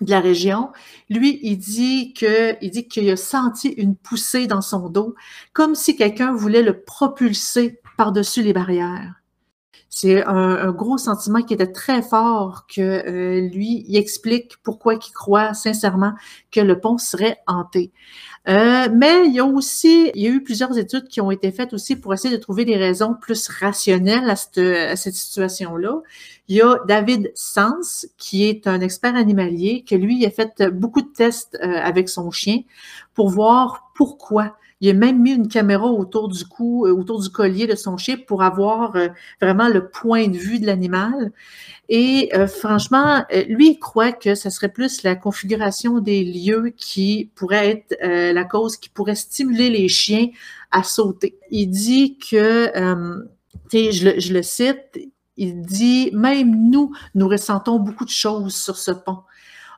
de 0.00 0.10
la 0.10 0.20
région. 0.20 0.70
Lui, 1.08 1.38
il 1.42 1.56
dit 1.56 2.14
que, 2.14 2.56
il 2.62 2.70
dit 2.70 2.88
qu'il 2.88 3.08
a 3.10 3.16
senti 3.16 3.68
une 3.68 3.94
poussée 3.94 4.46
dans 4.46 4.62
son 4.62 4.88
dos, 4.88 5.14
comme 5.52 5.74
si 5.74 5.96
quelqu'un 5.96 6.32
voulait 6.32 6.62
le 6.62 6.80
propulser 6.80 7.80
par-dessus 7.96 8.42
les 8.42 8.52
barrières. 8.52 9.19
C'est 9.92 10.24
un, 10.24 10.70
gros 10.70 10.98
sentiment 10.98 11.42
qui 11.42 11.52
était 11.52 11.72
très 11.72 12.00
fort 12.00 12.66
que 12.72 12.80
euh, 12.80 13.40
lui, 13.40 13.84
il 13.88 13.96
explique 13.96 14.56
pourquoi 14.62 14.94
il 14.94 15.12
croit 15.12 15.52
sincèrement 15.52 16.12
que 16.52 16.60
le 16.60 16.78
pont 16.78 16.96
serait 16.96 17.38
hanté. 17.48 17.90
Euh, 18.48 18.88
mais 18.94 19.26
il 19.26 19.34
y 19.34 19.40
a 19.40 19.44
aussi, 19.44 20.12
il 20.14 20.22
y 20.22 20.28
a 20.28 20.30
eu 20.30 20.44
plusieurs 20.44 20.78
études 20.78 21.08
qui 21.08 21.20
ont 21.20 21.32
été 21.32 21.50
faites 21.50 21.72
aussi 21.72 21.96
pour 21.96 22.14
essayer 22.14 22.34
de 22.34 22.40
trouver 22.40 22.64
des 22.64 22.76
raisons 22.76 23.14
plus 23.14 23.48
rationnelles 23.48 24.30
à 24.30 24.36
cette, 24.36 25.14
situation-là. 25.14 26.00
Il 26.46 26.56
y 26.56 26.62
a 26.62 26.78
David 26.86 27.32
Sans, 27.34 28.06
qui 28.16 28.44
est 28.44 28.68
un 28.68 28.80
expert 28.80 29.16
animalier, 29.16 29.84
que 29.86 29.96
lui, 29.96 30.24
a 30.24 30.30
fait 30.30 30.62
beaucoup 30.72 31.02
de 31.02 31.12
tests 31.12 31.58
euh, 31.62 31.74
avec 31.82 32.08
son 32.08 32.30
chien 32.30 32.60
pour 33.14 33.28
voir 33.28 33.90
pourquoi 33.96 34.56
il 34.80 34.88
a 34.88 34.94
même 34.94 35.20
mis 35.20 35.32
une 35.32 35.48
caméra 35.48 35.86
autour 35.86 36.28
du 36.28 36.44
cou, 36.44 36.86
euh, 36.86 36.92
autour 36.92 37.20
du 37.20 37.28
collier 37.28 37.66
de 37.66 37.74
son 37.74 37.96
chien 37.98 38.16
pour 38.26 38.42
avoir 38.42 38.96
euh, 38.96 39.08
vraiment 39.40 39.68
le 39.68 39.88
point 39.88 40.28
de 40.28 40.38
vue 40.38 40.58
de 40.58 40.66
l'animal. 40.66 41.32
Et 41.90 42.30
euh, 42.34 42.46
franchement, 42.46 43.24
lui, 43.48 43.70
il 43.72 43.78
croit 43.78 44.12
que 44.12 44.34
ce 44.34 44.48
serait 44.48 44.70
plus 44.70 45.02
la 45.02 45.16
configuration 45.16 45.98
des 45.98 46.24
lieux 46.24 46.72
qui 46.76 47.30
pourrait 47.34 47.68
être 47.68 47.98
la 48.00 48.44
cause 48.44 48.76
qui 48.76 48.88
pourrait 48.88 49.16
stimuler 49.16 49.70
les 49.70 49.88
chiens 49.88 50.28
à 50.70 50.84
sauter. 50.84 51.36
Il 51.50 51.66
dit 51.66 52.16
que, 52.16 52.70
je 53.72 54.04
le, 54.04 54.20
je 54.20 54.32
le 54.32 54.42
cite, 54.42 54.98
il 55.36 55.62
dit, 55.62 56.10
même 56.12 56.70
nous, 56.70 56.92
nous 57.16 57.28
ressentons 57.28 57.80
beaucoup 57.80 58.04
de 58.04 58.10
choses 58.10 58.54
sur 58.54 58.76
ce 58.76 58.92
pont. 58.92 59.18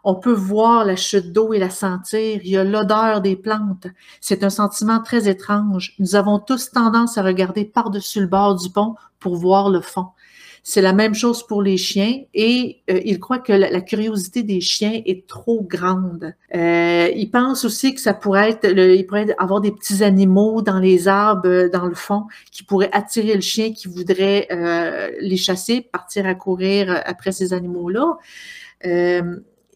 On 0.05 0.16
peut 0.16 0.32
voir 0.32 0.84
la 0.84 0.96
chute 0.96 1.32
d'eau 1.32 1.53
et 1.53 1.59
la 1.59 1.70
sentir. 1.70 2.40
Il 2.42 2.50
y 2.50 2.57
a 2.57 2.64
l'odeur 2.64 3.20
des 3.20 3.36
plantes. 3.36 3.86
C'est 4.20 4.42
un 4.42 4.50
sentiment 4.50 5.00
très 5.00 5.28
étrange. 5.28 5.94
Nous 5.98 6.16
avons 6.16 6.38
tous 6.38 6.70
tendance 6.70 7.18
à 7.18 7.22
regarder 7.22 7.64
par-dessus 7.64 8.20
le 8.20 8.26
bord 8.26 8.57
du 8.57 8.70
pont 8.70 8.96
pour 9.20 9.36
voir 9.36 9.70
le 9.70 9.80
fond. 9.80 10.09
C'est 10.64 10.80
la 10.80 10.92
même 10.92 11.14
chose 11.14 11.44
pour 11.44 11.61
les 11.61 11.76
chiens 11.76 12.20
et 12.34 12.82
euh, 12.88 13.00
il 13.05 13.18
croit 13.18 13.40
que 13.40 13.53
la, 13.53 13.80
curiosité 13.80 14.44
des 14.44 14.61
chiens 14.61 15.03
est 15.05 15.26
trop 15.26 15.61
grande. 15.61 16.34
Euh, 16.55 17.09
il 17.16 17.30
pense 17.32 17.64
aussi 17.64 17.94
que 17.94 18.00
ça 18.00 18.14
pourrait 18.14 18.50
être, 18.50 18.78
il 18.78 19.05
pourrait 19.07 19.34
avoir 19.38 19.61
des 19.61 19.72
petits 19.72 20.05
animaux 20.05 20.62
dans 20.62 20.78
les 20.78 21.09
arbres, 21.09 21.48
euh, 21.48 21.68
dans 21.68 21.86
le 21.86 21.96
fond, 21.96 22.26
qui 22.53 22.62
pourraient 22.62 22.90
attirer 22.92 23.34
le 23.34 23.40
chien, 23.40 23.72
qui 23.72 23.88
voudrait 23.88 24.46
euh, 24.53 25.11
les 25.20 25.36
chasser, 25.36 25.80
partir 25.80 26.26
à 26.26 26.34
courir 26.36 27.03
après 27.07 27.32
ces 27.32 27.53
animaux-là. 27.53 28.18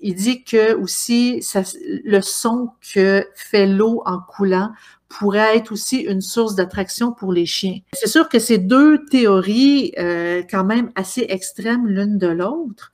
Il 0.00 0.14
dit 0.14 0.44
que 0.44 0.74
aussi 0.74 1.40
le 2.04 2.20
son 2.20 2.70
que 2.94 3.26
fait 3.34 3.66
l'eau 3.66 4.02
en 4.04 4.18
coulant 4.20 4.70
pourrait 5.08 5.56
être 5.56 5.72
aussi 5.72 5.98
une 5.98 6.20
source 6.20 6.54
d'attraction 6.54 7.12
pour 7.12 7.32
les 7.32 7.46
chiens. 7.46 7.78
C'est 7.92 8.08
sûr 8.08 8.28
que 8.28 8.38
ces 8.38 8.58
deux 8.58 9.04
théories, 9.06 9.92
euh, 9.98 10.42
quand 10.50 10.64
même 10.64 10.90
assez 10.96 11.26
extrêmes 11.28 11.86
l'une 11.86 12.18
de 12.18 12.26
l'autre, 12.26 12.92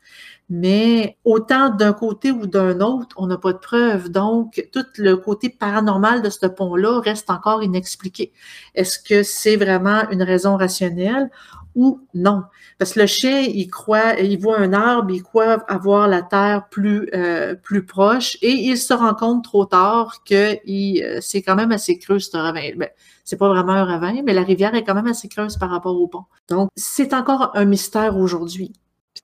mais 0.50 1.16
autant 1.24 1.70
d'un 1.70 1.94
côté 1.94 2.30
ou 2.30 2.46
d'un 2.46 2.80
autre, 2.80 3.16
on 3.16 3.26
n'a 3.26 3.38
pas 3.38 3.54
de 3.54 3.58
preuves. 3.58 4.10
Donc, 4.10 4.68
tout 4.72 4.84
le 4.98 5.16
côté 5.16 5.48
paranormal 5.48 6.20
de 6.20 6.28
ce 6.28 6.46
pont-là 6.46 7.00
reste 7.00 7.30
encore 7.30 7.62
inexpliqué. 7.62 8.32
Est-ce 8.74 8.98
que 8.98 9.22
c'est 9.22 9.56
vraiment 9.56 10.08
une 10.10 10.22
raison 10.22 10.58
rationnelle? 10.58 11.30
Ou 11.74 12.00
non? 12.14 12.42
Parce 12.78 12.94
que 12.94 13.00
le 13.00 13.06
chien, 13.06 13.40
il 13.40 13.68
croit, 13.68 14.18
il 14.20 14.38
voit 14.38 14.58
un 14.58 14.72
arbre, 14.72 15.10
il 15.10 15.22
croit 15.22 15.64
avoir 15.68 16.08
la 16.08 16.22
terre 16.22 16.68
plus, 16.70 17.08
euh, 17.14 17.54
plus 17.54 17.84
proche 17.84 18.36
et 18.42 18.50
il 18.50 18.76
se 18.76 18.92
rend 18.92 19.14
compte 19.14 19.44
trop 19.44 19.64
tard 19.64 20.22
que 20.24 20.56
euh, 20.68 21.18
c'est 21.20 21.42
quand 21.42 21.54
même 21.54 21.72
assez 21.72 21.98
creux, 21.98 22.18
ce 22.18 22.36
ravin. 22.36 22.70
Ben, 22.76 22.88
c'est 23.24 23.36
pas 23.36 23.48
vraiment 23.48 23.72
un 23.72 23.84
ravin, 23.84 24.22
mais 24.24 24.34
la 24.34 24.42
rivière 24.42 24.74
est 24.74 24.84
quand 24.84 24.94
même 24.94 25.06
assez 25.06 25.28
creuse 25.28 25.56
par 25.56 25.70
rapport 25.70 26.00
au 26.00 26.08
pont. 26.08 26.24
Donc, 26.48 26.68
c'est 26.76 27.14
encore 27.14 27.52
un 27.54 27.64
mystère 27.64 28.16
aujourd'hui. 28.16 28.72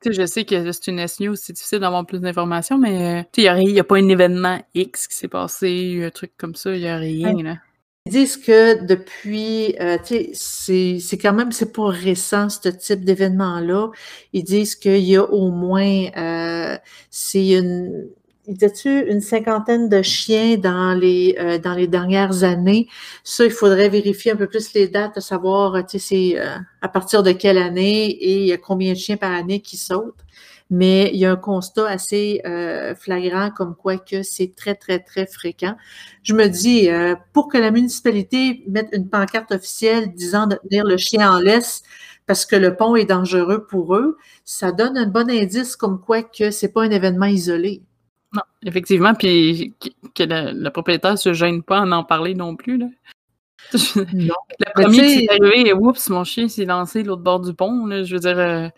je 0.05 0.27
sais 0.27 0.45
que 0.45 0.73
c'est 0.73 0.87
une 0.87 1.07
SNU, 1.07 1.37
c'est 1.37 1.53
difficile 1.53 1.81
d'avoir 1.81 2.07
plus 2.07 2.21
d'informations, 2.21 2.79
mais 2.79 3.27
il 3.37 3.43
n'y 3.43 3.49
a, 3.49 3.81
a, 3.81 3.85
pas 3.85 3.97
un 3.97 4.09
événement 4.09 4.61
X 4.75 5.09
qui 5.09 5.17
s'est 5.17 5.29
passé, 5.29 6.03
un 6.05 6.11
truc 6.11 6.33
comme 6.39 6.55
ça, 6.55 6.75
il 6.75 6.81
n'y 6.81 6.89
a 6.89 6.97
rien. 6.97 7.35
Là. 7.43 7.57
Ils 8.09 8.13
disent 8.13 8.39
que 8.39 8.87
depuis, 8.87 9.77
euh, 9.81 9.99
c'est 10.33 11.19
quand 11.21 11.35
même, 11.35 11.53
c'est 11.53 11.75
pas 11.75 11.89
récent 11.89 12.49
ce 12.49 12.71
type 12.71 13.05
d'événement-là. 13.05 13.91
Ils 14.33 14.45
disent 14.45 14.77
qu'il 14.77 15.05
y 15.05 15.17
a 15.17 15.25
au 15.25 15.51
moins, 15.51 16.07
euh, 16.17 16.79
c'est 17.11 17.51
une, 17.51 18.09
il 18.47 18.57
une 19.11 19.21
cinquantaine 19.21 19.91
de 19.91 20.01
chiens 20.01 20.57
dans 20.57 20.99
les, 20.99 21.37
euh, 21.39 21.59
dans 21.59 21.75
les 21.75 21.87
dernières 21.87 22.45
années. 22.45 22.89
Ça, 23.25 23.45
il 23.45 23.51
faudrait 23.51 23.91
vérifier 23.91 24.33
un 24.33 24.37
peu 24.37 24.47
plus 24.47 24.73
les 24.73 24.89
dates, 24.89 25.21
savoir, 25.21 25.85
tu 25.85 25.99
sais, 25.99 26.33
euh, 26.39 26.57
à 26.81 26.89
partir 26.89 27.23
de 27.23 27.33
quelle 27.33 27.59
année 27.59 28.07
et 28.09 28.57
combien 28.57 28.95
de 28.95 28.99
chiens 28.99 29.19
par 29.19 29.33
année 29.33 29.61
qui 29.61 29.77
sautent. 29.77 30.25
Mais 30.71 31.11
il 31.14 31.19
y 31.19 31.25
a 31.25 31.33
un 31.33 31.37
constat 31.37 31.89
assez 31.89 32.43
euh, 32.47 32.95
flagrant 32.95 33.51
comme 33.51 33.75
quoi 33.75 33.97
que 33.97 34.23
c'est 34.23 34.55
très, 34.55 34.75
très, 34.75 34.99
très 34.99 35.27
fréquent. 35.27 35.77
Je 36.23 36.35
me 36.35 36.47
dis, 36.47 36.89
pour 37.33 37.49
que 37.49 37.57
la 37.57 37.71
municipalité 37.71 38.64
mette 38.69 38.89
une 38.93 39.09
pancarte 39.09 39.53
officielle 39.53 40.12
disant 40.14 40.47
de 40.47 40.57
tenir 40.57 40.85
le 40.85 40.99
chien 40.99 41.33
en 41.33 41.39
laisse, 41.39 41.83
parce 42.29 42.45
que 42.45 42.55
le 42.55 42.77
pont 42.77 42.95
est 42.95 43.07
dangereux 43.07 43.66
pour 43.66 43.97
eux, 43.97 44.19
ça 44.45 44.71
donne 44.71 44.99
un 44.99 45.07
bon 45.07 45.29
indice 45.31 45.75
comme 45.75 45.99
quoi 45.99 46.23
que 46.23 46.51
c'est 46.51 46.69
pas 46.69 46.83
un 46.83 46.91
événement 46.91 47.27
isolé. 47.27 47.83
Non, 48.35 48.43
effectivement, 48.62 49.14
puis 49.14 49.75
que 50.14 50.25
le, 50.25 50.69
propriétaire 50.69 51.12
ne 51.12 51.16
se 51.16 51.33
gêne 51.33 51.62
pas 51.62 51.81
en 51.81 51.91
en 51.91 52.05
parler 52.05 52.35
non 52.35 52.55
plus. 52.55 52.77
Là. 52.77 52.87
Non. 54.12 54.35
Le 54.61 54.83
premier 54.83 55.07
qui 55.07 55.25
est 55.25 55.31
arrivé, 55.31 55.73
oups, 55.73 56.11
mon 56.11 56.25
chien 56.25 56.49
s'est 56.49 56.64
lancé 56.64 57.03
l'autre 57.03 57.23
bord 57.23 57.41
du 57.41 57.55
pont. 57.55 57.87
Là, 57.87 58.05
je 58.05 58.14
veux 58.14 58.21
dire, 58.21 58.39
euh, 58.39 58.69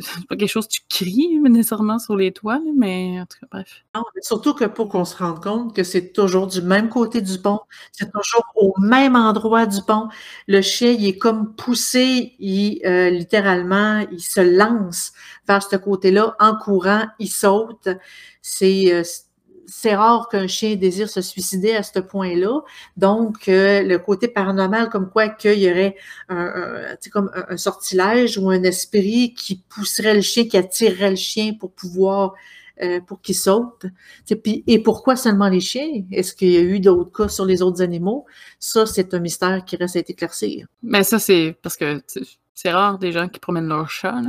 c'est 0.00 0.26
pas 0.26 0.36
quelque 0.36 0.48
chose 0.48 0.66
que 0.66 0.72
tu 0.72 0.80
cries 0.88 1.38
nécessairement 1.40 1.98
sur 1.98 2.16
les 2.16 2.32
toits, 2.32 2.60
mais 2.76 3.20
en 3.20 3.26
tout 3.26 3.38
cas, 3.40 3.46
bref. 3.50 3.84
Non, 3.94 4.02
mais 4.14 4.22
surtout 4.22 4.54
que 4.54 4.64
pour 4.64 4.88
qu'on 4.88 5.04
se 5.04 5.16
rende 5.16 5.42
compte 5.42 5.74
que 5.74 5.84
c'est 5.84 6.12
toujours 6.12 6.46
du 6.46 6.62
même 6.62 6.88
côté 6.88 7.20
du 7.20 7.38
pont, 7.38 7.60
c'est 7.92 8.10
toujours 8.10 8.44
au 8.56 8.74
même 8.80 9.16
endroit 9.16 9.66
du 9.66 9.82
pont. 9.82 10.08
Le 10.48 10.62
chien, 10.62 10.92
il 10.92 11.06
est 11.06 11.18
comme 11.18 11.54
poussé, 11.54 12.34
il, 12.38 12.80
euh, 12.84 13.10
littéralement, 13.10 14.04
il 14.10 14.20
se 14.20 14.40
lance 14.40 15.12
vers 15.46 15.62
ce 15.62 15.76
côté-là 15.76 16.36
en 16.40 16.56
courant, 16.56 17.06
il 17.18 17.28
saute. 17.28 17.88
C'est 18.40 18.92
euh, 18.92 19.02
c'est 19.66 19.94
rare 19.94 20.28
qu'un 20.28 20.46
chien 20.46 20.76
désire 20.76 21.08
se 21.08 21.20
suicider 21.20 21.74
à 21.74 21.82
ce 21.82 21.98
point-là. 21.98 22.60
Donc, 22.96 23.48
euh, 23.48 23.82
le 23.82 23.98
côté 23.98 24.28
paranormal, 24.28 24.88
comme 24.88 25.10
quoi 25.10 25.28
qu'il 25.28 25.58
y 25.58 25.70
aurait 25.70 25.96
un, 26.28 26.96
comme 27.12 27.30
un, 27.34 27.56
sortilège 27.56 28.38
ou 28.38 28.50
un 28.50 28.62
esprit 28.62 29.34
qui 29.34 29.62
pousserait 29.68 30.14
le 30.14 30.20
chien, 30.20 30.46
qui 30.46 30.56
attirerait 30.56 31.10
le 31.10 31.16
chien 31.16 31.54
pour 31.58 31.72
pouvoir, 31.72 32.34
euh, 32.82 33.00
pour 33.00 33.20
qu'il 33.20 33.34
saute. 33.34 33.86
Et 34.44 34.78
pourquoi 34.82 35.16
seulement 35.16 35.48
les 35.48 35.60
chiens? 35.60 36.02
Est-ce 36.10 36.34
qu'il 36.34 36.50
y 36.50 36.56
a 36.56 36.62
eu 36.62 36.80
d'autres 36.80 37.12
cas 37.12 37.28
sur 37.28 37.44
les 37.44 37.62
autres 37.62 37.82
animaux? 37.82 38.26
Ça, 38.58 38.86
c'est 38.86 39.14
un 39.14 39.20
mystère 39.20 39.64
qui 39.64 39.76
reste 39.76 39.96
à 39.96 40.00
éclaircir. 40.00 40.66
Mais 40.82 41.04
ça, 41.04 41.18
c'est 41.18 41.56
parce 41.62 41.76
que 41.76 42.02
c'est 42.54 42.70
rare 42.70 42.98
des 42.98 43.12
gens 43.12 43.28
qui 43.28 43.40
promènent 43.40 43.68
leur 43.68 43.88
chat. 43.88 44.20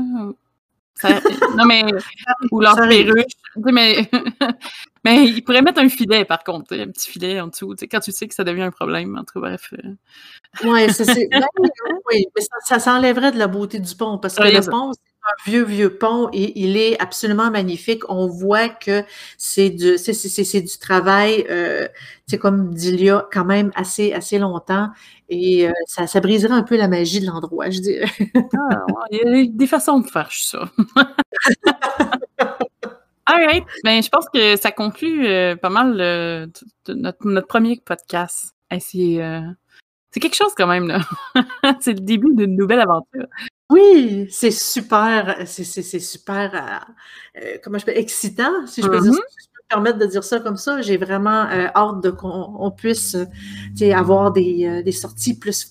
Non, 1.57 1.65
mais. 1.65 1.83
Ou 2.51 2.61
leur 2.61 2.75
perruche. 2.75 3.33
Mais, 3.55 4.09
mais 5.05 5.25
il 5.25 5.43
pourrait 5.43 5.61
mettre 5.61 5.79
un 5.79 5.89
filet, 5.89 6.25
par 6.25 6.43
contre. 6.43 6.75
Un 6.75 6.87
petit 6.87 7.09
filet 7.09 7.39
en 7.39 7.47
dessous. 7.47 7.75
Quand 7.91 7.99
tu 7.99 8.11
sais 8.11 8.27
que 8.27 8.35
ça 8.35 8.43
devient 8.43 8.63
un 8.63 8.71
problème. 8.71 9.17
En 9.17 9.23
tout 9.23 9.39
cas, 9.39 9.47
bref. 9.47 9.73
Euh. 9.73 10.69
Ouais, 10.69 10.89
ça, 10.89 11.05
c'est. 11.05 11.29
oui, 12.11 12.25
mais 12.35 12.41
ça, 12.41 12.55
ça 12.63 12.79
s'enlèverait 12.79 13.31
de 13.31 13.39
la 13.39 13.47
beauté 13.47 13.79
du 13.79 13.95
pont. 13.95 14.17
Parce 14.17 14.35
que 14.35 14.43
le 14.43 14.69
pont, 14.69 14.91
un 15.25 15.49
vieux, 15.49 15.63
vieux 15.63 15.97
pont 15.97 16.29
et 16.33 16.59
il 16.59 16.77
est 16.77 17.01
absolument 17.01 17.49
magnifique. 17.49 18.03
On 18.09 18.27
voit 18.27 18.69
que 18.69 19.03
c'est 19.37 19.69
du, 19.69 19.97
c'est, 19.97 20.61
du 20.61 20.77
travail, 20.77 21.45
euh, 21.49 21.87
comme 22.41 22.73
d'il 22.73 23.01
y 23.01 23.09
a 23.09 23.27
quand 23.31 23.45
même 23.45 23.71
assez, 23.75 24.13
assez 24.13 24.39
longtemps. 24.39 24.89
Et 25.29 25.67
euh, 25.67 25.71
ça, 25.87 26.07
ça 26.07 26.19
briserait 26.19 26.53
un 26.53 26.63
peu 26.63 26.77
la 26.77 26.87
magie 26.87 27.19
de 27.21 27.27
l'endroit, 27.27 27.69
je 27.69 27.79
dirais. 27.79 28.11
ah, 28.35 28.85
il 29.11 29.17
y 29.17 29.41
a 29.41 29.45
des 29.49 29.67
façons 29.67 29.99
de 29.99 30.09
faire 30.09 30.29
ça. 30.31 30.65
All 33.25 33.45
right. 33.45 33.63
Ben, 33.83 34.03
je 34.03 34.09
pense 34.09 34.25
que 34.33 34.57
ça 34.57 34.71
conclut 34.71 35.25
euh, 35.25 35.55
pas 35.55 35.69
mal 35.69 35.99
euh, 36.01 36.45
notre, 36.89 37.25
notre, 37.25 37.47
premier 37.47 37.81
podcast. 37.85 38.53
c'est, 38.79 39.21
c'est 40.13 40.19
quelque 40.19 40.35
chose 40.35 40.53
quand 40.55 40.67
même, 40.67 40.87
là. 40.87 40.99
c'est 41.81 41.93
le 41.93 42.01
début 42.01 42.33
d'une 42.35 42.55
nouvelle 42.55 42.81
aventure. 42.81 43.25
Oui, 43.71 44.27
c'est 44.29 44.51
super, 44.51 45.47
c'est 45.47 45.63
super, 45.99 46.53
euh, 46.53 47.41
euh, 47.41 47.57
comment 47.63 47.79
je 47.79 47.85
peux, 47.85 47.97
excitant, 47.97 48.67
si 48.67 48.83
je 48.83 48.87
peux 48.87 48.99
dire 48.99 49.11
mm-hmm. 49.11 49.15
ça 49.15 49.52
permettre 49.73 49.97
de 49.97 50.05
dire 50.05 50.23
ça 50.23 50.39
comme 50.39 50.57
ça. 50.57 50.81
J'ai 50.81 50.97
vraiment 50.97 51.45
euh, 51.49 51.67
hâte 51.75 52.01
de 52.03 52.11
qu'on 52.11 52.71
puisse 52.75 53.15
euh, 53.15 53.93
avoir 53.93 54.31
des, 54.31 54.83
euh, 54.85 54.91
sorties 54.91 55.37
plus, 55.37 55.67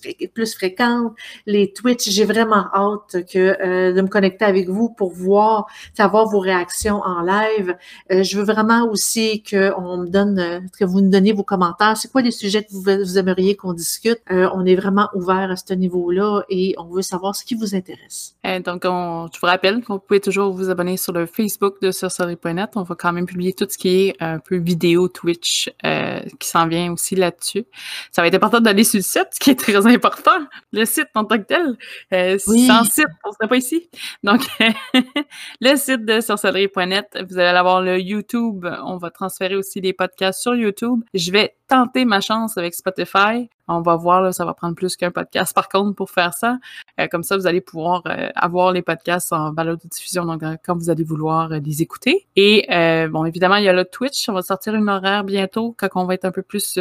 fréquentes, 0.53 1.13
les 1.45 1.71
Twitch. 1.71 2.09
J'ai 2.09 2.25
vraiment 2.25 2.65
hâte 2.73 3.25
que 3.31 3.93
de 3.93 4.01
me 4.01 4.07
connecter 4.07 4.45
avec 4.45 4.67
vous 4.67 4.89
pour 4.89 5.13
voir, 5.13 5.67
savoir 5.93 6.27
vos 6.27 6.39
réactions 6.39 7.01
en 7.01 7.21
live. 7.21 7.75
je 8.09 8.37
veux 8.37 8.43
vraiment 8.43 8.89
aussi 8.89 9.41
qu'on 9.43 9.97
me 9.97 10.07
donne, 10.07 10.67
que 10.77 10.83
vous 10.83 10.99
nous 10.99 11.09
donniez 11.09 11.33
vos 11.33 11.43
commentaires. 11.43 11.95
C'est 11.95 12.11
quoi 12.11 12.21
les 12.21 12.31
sujets 12.31 12.63
que 12.63 12.71
vous, 12.71 13.17
aimeriez 13.17 13.55
qu'on 13.55 13.73
discute? 13.73 14.19
on 14.29 14.65
est 14.65 14.75
vraiment 14.75 15.09
ouvert 15.15 15.49
à 15.51 15.55
ce 15.55 15.73
niveau-là 15.73 16.43
et 16.49 16.75
on 16.77 16.85
veut 16.85 17.01
savoir 17.01 17.35
ce 17.35 17.45
qui 17.45 17.55
vous 17.55 17.75
intéresse. 17.75 18.35
donc, 18.65 18.83
on, 18.85 19.27
je 19.33 19.39
vous 19.39 19.47
rappelle 19.47 19.83
qu'on 19.83 19.99
pouvez 19.99 20.19
toujours 20.19 20.51
vous 20.51 20.69
abonner 20.69 20.97
sur 20.97 21.13
le 21.13 21.25
Facebook 21.25 21.81
de 21.81 21.91
sorcerie.net. 21.91 22.71
On 22.75 22.83
va 22.83 22.95
quand 22.95 23.13
même 23.13 23.25
publier 23.25 23.53
tout 23.53 23.67
ce 23.69 23.77
qui 23.77 23.89
est 23.89 23.92
un 24.19 24.39
peu 24.39 24.57
vidéo 24.57 25.07
Twitch 25.07 25.71
euh, 25.85 26.19
qui 26.39 26.47
s'en 26.47 26.67
vient 26.67 26.91
aussi 26.91 27.15
là-dessus. 27.15 27.65
Ça 28.11 28.21
va 28.21 28.27
être 28.27 28.35
important 28.35 28.59
d'aller 28.59 28.83
sur 28.83 28.97
le 28.97 29.03
site, 29.03 29.27
ce 29.33 29.39
qui 29.39 29.49
est 29.51 29.59
très 29.59 29.85
important. 29.87 30.31
Le 30.71 30.85
site 30.85 31.07
en 31.15 31.25
tant 31.25 31.37
que 31.37 31.43
tel. 31.43 31.77
Euh, 32.13 32.37
Sans 32.39 32.83
site, 32.83 33.05
on 33.23 33.31
serait 33.31 33.47
pas 33.47 33.57
ici. 33.57 33.89
Donc, 34.23 34.41
le 35.61 35.75
site 35.75 36.05
de 36.05 36.21
sorcellerie.net, 36.21 37.17
vous 37.29 37.37
allez 37.37 37.57
avoir 37.57 37.81
le 37.81 37.99
YouTube. 37.99 38.67
On 38.83 38.97
va 38.97 39.09
transférer 39.09 39.55
aussi 39.55 39.81
les 39.81 39.93
podcasts 39.93 40.41
sur 40.41 40.55
YouTube. 40.55 41.03
Je 41.13 41.31
vais 41.31 41.55
tenter 41.67 42.05
ma 42.05 42.21
chance 42.21 42.57
avec 42.57 42.73
Spotify. 42.73 43.49
On 43.67 43.81
va 43.81 43.95
voir, 43.95 44.33
ça 44.33 44.45
va 44.45 44.53
prendre 44.53 44.75
plus 44.75 44.95
qu'un 44.95 45.11
podcast 45.11 45.53
par 45.55 45.69
contre 45.69 45.95
pour 45.95 46.09
faire 46.09 46.33
ça. 46.33 46.57
Euh, 46.99 47.07
comme 47.07 47.23
ça, 47.23 47.37
vous 47.37 47.47
allez 47.47 47.61
pouvoir 47.61 48.03
euh, 48.07 48.29
avoir 48.35 48.71
les 48.71 48.81
podcasts 48.81 49.31
en 49.31 49.51
balade 49.51 49.79
de 49.81 49.87
diffusion 49.87 50.25
donc, 50.25 50.43
euh, 50.43 50.57
quand 50.65 50.75
vous 50.77 50.89
allez 50.89 51.03
vouloir 51.03 51.49
les 51.49 51.81
écouter. 51.81 52.27
Et 52.35 52.67
bon, 53.09 53.25
évidemment, 53.25 53.55
il 53.55 53.63
y 53.63 53.69
a 53.69 53.73
le 53.73 53.85
Twitch. 53.85 54.27
On 54.29 54.33
va 54.33 54.41
sortir 54.41 54.75
une 54.75 54.89
horaire 54.89 55.23
bientôt 55.23 55.75
quand 55.77 55.89
on 55.95 56.05
va 56.05 56.15
être 56.15 56.25
un 56.25 56.31
peu 56.31 56.41
plus 56.41 56.77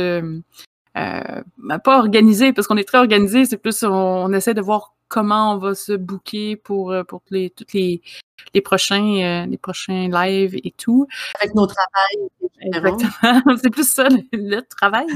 ben, 0.95 1.79
pas 1.83 1.99
organisé 1.99 2.53
parce 2.53 2.67
qu'on 2.67 2.77
est 2.77 2.89
très 2.89 2.99
organisé. 2.99 3.45
C'est 3.47 3.59
plus 3.59 3.83
on, 3.83 4.33
essaie 4.33 4.55
de 4.55 4.61
voir 4.61 4.95
comment 5.09 5.55
on 5.55 5.59
va 5.59 5.75
se 5.75 5.93
booker 5.93 6.57
pour 6.57 6.95
pour 7.09 7.23
les 7.31 7.51
toutes 7.51 7.73
les 7.73 8.03
les 8.55 8.61
prochains 8.61 9.47
les 9.47 9.59
prochains 9.59 10.09
lives 10.09 10.59
et 10.63 10.73
tout. 10.77 11.07
Avec 11.41 11.55
nos 11.55 11.67
travails. 11.67 12.29
Exactement. 12.61 13.57
C'est 13.63 13.71
plus 13.71 13.91
ça 13.91 14.09
le, 14.33 14.61
travail. 14.61 15.07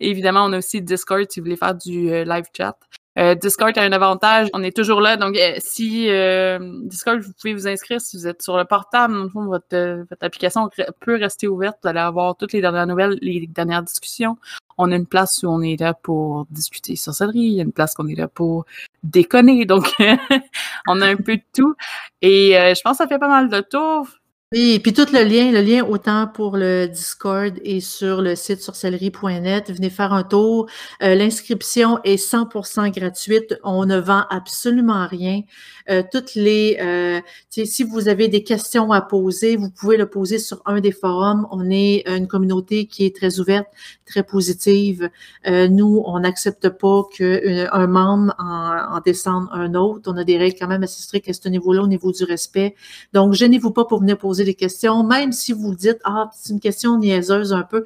évidemment, 0.00 0.44
on 0.44 0.52
a 0.52 0.58
aussi 0.58 0.82
Discord 0.82 1.26
si 1.30 1.40
vous 1.40 1.44
voulez 1.44 1.56
faire 1.56 1.74
du 1.74 2.24
live 2.24 2.44
chat. 2.56 2.76
Euh, 3.20 3.34
Discord 3.34 3.76
a 3.76 3.82
un 3.82 3.92
avantage, 3.92 4.48
on 4.54 4.62
est 4.62 4.74
toujours 4.74 5.00
là. 5.00 5.16
Donc, 5.16 5.36
euh, 5.36 5.54
si 5.58 6.08
euh, 6.08 6.58
Discord, 6.84 7.20
vous 7.20 7.32
pouvez 7.38 7.52
vous 7.52 7.68
inscrire 7.68 8.00
si 8.00 8.16
vous 8.16 8.26
êtes 8.26 8.40
sur 8.40 8.56
le 8.56 8.64
portable. 8.64 9.28
votre, 9.34 10.06
votre 10.08 10.24
application 10.24 10.70
peut 11.00 11.16
rester 11.16 11.46
ouverte. 11.46 11.78
Vous 11.82 11.88
allez 11.90 12.00
avoir 12.00 12.36
toutes 12.36 12.54
les 12.54 12.62
dernières 12.62 12.86
nouvelles, 12.86 13.18
les 13.20 13.46
dernières 13.46 13.82
discussions. 13.82 14.38
On 14.78 14.90
a 14.90 14.96
une 14.96 15.06
place 15.06 15.42
où 15.42 15.48
on 15.48 15.60
est 15.60 15.78
là 15.78 15.92
pour 15.92 16.46
discuter 16.50 16.96
sorcellerie. 16.96 17.40
Il 17.40 17.52
y 17.52 17.60
a 17.60 17.64
une 17.64 17.72
place 17.72 17.94
où 17.98 18.02
on 18.02 18.08
est 18.08 18.14
là 18.14 18.28
pour 18.28 18.64
déconner. 19.02 19.66
Donc, 19.66 19.92
on 20.86 21.02
a 21.02 21.06
un 21.06 21.16
peu 21.16 21.36
de 21.36 21.42
tout. 21.54 21.74
Et 22.22 22.52
je 22.52 22.80
pense 22.80 22.92
que 22.92 23.04
ça 23.04 23.08
fait 23.08 23.18
pas 23.18 23.28
mal 23.28 23.50
de 23.50 23.60
tours. 23.60 24.08
Oui, 24.52 24.72
et 24.72 24.80
puis 24.80 24.92
tout 24.92 25.06
le 25.12 25.22
lien, 25.22 25.52
le 25.52 25.60
lien 25.60 25.84
autant 25.84 26.26
pour 26.26 26.56
le 26.56 26.88
Discord 26.88 27.56
et 27.62 27.78
sur 27.78 28.20
le 28.20 28.34
site 28.34 28.60
sorcellerie.net. 28.60 29.70
Venez 29.70 29.90
faire 29.90 30.12
un 30.12 30.24
tour. 30.24 30.68
Euh, 31.04 31.14
l'inscription 31.14 32.00
est 32.02 32.16
100% 32.16 32.90
gratuite. 32.90 33.56
On 33.62 33.86
ne 33.86 33.96
vend 33.96 34.24
absolument 34.28 35.06
rien. 35.06 35.42
Euh, 35.88 36.02
toutes 36.10 36.34
les, 36.34 36.78
euh, 36.80 37.20
si 37.48 37.84
vous 37.84 38.08
avez 38.08 38.26
des 38.26 38.42
questions 38.42 38.90
à 38.90 39.00
poser, 39.02 39.54
vous 39.54 39.70
pouvez 39.70 39.96
le 39.96 40.06
poser 40.06 40.40
sur 40.40 40.62
un 40.66 40.80
des 40.80 40.90
forums. 40.90 41.46
On 41.52 41.70
est 41.70 42.02
une 42.08 42.26
communauté 42.26 42.86
qui 42.86 43.04
est 43.06 43.14
très 43.14 43.38
ouverte, 43.38 43.68
très 44.04 44.24
positive. 44.24 45.10
nous, 45.46 46.02
on 46.04 46.18
n'accepte 46.18 46.70
pas 46.70 47.04
qu'un 47.16 47.86
membre 47.86 48.34
en, 48.40 48.96
en 48.96 49.00
descende 49.00 49.46
un 49.52 49.74
autre. 49.74 50.10
On 50.12 50.16
a 50.16 50.24
des 50.24 50.38
règles 50.38 50.56
quand 50.58 50.66
même 50.66 50.82
assez 50.82 51.02
strictes 51.02 51.28
à 51.28 51.32
ce 51.32 51.48
niveau-là, 51.48 51.82
au 51.82 51.86
niveau 51.86 52.10
du 52.10 52.24
respect. 52.24 52.74
Donc, 53.12 53.34
gênez-vous 53.34 53.70
pas 53.70 53.84
pour 53.84 54.00
venir 54.00 54.18
poser 54.18 54.39
des 54.44 54.54
questions, 54.54 55.02
même 55.04 55.32
si 55.32 55.52
vous 55.52 55.74
dites, 55.74 55.98
ah, 56.04 56.30
c'est 56.34 56.52
une 56.52 56.60
question 56.60 56.98
niaiseuse 56.98 57.52
un 57.52 57.62
peu. 57.62 57.84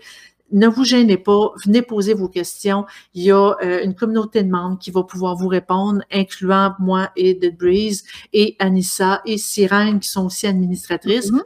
ne 0.52 0.68
vous 0.68 0.84
gênez 0.84 1.16
pas, 1.16 1.52
venez 1.64 1.82
poser 1.82 2.14
vos 2.14 2.28
questions. 2.28 2.84
Il 3.14 3.24
y 3.24 3.32
a 3.32 3.56
euh, 3.62 3.82
une 3.82 3.94
communauté 3.94 4.42
de 4.42 4.50
membres 4.50 4.78
qui 4.78 4.90
va 4.90 5.02
pouvoir 5.02 5.36
vous 5.36 5.48
répondre, 5.48 6.02
incluant 6.12 6.74
moi 6.78 7.10
et 7.16 7.34
Dead 7.34 7.56
Breeze, 7.56 8.04
et 8.32 8.56
Anissa 8.58 9.20
et 9.24 9.38
Sirène, 9.38 10.00
qui 10.00 10.08
sont 10.08 10.26
aussi 10.26 10.46
administratrices. 10.46 11.32
Mm-hmm. 11.32 11.42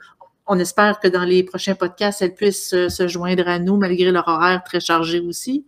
On 0.51 0.59
espère 0.59 0.99
que 0.99 1.09
dans 1.09 1.25
les 1.25 1.43
prochains 1.43 1.75
podcasts, 1.75 2.23
elles 2.23 2.35
puissent 2.35 2.73
euh, 2.73 2.89
se 2.89 3.07
joindre 3.07 3.47
à 3.47 3.59
nous, 3.59 3.77
malgré 3.77 4.11
leur 4.11 4.27
horaire 4.27 4.63
très 4.65 4.81
chargé 4.81 5.21
aussi. 5.21 5.67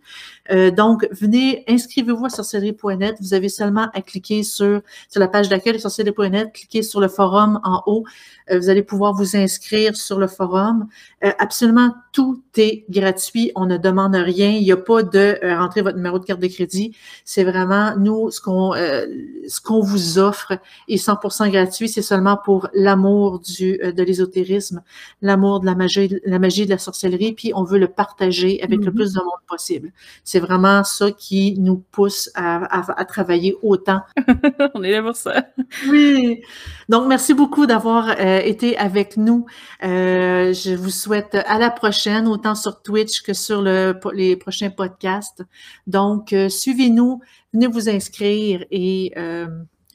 Euh, 0.49 0.71
donc, 0.71 1.07
venez, 1.11 1.63
inscrivez-vous 1.67 2.25
à 2.25 2.29
sorcellerie.net. 2.29 3.15
Vous 3.21 3.33
avez 3.33 3.49
seulement 3.49 3.89
à 3.93 4.01
cliquer 4.01 4.43
sur, 4.43 4.81
sur 5.09 5.19
la 5.19 5.27
page 5.27 5.49
d'accueil 5.49 5.73
de 5.73 5.77
sorcellerie.net, 5.77 6.51
cliquez 6.53 6.81
sur 6.81 6.99
le 6.99 7.07
forum 7.07 7.59
en 7.63 7.83
haut. 7.85 8.03
Euh, 8.49 8.57
vous 8.57 8.69
allez 8.69 8.83
pouvoir 8.83 9.13
vous 9.13 9.35
inscrire 9.35 9.95
sur 9.95 10.19
le 10.19 10.27
forum. 10.27 10.87
Euh, 11.23 11.31
absolument 11.37 11.93
tout 12.11 12.41
est 12.57 12.85
gratuit. 12.89 13.51
On 13.55 13.65
ne 13.65 13.77
demande 13.77 14.15
rien. 14.15 14.49
Il 14.49 14.63
n'y 14.63 14.71
a 14.71 14.77
pas 14.77 15.03
de 15.03 15.39
rentrer 15.57 15.81
votre 15.81 15.97
numéro 15.97 16.19
de 16.19 16.25
carte 16.25 16.41
de 16.41 16.47
crédit. 16.47 16.95
C'est 17.23 17.43
vraiment, 17.43 17.95
nous, 17.97 18.31
ce 18.31 18.41
qu'on 18.41 18.71
ce 18.73 19.61
qu'on 19.61 19.81
vous 19.81 20.17
offre 20.19 20.53
est 20.87 20.95
100% 20.95 21.51
gratuit. 21.51 21.87
C'est 21.87 22.01
seulement 22.01 22.37
pour 22.43 22.67
l'amour 22.73 23.39
du 23.39 23.77
de 23.77 24.03
l'ésotérisme, 24.03 24.81
l'amour 25.21 25.59
de 25.59 25.65
la 25.65 25.75
magie, 25.75 26.19
la 26.25 26.39
magie 26.39 26.65
de 26.65 26.71
la 26.71 26.77
sorcellerie, 26.77 27.33
puis 27.33 27.51
on 27.55 27.63
veut 27.63 27.79
le 27.79 27.87
partager 27.87 28.61
avec 28.61 28.83
le 28.83 28.91
mm-hmm. 28.91 28.95
plus 28.95 29.13
de 29.13 29.19
monde 29.19 29.31
possible. 29.47 29.91
C'est 30.31 30.39
vraiment 30.39 30.85
ça 30.85 31.11
qui 31.11 31.59
nous 31.59 31.83
pousse 31.91 32.31
à, 32.35 33.03
travailler 33.03 33.57
autant. 33.61 33.99
On 34.73 34.81
est 34.81 34.91
là 34.91 35.03
pour 35.03 35.13
ça. 35.13 35.43
Oui. 35.89 36.41
Donc, 36.87 37.09
merci 37.09 37.33
beaucoup 37.33 37.65
d'avoir 37.65 38.11
euh, 38.17 38.39
été 38.39 38.77
avec 38.77 39.17
nous. 39.17 39.45
Euh, 39.83 40.53
je 40.53 40.73
vous 40.73 40.89
souhaite 40.89 41.35
à 41.35 41.59
la 41.59 41.69
prochaine, 41.69 42.29
autant 42.29 42.55
sur 42.55 42.81
Twitch 42.81 43.23
que 43.23 43.33
sur 43.33 43.61
le, 43.61 43.93
les 44.13 44.37
prochains 44.37 44.69
podcasts. 44.69 45.43
Donc, 45.85 46.31
euh, 46.31 46.47
suivez-nous, 46.47 47.19
venez 47.51 47.67
vous 47.67 47.89
inscrire 47.89 48.63
et 48.71 49.07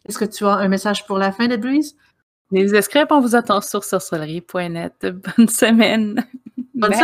est-ce 0.06 0.18
que 0.18 0.26
tu 0.26 0.44
as 0.44 0.56
un 0.56 0.68
message 0.68 1.06
pour 1.06 1.16
la 1.16 1.32
fin 1.32 1.48
de 1.48 1.56
Breeze? 1.56 1.96
Les 2.50 2.74
inscrits, 2.74 3.00
on 3.08 3.20
vous 3.20 3.34
attend 3.34 3.62
sur 3.62 3.82
sorcellerie.net. 3.84 5.06
Bonne 5.38 5.48
semaine. 5.48 6.26
Bonne 6.74 6.92
semaine. 6.92 6.94